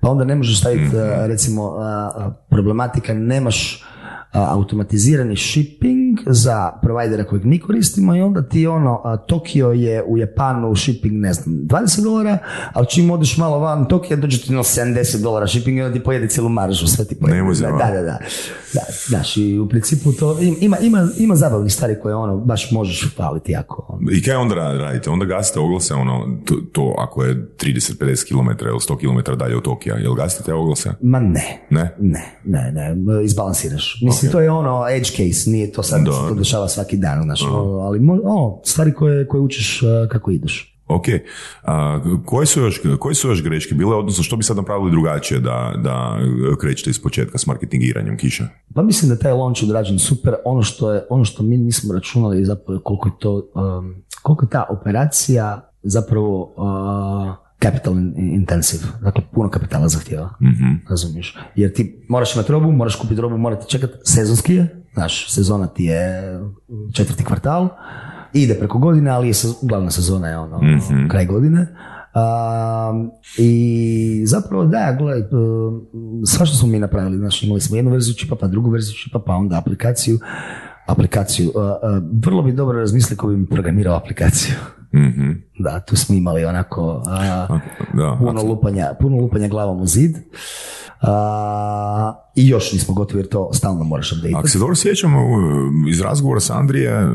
pa 0.00 0.10
onda 0.10 0.24
ne 0.24 0.34
možeš 0.34 0.60
staviti, 0.60 0.96
uh, 0.96 1.02
recimo, 1.26 1.62
uh, 1.64 2.32
problematika, 2.50 3.14
nemaš 3.14 3.84
automatizirani 4.32 5.36
shipping 5.36 5.98
za 6.26 6.72
provajdera 6.72 7.24
kojeg 7.24 7.44
mi 7.44 7.58
koristimo 7.58 8.16
i 8.16 8.20
onda 8.20 8.42
ti 8.42 8.66
ono, 8.66 9.02
Tokio 9.18 9.68
je 9.68 10.02
u 10.02 10.18
Japanu 10.18 10.76
shipping, 10.76 11.14
ne 11.14 11.32
znam, 11.32 11.54
20 11.56 12.02
dolara, 12.02 12.38
ali 12.72 12.86
čim 12.86 13.10
odeš 13.10 13.36
malo 13.36 13.58
van 13.58 13.88
Tokio 13.88 14.16
dođe 14.16 14.40
ti 14.40 14.52
no 14.52 14.62
70 14.62 15.22
dolara 15.22 15.46
shipping 15.48 15.78
i 15.78 15.82
onda 15.82 15.94
ti 15.94 16.04
pojede 16.04 16.28
cijelu 16.28 16.48
maržu, 16.48 16.86
sve 16.86 17.04
ti 17.04 17.14
pojede. 17.14 17.36
Ne 17.36 17.42
može, 17.42 17.60
da, 17.60 17.68
da, 17.70 17.90
da, 17.90 18.02
da. 18.02 18.18
Da, 18.74 18.80
znaš, 19.06 19.36
i 19.36 19.58
u 19.58 19.68
principu 19.68 20.12
to, 20.12 20.38
im- 20.40 20.56
ima, 20.60 20.78
ima, 20.78 21.08
ima 21.18 21.36
zabavnih 21.36 21.72
stvari 21.72 21.96
koje 22.02 22.14
ono, 22.14 22.36
baš 22.38 22.70
možeš 22.70 23.14
faliti 23.16 23.52
jako. 23.52 23.86
ono. 23.88 24.10
I 24.12 24.22
kaj 24.22 24.34
onda 24.34 24.54
ra- 24.54 24.78
radite? 24.78 25.10
Onda 25.10 25.24
gasite 25.26 25.60
oglase, 25.60 25.94
ono, 25.94 26.38
to, 26.44 26.54
to 26.72 26.94
ako 26.98 27.24
je 27.24 27.48
30-50 27.56 27.98
km 28.28 28.64
ili 28.64 28.78
100 28.78 28.98
km 29.24 29.38
dalje 29.38 29.56
od 29.56 29.62
Tokija, 29.62 29.96
jel 29.96 30.14
gasite 30.14 30.44
te 30.44 30.54
oglase? 30.54 30.90
Ma 31.02 31.20
ne. 31.20 31.66
Ne? 31.70 31.94
Ne, 31.98 32.34
ne, 32.44 32.72
ne, 32.72 32.94
izbalansiraš. 33.24 34.00
Mislim, 34.02 34.17
to 34.32 34.40
je 34.40 34.50
ono 34.50 34.88
edge 34.90 35.10
case, 35.10 35.50
nije 35.50 35.72
to 35.72 35.82
sad, 35.82 36.04
to 36.04 36.34
dešava 36.34 36.68
svaki 36.68 36.96
dan, 36.96 37.22
znaš, 37.22 37.42
o, 37.42 37.80
ali 37.82 38.00
mo- 38.00 38.20
o, 38.24 38.62
stvari 38.64 38.94
koje, 38.94 39.28
koje 39.28 39.40
učiš 39.40 39.82
uh, 39.82 39.88
kako 40.08 40.30
ideš. 40.30 40.78
Ok. 40.88 41.04
A, 41.62 42.00
koje, 42.24 42.46
su 42.46 42.60
još, 42.60 42.80
koje 42.98 43.14
su 43.14 43.28
još 43.28 43.42
greške 43.42 43.74
bile, 43.74 43.96
odnosno 43.96 44.24
što 44.24 44.36
bi 44.36 44.42
sad 44.42 44.56
napravili 44.56 44.90
drugačije 44.90 45.40
da, 45.40 45.74
da 45.76 46.18
krećete 46.60 46.90
iz 46.90 47.02
početka 47.02 47.38
s 47.38 47.46
marketingiranjem 47.46 48.16
kiša? 48.16 48.48
Pa 48.74 48.82
mislim 48.82 49.08
da 49.08 49.18
taj 49.18 49.32
launch 49.32 49.62
odrađen 49.62 49.98
super, 49.98 50.34
ono 50.44 50.62
što, 50.62 50.92
je, 50.92 51.06
ono 51.10 51.24
što 51.24 51.42
mi 51.42 51.56
nismo 51.56 51.94
računali 51.94 52.38
je 52.38 52.44
zapravo 52.44 52.80
koliko 52.84 53.08
je 53.08 53.12
to, 53.18 53.50
um, 53.54 53.94
koliko 54.22 54.44
je 54.44 54.50
ta 54.50 54.66
operacija 54.70 55.70
zapravo 55.82 56.54
uh, 56.56 57.47
capital 57.62 57.92
in- 57.92 58.14
intensive, 58.16 58.82
dakle 59.02 59.22
puno 59.34 59.50
kapitala 59.50 59.88
zahtjeva, 59.88 60.30
razumiješ? 60.90 61.36
Jer 61.56 61.72
ti 61.72 62.04
moraš 62.08 62.34
imati 62.34 62.52
robu, 62.52 62.72
moraš 62.72 62.96
kupiti 62.96 63.20
robu, 63.20 63.36
morate 63.38 63.66
čekati, 63.68 63.92
sezonski 64.04 64.54
je, 64.54 64.84
znaš, 64.94 65.32
sezona 65.32 65.66
ti 65.66 65.84
je 65.84 66.22
četvrti 66.94 67.24
kvartal, 67.24 67.68
ide 68.32 68.54
preko 68.54 68.78
godine, 68.78 69.10
ali 69.10 69.26
je 69.28 69.32
sez- 69.34 69.54
glavna 69.68 69.90
sezona 69.90 70.28
je 70.28 70.38
ono, 70.38 70.60
kraj 71.10 71.26
godine. 71.26 71.66
Um, 72.14 73.10
I 73.38 74.22
zapravo 74.26 74.64
da, 74.64 74.96
gledaj, 74.98 75.20
um, 75.38 75.86
svašta 76.26 76.56
smo 76.56 76.68
mi 76.68 76.78
napravili, 76.78 77.18
znači 77.18 77.46
imali 77.46 77.60
smo 77.60 77.76
jednu 77.76 77.90
verziju 77.90 78.14
čipa, 78.14 78.36
pa 78.40 78.46
drugu 78.48 78.70
verziju 78.70 78.94
čipa, 78.94 79.18
pa 79.26 79.32
onda 79.32 79.58
aplikaciju, 79.58 80.18
aplikaciju. 80.86 81.48
Uh, 81.48 81.54
uh, 81.54 81.70
vrlo 82.24 82.42
bi 82.42 82.52
dobro 82.52 82.78
razmisliti 82.78 83.16
ko 83.16 83.26
bi 83.28 83.36
mi 83.36 83.46
programirao 83.46 83.96
aplikaciju. 83.96 84.54
Mhm. 84.92 85.30
Da, 85.58 85.80
tu 85.80 85.96
smo 85.96 86.14
imali 86.14 86.44
onako 86.44 86.94
uh, 86.96 87.60
Da, 87.94 88.16
puno, 88.18 88.42
lupanja, 88.42 88.92
puno 89.00 89.16
lupanja 89.16 89.48
glavom 89.48 89.80
u 89.80 89.86
zid. 89.86 90.16
Uh, 91.02 91.08
I 92.34 92.48
još 92.48 92.72
nismo 92.72 92.94
gotovi 92.94 93.20
jer 93.20 93.28
to 93.28 93.50
stalno 93.52 93.84
moraš 93.84 94.12
update. 94.12 94.34
Ako 94.36 94.48
se 94.48 94.58
dobro 94.58 94.74
sjećam, 94.74 95.14
u- 95.14 95.28
iz 95.88 96.00
razgovora 96.00 96.40
s 96.40 96.50
Andrije, 96.50 97.08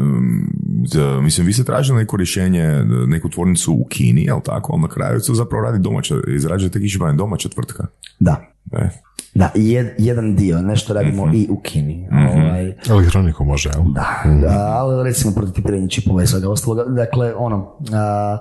mislim, 1.21 1.47
vi 1.47 1.53
ste 1.53 1.63
tražili 1.63 1.97
neko 1.97 2.17
rješenje, 2.17 2.63
neku 3.07 3.29
tvornicu 3.29 3.73
u 3.73 3.85
Kini, 3.85 4.23
jel 4.23 4.39
tako? 4.41 4.73
Ali 4.73 4.81
na 4.81 4.87
kraju 4.87 5.19
se 5.19 5.33
zapravo 5.33 5.63
radi 5.63 5.79
domaća, 5.79 6.15
izrađujete 6.27 6.79
kišobran 6.79 7.17
domaća 7.17 7.49
tvrtka. 7.49 7.85
Da, 8.19 8.41
E. 8.71 8.89
da, 9.35 9.51
jed- 9.55 9.93
jedan 9.97 10.35
dio, 10.35 10.61
nešto 10.61 10.93
radimo 10.93 11.31
i 11.33 11.47
u 11.49 11.59
Kini. 11.59 12.07
Ovaj, 12.11 12.73
Elektroniku 12.89 13.43
može, 13.45 13.69
jel? 13.69 13.83
Da, 13.85 14.23
da, 14.41 14.67
ali 14.71 15.03
recimo 15.03 15.33
prototipiranje 15.33 15.89
čipova 15.89 16.23
i 16.23 16.27
svega 16.27 16.49
ostaloga. 16.49 16.83
Dakle, 16.85 17.33
ono, 17.35 17.71
a, 17.93 18.37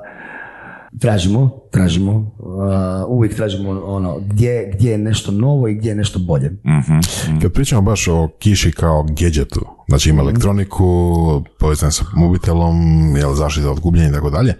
tražimo, 1.00 1.50
tražimo, 1.70 2.36
a, 2.60 3.04
uvijek 3.08 3.36
tražimo 3.36 3.70
ono, 3.70 4.18
gdje, 4.18 4.70
gdje 4.74 4.90
je 4.90 4.98
nešto 4.98 5.32
novo 5.32 5.68
i 5.68 5.74
gdje 5.74 5.88
je 5.88 5.94
nešto 5.94 6.18
bolje. 6.18 6.50
Kad 7.42 7.52
pričamo 7.52 7.82
baš 7.82 8.08
o 8.08 8.28
kiši 8.38 8.72
kao 8.72 9.02
gadgetu, 9.02 9.60
znači 9.88 10.10
ima 10.10 10.22
elektroniku, 10.22 10.84
povezan 11.58 11.92
sa 11.92 12.04
mobitelom, 12.14 12.76
jel, 13.16 13.34
zaštita 13.34 13.70
od 13.70 13.80
gubljenja 13.80 14.08
i 14.08 14.12
tako 14.12 14.30
dalje, 14.30 14.54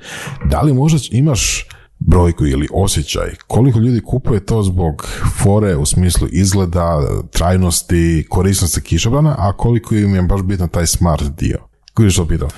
da 0.51 0.63
li 0.63 0.73
možda 0.73 0.99
imaš 1.11 1.67
brojku 1.99 2.47
ili 2.47 2.69
osjećaj 2.73 3.35
koliko 3.47 3.79
ljudi 3.79 4.01
kupuje 4.01 4.47
to 4.47 4.63
zbog 4.63 5.07
fore 5.43 5.77
u 5.77 5.87
smislu 5.87 6.29
izgleda, 6.31 7.01
trajnosti, 7.31 8.27
korisnosti 8.31 8.81
kišobrana, 8.81 9.35
a 9.39 9.53
koliko 9.57 9.95
im 9.95 10.15
je 10.15 10.23
baš 10.23 10.43
bitno 10.43 10.67
taj 10.67 10.87
smart 10.87 11.25
dio? 11.39 11.72
Kudiš 11.95 12.17
to 12.17 12.27
pitao? 12.27 12.49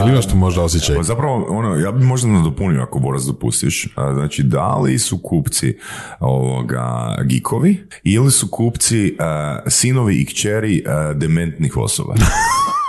Ili 0.00 0.12
imaš 0.12 0.28
tu 0.28 0.36
možda 0.36 0.62
osjećaj? 0.62 0.96
Pa 0.96 1.02
zapravo, 1.02 1.46
ono, 1.48 1.76
ja 1.76 1.92
bi 1.92 2.04
možda 2.04 2.28
nadopunio 2.28 2.82
ako 2.82 2.98
Boras 2.98 3.24
dopustiš. 3.24 3.88
A, 3.96 4.14
Znači, 4.14 4.42
da 4.42 4.76
li 4.76 4.98
su 4.98 5.18
kupci 5.18 5.78
ovoga 6.20 7.16
gikovi 7.24 7.86
ili 8.02 8.30
su 8.30 8.48
kupci 8.48 9.16
a, 9.18 9.58
sinovi 9.66 10.14
i 10.14 10.26
kćeri 10.26 10.84
a, 10.86 11.12
dementnih 11.14 11.76
osoba? 11.76 12.14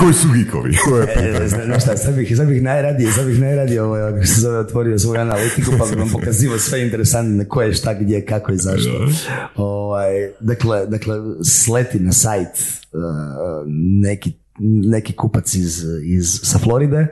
Koji 0.00 0.14
su 0.14 0.28
gikovi? 0.34 0.70
E, 1.42 1.48
zna- 1.48 1.64
Znaš 1.64 1.82
šta, 1.82 1.96
sad 1.96 2.14
bih, 2.14 2.36
sad 2.36 2.48
bih 2.48 2.62
najradije, 2.62 3.12
sad 3.12 3.26
bih 3.26 3.40
najradije 3.40 3.82
ovaj, 3.82 4.02
ako 4.02 4.26
se 4.26 4.40
zove 4.40 4.58
otvorio 4.58 4.98
svoju 4.98 5.20
analitiku 5.20 5.70
pa 5.78 5.84
bi 5.86 5.96
vam 5.96 6.08
pokazivao 6.12 6.58
sve 6.58 6.82
interesantne 6.82 7.48
koje, 7.48 7.74
šta, 7.74 7.94
gdje, 7.94 8.24
kako 8.24 8.52
i 8.52 8.56
zašto. 8.56 8.90
Ovaj, 9.56 10.10
dakle, 10.40 10.86
dakle, 10.86 11.14
sleti 11.44 12.00
na 12.00 12.12
sajt 12.12 12.48
uh, 12.92 13.00
neki, 14.02 14.32
neki 14.84 15.12
kupac 15.12 15.54
iz, 15.54 15.84
iz, 16.04 16.40
sa 16.42 16.58
Floride 16.58 17.06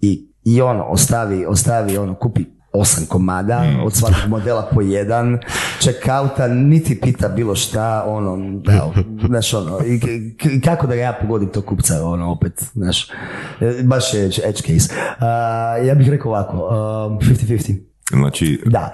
i, 0.00 0.28
i 0.44 0.60
ono, 0.60 0.84
ostavi, 0.84 1.46
ostavi 1.46 1.96
ono, 1.96 2.14
kupi 2.14 2.44
osam 2.72 3.06
komada, 3.06 3.52
od 3.84 3.94
svakog 3.94 4.28
modela 4.28 4.68
po 4.74 4.80
jedan, 4.80 5.38
checkouta, 5.80 6.48
niti 6.48 7.00
pita 7.00 7.28
bilo 7.28 7.54
šta, 7.54 8.04
ono, 8.06 8.32
evo, 8.70 8.94
znaš, 9.26 9.54
ono, 9.54 9.78
i 9.80 10.00
k- 10.00 10.64
kako 10.64 10.86
da 10.86 10.94
ga 10.94 11.00
ja 11.00 11.12
pogodim 11.12 11.48
tog 11.48 11.64
kupca, 11.64 12.04
ono, 12.04 12.32
opet, 12.32 12.64
znaš, 12.72 13.10
e, 13.60 13.82
baš 13.82 14.14
je 14.14 14.24
edge, 14.24 14.42
case. 14.52 14.88
A, 15.18 15.26
ja 15.78 15.94
bih 15.94 16.08
rekao 16.10 16.30
ovako, 16.30 16.56
um, 16.56 17.18
50-50. 17.20 17.91
Znači, 18.12 18.62
Da. 18.66 18.92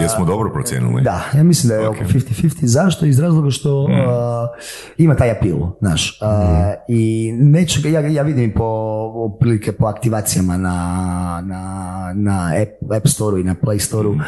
Jesmo 0.00 0.24
dobro 0.24 0.52
procijenili? 0.52 1.02
da, 1.02 1.22
ja 1.34 1.42
mislim 1.42 1.68
da 1.68 1.74
je 1.74 1.88
oko 1.88 1.98
50-50. 1.98 2.64
Zašto? 2.64 3.06
Iz 3.06 3.18
razloga 3.18 3.50
što 3.50 3.82
uh, 3.82 3.88
ima 4.98 5.14
taj 5.14 5.30
apil, 5.30 5.56
znaš. 5.80 6.18
Uh, 6.22 6.28
I 6.88 7.32
neću 7.34 7.80
ga, 7.82 7.88
ja, 7.90 8.00
ja 8.00 8.22
vidim 8.22 8.52
po, 8.52 8.64
otprilike 9.16 9.72
po 9.72 9.86
aktivacijama 9.86 10.56
na, 10.56 10.74
na, 11.42 11.62
na 12.14 12.50
App, 12.62 12.92
App 12.92 13.06
Store 13.06 13.40
i 13.40 13.44
na 13.44 13.54
Play 13.56 13.78
Store-u, 13.78 14.12
uh, 14.12 14.18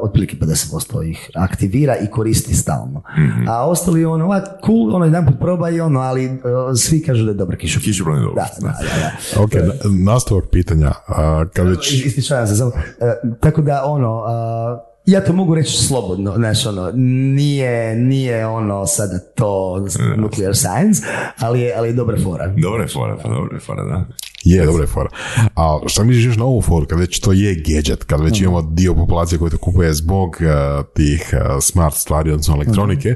otprilike 0.00 0.36
50% 0.36 0.56
ih 1.04 1.30
aktivira 1.36 1.96
i 1.96 2.06
koristi 2.06 2.54
stalno. 2.54 3.02
A 3.48 3.66
ostali 3.66 4.04
ono, 4.04 4.24
"A, 4.26 4.40
cool, 4.66 4.94
ono 4.94 5.04
jedan 5.04 5.26
put 5.26 5.34
probaj, 5.40 5.80
ono, 5.80 6.00
ali 6.00 6.26
uh, 6.26 6.32
svi 6.76 7.02
kažu 7.02 7.24
da 7.24 7.30
je 7.30 7.34
dobar 7.34 7.56
kišobran. 7.56 7.84
Kišobran 7.84 8.16
je 8.16 8.22
dobar, 8.22 8.44
Da, 8.60 8.60
da, 8.60 8.74
da. 8.78 9.10
da. 9.34 9.42
Ok, 9.42 9.52
na- 9.54 10.02
nastavak 10.04 10.44
pitanja. 10.46 10.92
A, 11.08 11.44
kad 11.46 11.68
već... 11.68 11.92
Ispričavam 11.96 12.46
se 12.46 12.56
samo. 12.56 12.70
E, 13.00 13.14
tako 13.56 13.66
da 13.66 13.84
ono, 13.84 14.24
a, 14.26 14.78
ja 15.06 15.24
to 15.24 15.32
mogu 15.32 15.54
reći 15.54 15.76
slobodno, 15.76 16.32
znaš 16.36 16.66
ono, 16.66 16.90
nije, 17.34 17.96
nije 17.96 18.46
ono 18.46 18.86
sada 18.86 19.18
to 19.34 19.80
nuclear 20.16 20.56
science, 20.56 21.02
ali 21.38 21.60
je, 21.60 21.74
ali 21.76 21.88
je 21.88 21.92
dobra 21.92 22.16
fora. 22.24 22.46
Dobra 22.46 22.82
je 22.82 22.88
fora, 22.88 23.16
pa 23.22 23.28
dobra 23.28 23.56
je 23.56 23.60
fora, 23.60 23.84
da. 23.84 24.04
Je, 24.46 24.66
dobra 24.66 24.82
je 24.82 24.86
fora. 24.86 25.08
A 25.56 25.78
šta 25.86 26.04
misliš 26.04 26.26
još 26.26 26.36
na 26.36 26.44
ovu 26.44 26.62
foru, 26.62 26.86
kad 26.86 26.98
već 26.98 27.20
to 27.20 27.32
je 27.32 27.54
gadget, 27.54 28.04
kad 28.04 28.20
već 28.20 28.40
imamo 28.40 28.62
dio 28.62 28.94
populacije 28.94 29.38
koji 29.38 29.50
to 29.50 29.58
kupuje 29.58 29.94
zbog 29.94 30.36
eh, 30.40 30.46
tih 30.94 31.30
eh, 31.32 31.60
smart 31.60 31.94
stvari, 31.94 32.30
odnosno 32.30 32.54
elektronike, 32.54 33.14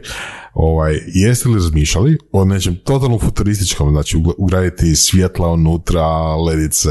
ovaj, 0.55 1.01
jeste 1.07 1.49
li 1.49 1.55
razmišljali 1.55 2.19
o 2.33 2.45
nečem 2.45 2.77
totalno 2.85 3.19
futurističkom, 3.19 3.91
znači 3.91 4.23
ugraditi 4.39 4.97
svjetla 4.97 5.49
unutra, 5.49 6.37
ledice, 6.37 6.91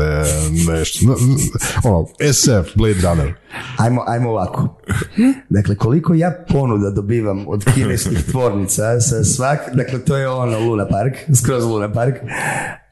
nešto, 0.68 1.00
ono, 1.84 2.06
SF, 2.34 2.76
Blade 2.76 3.02
Runner. 3.02 3.34
Ajmo, 3.78 4.04
ajmo 4.08 4.30
ovako. 4.30 4.82
Dakle, 5.50 5.76
koliko 5.76 6.14
ja 6.14 6.46
ponuda 6.50 6.90
dobivam 6.90 7.46
od 7.48 7.66
kineskih 7.74 8.24
tvornica 8.32 9.00
sa 9.02 9.24
svak, 9.24 9.60
dakle, 9.74 10.00
to 10.00 10.18
je 10.18 10.30
ono 10.30 10.60
Luna 10.60 10.88
Park, 10.88 11.14
skroz 11.36 11.64
Luna 11.64 11.94
Park. 11.94 12.16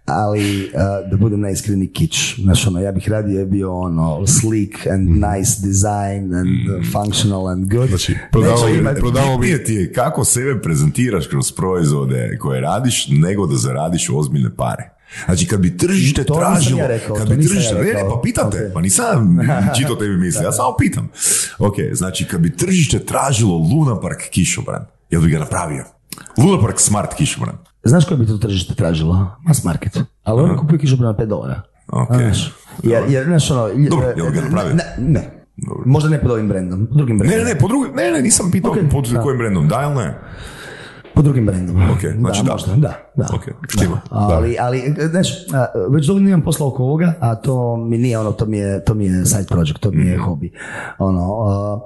Ali 0.07 0.65
uh, 0.65 0.71
da 1.11 1.17
budem 1.17 1.39
najiskreniji 1.39 1.87
kič. 1.89 2.39
Znaš, 2.39 2.67
ono, 2.67 2.79
ja 2.79 2.91
bih 2.91 3.09
radije 3.09 3.45
bio 3.45 3.73
ono 3.73 4.27
sleek 4.27 4.87
and 4.87 5.09
nice 5.09 5.61
design 5.61 6.33
and 6.33 6.47
uh, 6.69 6.85
functional 6.93 7.47
and 7.47 7.71
good. 7.71 7.89
Znači, 7.89 8.15
prodavao 8.31 8.65
bi- 8.65 8.77
imati- 8.77 8.99
prodavao 8.99 9.37
bi 9.37 9.63
ti 9.63 9.73
je 9.73 9.93
kako 9.93 10.25
sebe 10.25 10.61
prezentiraš 10.61 11.27
kroz 11.27 11.51
proizvode 11.51 12.37
koje 12.37 12.61
radiš, 12.61 13.07
nego 13.09 13.47
da 13.47 13.55
zaradiš 13.55 14.09
ozbiljne 14.09 14.55
pare. 14.55 14.89
Znači, 15.25 15.47
kad 15.47 15.59
bi 15.59 15.77
tržište 15.77 16.23
To 16.23 16.33
tražilo, 16.35 16.79
ja 16.79 16.87
rekao, 16.87 17.15
kad 17.15 17.27
to 17.27 17.35
bi 17.35 17.41
tržište, 17.43 17.75
ja 17.75 17.81
ne, 17.83 17.93
ne, 17.93 18.01
pa 18.01 18.21
pitate, 18.23 18.57
Ok. 18.59 18.73
pa 18.73 18.81
nisam 18.81 19.37
čito 19.77 19.95
tebi 19.95 20.17
misli, 20.17 20.43
ja 20.43 20.51
samo 20.51 20.75
pitam. 20.79 21.09
Ok, 21.59 21.73
znači, 21.93 22.25
kad 22.25 22.41
bi 22.41 22.55
tržište 22.55 22.99
tražilo 22.99 23.57
Luna 23.57 24.01
Park 24.01 24.21
kišobran, 24.29 24.85
jel 25.09 25.21
bi 25.21 25.29
ga 25.29 25.39
napravio? 25.39 25.83
Luna 26.37 26.61
Park 26.61 26.79
smart 26.79 27.13
kišobran. 27.13 27.55
Znaš 27.87 28.05
koje 28.05 28.17
bi 28.17 28.27
to 28.27 28.37
tržište 28.37 28.75
tražilo? 28.75 29.27
Mass 29.43 29.63
market. 29.63 29.99
Ali 30.23 30.41
oni 30.41 30.57
kupuju 30.57 30.79
kišobran 30.79 31.07
na 31.07 31.17
5 31.17 31.25
dolara. 31.25 31.61
Ok. 31.91 32.15
Znaš, 32.15 32.53
jer, 32.83 33.03
jer, 33.09 33.25
znaš, 33.25 33.51
ono, 33.51 33.67
Dobro, 33.89 34.07
jel 34.17 34.31
ga 34.31 34.41
napravio? 34.41 34.73
Ne, 34.73 34.83
ne. 34.97 35.33
Možda 35.85 36.09
ne 36.09 36.21
pod 36.21 36.31
ovim 36.31 36.47
brendom, 36.47 36.85
pod 36.87 36.97
drugim 36.97 37.15
Ne, 37.17 37.19
brendom. 37.19 37.45
ne, 37.47 37.53
ne, 37.53 37.59
po 37.59 37.67
drugim, 37.67 37.95
ne, 37.95 38.11
ne, 38.11 38.21
nisam 38.21 38.51
pitao 38.51 38.71
Ok, 38.71 38.77
pod 38.91 39.05
da. 39.07 39.21
kojim 39.21 39.37
brendom, 39.37 39.67
da 39.67 39.81
ili 39.83 40.03
ne? 40.05 40.19
Pod 41.15 41.23
drugim 41.23 41.45
brendom. 41.45 41.75
Ok, 41.91 41.99
znači 42.19 42.43
da. 42.45 42.51
možda, 42.51 42.75
da. 42.75 42.93
da. 43.15 43.27
Ok, 43.35 43.43
štima. 43.69 44.01
Ali, 44.09 44.57
ali, 44.59 44.95
znaš, 45.11 45.27
već 45.89 46.07
dovoljno 46.07 46.29
imam 46.29 46.41
posla 46.41 46.67
oko 46.67 46.83
ovoga, 46.83 47.13
a 47.19 47.35
to 47.35 47.77
mi 47.77 47.97
nije 47.97 48.19
ono, 48.19 48.31
to 48.31 48.45
mi 48.45 48.57
je, 48.57 48.83
to 48.83 48.93
mi 48.93 49.05
je 49.05 49.25
side 49.25 49.45
project, 49.49 49.79
to 49.79 49.91
mi 49.91 50.05
je 50.05 50.17
hobi. 50.17 50.51
Ono, 50.99 51.43
a, 51.47 51.79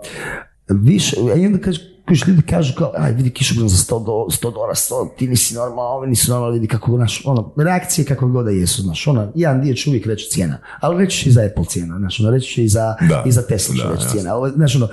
više, 0.70 1.16
i 1.38 1.46
onda 1.46 1.60
kažeš, 1.60 1.82
kažeš, 2.06 2.28
ljudi 2.28 2.42
kažu 2.42 2.74
kao, 2.78 2.92
aj 2.98 3.12
vidi 3.12 3.30
kišobran 3.30 3.70
za 3.70 3.78
100, 3.78 4.06
do, 4.06 4.12
100 4.12 4.54
dolara, 4.54 4.74
100, 4.74 5.10
ti 5.18 5.28
nisi 5.28 5.56
normalno, 5.56 5.92
ovi 5.92 6.08
nisu 6.08 6.32
normalno, 6.32 6.54
vidi 6.54 6.68
kako, 6.68 6.96
znaš, 6.96 7.22
ono, 7.26 7.54
reakcije 7.58 8.06
kako 8.06 8.28
god 8.28 8.46
da 8.46 8.52
jesu, 8.52 8.82
znaš, 8.82 9.08
ono, 9.08 9.32
jedan 9.36 9.62
dio 9.62 9.74
će 9.74 9.90
uvijek 9.90 10.06
reći 10.06 10.30
cijena, 10.30 10.58
ali 10.80 11.04
reći 11.04 11.18
će 11.18 11.30
i 11.30 11.32
za 11.32 11.42
Apple 11.42 11.66
cijena, 11.66 11.98
znaš, 11.98 12.20
ono, 12.20 12.32
reći 12.32 12.54
će 12.54 12.64
i 12.64 12.68
za, 12.68 12.96
Da. 13.10 13.24
i 13.26 13.32
za 13.32 13.42
Tesla 13.42 13.76
Da, 13.84 13.92
reći 13.92 14.10
cijena, 14.10 14.36
ali, 14.36 14.52
znaš, 14.56 14.76
ono, 14.76 14.88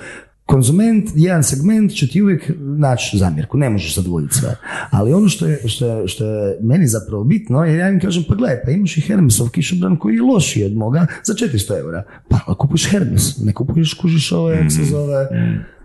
konzument, 0.45 1.09
jedan 1.15 1.43
segment 1.43 1.91
će 1.91 2.07
ti 2.07 2.21
uvijek 2.21 2.51
naći 2.59 3.17
zamjerku, 3.17 3.57
ne 3.57 3.69
možeš 3.69 3.95
zadovoljiti 3.95 4.35
sve. 4.35 4.55
Ali 4.91 5.13
ono 5.13 5.29
što 5.29 5.45
je, 5.45 5.67
što 5.67 5.85
je, 5.87 6.07
što 6.07 6.25
je 6.25 6.57
meni 6.61 6.87
zapravo 6.87 7.23
bitno, 7.23 7.63
jer 7.63 7.79
ja 7.79 7.89
im 7.89 7.99
kažem, 7.99 8.23
pa 8.27 8.35
gledaj, 8.35 8.61
pa 8.65 8.71
imaš 8.71 8.97
i 8.97 9.01
Hermesov 9.01 9.49
kišobran 9.49 9.97
koji 9.97 10.15
je 10.15 10.21
lošiji 10.21 10.65
od 10.65 10.75
moga 10.75 11.05
za 11.23 11.33
400 11.33 11.79
eura. 11.79 12.03
Pa 12.29 12.55
kupuješ 12.55 12.89
Hermes, 12.91 13.37
ne 13.37 13.53
kupuješ, 13.53 13.93
kužiš 13.93 14.31
ove, 14.31 14.55
jak 14.55 14.71
se 14.71 14.83
zove, 14.83 15.27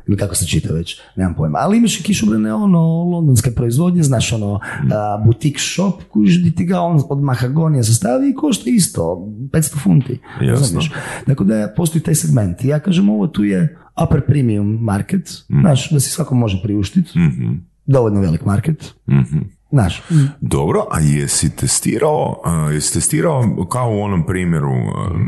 ili 0.09 0.17
kako 0.17 0.35
se 0.35 0.47
čita 0.47 0.75
već, 0.75 1.01
nemam 1.17 1.35
pojma. 1.35 1.59
Ali 1.61 1.79
imaš 1.79 2.01
i 2.01 2.03
kišobrane, 2.03 2.55
ono, 2.55 2.79
londonske 3.05 3.51
proizvodnje, 3.51 4.03
znaš, 4.03 4.33
ono, 4.33 4.61
a, 4.93 5.23
butik 5.27 5.57
shop, 5.59 6.03
kužiš 6.05 6.43
di 6.43 6.51
ti 6.51 6.65
ga 6.65 6.81
on 6.81 7.03
od 7.09 7.23
mahagonija 7.23 7.85
sastavi 7.85 8.31
i 8.31 8.35
košta 8.35 8.71
isto, 8.71 9.03
500 9.43 9.79
funti. 9.79 10.19
Jasno. 10.43 10.81
Tako 11.27 11.45
da 11.45 11.73
postoji 11.77 12.03
taj 12.03 12.15
segment. 12.15 12.65
I 12.65 12.69
ja 12.69 12.81
kažem, 12.81 13.09
ovo 13.09 13.27
tu 13.27 13.45
je 13.45 13.79
upper 14.05 14.21
premium 14.21 14.79
market, 14.81 15.29
znaš, 15.51 15.91
da 15.91 16.01
si 16.01 16.11
svako 16.11 16.35
može 16.35 16.61
priuštiti, 16.63 17.19
Mhm. 17.19 17.53
dovoljno 17.87 18.21
velik 18.21 18.45
market, 18.45 18.95
Mhm. 19.09 19.39
Znaš, 19.75 20.03
Dobro, 20.41 20.87
a 20.91 21.01
jesi 21.01 21.57
testirao, 21.57 22.43
jesi 22.73 22.95
testirao 22.95 23.67
kao 23.73 23.91
u 23.91 24.03
onom 24.03 24.27
primjeru, 24.27 24.73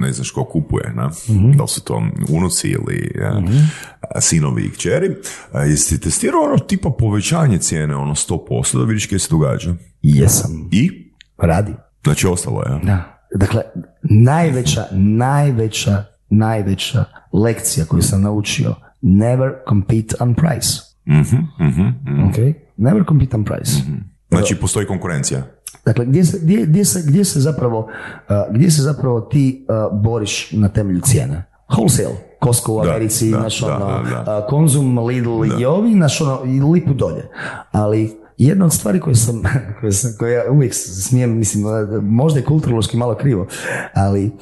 ne 0.01 0.13
znaš 0.13 0.31
ko 0.31 0.45
kupuje, 0.45 0.93
na? 0.95 1.11
da 1.57 1.63
li 1.63 1.69
su 1.69 1.85
to 1.85 2.03
unuci 2.29 2.69
ili 2.69 3.11
a, 4.15 4.21
sinovi 4.21 4.63
i 4.65 4.71
kćeri, 4.71 5.17
jesi 5.55 6.01
testirao 6.01 6.41
ono 6.41 6.59
tipa 6.59 6.91
povećanje 6.99 7.59
cijene, 7.59 7.97
ono 7.97 8.15
100%, 8.15 8.79
da 8.79 8.85
vidiš 8.85 9.07
kaj 9.07 9.19
se 9.19 9.29
događa? 9.31 9.75
jesam, 10.03 10.69
I? 10.73 10.91
radi. 11.39 11.73
Znači 12.05 12.27
ostalo 12.27 12.63
je? 12.63 12.81
Da. 12.85 13.21
Dakle, 13.35 13.63
najveća, 14.03 14.87
najveća, 14.93 16.05
najveća 16.31 17.05
lekcija 17.33 17.87
koju 17.87 18.03
sam 18.03 18.23
naučio, 18.23 18.75
never 19.03 19.51
compete 19.69 20.15
on 20.21 20.35
price. 20.35 20.69
Mhm, 21.09 21.37
mhm, 21.69 21.83
mhm. 21.83 22.29
Ok? 22.29 22.37
Never 22.77 23.05
compete 23.09 23.37
on 23.37 23.45
price. 23.45 23.73
Znači 24.39 24.57
postoji 24.57 24.87
konkurencija. 24.87 25.43
Dakle, 25.85 26.05
gdje 26.05 26.25
se, 26.25 26.39
gdje, 26.43 26.67
gdje 26.67 26.85
se, 26.85 27.03
gdje 27.07 27.25
se 27.25 27.41
zapravo, 27.41 27.79
uh, 27.79 28.55
gdje 28.55 28.71
se 28.71 28.83
zapravo 28.83 29.21
ti 29.21 29.67
uh, 29.69 30.01
boriš 30.01 30.53
na 30.53 30.69
temelju 30.69 31.01
cijene? 31.01 31.45
Wholesale. 31.69 32.17
Costco 32.45 32.73
u 32.73 32.85
Da, 32.85 32.91
Americi, 32.91 33.31
da, 33.31 33.41
naš 33.41 33.61
da, 33.61 33.77
ono, 33.77 34.03
da, 34.03 34.23
da. 34.27 34.39
uh, 34.39 34.45
Konzum, 34.49 34.99
Lidl 34.99 35.45
i 35.61 35.65
ovi, 35.65 35.95
naš 35.95 36.21
ono, 36.21 36.41
i 36.45 36.61
lipu 36.61 36.95
dolje. 36.95 37.29
Ali 37.73 38.17
jedna 38.39 38.65
od 38.65 38.73
stvari 38.73 39.01
koje 39.01 39.15
sam, 39.15 39.43
koje, 39.81 39.93
sam, 39.93 40.11
koje 40.19 40.33
ja 40.33 40.51
uvijek 40.51 40.75
smijem, 40.75 41.39
mislim, 41.39 41.65
možda 42.03 42.41
je 42.41 42.45
kulturološki 42.45 42.97
malo 42.97 43.15
krivo, 43.15 43.47
ali 43.95 44.33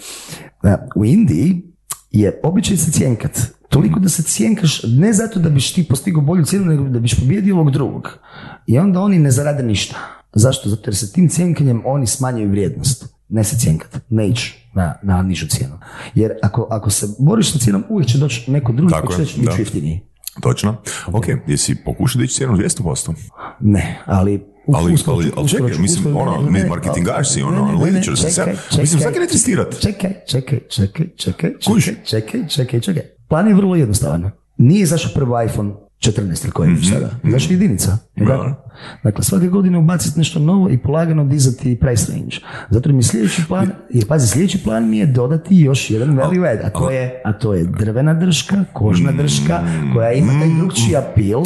u 0.97 1.05
Indiji 1.05 1.63
je 2.11 2.41
običaj 2.43 2.77
se 2.77 2.91
cijenkat. 2.91 3.39
Toliko 3.75 4.01
da 4.01 4.09
se 4.09 4.23
cijenkaš 4.23 4.83
ne 4.83 5.13
zato 5.13 5.41
da 5.41 5.49
biš 5.49 5.73
ti 5.73 5.85
postigao 5.89 6.23
bolju 6.23 6.45
cijenu, 6.45 6.67
nego 6.67 6.85
da 6.85 6.99
biš 6.99 7.21
pobjedio 7.21 7.55
ovog 7.55 7.71
drugog. 7.71 8.19
I 8.67 8.79
onda 8.79 9.01
oni 9.01 9.19
ne 9.19 9.31
zarade 9.31 9.63
ništa. 9.63 9.97
Zašto? 10.33 10.69
Zato 10.69 10.83
jer 10.87 10.97
se 10.97 11.13
tim 11.13 11.29
cijenkanjem 11.29 11.83
oni 11.85 12.07
smanjuju 12.07 12.51
vrijednost. 12.51 13.15
Ne 13.29 13.45
se 13.45 13.59
cijenkat, 13.59 14.01
ne 14.11 14.29
ići 14.29 14.69
na, 14.75 14.95
na 15.03 15.23
nižu 15.23 15.47
cijenu. 15.49 15.79
Jer 16.15 16.33
ako, 16.43 16.67
ako 16.71 16.91
se 16.91 17.07
boriš 17.19 17.53
sa 17.53 17.59
cijenom, 17.59 17.85
uvijek 17.89 18.09
će 18.09 18.19
doći 18.19 18.51
neko 18.51 18.73
drugi 18.73 18.95
koji 19.05 19.17
će 19.17 19.23
reći, 19.23 19.41
bit 19.41 19.51
ću 19.51 19.61
jeftiniji. 19.61 20.01
Točno. 20.41 20.77
Ok, 21.07 21.25
jesi 21.47 21.75
pokušao 21.75 22.21
dići 22.21 22.35
cijenu 22.35 22.57
200%? 22.57 23.15
Ne, 23.61 24.03
ali... 24.05 24.45
Ali, 24.75 24.97
ali, 25.07 25.33
ali 25.37 25.49
čekaj, 25.49 25.79
mislim, 25.79 26.17
ono, 26.17 26.51
ne, 26.51 26.67
marketingaš 26.67 27.33
si, 27.33 27.43
ono, 27.43 27.65
analitičar 27.65 28.17
si, 28.17 28.21
čekaj, 28.21 28.33
sad- 28.33 28.49
mislim, 28.81 29.01
čekaj, 29.01 29.13
sad 29.13 29.23
ne 29.23 29.27
testirat. 29.29 29.81
Čekaj, 29.81 30.13
čekaj, 30.29 30.59
čekaj, 30.69 31.07
čekaj, 31.17 31.53
Kuži. 31.67 31.95
čekaj, 32.05 32.21
čekaj, 32.31 32.49
čekaj, 32.49 32.81
čekaj. 32.81 33.03
Plan 33.29 33.49
je 33.49 33.55
vrlo 33.55 33.77
jednostavan. 33.77 34.31
Nije 34.59 34.83
izašao 34.83 35.11
prvo 35.15 35.43
iPhone 35.43 35.73
14 35.99 36.45
ili 36.45 36.53
koji 36.53 36.71
je 36.71 36.83
sada. 36.83 37.11
Izašao 37.25 37.53
je 37.53 37.55
jedinica. 37.55 37.99
Je 38.17 38.27
tako? 38.27 38.55
Dakle, 39.03 39.25
svake 39.25 39.47
godine 39.47 39.79
ubaciti 39.79 40.19
nešto 40.19 40.39
novo 40.39 40.71
i 40.71 40.79
polagano 40.79 41.25
dizati 41.25 41.79
price 41.81 42.13
range. 42.13 42.37
Zato 42.71 42.89
mi 42.89 42.99
je 42.99 43.03
sljedeći 43.03 43.43
plan, 43.49 43.71
jer 43.91 44.07
pazi, 44.07 44.29
sljedeći 44.29 44.63
plan 44.63 44.89
mi 44.91 44.99
je 44.99 45.07
dodati 45.07 45.57
još 45.57 45.91
jedan 45.91 46.17
value 46.17 46.51
add, 46.51 46.61
a 46.65 46.71
to 46.71 46.91
je, 46.91 47.23
a 47.25 47.33
to 47.33 47.55
je 47.55 47.65
drvena 47.65 48.15
drška, 48.15 48.65
kožna 48.73 49.13
drška, 49.13 49.63
koja 49.95 50.13
ima 50.13 50.33
taj 50.33 50.49
drugčiji 50.59 50.97
appeal. 50.97 51.45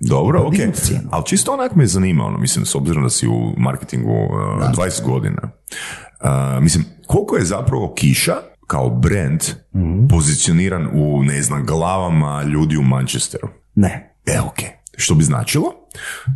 Dobro, 0.00 0.42
ok. 0.46 0.54
Ali 1.10 1.24
čisto 1.26 1.52
onak 1.52 1.74
me 1.74 1.86
zanima, 1.86 2.24
ono, 2.24 2.38
mislim, 2.38 2.64
s 2.64 2.74
obzirom 2.74 3.02
da 3.02 3.10
si 3.10 3.28
u 3.28 3.54
marketingu 3.56 4.12
uh, 4.12 4.70
20 4.76 5.04
godina. 5.04 5.42
Uh, 5.42 6.62
mislim, 6.62 6.84
koliko 7.06 7.36
je 7.36 7.44
zapravo 7.44 7.94
Kiša 7.94 8.34
kao 8.70 8.90
brand 8.90 9.40
Mhm. 9.74 10.06
pozicioniran 10.06 10.88
u, 10.92 11.22
ne 11.22 11.42
znam, 11.42 11.66
glavama 11.66 12.42
ljudi 12.42 12.76
u 12.76 12.82
Manchesteru? 12.82 13.48
Ne. 13.74 14.14
E, 14.26 14.40
ok. 14.40 14.58
Što 14.96 15.14
bi 15.14 15.24
značilo 15.24 15.64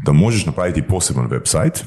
da 0.04 0.12
možeš 0.12 0.46
napraviti 0.46 0.82
poseban 0.82 1.28
website 1.28 1.84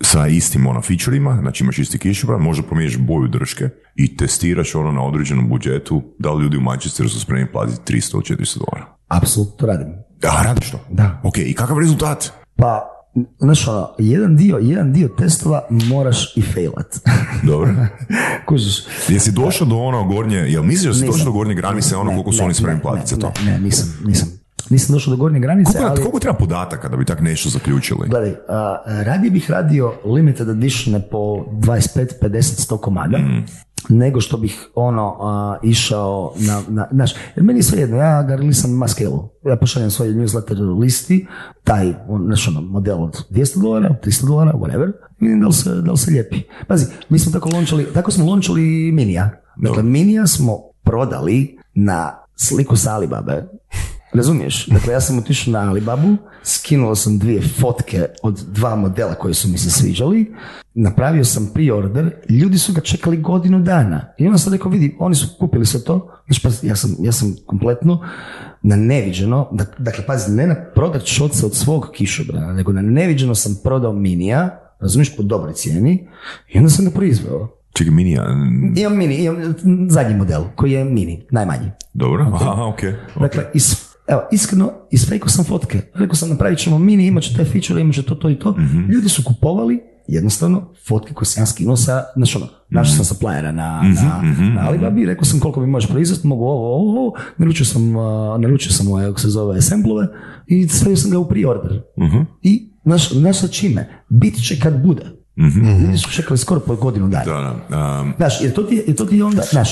sa 0.00 0.26
istim 0.26 0.66
ono 0.66 0.82
featureima, 0.82 1.38
znači 1.40 1.64
imaš 1.64 1.78
isti 1.78 1.98
kišobran, 1.98 2.40
možda 2.40 2.62
promijeniš 2.62 2.98
boju 2.98 3.28
drške 3.28 3.64
i 3.94 4.16
testiraš 4.16 4.74
ono 4.74 4.92
na 4.92 5.02
određenom 5.02 5.48
budžetu 5.48 6.02
da 6.18 6.32
li 6.32 6.42
ljudi 6.42 6.56
u 6.56 6.60
Manchesteru 6.60 7.08
su 7.08 7.20
spremni 7.20 7.52
platiti 7.52 7.92
300 7.92 8.14
ili 8.14 8.38
400 8.38 8.58
dolara. 8.58 8.96
Apsolutno 9.08 9.56
to 9.56 9.66
radim. 9.66 9.88
A, 10.22 10.42
radiš 10.44 10.70
to? 10.70 10.80
Da. 10.90 11.20
Ok, 11.24 11.38
i 11.38 11.54
kakav 11.54 11.78
rezultat? 11.78 12.32
Pa, 12.56 12.80
znaš 13.38 13.68
ono, 13.68 13.88
jedan 13.98 14.36
dio, 14.36 14.58
jedan 14.62 14.92
dio 14.92 15.08
testova 15.08 15.66
moraš 15.70 16.36
i 16.36 16.42
failat. 16.42 16.96
Dobro. 17.50 17.74
Kužiš? 18.46 18.84
Jesi 19.08 19.32
došao 19.32 19.66
do 19.66 19.76
ono 19.76 20.04
gornje, 20.04 20.36
jel 20.36 20.62
misliš 20.62 20.94
da 20.94 21.00
si 21.00 21.06
došao 21.06 21.24
do 21.24 21.32
gornje 21.32 21.54
granice 21.54 21.96
ono 21.96 22.10
Ne, 22.10 22.16
koliko 22.16 22.32
su 22.32 22.38
ne, 22.38 22.44
oni 22.44 22.54
spremni 22.54 22.82
platiti 22.82 23.08
za 23.14 23.16
to? 23.16 23.32
Ne, 23.44 23.52
ne, 23.52 23.58
nisam, 23.58 23.98
nisam. 24.04 24.28
Nisam 24.70 24.92
došao 24.92 25.10
do 25.10 25.16
gornje 25.16 25.40
granice, 25.40 25.72
Koliko, 25.72 25.90
ali... 25.90 26.00
koliko 26.00 26.20
treba 26.20 26.36
podataka 26.36 26.88
da 26.88 26.96
bi 26.96 27.04
tak 27.04 27.20
nešto 27.20 27.48
zaključili? 27.48 28.08
Gledaj, 28.08 28.34
a, 28.48 28.76
radije 28.86 29.30
bih 29.30 29.50
radio 29.50 29.94
limited 30.04 30.48
edition 30.48 31.02
po 31.10 31.18
25, 31.18 32.06
50, 32.22 32.72
100 32.72 32.80
komada, 32.80 33.18
Mm. 33.18 33.46
Nego 33.88 34.20
što 34.20 34.36
bih 34.36 34.68
ono 34.74 35.16
a, 35.20 35.56
išao 35.62 36.32
na, 36.36 36.62
na, 36.68 36.88
znaš, 36.92 37.14
jer 37.36 37.44
meni 37.44 37.58
je 37.58 37.62
sve 37.62 37.80
jedno, 37.80 37.96
ja 37.96 38.22
ga 38.22 38.36
na 38.78 38.88
scale 38.88 39.16
ja 39.44 39.56
pošaljem 39.56 39.90
svoj 39.90 40.08
newsletter 40.08 40.78
listi, 40.80 41.26
taj, 41.64 41.94
on, 42.08 42.24
znaš 42.26 42.48
ono, 42.48 42.60
model 42.60 43.02
od 43.02 43.24
200 43.30 43.62
dolara, 43.62 43.96
300 44.04 44.26
dolara, 44.26 44.52
whatever, 44.52 44.92
vidim 45.20 45.40
da 45.40 45.46
li 45.46 45.52
se, 45.52 45.70
da 45.70 45.90
li 45.90 45.98
se 45.98 46.10
lijepi. 46.10 46.36
Pazi, 46.68 46.86
mi 47.08 47.18
smo 47.18 47.32
tako 47.32 47.48
lončali, 47.52 47.86
tako 47.94 48.10
smo 48.10 48.24
lončali 48.24 48.92
Minija. 48.92 49.30
Dakle, 49.56 49.82
Minija 49.82 50.26
smo 50.26 50.58
prodali 50.82 51.58
na 51.74 52.12
sliku 52.36 52.76
sa 52.76 52.94
Alibabe. 52.94 53.48
Razumiješ? 54.14 54.66
Dakle, 54.66 54.92
ja 54.92 55.00
sam 55.00 55.18
otišao 55.18 55.52
na 55.52 55.70
Alibabu, 55.70 56.16
skinuo 56.42 56.94
sam 56.94 57.18
dvije 57.18 57.42
fotke 57.60 58.04
od 58.22 58.40
dva 58.48 58.76
modela 58.76 59.14
koji 59.14 59.34
su 59.34 59.48
mi 59.48 59.58
se 59.58 59.70
sviđali, 59.70 60.34
napravio 60.74 61.24
sam 61.24 61.50
pre-order, 61.54 62.10
ljudi 62.28 62.58
su 62.58 62.72
ga 62.72 62.80
čekali 62.80 63.16
godinu 63.16 63.60
dana. 63.60 64.12
I 64.18 64.26
onda 64.26 64.38
sam 64.38 64.52
rekao, 64.52 64.70
vidi, 64.70 64.96
oni 64.98 65.14
su 65.14 65.28
kupili 65.38 65.66
sve 65.66 65.84
to, 65.84 66.10
znači, 66.26 66.40
pa 66.42 66.66
ja 66.66 66.76
sam, 66.76 66.96
ja 67.00 67.12
sam 67.12 67.36
kompletno 67.46 68.00
na 68.62 68.76
neviđeno, 68.76 69.48
dak- 69.52 69.78
dakle, 69.78 70.06
pazi, 70.06 70.32
ne 70.32 70.46
na 70.46 70.54
prodat 70.74 71.04
šoce 71.06 71.46
od 71.46 71.54
svog 71.54 71.90
kišobrana, 71.92 72.52
nego 72.52 72.72
na 72.72 72.82
neviđeno 72.82 73.34
sam 73.34 73.56
prodao 73.64 73.92
minija, 73.92 74.60
razumiješ, 74.80 75.16
po 75.16 75.22
dobroj 75.22 75.52
cijeni 75.52 76.08
i 76.52 76.58
onda 76.58 76.70
sam 76.70 76.84
ga 76.84 76.90
proizveo. 76.90 77.48
Čekaj, 77.72 77.94
mini, 77.94 78.18
a, 78.18 78.22
Imam 78.76 78.96
mini, 78.98 79.16
imam 79.16 79.54
zadnji 79.90 80.16
model 80.16 80.42
koji 80.56 80.72
je 80.72 80.84
mini, 80.84 81.26
najmanji. 81.30 81.70
dobro, 81.94 82.30
aha, 82.34 82.64
ok. 82.64 82.80
Dakle, 83.20 83.44
is, 83.54 83.93
evo, 84.06 84.20
iskreno, 84.32 84.72
isfejkao 84.90 85.28
sam 85.28 85.44
fotke. 85.44 85.80
Rekao 85.94 86.14
sam, 86.14 86.28
napravit 86.28 86.58
ćemo 86.58 86.78
mini, 86.78 87.06
imat 87.06 87.22
će 87.22 87.34
te 87.36 87.44
feature, 87.44 87.80
imat 87.80 87.94
će 87.94 88.02
to, 88.02 88.14
to 88.14 88.30
i 88.30 88.38
to. 88.38 88.50
Mhm. 88.50 88.90
Ljudi 88.90 89.08
su 89.08 89.22
kupovali 89.24 89.80
jednostavno 90.08 90.72
fotke 90.88 91.14
koje 91.14 91.26
sam 91.26 91.42
ja 91.42 91.46
skinuo 91.46 91.76
sa, 91.76 92.04
znači 92.16 92.36
ono, 92.36 92.46
našao 92.70 92.94
sam 92.96 93.04
suppliera 93.04 93.52
na, 93.52 93.82
Mhm, 93.82 94.04
na, 94.04 94.22
na 94.54 94.68
Alibabi, 94.68 95.06
rekao 95.06 95.24
sam 95.24 95.40
koliko 95.40 95.60
mi 95.60 95.66
može 95.66 95.88
proizvesti, 95.88 96.26
mogu 96.26 96.44
ovo, 96.44 96.74
ovo, 96.74 97.00
ovo, 97.00 97.12
naručio 97.38 97.66
sam, 97.66 97.96
uh, 97.96 98.40
naručio 98.40 98.72
sam 98.72 98.88
ovaj, 98.88 99.06
kako 99.06 99.20
se 99.20 99.28
zove, 99.28 99.62
samplove 99.62 100.06
i 100.46 100.68
stavio 100.68 100.96
sam 100.96 101.10
ga 101.10 101.18
u 101.18 101.28
pre-order. 101.28 101.80
Mhm. 101.98 102.18
I, 102.42 102.70
znaš, 102.84 103.12
znaš 103.12 103.38
sa 103.38 103.48
čime? 103.48 103.88
Bit 104.08 104.46
će 104.46 104.60
kad 104.60 104.82
bude. 104.82 105.02
Ljudi 105.36 105.98
su 105.98 106.10
čekali 106.12 106.38
skoro 106.38 106.60
po 106.60 106.76
godinu 106.76 107.08
dana. 107.08 107.22
Mhm. 107.50 107.60
Da, 107.70 107.76
da. 107.76 108.00
um, 108.00 108.12
Znaš, 108.16 108.40
jer 108.40 108.52
to 108.52 108.62
ti 108.62 108.74
je, 108.74 108.84
jer 108.86 108.96
to 108.96 109.04
ti 109.04 109.22
onda, 109.22 109.42
znaš, 109.42 109.70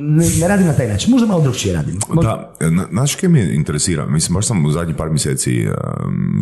ne, 0.00 0.26
ne 0.40 0.48
radim 0.48 0.66
na 0.66 0.72
taj 0.72 0.88
način, 0.88 1.10
možda 1.10 1.26
malo 1.26 1.42
drugčije 1.42 1.74
radim. 1.74 1.98
Možda- 2.08 2.54
Da, 2.60 2.70
na- 2.70 2.86
znaš 2.90 3.14
kaj 3.14 3.28
me 3.28 3.54
interesira? 3.54 4.06
Mislim, 4.06 4.34
baš 4.34 4.46
sam 4.46 4.64
u 4.64 4.70
zadnjih 4.70 4.96
par 4.96 5.08
mjeseci 5.10 5.66
um, 5.66 5.74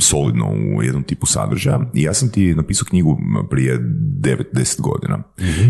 solidno 0.01 0.47
u 0.77 0.83
jednom 0.83 1.03
tipu 1.03 1.27
sadržaja 1.27 1.81
i 1.95 2.03
ja 2.03 2.15
sam 2.15 2.29
ti 2.29 2.55
napisao 2.55 2.87
knjigu 2.91 3.19
prije 3.51 3.79
9-10 3.79 4.81
godina. 4.81 5.23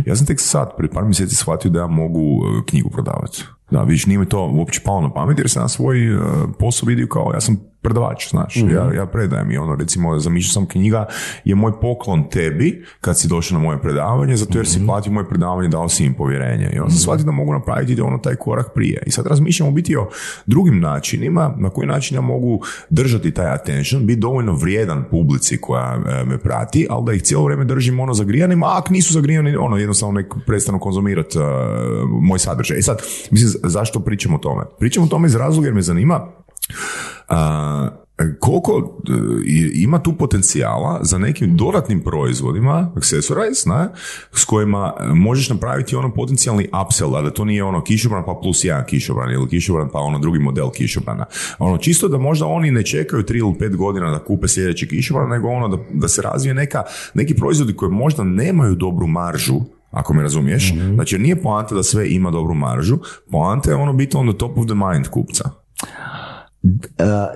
Ja 0.07 0.17
sam 0.17 0.27
tek 0.27 0.41
sad, 0.41 0.69
prije 0.77 0.91
par 0.91 1.05
mjeseci 1.05 1.37
shvatio 1.37 1.71
da 1.71 1.79
ja 1.79 1.87
mogu 1.87 2.21
uh, 2.21 2.65
knjigu 2.67 2.91
prodavati. 2.91 3.45
Da, 3.71 3.83
vidiš, 3.83 4.07
nije 4.07 4.19
mi 4.19 4.27
to 4.27 4.47
uopće 4.49 4.81
palo 4.81 5.01
na 5.01 5.13
pamet 5.13 5.39
jer 5.39 5.51
sam 5.51 5.63
na 5.63 5.69
svoj 5.69 6.17
uh, 6.17 6.23
posao 6.59 6.87
vidio 6.87 7.07
kao, 7.07 7.31
ja 7.35 7.41
sam 7.41 7.57
predavač, 7.83 8.31
znaš, 8.31 8.57
ja, 8.57 8.93
ja 8.95 9.07
predajem 9.07 9.51
i 9.51 9.57
ono, 9.57 9.75
recimo, 9.75 10.19
zamišljao 10.19 10.53
sam 10.53 10.67
knjiga 10.67 11.07
je 11.45 11.55
moj 11.55 11.81
poklon 11.81 12.31
tebi 12.31 12.85
kad 13.01 13.19
si 13.19 13.29
došao 13.29 13.59
na 13.59 13.65
moje 13.65 13.83
predavanje, 13.83 14.37
zato 14.37 14.59
jer 14.59 14.69
si 14.69 14.87
platio 14.87 15.13
moje 15.13 15.29
predavanje, 15.29 15.69
dao 15.69 15.89
si 15.89 16.05
im 16.05 16.15
povjerenje. 16.15 16.71
I 16.73 16.79
onda 16.79 16.91
sam 16.91 16.99
shvatio 16.99 17.25
da 17.25 17.33
mogu 17.33 17.53
napraviti 17.53 18.01
ono 18.01 18.19
taj 18.19 18.35
korak 18.35 18.75
prije. 18.75 19.03
I 19.07 19.11
sad 19.11 19.27
razmišljam 19.27 19.69
u 19.69 19.73
biti 19.73 19.97
o 19.97 20.09
drugim 20.47 20.81
načinima, 20.81 21.55
na 21.59 21.71
koji 21.71 21.89
način 21.89 22.15
ja 22.15 22.21
mogu 22.21 22.61
držati 22.91 23.31
taj 23.31 23.55
attention, 23.55 24.07
biti 24.07 24.21
dovoljno 24.21 24.53
vrijedan 24.53 25.05
publici 25.11 25.61
koja 25.61 26.01
e, 26.07 26.25
me 26.25 26.39
prati, 26.39 26.87
ali 26.91 27.05
da 27.07 27.13
ih 27.13 27.23
cijelo 27.23 27.45
vrijeme 27.45 27.65
držim 27.65 28.01
ono 28.01 28.15
zagrijanim, 28.15 28.63
a 28.63 28.79
ako 28.79 28.93
nisu 28.93 29.13
zagrijani, 29.13 29.57
ono 29.57 29.77
jednostavno 29.77 30.13
nek 30.21 30.35
prestanu 30.47 30.79
konzumirati 30.79 31.39
e, 31.39 31.43
moj 32.21 32.39
sadržaj. 32.39 32.79
I 32.79 32.83
sad, 32.83 33.03
mislim, 33.31 33.53
zašto 33.63 34.01
pričam 34.01 34.35
o 34.35 34.39
tome? 34.39 34.63
Pričam 34.79 35.05
o 35.05 35.07
tome 35.07 35.27
iz 35.27 35.35
razloga 35.35 35.67
jer 35.67 35.75
me 35.75 35.83
zanima 35.83 36.42
a, 37.29 37.89
koliko 38.41 39.01
e, 39.09 39.13
ima 39.75 40.03
tu 40.03 40.13
potencijala 40.13 40.99
za 41.03 41.19
nekim 41.19 41.57
dodatnim 41.57 42.01
proizvodima, 42.01 42.91
accessorize, 42.97 43.71
ne, 43.71 43.89
s 44.33 44.45
kojima 44.45 44.93
e, 45.01 45.07
možeš 45.07 45.51
napraviti 45.51 45.97
ono 45.97 46.15
potencijalni 46.15 46.69
upsell, 46.87 47.17
a 47.17 47.23
da 47.23 47.31
to 47.31 47.45
nije 47.45 47.65
ono 47.65 47.83
kišobran 47.83 48.25
pa 48.27 48.39
plus 48.43 48.65
jedan 48.65 48.85
kišobran 48.87 49.33
ili 49.33 49.49
kišobran 49.49 49.89
pa 49.93 49.99
ono 49.99 50.19
drugi 50.19 50.39
model 50.39 50.71
kišobrana. 50.71 51.25
Ono, 51.59 51.79
čisto 51.79 52.09
da 52.09 52.19
možda 52.19 52.47
oni 52.47 52.71
ne 52.71 52.83
čekaju 52.83 53.23
tri 53.23 53.39
ili 53.39 53.59
pet 53.59 53.77
godina 53.77 54.11
da 54.11 54.25
kupe 54.25 54.49
sljedeći 54.49 54.89
kišobran, 54.89 55.29
nego 55.29 55.49
ono 55.49 55.69
da, 55.69 55.77
da 55.93 56.09
se 56.09 56.23
razvije 56.23 56.55
neka, 56.55 56.83
neki 57.15 57.35
proizvodi 57.35 57.77
koji 57.77 57.93
možda 57.93 58.25
nemaju 58.25 58.75
dobru 58.75 59.07
maržu, 59.07 59.61
ako 59.91 60.15
me 60.15 60.23
razumiješ. 60.23 60.75
Znači, 60.95 61.19
nije 61.19 61.43
poanta 61.43 61.75
da 61.75 61.83
sve 61.83 62.11
ima 62.11 62.31
dobru 62.31 62.55
maržu, 62.55 62.99
poanta 63.31 63.71
je 63.71 63.77
ono 63.77 63.93
biti 63.93 64.17
on 64.17 64.29
the 64.29 64.39
top 64.39 64.59
of 64.59 64.67
the 64.67 64.75
mind 64.75 65.09
kupca. 65.09 65.51
Uh, 66.63 66.71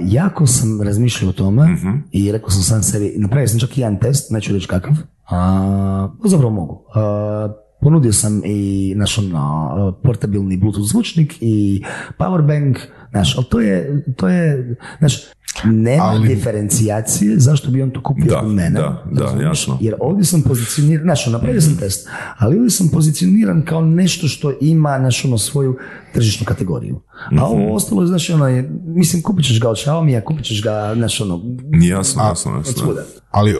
jako 0.01 0.47
sam 0.47 0.82
razmišljao 0.82 1.28
o 1.31 1.32
tome 1.32 1.73
Mhm. 1.73 1.89
i 2.12 2.32
rekao 2.32 2.51
sam 2.51 2.62
sam 2.62 2.82
sebi, 2.82 3.15
napravio 3.19 3.48
sam 3.48 3.61
čak 3.61 3.78
i 3.78 3.81
jedan 3.81 3.98
test, 3.98 4.31
neću 4.31 4.53
reći 4.53 4.69
kakav, 4.69 4.93
a, 5.31 6.09
zapravo 6.24 6.53
mogu. 6.55 6.85
A, 6.94 7.53
ponudio 7.81 8.12
sam 8.12 8.43
i 8.44 8.93
naš 8.97 9.19
ono, 9.19 9.98
portabilni 10.03 10.57
bluetooth 10.57 10.89
zvučnik 10.90 11.35
i 11.40 11.82
powerbank, 12.19 12.77
znaš, 13.11 13.36
ali 13.36 13.47
to 13.51 13.61
je, 13.61 14.05
to 14.16 14.28
je, 14.28 14.77
znaš, 14.98 15.23
nema 15.64 16.05
Ali- 16.05 16.28
diferencijacije 16.28 17.39
zašto 17.39 17.70
bi 17.70 17.82
on 17.82 17.90
to 17.90 18.02
kupio 18.02 18.24
Da, 18.24 18.40
od 18.40 18.48
mene. 18.48 18.70
da, 18.70 19.05
da, 19.12 19.43
jasno. 19.43 19.78
Jer 19.81 19.94
ovdje 20.01 20.24
sam 20.24 20.43
pozicioniran, 20.43 21.02
znaš, 21.02 21.27
ono, 21.27 21.39
napravio 21.39 21.60
sam 21.60 21.77
test, 21.77 22.09
ali 22.39 22.56
ovdje 22.56 22.70
sam 22.70 22.89
pozicioniran 22.89 23.62
kao 23.62 23.81
nešto 23.81 24.28
što 24.28 24.52
ima, 24.60 24.97
znaš, 25.01 25.24
ono, 25.24 25.39
svoju 25.39 25.77
tržišnu 26.14 26.44
kategoriju. 26.47 27.01
A 27.39 27.44
ovo 27.44 27.74
ostalo, 27.74 28.06
znaš, 28.06 28.31
ono, 28.31 28.48
je, 28.48 28.70
mislim, 28.86 29.23
kupit 29.23 29.47
ćeš 29.47 29.60
ga 29.60 29.68
od 29.68 29.77
Xiaomi, 29.77 30.24
kupit 30.24 30.44
ćeš 30.44 30.62
ga, 30.62 30.93
znaš, 30.97 31.20
ono, 31.20 31.40
Jasno, 31.82 32.23
jasno, 32.23 32.52
od 32.52 32.66
jasno. 32.66 32.82
svuda. 32.82 33.02
Ali 33.31 33.56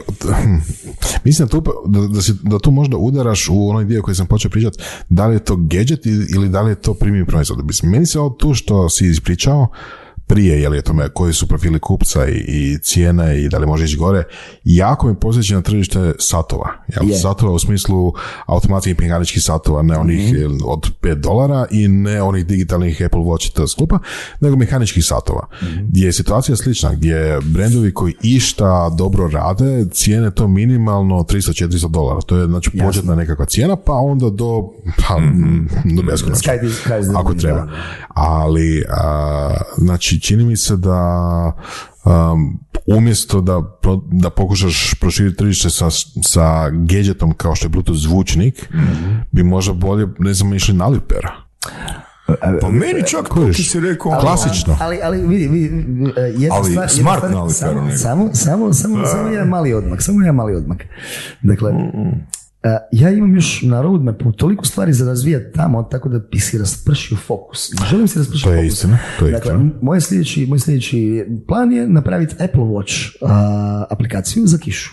mislim 1.23 1.47
da 1.47 1.51
tu, 1.51 1.63
da, 1.87 2.07
da, 2.07 2.21
si, 2.21 2.33
da 2.43 2.59
tu 2.59 2.71
možda 2.71 2.97
udaraš 2.97 3.49
u 3.49 3.69
onaj 3.69 3.85
dio 3.85 4.01
koji 4.01 4.15
sam 4.15 4.27
počeo 4.27 4.51
pričati, 4.51 4.77
da 5.09 5.27
li 5.27 5.35
je 5.35 5.39
to 5.39 5.55
gadget 5.57 6.05
ili, 6.05 6.25
ili 6.29 6.49
da 6.49 6.61
li 6.61 6.71
je 6.71 6.75
to 6.75 6.93
premium 6.93 7.25
proizvod. 7.27 7.65
Mislim, 7.65 7.91
meni 7.91 8.05
se 8.05 8.19
ovo 8.19 8.29
tu 8.29 8.53
što 8.53 8.89
si 8.89 9.07
ispričao, 9.07 9.67
prije, 10.27 10.61
je 10.61 10.69
li 10.69 10.77
je 10.77 10.81
tome, 10.81 11.09
koji 11.09 11.33
su 11.33 11.47
profili 11.47 11.79
kupca 11.79 12.27
i, 12.27 12.43
i 12.47 12.77
cijene 12.81 13.41
i 13.41 13.49
da 13.49 13.57
li 13.57 13.67
može 13.67 13.85
ići 13.85 13.97
gore, 13.97 14.23
jako 14.63 15.07
mi 15.07 15.15
posjeća 15.15 15.55
na 15.55 15.61
tržište 15.61 16.13
satova. 16.19 16.69
Jel? 16.87 17.09
Je. 17.09 17.17
Satova 17.17 17.51
u 17.51 17.59
smislu 17.59 18.13
automatskih 18.45 18.99
mehaničkih 18.99 19.43
satova, 19.43 19.81
ne 19.81 19.97
onih 19.97 20.17
Mhm. 20.27 20.35
jel, 20.35 20.51
od 20.65 20.91
5 21.01 21.15
dolara 21.15 21.65
i 21.71 21.87
ne 21.87 22.21
onih 22.21 22.45
digitalnih 22.45 23.01
Apple 23.05 23.19
Watch 23.19 23.67
skupa, 23.67 23.99
nego 24.39 24.55
mehaničkih 24.55 25.05
satova. 25.05 25.47
Mhm. 25.63 25.85
Gdje 25.87 26.05
je 26.05 26.13
situacija 26.13 26.55
slična, 26.55 26.93
gdje 26.93 27.39
brendovi 27.43 27.93
koji 27.93 28.13
išta 28.21 28.89
dobro 28.97 29.27
rade, 29.27 29.85
cijene 29.91 30.31
to 30.31 30.47
minimalno 30.47 31.15
300-400 31.15 31.89
dolara. 31.89 32.21
To 32.21 32.37
je 32.37 32.45
znači 32.45 32.71
početna 32.85 33.15
nekakva 33.15 33.45
cijena, 33.45 33.75
pa 33.75 33.93
onda 33.93 34.29
do, 34.29 34.69
pa, 34.97 35.15
do 35.95 36.01
beskonačno 36.01 36.53
ako 37.17 37.33
treba. 37.33 37.67
Ali, 38.07 38.83
a, 38.89 39.53
znači, 39.77 40.16
čini 40.19 40.43
mi 40.43 40.57
se 40.57 40.75
da 40.75 41.01
um, 42.05 42.59
umjesto 42.87 43.41
da, 43.41 43.61
pro- 43.81 44.01
da 44.03 44.29
pokušaš 44.29 44.93
proširiti 44.99 45.37
tržište 45.37 45.69
sa, 45.69 45.87
sa 46.23 46.69
gadgetom 46.69 47.33
kao 47.33 47.55
što 47.55 47.65
je 47.65 47.69
Bluetooth 47.69 47.99
zvučnik, 47.99 48.69
bi 49.31 49.43
možda 49.43 49.73
bolje, 49.73 50.07
ne 50.19 50.33
znam, 50.33 50.53
išli 50.53 50.73
na 50.73 50.85
Alipera. 50.85 51.31
Pa 52.61 52.69
meni 52.69 53.03
čak, 53.07 53.23
kako 53.23 53.53
si 53.53 53.79
rekao, 53.79 54.11
ono, 54.11 54.21
Klasično. 54.21 54.77
Ali, 54.79 54.99
ali 55.03 55.27
vidi, 55.27 55.47
vidi, 55.47 55.65
e, 56.17 56.21
jedna 56.21 56.55
Ali 56.55 56.71
stvar, 56.71 56.87
jedna 56.87 57.03
smart 57.03 57.23
stvar- 57.23 57.31
naliper, 57.31 57.55
samo, 57.55 57.81
nego. 57.81 57.97
samo, 57.97 58.29
samo, 58.33 58.73
samo, 58.73 59.05
samo 59.05 59.29
jedan 59.29 59.47
mali 59.47 59.73
odmak, 59.73 60.01
samo 60.01 60.21
jedan 60.21 60.35
mali 60.35 60.55
odmak. 60.55 60.83
Dakle, 61.41 61.71
e, 61.71 62.11
ja 62.91 63.11
imam 63.11 63.35
još 63.35 63.61
na 63.61 63.81
roadmapu 63.81 64.31
toliko 64.31 64.65
stvari 64.65 64.93
za 64.93 65.05
razvijati 65.05 65.55
tamo, 65.55 65.83
tako 65.83 66.09
da 66.09 66.19
bi 66.19 66.39
si 66.39 66.57
raspršio 66.57 67.17
fokus. 67.17 67.69
Želim 67.89 68.07
si 68.07 68.19
raspršiti 68.19 68.49
fokus. 68.49 68.73
istina, 68.73 68.97
to 69.19 69.25
je 69.25 69.31
dakle, 69.31 69.53
istina. 69.53 69.71
moj 69.81 70.01
sljedeći, 70.01 70.45
moj 70.45 70.59
sljedeći 70.59 71.25
plan 71.47 71.71
je 71.71 71.87
napraviti 71.87 72.35
Apple 72.43 72.61
Watch 72.63 73.15
a, 73.21 73.85
aplikaciju 73.89 74.47
za 74.47 74.57
kišu. 74.57 74.89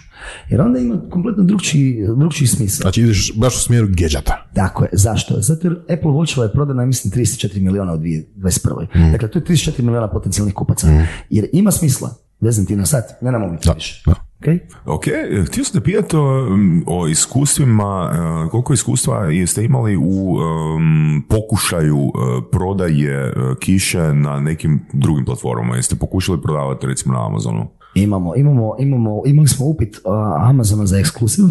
Jer 0.48 0.60
onda 0.60 0.78
ima 0.78 1.00
kompletno 1.10 1.44
drugčiji, 1.44 2.06
drugčiji 2.16 2.48
smisao. 2.48 2.82
Znači, 2.82 3.00
ideš 3.00 3.32
baš 3.36 3.56
u 3.56 3.60
smjeru 3.60 3.86
gadgeta. 3.90 4.50
Tako 4.54 4.84
je. 4.84 4.88
Zašto? 4.92 5.40
Zato 5.40 5.66
jer 5.66 5.74
Apple 5.74 6.10
Watchova 6.10 6.42
je 6.42 6.52
prodana, 6.52 6.86
mislim, 6.86 7.12
34 7.12 7.60
miliona 7.60 7.92
u 7.92 7.98
2021. 7.98 9.12
Dakle, 9.12 9.30
to 9.30 9.38
je 9.38 9.44
34 9.44 9.82
miliona 9.82 10.10
potencijalnih 10.10 10.54
kupaca. 10.54 10.88
Jer 11.30 11.46
ima 11.52 11.70
smisla. 11.70 12.14
Vezan 12.40 12.66
ti 12.66 12.76
na 12.76 12.86
sat, 12.86 13.04
ne 13.22 13.32
na 13.32 13.38
mobitel 13.38 13.74
više. 13.74 14.02
da. 14.06 14.14
Okay? 14.44 14.58
Ok, 14.84 15.04
htio 15.46 15.64
sam 15.64 15.80
te 15.80 15.84
pitati 15.84 16.16
o, 16.16 16.48
o 16.86 17.08
iskustvima, 17.08 18.10
e, 18.12 18.50
koliko 18.50 18.72
iskustva 18.72 19.24
jeste 19.24 19.64
imali 19.64 19.96
u 19.96 20.36
em, 20.40 21.22
pokušaju 21.28 21.98
e, 21.98 22.10
prodaje 22.52 23.28
e, 23.28 23.32
kiše 23.60 24.14
na 24.14 24.40
nekim 24.40 24.80
drugim 24.92 25.24
platformama? 25.24 25.76
Jeste 25.76 25.96
pokušali 25.96 26.42
prodavati 26.42 26.86
recimo 26.86 27.14
na 27.14 27.26
Amazonu? 27.26 27.66
Imamo, 27.94 28.36
imamo, 28.36 28.76
imamo, 28.78 29.22
imali 29.26 29.48
smo 29.48 29.66
upit 29.66 29.96
uh, 29.96 30.48
Amazona 30.48 30.86
za 30.86 30.98
ekskluziv, 30.98 31.44
uh, 31.44 31.50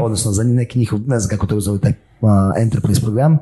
odnosno 0.00 0.32
za 0.32 0.44
neki 0.44 0.78
njihov, 0.78 1.00
ne 1.06 1.18
znam 1.18 1.30
kako 1.30 1.46
to 1.46 1.60
zove, 1.60 1.78
taj 1.78 1.92
uh, 2.20 2.30
enterprise 2.56 3.00
program, 3.00 3.38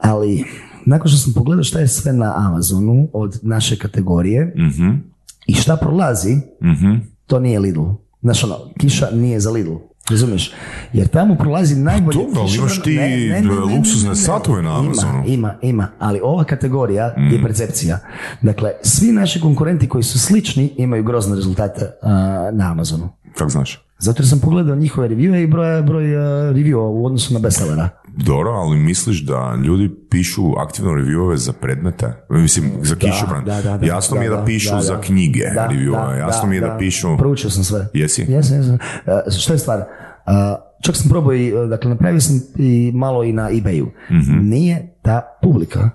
ali 0.00 0.44
nakon 0.86 1.08
što 1.08 1.18
sam 1.18 1.32
pogledao 1.32 1.64
šta 1.64 1.80
je 1.80 1.88
sve 1.88 2.12
na 2.12 2.32
Amazonu 2.36 3.08
od 3.12 3.40
naše 3.42 3.78
kategorije 3.78 4.54
Mhm, 4.56 4.90
i 5.46 5.54
šta 5.54 5.76
prolazi, 5.76 6.36
mhm. 6.62 7.13
To 7.26 7.38
nije 7.38 7.60
Lidl. 7.60 7.84
Znaš 8.22 8.44
ono, 8.44 8.58
kiša 8.80 9.08
nije 9.12 9.40
za 9.40 9.50
Lidl. 9.50 9.74
Razumiješ? 10.10 10.52
Jer 10.92 11.08
tamo 11.08 11.34
prolazi 11.34 11.76
najbolje... 11.76 12.18
dobro, 12.18 12.40
ali 12.40 12.56
imaš 12.56 12.82
ti 12.82 12.98
luksuzne 13.76 14.14
satove 14.16 14.62
na 14.62 14.78
Amazonu. 14.78 15.12
Ima, 15.18 15.24
ima, 15.26 15.54
ima, 15.62 15.88
ali 15.98 16.20
ova 16.22 16.44
kategorija 16.44 17.04
je 17.04 17.38
Mm. 17.38 17.42
percepcija. 17.42 17.98
Dakle, 18.42 18.72
svi 18.82 19.12
naši 19.12 19.40
konkurenti 19.40 19.88
koji 19.88 20.04
su 20.04 20.18
slični 20.18 20.74
imaju 20.76 21.02
grozne 21.04 21.36
rezultate 21.36 21.90
na 22.52 22.70
Amazonu. 22.70 23.08
Kako 23.38 23.50
znaš? 23.50 23.83
Zato 23.98 24.22
jer 24.22 24.28
sam 24.28 24.40
pogledao 24.40 24.76
njihove 24.76 25.08
reviewe 25.08 25.42
i 25.42 25.46
broj, 25.46 25.82
broj 25.82 26.16
a, 26.16 26.20
review 26.52 26.76
u 26.76 27.06
odnosu 27.06 27.34
na 27.34 27.40
bestsellera. 27.40 27.88
Dobro, 28.16 28.50
ali 28.50 28.76
misliš 28.76 29.24
da 29.24 29.58
ljudi 29.64 29.90
pišu 30.10 30.52
aktivno 30.58 30.92
reviewove 30.92 31.36
za 31.36 31.52
predmete? 31.52 32.12
Mislim, 32.30 32.70
za 32.82 32.96
kišobran. 32.96 33.44
Jasno 33.82 34.18
mi 34.18 34.24
je 34.24 34.30
da, 34.30 34.36
da, 34.36 34.44
pišu 34.44 34.74
da, 34.74 34.80
za 34.80 35.00
knjige 35.00 35.44
Da, 35.54 35.68
reviewove. 35.72 36.18
Jasno 36.18 36.48
mi 36.48 36.56
je 36.56 36.60
da, 36.60 36.76
pišu... 36.78 37.16
Proučio 37.18 37.50
sam 37.50 37.64
sve. 37.64 37.88
Jesi? 37.94 38.26
Jesam, 38.28 38.56
jesam. 38.56 38.74
Uh, 38.74 39.32
što 39.38 39.52
je 39.52 39.58
stvar? 39.58 39.78
Uh, 39.78 39.84
čak 40.82 40.96
sam 40.96 41.08
probao 41.10 41.32
i, 41.32 41.52
dakle, 41.68 41.90
napravio 41.90 42.20
sam 42.20 42.40
i 42.58 42.92
malo 42.94 43.24
i 43.24 43.32
na 43.32 43.50
eBayu. 43.50 43.86
Mhm. 44.10 44.48
Nije 44.48 44.93
ta 45.04 45.38
publika. 45.42 45.90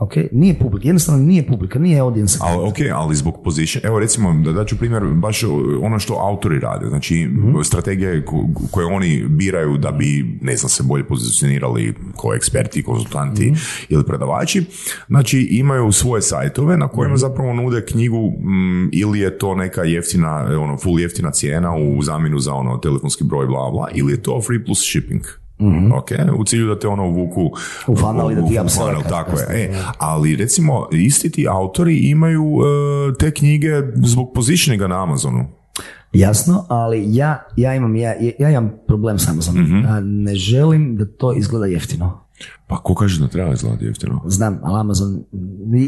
Ok? 0.00 0.12
Nije 0.32 0.54
publika. 0.54 0.86
Jednostavno 0.86 1.22
nije 1.22 1.46
publika. 1.46 1.78
Nije 1.78 1.98
audience. 1.98 2.38
Ali, 2.40 2.68
ok, 2.68 2.74
ali 2.94 3.14
zbog 3.16 3.34
position, 3.44 3.84
evo 3.86 3.98
recimo 3.98 4.34
da 4.34 4.52
daću 4.52 4.78
primjer 4.78 5.02
baš 5.04 5.40
ono 5.82 5.98
što 5.98 6.14
autori 6.14 6.58
rade, 6.58 6.86
znači 6.88 7.26
Mhm. 7.26 7.60
strategije 7.62 8.24
ko- 8.24 8.46
koje 8.70 8.86
oni 8.86 9.24
biraju 9.28 9.76
da 9.76 9.90
bi, 9.90 10.38
ne 10.42 10.56
znam, 10.56 10.68
se 10.70 10.82
bolje 10.82 11.04
pozicionirali 11.04 11.94
kao 12.20 12.34
eksperti, 12.34 12.82
konzultanti 12.82 13.46
Mhm. 13.46 13.54
ili 13.88 14.04
predavači, 14.04 14.64
znači 15.08 15.40
imaju 15.40 15.92
svoje 15.92 16.22
sajtove 16.22 16.76
na 16.76 16.88
kojima 16.88 17.14
Mhm. 17.14 17.20
zapravo 17.20 17.54
nude 17.54 17.84
knjigu 17.84 18.30
mm, 18.30 18.88
ili 18.92 19.20
je 19.20 19.38
to 19.38 19.54
neka 19.54 19.82
jeftina, 19.82 20.30
ono, 20.60 20.76
full 20.76 21.00
jeftina 21.00 21.30
cijena 21.30 21.76
u 21.76 22.02
zamjenu 22.02 22.38
za 22.38 22.54
ono 22.54 22.76
telefonski 22.76 23.24
broj 23.24 23.46
bla 23.46 23.70
bla, 23.70 23.88
ili 23.94 24.12
je 24.12 24.22
to 24.22 24.40
free 24.42 24.64
plus 24.64 24.80
shipping. 24.80 25.22
Ok, 25.94 26.10
u 26.38 26.44
cilju 26.44 26.66
da 26.66 26.78
te 26.78 26.88
ono 26.88 27.08
uvuku. 27.08 27.50
U 27.86 27.96
funnel 27.96 28.30
i 28.30 28.34
da 28.34 28.46
ti 28.46 28.58
funnel, 28.78 29.02
tako 29.08 29.36
je. 29.38 29.64
E, 29.64 29.74
ali 29.98 30.36
recimo 30.36 30.88
isti 30.92 31.30
ti 31.30 31.48
autori 31.48 31.96
imaju 31.96 32.44
e, 32.44 33.18
te 33.18 33.30
knjige 33.30 33.82
zbog 34.04 34.32
positioninga 34.34 34.86
na 34.86 35.02
Amazonu. 35.02 35.44
Jasno, 36.12 36.66
ali 36.68 37.04
ja, 37.16 37.46
ja, 37.56 37.74
imam, 37.74 37.96
ja, 37.96 38.14
ja 38.38 38.50
imam 38.50 38.72
problem 38.86 39.18
s 39.18 39.28
Amazonom. 39.28 39.62
Mhm. 39.62 39.76
Ja 39.76 40.00
ne 40.00 40.34
želim 40.34 40.96
da 40.96 41.04
to 41.06 41.32
izgleda 41.32 41.66
jeftino. 41.66 42.29
Pa 42.66 42.76
ko 42.76 42.94
kaže 42.94 43.20
da 43.20 43.28
treba 43.28 43.52
izgledati 43.52 43.84
jeftino? 43.84 44.20
Znam, 44.26 44.60
ali 44.62 44.80
Amazon, 44.80 45.24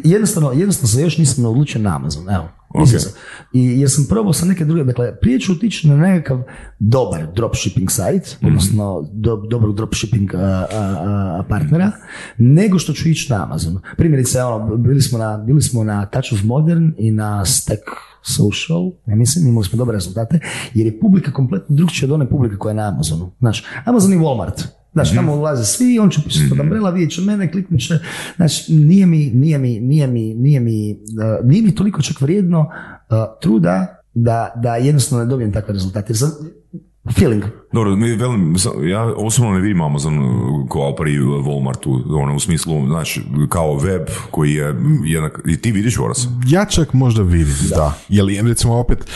jednostavno, 0.05 0.53
jednostavno 0.53 0.89
se 0.89 1.03
još 1.03 1.19
nisam 1.19 1.45
odlučio 1.45 1.81
na 1.83 1.97
Amazon, 1.97 2.31
evo. 2.31 2.49
Ok. 2.69 2.81
Nisam 2.81 3.01
se. 3.01 3.11
I, 3.53 3.81
jer 3.81 3.91
sam 3.91 4.07
probao 4.09 4.33
sa 4.33 4.47
neke 4.47 4.65
druge, 4.65 4.85
dakle, 4.85 5.17
prije 5.21 5.41
ću 5.41 5.53
otići 5.53 5.89
na 5.89 5.97
nekakav 5.97 6.43
dobar 6.79 7.27
dropshipping 7.35 7.91
sajt, 7.91 8.37
Mhm. 8.41 8.47
odnosno 8.47 9.09
do, 9.13 9.37
dobrog 9.37 9.77
dropshipping 9.77 10.35
a, 10.35 10.39
a, 10.39 10.67
a, 10.73 11.43
partnera, 11.49 11.93
nego 12.39 12.79
što 12.79 12.93
ću 12.93 13.09
ići 13.09 13.33
na 13.33 13.45
Amazon. 13.45 13.81
Primjerice, 13.97 14.43
ono, 14.43 14.77
bili 14.77 15.03
smo 15.03 15.19
na, 15.19 15.39
bili 15.39 15.63
smo 15.63 15.85
na 15.85 16.07
Touch 16.07 16.33
of 16.33 16.43
Modern 16.45 16.93
i 16.99 17.11
na 17.11 17.45
Stack 17.45 17.81
Social, 18.37 18.91
ja 19.07 19.17
mislim, 19.17 19.47
imali 19.49 19.65
smo 19.67 19.77
dobre 19.77 19.95
rezultate, 19.95 20.41
jer 20.75 20.87
je 20.87 21.01
publika 21.01 21.33
kompletno 21.33 21.77
drugčija 21.77 22.07
od 22.07 22.13
one 22.13 22.29
publike 22.29 22.57
koja 22.57 22.71
je 22.71 22.75
na 22.77 22.89
Amazonu. 22.89 23.31
Znaš, 23.39 23.65
Amazon 23.85 24.13
i 24.13 24.17
Walmart. 24.17 24.63
Znaš, 24.93 25.15
tamo 25.15 25.35
ulaze 25.35 25.65
svi, 25.65 25.99
on 25.99 26.11
će 26.11 26.21
pisati 26.25 26.53
od 26.53 26.61
umbrella, 26.61 26.91
vidjet 26.91 27.13
će 27.13 27.21
mene, 27.21 27.53
kliknut 27.53 27.81
će, 27.81 27.99
znači, 28.37 28.73
nije 28.75 29.07
mi, 29.07 29.31
nije 29.35 29.59
mi, 29.59 29.81
nije 29.81 30.07
mi, 30.07 30.35
nije 30.35 30.61
mi, 30.61 30.93
uh, 30.93 31.49
nije 31.49 31.63
mi 31.63 31.75
toliko 31.75 32.03
čak 32.03 32.21
vrijedno 32.21 32.61
uh, 32.61 33.17
truda 33.41 34.03
da, 34.15 34.53
da 34.57 34.77
jednostavno 34.77 35.25
ne 35.25 35.31
dobijem 35.31 35.53
takve 35.53 35.73
rezultate. 35.73 36.15
Sam, 36.15 36.31
feeling. 37.11 37.45
Dobro, 37.73 37.97
mi 37.97 38.17
velim, 38.17 38.57
ja 38.91 39.03
osobno 39.17 39.53
ne 39.53 39.61
vidim 39.61 39.81
Amazon 39.81 40.19
kao 40.73 40.95
pri 40.95 41.19
Walmartu, 41.19 42.23
ono, 42.23 42.37
u 42.37 42.41
smislu, 42.41 42.87
znači, 42.87 43.23
kao 43.49 43.77
web 43.77 44.03
koji 44.31 44.55
je 44.55 44.75
jednak, 45.05 45.41
i 45.47 45.57
ti 45.57 45.73
vidiš 45.73 45.99
Voras? 45.99 46.29
Ja 46.47 46.65
čak 46.65 46.93
možda 46.93 47.23
vidim, 47.23 47.55
da. 47.71 47.95
Jer 48.09 48.47
recimo 48.47 48.75
opet, 48.75 49.11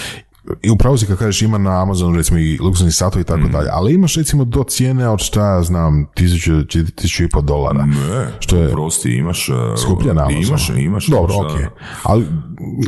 i 0.63 0.71
upravo 0.71 0.99
si 0.99 1.07
kad 1.07 1.19
kažeš 1.19 1.43
ima 1.43 1.59
na 1.59 1.83
Amazonu 1.83 2.17
recimo 2.17 2.39
i 2.39 2.59
luksuzni 2.59 2.93
satovi 2.93 3.23
i 3.23 3.27
tako 3.27 3.49
dalje, 3.49 3.69
ali 3.73 3.95
imaš 3.95 4.15
recimo 4.15 4.45
do 4.45 4.65
cijene 4.65 5.09
od 5.09 5.21
šta 5.21 5.47
ja 5.47 5.63
znam, 5.63 6.07
tisuću, 6.15 6.65
tisuću 6.95 7.25
i 7.25 7.29
pol 7.29 7.43
dolara. 7.43 7.87
Ne, 7.87 8.27
Što 8.41 8.57
je 8.57 8.71
prosti, 8.71 9.11
imaš... 9.11 9.49
uh, 9.49 9.55
skuplje 9.79 10.15
na 10.15 10.23
Amazonu. 10.23 10.43
Imaš, 10.43 10.69
imaš. 10.71 11.07
Dobro, 11.07 11.35
imaš, 11.35 11.55
ok. 11.55 11.61
Ali 12.03 12.27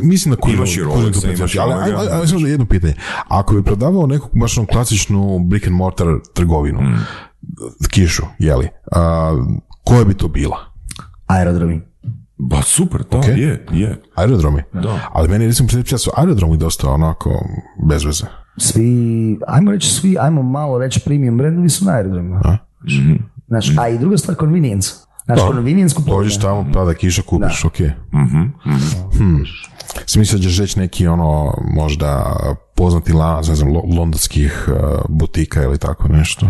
mislim 0.03 0.31
da 0.31 0.41
kužim- 0.41 0.55
Imaš 0.55 0.73
i 0.73 0.81
tu 1.13 1.27
imaš. 1.29 1.55
Ali, 1.55 1.73
ovoga. 1.73 1.97
ali, 1.97 2.07
ali, 2.11 2.27
samo 2.27 2.47
jedno 2.47 2.65
pitanje. 2.65 2.93
Ako 3.27 3.53
bi 3.53 3.63
prodavao 3.63 4.07
neku 4.07 4.29
baš 4.33 4.55
klasičnu 4.71 5.39
brick 5.39 5.67
and 5.67 5.75
mortar 5.75 6.07
trgovinu, 6.33 6.81
Mm. 6.81 6.97
kišu, 7.89 8.23
jeli, 8.39 8.67
a, 8.91 9.31
koja 9.83 10.03
bi 10.03 10.13
to 10.13 10.27
bila? 10.27 10.57
Aerodromi. 11.27 11.81
Ba 12.41 12.61
super, 12.61 13.01
da, 13.11 13.17
Ok. 13.17 13.25
je, 13.27 13.65
je. 13.71 14.01
Aerodromi? 14.15 14.63
Da. 14.73 14.99
Ali 15.11 15.29
meni 15.29 15.47
recimo 15.47 15.67
percepcija 15.67 15.97
su 15.97 16.11
aerodromi 16.15 16.57
dosta 16.57 16.89
onako 16.89 17.45
bez 17.83 18.03
veze. 18.03 18.23
Svi, 18.57 18.83
ajmo 19.47 19.71
reći 19.71 19.89
svi, 19.89 20.17
ajmo 20.19 20.41
malo 20.43 20.77
reći 20.77 20.99
premium 20.99 21.37
brendovi 21.37 21.69
su 21.69 21.85
na 21.85 21.91
aerodromima. 21.91 22.57
Znaš, 23.47 23.77
a 23.77 23.87
i 23.87 23.97
druga 23.97 24.17
stvar, 24.17 24.37
convenience. 24.37 24.89
Znaš, 25.25 25.39
convenience 25.41 25.95
kupovine. 25.95 26.17
Dođeš 26.17 26.39
tamo, 26.39 26.65
pada 26.73 26.93
kiša, 26.93 27.21
kupiš, 27.21 27.65
ok. 27.65 27.79
Mhm, 28.13 28.41
Hmm. 29.13 29.43
Si 30.05 30.19
mislio 30.19 30.37
da 30.37 30.43
ćeš 30.43 30.59
reći 30.59 30.79
neki 30.79 31.07
ono, 31.07 31.53
možda 31.65 32.35
poznati 32.75 33.13
lanac, 33.13 33.47
ne 33.47 33.55
znam, 33.55 33.69
lo- 33.69 33.97
londonskih 33.97 34.69
uh, 34.69 34.75
butika 35.09 35.63
ili 35.63 35.77
tako 35.77 36.07
nešto? 36.07 36.47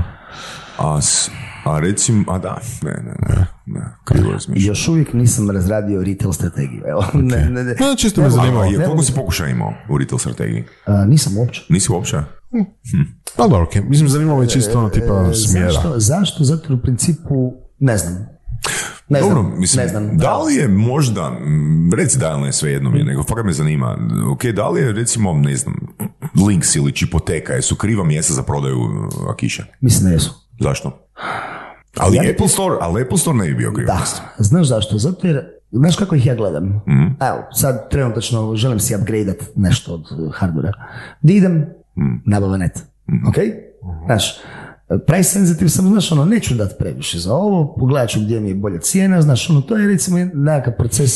A, 0.77 1.01
s- 1.01 1.29
a 1.65 1.79
recim, 1.79 2.25
a 2.29 2.37
da, 2.39 2.61
ne, 2.83 2.91
ne, 2.91 3.13
ne, 3.27 3.45
ne, 3.65 3.81
krivo 4.03 4.31
razmišljam. 4.31 4.67
Još 4.67 4.87
uvijek 4.87 5.13
nisam 5.13 5.49
razradio 5.51 6.03
retail 6.03 6.33
strategiju. 6.33 6.81
Evo, 6.87 7.05
ne, 7.13 7.49
ne, 7.49 7.63
ne. 7.63 7.75
No, 7.79 7.95
čisto 7.97 8.21
me 8.21 8.27
Ne 8.27 8.31
zanima. 8.31 8.65
Je, 8.65 8.77
ne 8.77 8.85
koliko 8.85 9.03
si 9.03 9.13
pokušaja 9.13 9.49
imao 9.49 9.73
u 9.89 9.97
retail 9.97 10.19
strategiji? 10.19 10.63
A, 10.85 11.05
nisam 11.05 11.37
uopće. 11.37 11.61
Nisi 11.69 11.91
uopće? 11.91 12.17
Pa 13.37 13.43
dobro, 13.43 13.63
ok. 13.63 13.75
Mislim, 13.89 14.09
zanimalo 14.09 14.39
me 14.39 14.49
čisto 14.49 14.79
ono 14.79 14.89
tipa 14.89 15.33
smjera. 15.33 15.67
E, 15.67 15.71
Zašto? 15.71 15.93
Zašto? 15.99 16.43
Zato 16.43 16.73
u 16.73 16.81
principu 16.81 17.53
ne 17.79 17.97
znam. 17.97 18.39
Ne 19.09 19.19
Dobro, 19.19 19.41
znam, 19.41 19.59
mislim, 19.59 19.83
ne 19.83 19.89
znam. 19.89 20.17
da 20.17 20.37
li 20.37 20.55
je 20.55 20.67
možda, 20.67 21.37
reci 21.97 22.19
da 22.19 22.35
li 22.35 22.41
ne 22.41 22.53
sve 22.53 22.71
jedno 22.71 22.89
mi 22.89 22.99
je, 22.99 23.05
nego 23.05 23.23
fakat 23.23 23.45
me 23.45 23.53
zanima, 23.53 23.97
ok, 24.31 24.45
da 24.45 24.69
li 24.69 24.81
je 24.81 24.91
recimo, 24.91 25.33
ne 25.33 25.55
znam, 25.55 25.75
Links 26.47 26.75
ili 26.75 26.91
Čipoteka, 26.91 27.53
jesu 27.53 27.75
kriva 27.75 28.03
mjesta 28.03 28.33
za 28.33 28.43
prodaju 28.43 28.77
akiša? 29.29 29.63
Mislim 29.81 30.05
da 30.05 30.13
jesu. 30.13 30.33
Zašto? 30.59 31.08
Ali 31.97 32.17
Ja 32.17 32.31
Apple 32.31 32.47
Store, 32.47 32.75
ali 32.81 33.01
Apple 33.01 33.17
Store 33.17 33.37
ne 33.37 33.47
bi 33.47 33.55
bio 33.55 33.71
Da, 33.71 33.99
znaš 34.37 34.67
zašto? 34.67 34.97
Zato 34.97 35.27
jer, 35.27 35.45
znaš 35.71 35.95
kako 35.95 36.15
ih 36.15 36.25
ja 36.25 36.35
gledam? 36.35 36.65
Mhm. 36.65 37.05
Evo, 37.19 37.47
sad 37.53 37.89
trenutačno 37.89 38.55
želim 38.55 38.79
si 38.79 38.95
upgradeat 38.95 39.37
nešto 39.55 39.93
od 39.93 40.31
hardvera. 40.33 40.71
Di 41.21 41.35
idem? 41.35 41.65
Mhm. 41.97 42.15
Nabava 42.25 42.57
net. 42.57 42.83
Ok? 43.27 43.35
Znaš, 44.05 44.39
price 45.07 45.29
sensitive 45.29 45.69
sam, 45.69 45.87
znaš, 45.87 46.11
ono, 46.11 46.25
neću 46.25 46.55
dati 46.55 46.75
previše 46.79 47.19
za 47.19 47.33
ovo, 47.33 47.75
pogledat 47.79 48.09
ću 48.09 48.19
gdje 48.19 48.39
mi 48.39 48.49
je 48.49 48.55
bolja 48.55 48.79
cijena, 48.79 49.21
znaš, 49.21 49.49
ono, 49.49 49.61
to 49.61 49.77
je 49.77 49.87
recimo 49.87 50.17
nekakav 50.33 50.73
proces 50.77 51.11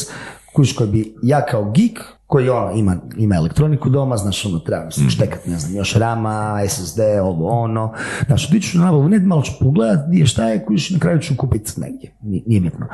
kuš 0.56 0.74
koji 0.74 0.90
bi 0.90 1.16
ja 1.24 1.46
kao 1.46 1.72
geek, 1.72 2.00
koji 2.26 2.50
ono, 2.50 2.72
ima, 2.72 2.96
ima 3.18 3.36
elektroniku 3.36 3.90
doma, 3.90 4.18
znaš, 4.18 4.46
ono, 4.46 4.60
trebam 4.60 4.88
Mhm. 4.88 5.02
se 5.02 5.10
štekat, 5.10 5.46
ne 5.46 5.58
znam, 5.58 5.76
još 5.76 5.94
rama, 5.94 6.60
SSD, 6.68 7.00
ovo, 7.22 7.50
ono, 7.50 7.94
znaš, 8.28 8.50
otiću 8.50 8.70
ću 8.70 8.78
na 8.78 8.86
nabavu 8.86 9.10
net, 9.10 9.24
malo 9.24 9.42
ću 9.42 9.52
pogledat 9.60 10.08
gdje 10.08 10.20
je 10.20 10.26
šta 10.26 10.44
je, 10.46 10.66
kuš, 10.66 10.90
na 10.90 11.00
kraju 11.00 11.20
ću 11.20 11.34
kupiti 11.38 11.82
negdje, 11.82 12.18
nije, 12.22 12.44
nije 12.48 12.62
bitno. 12.62 12.86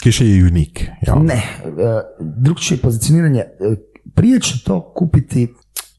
Kiša 0.00 0.24
je 0.24 0.44
unik. 0.44 0.88
jel? 1.02 1.16
Ne, 1.18 1.34
e, 1.34 1.40
drugčije 2.20 2.78
pozicioniranje. 2.78 3.40
e, 3.40 3.76
Prije 4.14 4.40
će 4.40 4.64
to 4.64 4.92
kupiti 4.92 5.54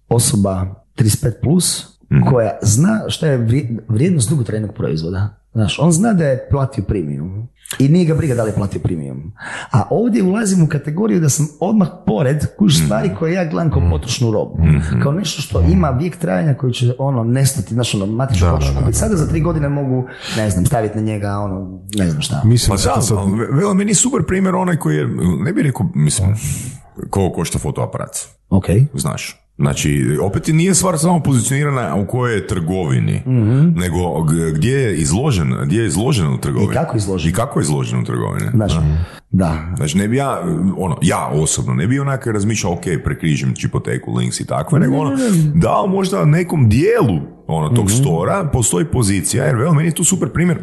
osoba 0.09 0.65
35+, 0.95 1.31
plus, 1.43 1.85
koja 2.29 2.57
zna 2.61 3.01
šta 3.07 3.27
je 3.27 3.39
vri- 3.39 3.79
vrijednost 3.87 4.29
dugotrajnog 4.29 4.73
proizvoda. 4.73 5.29
Znaš, 5.57 5.79
on 5.79 5.91
zna 5.91 6.13
da 6.13 6.25
je 6.25 6.47
platio 6.49 6.83
premium 6.83 7.47
i 7.79 7.87
nije 7.87 8.05
ga 8.05 8.15
briga 8.15 8.35
da 8.35 8.43
li 8.43 8.49
je 8.49 8.55
platio 8.55 8.81
premium. 8.81 9.33
A 9.71 9.83
ovdje 9.89 10.23
ulazim 10.23 10.63
u 10.63 10.67
kategoriju 10.67 11.19
da 11.19 11.29
sam 11.29 11.47
odmah 11.59 11.87
pored 12.05 12.37
kuš 12.57 12.83
stvari 12.83 13.09
koje 13.19 13.33
ja 13.33 13.45
gledam 13.45 13.71
kao 13.71 13.89
potrošnu 13.91 14.31
robu. 14.31 14.57
Kao 15.03 15.11
nešto 15.11 15.41
što 15.41 15.61
ima 15.61 15.89
vijek 15.89 16.17
trajanja 16.17 16.53
koji 16.53 16.73
će 16.73 16.93
ono 16.99 17.23
nestati, 17.23 17.73
znaš 17.73 17.95
ono, 17.95 18.05
da, 18.05 18.59
kupiti. 18.79 18.97
Sada 18.97 19.15
za 19.15 19.27
tri 19.27 19.41
godine 19.41 19.69
mogu, 19.69 20.07
ne 20.37 20.49
znam, 20.49 20.65
staviti 20.65 20.95
na 20.95 21.01
njega 21.01 21.37
ono, 21.37 21.79
ne 21.95 22.09
znam 22.09 22.21
šta. 22.21 22.41
Mislim 22.45 22.77
Pa 22.77 22.83
da 22.95 23.01
sad... 23.01 23.17
meni 23.75 23.91
je 23.91 23.95
super 23.95 24.25
primjer 24.27 24.55
onaj 24.55 24.77
koji 24.77 24.95
je, 24.95 25.07
ne 25.43 25.53
bi 25.53 25.61
rekao, 25.61 25.85
mislim, 25.95 26.35
koliko 27.09 27.35
košta 27.35 27.59
fotoaparat, 27.59 28.17
Ok. 28.49 28.65
znaš. 28.93 29.46
Znači, 29.57 30.17
opet 30.21 30.49
i 30.49 30.53
nije 30.53 30.75
stvar 30.75 30.99
samo 30.99 31.23
pozicionirana 31.23 31.95
u 31.95 32.07
kojoj 32.07 32.35
je 32.35 32.47
trgovini, 32.47 33.21
nego 33.75 34.23
g- 34.23 34.51
gdje 34.51 34.71
je 34.73 34.95
izložen, 34.97 35.53
gdje 35.65 35.81
je 35.81 35.87
izložen 35.87 36.27
u 36.27 36.37
trgovini. 36.37 36.71
I 36.71 36.75
kako 36.75 36.97
izložen. 36.97 37.29
I 37.29 37.33
kako 37.33 37.59
je 37.59 37.63
izložen 37.63 37.99
u 37.99 38.03
trgovini. 38.03 38.45
Znaš, 38.53 38.73
da. 39.31 39.73
Znači, 39.77 39.97
ne 39.97 40.07
bi 40.07 40.17
ja, 40.17 40.41
ono, 40.77 40.97
ja 41.01 41.27
osobno, 41.27 41.73
ne 41.73 41.87
bi 41.87 41.99
onak 41.99 42.27
razmišljao, 42.27 42.73
ok, 42.73 42.81
prekrižim 43.03 43.55
čipoteku, 43.55 44.15
links 44.15 44.39
i 44.39 44.45
takve, 44.45 44.79
nego 44.79 44.95
ono, 44.95 45.17
da 45.53 45.85
možda 45.89 46.25
nekom 46.25 46.69
dijelu 46.69 47.19
ono, 47.47 47.69
tog 47.69 47.91
stora 47.91 48.49
postoji 48.53 48.85
pozicija, 48.85 49.45
jer 49.45 49.55
vel, 49.55 49.73
meni 49.73 49.87
je 49.89 49.95
tu 49.95 50.03
super 50.03 50.29
primjer, 50.29 50.57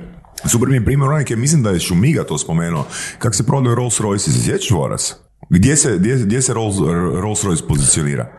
super 0.46 0.68
mi 0.68 0.74
je 0.74 0.84
primjer 0.84 1.10
onaj 1.10 1.24
mislim 1.36 1.62
da 1.62 1.70
je 1.70 1.80
Šumiga 1.80 2.24
to 2.24 2.38
spomenuo, 2.38 2.86
kako 3.18 3.34
se 3.34 3.46
prodaju 3.46 3.74
Rolls 3.74 4.00
Royce, 4.00 4.18
se 4.18 4.42
sjećaš 4.42 4.70
Voras? 4.70 5.23
Gdje 5.50 5.76
se, 5.76 5.98
gdje, 5.98 6.16
gdje 6.16 6.42
se 6.42 6.54
Rolls, 6.54 6.76
Rolls 7.20 7.44
Royce 7.44 7.66
pozicionira? 7.68 8.32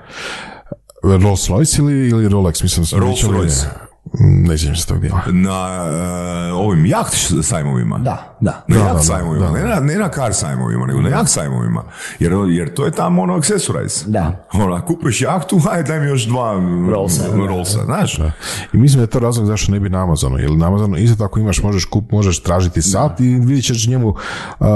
Rolls 1.04 1.50
Royce 1.50 1.80
ili, 1.80 2.10
ili 2.10 2.30
Rolex? 2.30 2.64
Mislim 2.64 2.86
da 2.92 2.98
Rolls 2.98 3.24
Royce. 3.24 3.66
Ne 4.20 4.58
sjećam 4.58 4.76
se 4.76 4.88
tog 4.88 5.00
dijela. 5.00 5.22
Na 5.32 5.90
e, 6.50 6.54
ovim 6.54 6.86
jaht 6.86 7.16
sajmovima. 7.44 7.98
Da, 7.98 8.38
da. 8.42 8.64
Na 8.68 8.78
Da, 8.78 8.84
jaht 8.84 8.94
da, 8.94 9.02
sajmovima, 9.04 9.46
da. 9.46 9.52
Ne, 9.52 9.64
na, 9.64 9.80
ne 9.80 9.96
na 9.96 10.10
kar 10.10 10.34
sajmovima, 10.34 10.86
nego 10.86 11.02
na 11.02 11.10
jaht 11.10 11.30
sajmovima. 11.30 11.84
Jer, 12.20 12.34
jer 12.50 12.74
to 12.74 12.86
je 12.86 12.92
tamo 12.92 13.22
ono 13.22 13.36
accessorize. 13.36 14.06
Da. 14.06 14.46
Ono, 14.54 14.86
kupuješ 14.86 15.22
jahtu, 15.22 15.62
aj 15.72 15.84
daj 15.84 16.00
mi 16.00 16.06
još 16.06 16.26
dva 16.26 16.54
Rollsa, 16.90 17.24
da. 17.30 17.38
rollsa, 17.38 17.86
znaš? 17.86 18.20
I 18.74 18.78
mislim 18.78 18.98
da 18.98 19.04
je 19.04 19.08
to 19.08 19.20
razlog 19.20 19.46
zašto 19.46 19.72
ne 19.72 19.80
bi 19.80 19.90
na 19.90 20.04
Amazonu, 20.04 20.38
jer 20.38 20.52
na 20.52 20.68
Amazonu 20.68 20.98
isto 20.98 21.16
tako 21.18 21.40
imaš, 21.40 21.64
možeš, 21.64 21.86
kup, 21.86 22.12
možeš 22.12 22.44
tražiti 22.44 22.82
sat 22.82 23.20
i 23.20 23.24
vidjet 23.24 23.66
ćeš 23.66 23.88
njemu, 23.88 24.08
uh, 24.08 24.68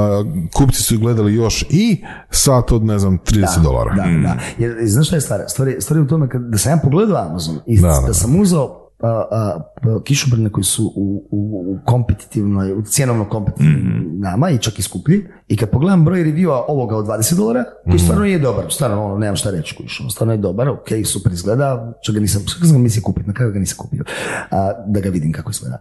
kupci 0.53 0.83
su 0.83 0.99
gledali 0.99 1.33
još 1.33 1.65
i 1.69 2.03
sat 2.29 2.71
od, 2.71 2.85
ne 2.85 2.99
znam, 2.99 3.19
30 3.19 3.63
dolara. 3.63 3.95
Da, 3.95 4.03
da. 4.03 4.37
Jer, 4.57 4.75
znaš 4.81 5.07
šta 5.07 5.15
je 5.15 5.21
stvar? 5.21 5.39
Stvar 5.47 5.67
je, 5.67 5.81
stvar 5.81 5.97
je 5.97 6.03
u 6.03 6.07
tome 6.07 6.29
kad, 6.29 6.41
da 6.41 6.57
sam 6.57 6.71
ja 6.71 6.77
pogledao 6.83 7.25
Amazon 7.29 7.59
i 7.65 7.81
Da, 7.81 7.87
da, 7.87 7.99
da, 8.01 8.07
da. 8.07 8.13
sam 8.13 8.41
uzeo 8.41 8.78
a, 8.99 9.07
a, 9.07 9.59
a, 9.81 9.99
kišobrane 10.03 10.49
koji 10.49 10.63
su 10.63 10.93
u, 10.95 11.27
u, 11.31 11.63
u 11.67 11.79
kompetitivnoj, 11.85 12.73
u 12.73 12.81
cjenovno 12.81 13.29
kompetitivnim 13.29 14.09
nama 14.19 14.49
i 14.49 14.57
čak 14.57 14.79
i 14.79 14.81
skuplji. 14.81 15.25
I 15.47 15.57
kad 15.57 15.69
pogledam 15.69 16.05
broj 16.05 16.23
reviewa 16.23 16.63
ovoga 16.67 16.95
od 16.97 17.05
20 17.05 17.37
dolara, 17.37 17.63
koji 17.83 17.99
stvarno 17.99 18.25
je 18.25 18.39
dobar, 18.39 18.65
stvarno 18.69 19.05
ono, 19.05 19.17
nemam 19.17 19.35
šta 19.35 19.51
reći 19.51 19.75
kuš, 19.75 19.99
ono, 20.01 20.09
stvarno 20.09 20.33
je 20.33 20.37
dobar, 20.37 20.69
ok, 20.69 20.87
super 21.05 21.31
izgleda, 21.31 21.93
čak 22.05 22.15
ga 22.15 22.21
nisam, 22.21 22.41
čak 22.41 22.57
sam 22.61 22.71
ga 22.71 22.77
mislio 22.77 23.03
kupiti, 23.03 23.27
na 23.27 23.33
kraju 23.33 23.51
ga 23.51 23.59
nisam 23.59 23.77
kupio, 23.77 24.03
a, 24.51 24.71
da 24.87 24.99
ga 24.99 25.09
vidim 25.09 25.31
kako 25.31 25.51
izgleda. 25.51 25.77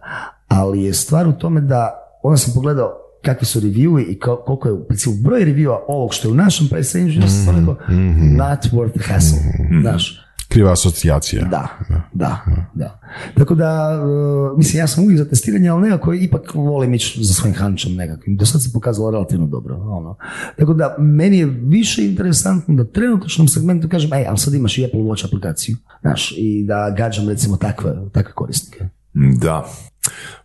Ali 0.47 0.83
je 0.83 0.93
stvar 0.93 1.27
u 1.27 1.31
tome 1.33 1.61
da, 1.61 1.89
onda 2.23 2.37
sam 2.37 2.53
pogledao 2.53 2.91
kakvi 3.21 3.45
su 3.45 3.59
reviewi 3.59 4.05
i 4.09 4.19
ko- 4.19 4.43
koliko 4.45 4.67
je 4.67 4.73
u 4.73 4.87
principu 4.87 5.15
broj 5.23 5.39
reviewa 5.41 5.77
ovog 5.87 6.13
što 6.13 6.27
je 6.27 6.31
u 6.31 6.35
našem 6.35 6.67
price 6.67 6.97
range, 6.99 7.13
sam 7.21 7.29
stvarno 7.29 7.59
rekao, 7.61 7.95
not 8.37 8.59
worth 8.71 8.99
the 8.99 9.13
hassle, 9.13 9.37
znaš. 9.81 10.25
Kriva 10.49 10.71
asocijacija. 10.71 11.45
Da, 11.45 11.67
da, 12.13 12.45
da. 12.73 12.99
Tako 13.37 13.55
da, 13.55 14.01
uh, 14.03 14.57
mislim, 14.57 14.79
ja 14.79 14.87
sam 14.87 15.03
uvijek 15.03 15.17
za 15.17 15.29
testiranje, 15.29 15.69
ali 15.69 15.81
nekako 15.81 16.13
ipak 16.13 16.55
volim 16.55 16.93
ići 16.93 17.23
za 17.23 17.33
svojim 17.33 17.55
hančem 17.55 17.95
nekakvim. 17.95 18.37
Do 18.37 18.45
sad 18.45 18.63
se 18.63 18.69
pokazalo 18.73 19.11
relativno 19.11 19.47
dobro. 19.47 19.75
Ono. 19.75 20.15
Tako 20.57 20.73
da, 20.73 20.95
meni 20.99 21.37
je 21.37 21.45
više 21.45 22.05
interesantno 22.05 22.75
da 22.75 22.83
trenutačnom 22.83 23.47
segmentu 23.47 23.89
kažem, 23.89 24.13
ej, 24.13 24.25
ali 24.27 24.37
sad 24.37 24.53
imaš 24.53 24.77
i 24.77 24.85
Apple 24.85 24.99
Watch 24.99 25.25
aplikaciju, 25.25 25.77
znaš, 26.01 26.33
i 26.37 26.63
da 26.67 26.95
gađam 26.97 27.29
recimo 27.29 27.57
takve, 27.57 27.95
takve 28.11 28.33
korisnike. 28.33 28.87
Da. 29.13 29.69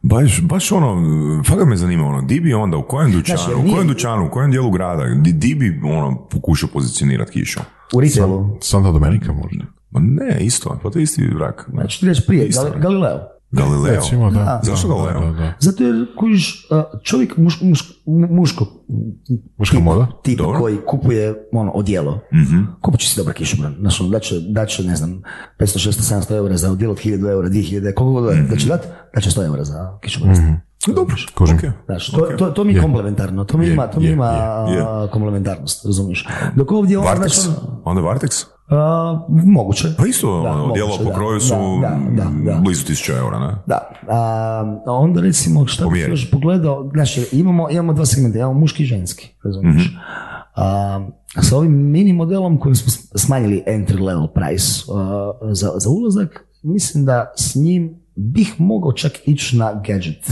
Baš, 0.03 0.43
baš 0.43 0.73
ono, 0.73 1.03
fakat 1.49 1.69
me 1.69 1.77
zanima, 1.77 2.07
ono, 2.07 2.23
di 2.23 2.41
bi 2.41 2.55
onda, 2.55 2.77
u 2.77 2.87
kojem 2.89 3.13
dućanu, 3.13 3.41
jer 3.49 3.59
u 3.59 3.75
kojem 3.75 3.89
dućanu, 3.89 4.27
u 4.27 4.31
kojem 4.31 4.51
dijelu 4.51 4.71
grada, 4.71 5.05
di, 5.23 5.33
di 5.33 5.55
bi 5.55 5.81
ono, 5.85 6.29
pokušao 6.31 6.69
pozicionirati 6.73 7.33
kišu? 7.33 7.61
U 7.95 8.01
retailu. 8.01 8.59
Santa 8.61 8.91
Domenica 8.91 9.33
možda. 9.33 9.74
Ma 9.95 10.01
ne, 10.03 10.39
isto, 10.41 10.79
pa 10.83 10.91
to 10.91 10.99
je 10.99 11.03
isti 11.03 11.27
vrak. 11.29 11.69
Znači, 11.71 12.01
ti 12.01 12.07
reći 12.07 12.23
prije, 12.27 12.49
Gali- 12.49 12.81
Galileo. 12.81 13.21
Galileo. 13.51 13.95
Recimo, 13.95 14.31
da. 14.31 14.61
Zašto 14.63 14.89
da, 14.89 14.95
Galileo? 14.95 15.21
Da, 15.23 15.27
da, 15.29 15.39
da. 15.39 15.53
Zato 15.61 15.85
jer 15.85 16.07
kužiš, 16.19 16.67
a, 16.71 16.85
čovjek 17.03 17.37
muš, 17.37 17.61
muš, 17.63 17.83
muško 18.31 18.67
Muška 19.59 19.77
tipa, 19.77 19.85
moda? 19.85 20.07
tipa 20.23 20.43
Dobro. 20.43 20.61
koji 20.61 20.77
kupuje 20.87 21.35
ono, 21.53 21.73
odijelo. 21.73 22.21
Mhm. 22.35 22.63
Kupit 22.83 23.01
će 23.01 23.11
si 23.11 23.17
dobar 23.17 23.35
kišobran. 23.35 23.75
Znaš, 23.81 24.01
ono, 24.01 24.11
daće, 24.11 24.35
daće, 24.41 24.85
ne 24.85 24.97
znam, 24.97 25.23
500, 25.59 25.79
600, 25.81 26.15
700 26.21 26.37
eura 26.37 26.57
za 26.57 26.71
odijelo 26.71 26.93
od 26.93 26.99
1000 26.99 27.31
eura, 27.31 27.49
2000, 27.49 27.95
koliko 27.95 28.21
god 28.21 28.35
Mhm. 28.35 28.47
da 28.47 28.57
će 28.57 28.69
dat, 28.69 28.87
daće 29.15 29.31
100 29.31 29.45
eura 29.45 29.65
za 29.65 29.99
kišobran. 30.01 30.61
Dobro, 30.87 31.17
Kužim. 31.35 31.57
okej. 31.57 31.71
Znaš, 31.87 32.07
to, 32.07 32.29
to, 32.39 32.47
to 32.47 32.65
mi 32.65 32.75
je 32.75 32.81
komplementarno, 32.83 33.45
to 33.45 33.59
mi 33.59 33.67
Je, 33.67 33.73
ima, 33.73 33.87
to 33.87 34.01
mi 34.01 34.07
je, 34.07 34.13
ima 34.13 34.67
komplementarnost, 35.13 35.87
razumiješ? 35.87 36.27
Dok 36.57 36.73
ovdje 36.73 36.99
ono, 36.99 37.09
Vartex, 37.09 37.41
znaš, 37.41 37.57
ono, 37.59 37.81
onda 37.85 38.03
Vartex? 38.03 38.45
A, 38.69 39.21
moguće. 39.29 39.89
Pa 39.99 40.07
isto, 40.07 40.43
Da, 40.43 40.51
ono, 40.51 40.67
moguće, 40.67 41.05
po 41.05 41.11
kroju 41.11 41.41
su 41.41 41.55
da, 41.83 41.99
da, 42.11 42.25
da, 42.25 42.53
da. 42.53 42.61
blizu 42.61 42.85
1000 42.85 43.19
eura, 43.19 43.39
ne? 43.39 43.55
Da, 43.67 43.91
a, 44.09 44.81
onda 44.87 45.21
recimo 45.21 45.67
šta 45.67 45.87
bih 45.87 46.09
još 46.09 46.31
pogledao, 46.31 46.91
znači 46.93 47.29
imamo, 47.33 47.71
imamo 47.71 47.93
dva 47.93 48.07
segmenta, 48.07 48.39
imamo 48.39 48.55
muški 48.55 48.83
i 48.83 48.87
ženski, 48.87 49.35
razumiješ? 49.45 49.85
Mhm. 49.87 49.97
A, 50.57 51.07
sa 51.43 51.57
ovim 51.57 51.73
mini 51.73 52.13
modelom 52.13 52.59
kojim 52.59 52.75
smo 52.77 52.93
smanjili 53.15 53.63
entry 53.67 54.01
level 54.01 54.27
price 54.29 54.83
a, 54.95 55.33
za, 55.45 55.71
za 55.77 55.91
ulazak, 55.91 56.47
mislim 56.63 57.05
da 57.05 57.33
s 57.37 57.55
njim 57.55 57.95
bih 58.17 58.55
mogao 58.59 58.93
čak 58.93 59.13
ići 59.27 59.57
na 59.57 59.83
gadget 59.87 60.31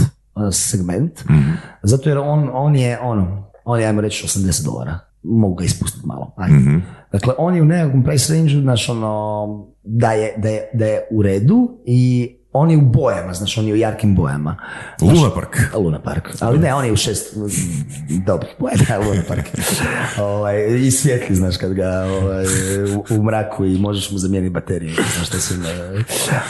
segment, 0.51 1.25
Mhm. 1.29 1.51
zato 1.83 2.09
jer 2.09 2.17
on, 2.17 2.49
on 2.53 2.75
je 2.75 2.99
ono, 2.99 3.43
on 3.65 3.79
je 3.79 3.85
ajmo 3.87 4.01
reći 4.01 4.27
80 4.27 4.65
dolara. 4.65 4.99
Mogu 5.23 5.55
ga 5.55 5.65
ispustiti 5.65 6.07
malo. 6.07 6.33
Ajde. 6.37 6.55
Mhm. 6.55 6.77
Dakle, 7.11 7.33
on 7.37 7.55
je 7.55 7.61
u 7.61 7.65
nekakvom 7.65 8.03
price 8.03 8.33
range, 8.33 8.49
znaš, 8.49 8.89
ono, 8.89 9.67
da 9.83 10.11
je, 10.11 10.33
da, 10.37 10.49
je, 10.49 10.69
da 10.73 10.85
je 10.85 11.07
u 11.11 11.21
redu 11.21 11.77
i 11.85 12.29
on 12.53 12.71
je 12.71 12.77
u 12.77 12.81
bojama, 12.81 13.33
znaš, 13.33 13.57
on 13.57 13.67
je 13.67 13.73
u 13.73 13.75
jarkim 13.75 14.15
bojama. 14.15 14.57
Znaš, 14.99 15.17
Luna 15.17 15.29
Park. 15.35 15.57
Luna 15.75 16.01
Park. 16.01 16.29
Ali 16.39 16.59
ne, 16.59 16.73
on 16.73 16.85
je 16.85 16.91
u 16.91 16.95
šest 16.95 17.37
dobrih 18.25 18.51
boja, 18.59 18.73
da, 18.87 18.97
Luna 19.07 19.21
Park. 19.27 19.45
ovaj, 20.19 20.65
I 20.75 20.91
svijetli, 20.91 21.35
znaš, 21.35 21.57
kad 21.57 21.73
ga 21.73 21.89
ovaj, 22.21 22.45
u, 22.95 23.05
u 23.09 23.23
mraku 23.23 23.65
i 23.65 23.77
možeš 23.77 24.11
mu 24.11 24.17
zamijeniti 24.17 24.53
bateriju. 24.53 24.95
Znaš 25.15 25.27
što 25.27 25.39
su, 25.39 25.53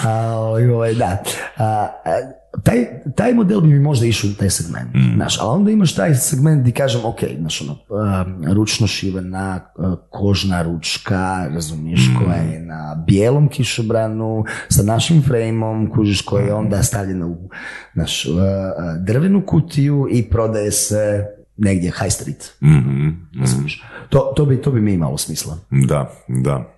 ovaj, 0.08 0.70
ovaj, 0.70 0.94
da. 0.94 1.24
A, 1.58 1.88
a, 2.06 2.43
taj, 2.64 2.86
taj 3.16 3.34
model 3.34 3.62
bi 3.62 3.68
mi 3.68 3.80
možda 3.80 4.06
išao 4.06 4.30
u 4.30 4.34
taj 4.34 4.50
segment, 4.50 4.90
znaš, 5.16 5.38
ali 5.42 5.50
onda 5.50 5.72
imaš 5.72 5.96
taj 5.96 6.16
segment 6.16 6.62
gdje 6.62 6.74
kažem, 6.74 7.06
ok, 7.06 7.20
znaš, 7.40 7.62
ono, 7.62 7.78
a, 8.02 8.26
ručno 8.54 8.88
šivena, 8.88 9.60
a, 9.78 9.96
kožna 10.10 10.62
ručka, 10.62 11.48
razumiješ, 11.54 12.02
koja 12.18 12.36
je 12.36 12.60
na 12.60 13.04
bijelom 13.08 13.50
kišobranu, 13.50 14.44
sa 14.70 14.84
našim 14.84 15.24
frejmom, 15.24 15.92
kužiš, 15.92 16.22
koja 16.22 16.46
je 16.46 16.54
onda 16.54 16.84
stavljena 16.84 17.28
u 17.28 17.50
naš, 17.94 18.26
a, 18.26 18.30
a, 18.32 18.98
drvenu 18.98 19.46
kutiju 19.46 20.08
i 20.12 20.24
prodaje 20.30 20.72
se 20.72 21.26
negdje 21.58 21.92
high 21.92 22.12
street. 22.12 22.54
Mhm. 22.64 23.10
razumiješ. 23.40 23.84
To, 24.10 24.34
to, 24.36 24.46
bi, 24.46 24.62
to 24.62 24.72
bi 24.72 24.82
mi 24.82 24.94
imalo 24.94 25.18
smisla. 25.18 25.58
Da, 25.70 26.12
da. 26.28 26.74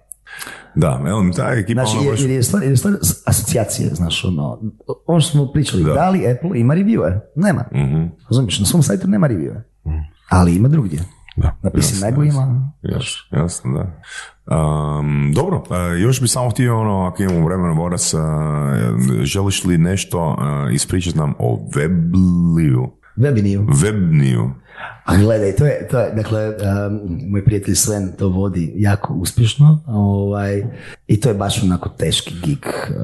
Da, 0.76 1.02
evo, 1.08 1.24
ta 1.36 1.52
ekipa 1.54 1.82
Znači, 1.82 1.98
ono 1.98 2.12
baš... 2.12 2.22
jer 2.22 2.30
je 2.30 2.44
stvar, 2.44 2.64
jer 2.64 2.72
je 2.72 2.78
stvar 2.78 2.94
asocijacije, 3.26 3.90
znaš, 3.90 4.26
ono, 4.26 4.60
ono 5.06 5.20
što 5.22 5.32
smo 5.32 5.52
pričali, 5.52 5.84
Da. 5.84 5.94
da, 5.94 6.10
li 6.10 6.32
Apple 6.32 6.60
ima 6.60 6.76
reviewe? 6.76 7.20
Nema. 7.36 7.66
Mhm. 7.74 8.06
Razumiješ, 8.30 8.60
na 8.60 8.66
svom 8.66 8.84
sajtu 8.84 9.08
nema 9.08 9.28
reviewe. 9.28 9.62
Ali 10.30 10.56
ima 10.56 10.68
drugdje. 10.68 11.00
Da. 11.36 11.56
Na 11.64 11.70
PC 11.70 12.02
Magu 12.02 12.24
ima. 12.24 12.72
Još, 12.82 13.30
jasno, 13.32 13.74
da. 13.74 14.02
Um, 14.56 15.32
dobro, 15.34 15.64
e, 15.72 16.00
još 16.00 16.22
bi 16.22 16.28
samo 16.28 16.50
htio, 16.50 16.80
ono, 16.80 17.06
ako 17.06 17.24
imamo 17.24 17.46
vremena, 17.46 17.74
Boras, 17.74 18.14
e, 18.14 18.18
želiš 19.24 19.64
li 19.64 19.78
nešto 19.78 20.36
e, 20.70 20.74
ispričati 20.74 21.18
nam 21.18 21.34
o 21.40 21.68
Webliju? 21.76 22.88
Webiniju. 23.18 23.66
Webniju. 23.68 24.50
A 25.06 25.18
gledaj, 25.18 25.56
to 25.56 25.66
je, 25.66 25.88
to 25.88 26.00
je 26.00 26.12
dakle, 26.16 26.48
um, 26.48 27.20
moj 27.30 27.46
prijatelj 27.46 27.76
Sven 27.76 28.12
to 28.18 28.30
vodi 28.30 28.74
jako 28.76 29.14
uspješno 29.14 29.84
ovaj, 29.88 30.64
i 31.08 31.20
to 31.20 31.30
je 31.30 31.36
baš 31.36 31.64
onako 31.64 31.90
teški 31.90 32.36
gig 32.44 32.66
uh, 32.66 32.96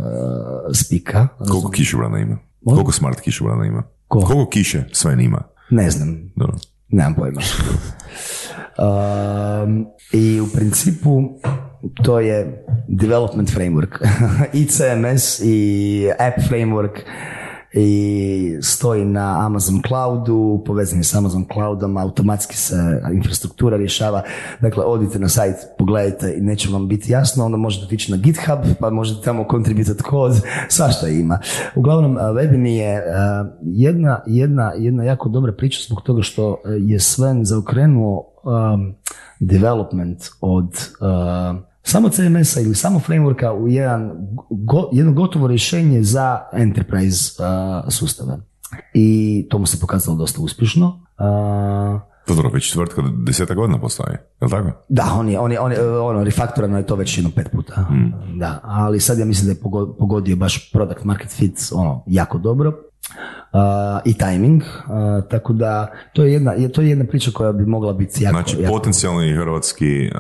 spika. 0.74 1.28
Koliko 1.38 1.70
kišobrana 1.70 2.20
ima? 2.20 2.38
Molim? 2.62 2.76
Koliko 2.76 2.92
smart 2.92 3.20
kišobrana 3.20 3.66
ima? 3.66 3.84
Ko? 4.08 4.20
Koliko 4.20 4.50
kiše 4.50 4.84
sve 4.92 5.18
ima? 5.24 5.44
Ne 5.70 5.90
znam, 5.92 6.32
Dobro. 6.36 6.58
nemam 6.90 7.16
pojma. 7.16 7.42
Um, 8.78 9.86
I 10.14 10.42
u 10.42 10.48
principu 10.54 11.40
to 12.04 12.20
je 12.20 12.66
development 12.88 13.50
framework. 13.50 14.08
I 14.60 14.66
CMS 14.66 15.40
i 15.44 16.08
app 16.20 16.38
framework 16.50 17.00
i 17.74 18.58
stoji 18.62 19.06
na 19.06 19.46
Amazon 19.46 19.82
Cloudu, 19.88 20.64
povezan 20.66 21.00
je 21.00 21.04
s 21.04 21.16
Amazon 21.16 21.46
Cloudom, 21.54 21.98
automatski 21.98 22.58
se 22.58 23.02
infrastruktura 23.14 23.78
rješava. 23.78 24.24
Dakle, 24.60 24.84
odite 24.86 25.20
na 25.20 25.30
sajt, 25.30 25.56
pogledajte 25.78 26.34
i 26.38 26.42
neće 26.42 26.70
vam 26.70 26.88
biti 26.88 27.12
jasno, 27.12 27.46
onda 27.46 27.58
možete 27.58 27.86
otići 27.86 28.12
na 28.12 28.18
GitHub, 28.18 28.60
pa 28.80 28.90
možete 28.90 29.26
tamo 29.26 29.46
contributati 29.52 30.04
kod, 30.04 30.42
svašta 30.70 31.08
ima. 31.08 31.40
Uglavnom, 31.76 32.18
a, 32.18 32.22
Webini 32.22 32.68
je 32.68 32.98
a, 32.98 33.46
jedna, 33.62 34.20
jedna, 34.28 34.72
jedna 34.78 35.04
jako 35.04 35.30
dobra 35.30 35.54
priča 35.54 35.80
zbog 35.88 36.02
toga 36.02 36.22
što 36.22 36.62
a, 36.66 36.70
je 36.70 37.00
Sven 37.00 37.46
zaokrenuo 37.46 38.24
um, 38.44 38.96
development 39.40 40.20
od 40.42 40.70
samo 41.84 42.10
CMS-a 42.10 42.60
ili 42.60 42.76
samo 42.76 43.00
frameworka 43.00 43.52
u 43.54 43.68
jedan, 43.68 44.12
go, 44.52 44.90
jedno 44.92 45.14
gotovo 45.14 45.48
rješenje 45.48 46.04
za 46.04 46.40
enterprise 46.54 47.44
uh, 47.44 47.48
sustave. 47.90 48.38
I 48.94 49.08
to 49.50 49.58
mu 49.58 49.66
se 49.66 49.80
pokazalo 49.80 50.18
dosta 50.18 50.42
uspješno. 50.42 50.88
Uh, 50.88 52.02
To 52.28 52.36
dobro, 52.36 52.50
već 52.50 52.70
četvrtka 52.70 53.02
deseta 53.18 53.54
godina 53.54 53.80
postoji, 53.80 54.12
je 54.12 54.18
li 54.42 54.50
tako? 54.50 54.72
da, 54.90 55.04
on 55.14 55.30
je, 55.30 55.40
on 55.40 55.52
je, 55.52 55.60
on 55.60 55.72
je, 55.72 56.00
ono, 56.00 56.24
refaktorano 56.24 56.78
je 56.78 56.86
to 56.86 56.96
već 56.96 57.18
jedno 57.18 57.32
pet 57.36 57.50
puta. 57.52 57.86
Da, 58.36 58.60
ali 58.64 59.00
sad 59.00 59.18
ja 59.20 59.26
mislim 59.26 59.46
da 59.46 59.52
je 59.52 59.62
pogo- 59.62 59.96
pogodio 60.00 60.36
baš 60.36 60.72
product 60.72 61.04
market 61.04 61.32
fit 61.32 61.60
ono, 61.74 62.04
jako 62.08 62.38
dobro. 62.38 62.74
I 64.06 64.14
timing, 64.14 64.62
uh, 64.62 65.30
tako 65.30 65.54
da 65.54 65.92
to 66.14 66.24
je, 66.24 66.34
jedna, 66.34 66.52
je, 66.52 66.72
to 66.72 66.82
je 66.82 66.90
jedna 66.90 67.06
priča 67.06 67.32
koja 67.34 67.52
bi 67.52 67.66
mogla 67.66 67.94
biti 67.94 68.24
jako... 68.24 68.38
Znači, 68.38 68.62
jako, 68.62 68.74
potencijalni 68.74 69.34
hrvatski 69.34 70.12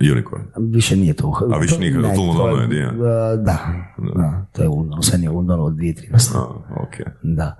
uh, 0.00 0.10
unicorn. 0.12 0.42
Više 0.56 0.96
nije 0.96 1.14
to. 1.14 1.48
A 1.54 1.58
više 1.58 1.78
nije, 1.78 2.02
to, 2.02 2.08
to 2.14 2.20
u 2.20 2.24
Londonu 2.24 2.62
je 2.62 2.66
dio? 2.66 2.90
Da, 3.36 3.36
da, 3.36 4.46
to 4.52 4.62
je 4.62 4.68
u 4.68 4.74
Londonu, 4.74 5.02
sve 5.02 5.18
nije 5.18 5.30
u 5.30 5.34
Londonu 5.34 5.64
od 5.64 5.74
2013. 5.74 6.36
A, 6.36 6.42
ok. 6.82 6.94
Da, 7.22 7.56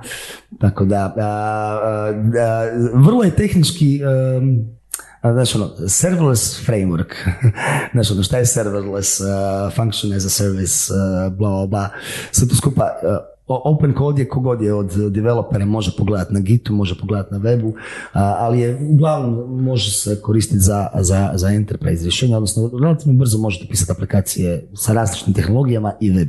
tako 0.61 0.85
da, 0.85 1.15
a, 1.17 1.23
a, 1.23 2.69
vrlo 2.95 3.25
je 3.25 3.31
tehnički... 3.31 4.01
Um, 4.39 4.83
Znaš, 5.33 5.55
ono, 5.55 5.71
serverless 5.89 6.67
framework, 6.67 7.15
znaš, 7.93 8.11
ono, 8.11 8.23
šta 8.23 8.39
je 8.39 8.47
serverless, 8.47 9.21
uh, 9.21 9.27
function 9.77 10.13
as 10.13 10.25
a 10.25 10.29
service, 10.29 10.93
uh, 10.93 11.33
bla, 11.33 11.51
bla, 11.51 11.67
bla, 11.67 11.89
sve 12.33 12.49
to 12.49 12.55
skupa, 12.55 12.83
uh, 12.83 13.32
open 13.65 13.95
code 13.99 14.23
je 14.23 14.29
kogod 14.29 14.63
je 14.63 14.75
od 14.75 14.91
developera 15.11 15.65
može 15.65 15.91
pogledati 15.99 16.35
na 16.35 16.41
Gitu, 16.41 16.73
može 16.73 16.99
pogledati 16.99 17.35
na 17.35 17.41
webu, 17.41 17.73
ali 18.13 18.61
je 18.61 18.79
uglavnom 18.91 19.63
može 19.63 19.91
se 19.91 20.21
koristiti 20.21 20.61
za, 20.61 20.89
za, 21.01 21.31
za 21.35 21.49
enterprise 21.49 22.03
rješenja, 22.03 22.37
odnosno 22.37 22.71
relativno 22.83 23.19
brzo 23.19 23.39
možete 23.39 23.67
pisati 23.71 23.93
aplikacije 23.93 24.69
sa 24.75 24.93
različitim 24.93 25.35
tehnologijama 25.35 25.93
i 26.01 26.11
web 26.11 26.29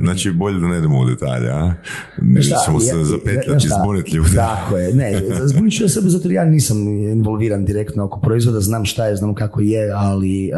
Znači 0.00 0.32
bolje 0.32 0.60
da 0.60 0.66
ne 0.66 0.78
idemo 0.78 1.00
u 1.00 1.04
detalje, 1.04 1.50
a? 1.50 1.74
Ne 2.22 2.42
ćemo 2.42 2.80
se 2.80 3.04
zapetljati, 3.04 3.68
zbuniti 3.80 4.16
ljude. 4.16 4.34
Tako 4.34 4.76
je, 4.76 4.94
ne, 4.94 5.22
zbunit 5.44 5.76
ću 5.76 5.84
ja 5.84 5.88
sebe 5.88 6.08
zato 6.08 6.28
jer 6.28 6.32
ja 6.32 6.44
nisam 6.44 6.88
involviran 6.88 7.64
direktno 7.64 8.04
oko 8.04 8.20
proizvoda, 8.20 8.60
znam 8.60 8.84
šta 8.84 9.06
je, 9.06 9.16
znam 9.16 9.34
kako 9.34 9.60
je, 9.60 9.92
ali 9.94 10.50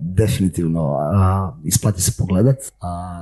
definitivno 0.00 0.96
isplati 1.64 2.02
se 2.02 2.12
pogledat. 2.18 2.56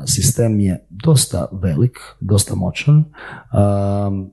sistem 0.07 0.61
je 0.61 0.87
dosta 0.91 1.47
velik, 1.53 1.99
dosta 2.33 2.55
moćan. 2.55 2.97
Um, 2.97 4.31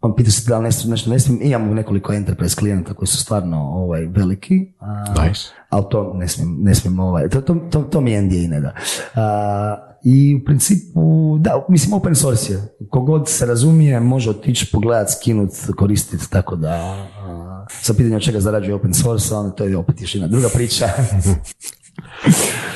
on 0.00 0.16
pita 0.16 0.30
se 0.30 0.48
da 0.48 0.58
li 0.58 0.64
nešto, 0.64 0.88
nešto 0.88 1.10
ne 1.10 1.20
smijem, 1.20 1.46
imamo 1.46 1.74
nekoliko 1.74 2.12
enterprise 2.12 2.56
klijenata 2.56 2.94
koji 2.94 3.06
su 3.06 3.16
stvarno 3.16 3.58
ovaj, 3.58 4.06
veliki, 4.06 4.72
uh, 4.80 5.24
nice. 5.24 5.40
ali 5.68 5.84
to 5.90 6.12
ne 6.14 6.28
smijem, 6.28 6.56
ne 6.60 6.74
smijem 6.74 7.00
ovaj, 7.00 7.28
to, 7.28 7.40
to, 7.40 7.54
to, 7.54 7.82
to 7.82 8.00
mi 8.00 8.20
NDA 8.20 8.48
ne 8.48 8.60
da. 8.60 8.72
Uh, 9.14 9.90
I 10.04 10.34
u 10.34 10.44
principu, 10.44 11.36
da, 11.40 11.64
mislim 11.68 11.94
open 11.94 12.14
source 12.14 12.52
je, 12.52 12.76
kogod 12.90 13.28
se 13.28 13.46
razumije 13.46 14.00
može 14.00 14.30
otići 14.30 14.70
pogledat, 14.72 15.10
skinut, 15.10 15.50
koristiti, 15.76 16.30
tako 16.30 16.56
da 16.56 17.06
uh, 17.26 17.66
sa 17.82 17.94
pitanjem 17.94 18.20
čega 18.20 18.40
zarađuje 18.40 18.74
open 18.74 18.94
source, 18.94 19.34
onda 19.34 19.50
to 19.50 19.64
je 19.64 19.76
opet 19.76 20.00
još 20.00 20.14
jedna 20.14 20.28
druga 20.28 20.48
priča. 20.54 20.86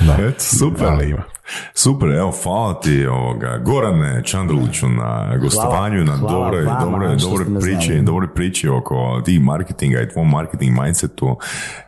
da. 0.07 0.25
Et, 0.27 0.41
super. 0.41 0.87
Ali 0.87 1.11
ima. 1.11 1.23
Super, 1.75 2.09
evo, 2.09 2.33
hvala 2.43 2.81
ti 2.81 3.07
ovoga, 3.07 3.59
Gorane 3.65 4.23
Čandruliću 4.25 4.89
na 4.89 5.37
gostovanju, 5.37 6.05
na 6.05 6.17
dobroj, 6.17 6.65
dobroj, 6.81 7.17
dobroj 7.17 7.61
priči, 7.61 8.01
dobroj 8.03 8.35
priči 8.35 8.69
oko 8.69 9.23
tih 9.25 9.41
marketinga 9.41 10.01
i 10.01 10.09
tvom 10.09 10.31
marketing 10.31 10.81
mindsetu 10.81 11.37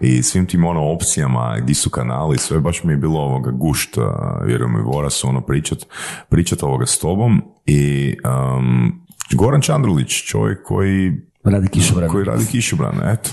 i 0.01 0.23
svim 0.23 0.47
tim 0.47 0.65
ono 0.65 0.93
opcijama, 0.93 1.57
gdje 1.63 1.75
su 1.75 1.91
kanali, 1.91 2.39
sve 2.39 2.61
baš 2.61 2.85
mi 2.85 2.93
je 2.93 2.97
bilo 2.97 3.21
ovoga 3.21 3.51
gušt, 3.51 3.97
vjerujem 4.45 4.77
i 4.77 4.83
Voras, 4.83 5.25
ono 5.25 5.41
pričat, 5.41 5.79
pričat 6.29 6.63
ovoga 6.63 6.87
s 6.87 6.99
tobom 6.99 7.43
i 7.67 8.15
um, 8.25 9.07
Goran 9.33 9.61
Čandrulić, 9.61 10.23
čovjek 10.25 10.63
koji 10.63 11.13
Radi 11.45 11.69
kišobran. 11.69 12.11
Koji 12.11 12.25
radi 12.25 12.47
kišobran, 12.47 12.95
eto. 13.05 13.31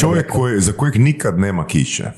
Čovjek 0.00 0.30
koji, 0.30 0.60
za 0.60 0.72
kojeg 0.72 0.98
nikad 0.98 1.38
nema 1.38 1.66
kiše. 1.66 2.10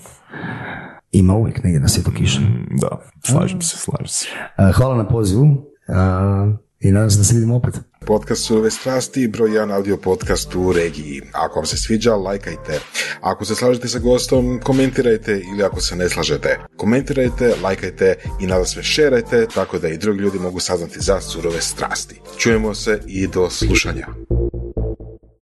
Ima 1.13 1.35
uvijek 1.35 1.65
negdje 1.65 1.81
na 1.81 1.89
svijetu 1.89 2.11
kiša. 2.17 2.41
Mm, 2.41 2.77
da, 2.81 2.89
slažem 3.27 3.63
se, 3.63 3.77
slažem 3.77 4.07
se. 4.07 4.27
Hvala 4.75 4.97
na 4.97 5.09
pozivu 5.09 5.47
i 6.81 6.93
nadam 6.93 7.11
se 7.11 7.19
da 7.19 7.25
se 7.25 7.35
vidimo 7.35 7.57
opet. 7.57 7.75
Podcast 8.07 8.47
Surove 8.47 8.71
strasti, 8.71 9.29
broj 9.29 9.53
jedan 9.53 9.71
audio 9.71 9.97
podcast 9.97 10.55
u 10.55 10.73
regiji. 10.73 11.23
Ako 11.33 11.59
vam 11.59 11.67
se 11.67 11.77
sviđa, 11.77 12.15
lajkajte. 12.15 12.81
Ako 13.21 13.45
se 13.45 13.55
slažete 13.55 13.89
sa 13.89 13.99
gostom, 13.99 14.61
komentirajte 14.63 15.41
ili 15.53 15.63
ako 15.65 15.81
se 15.81 15.97
ne 15.97 16.09
slažete. 16.09 16.59
Komentirajte, 16.77 17.55
lajkajte 17.63 18.15
i 18.41 18.47
nada 18.47 18.65
sve 18.65 18.83
šerajte 18.83 19.47
tako 19.55 19.79
da 19.79 19.89
i 19.89 19.99
drugi 19.99 20.21
ljudi 20.21 20.39
mogu 20.39 20.61
saznati 20.61 21.01
za 21.01 21.21
surove 21.21 21.61
strasti. 21.61 22.21
Čujemo 22.39 22.75
se 22.75 23.01
i 23.07 23.27
do 23.27 23.51
slušanja. 23.51 24.07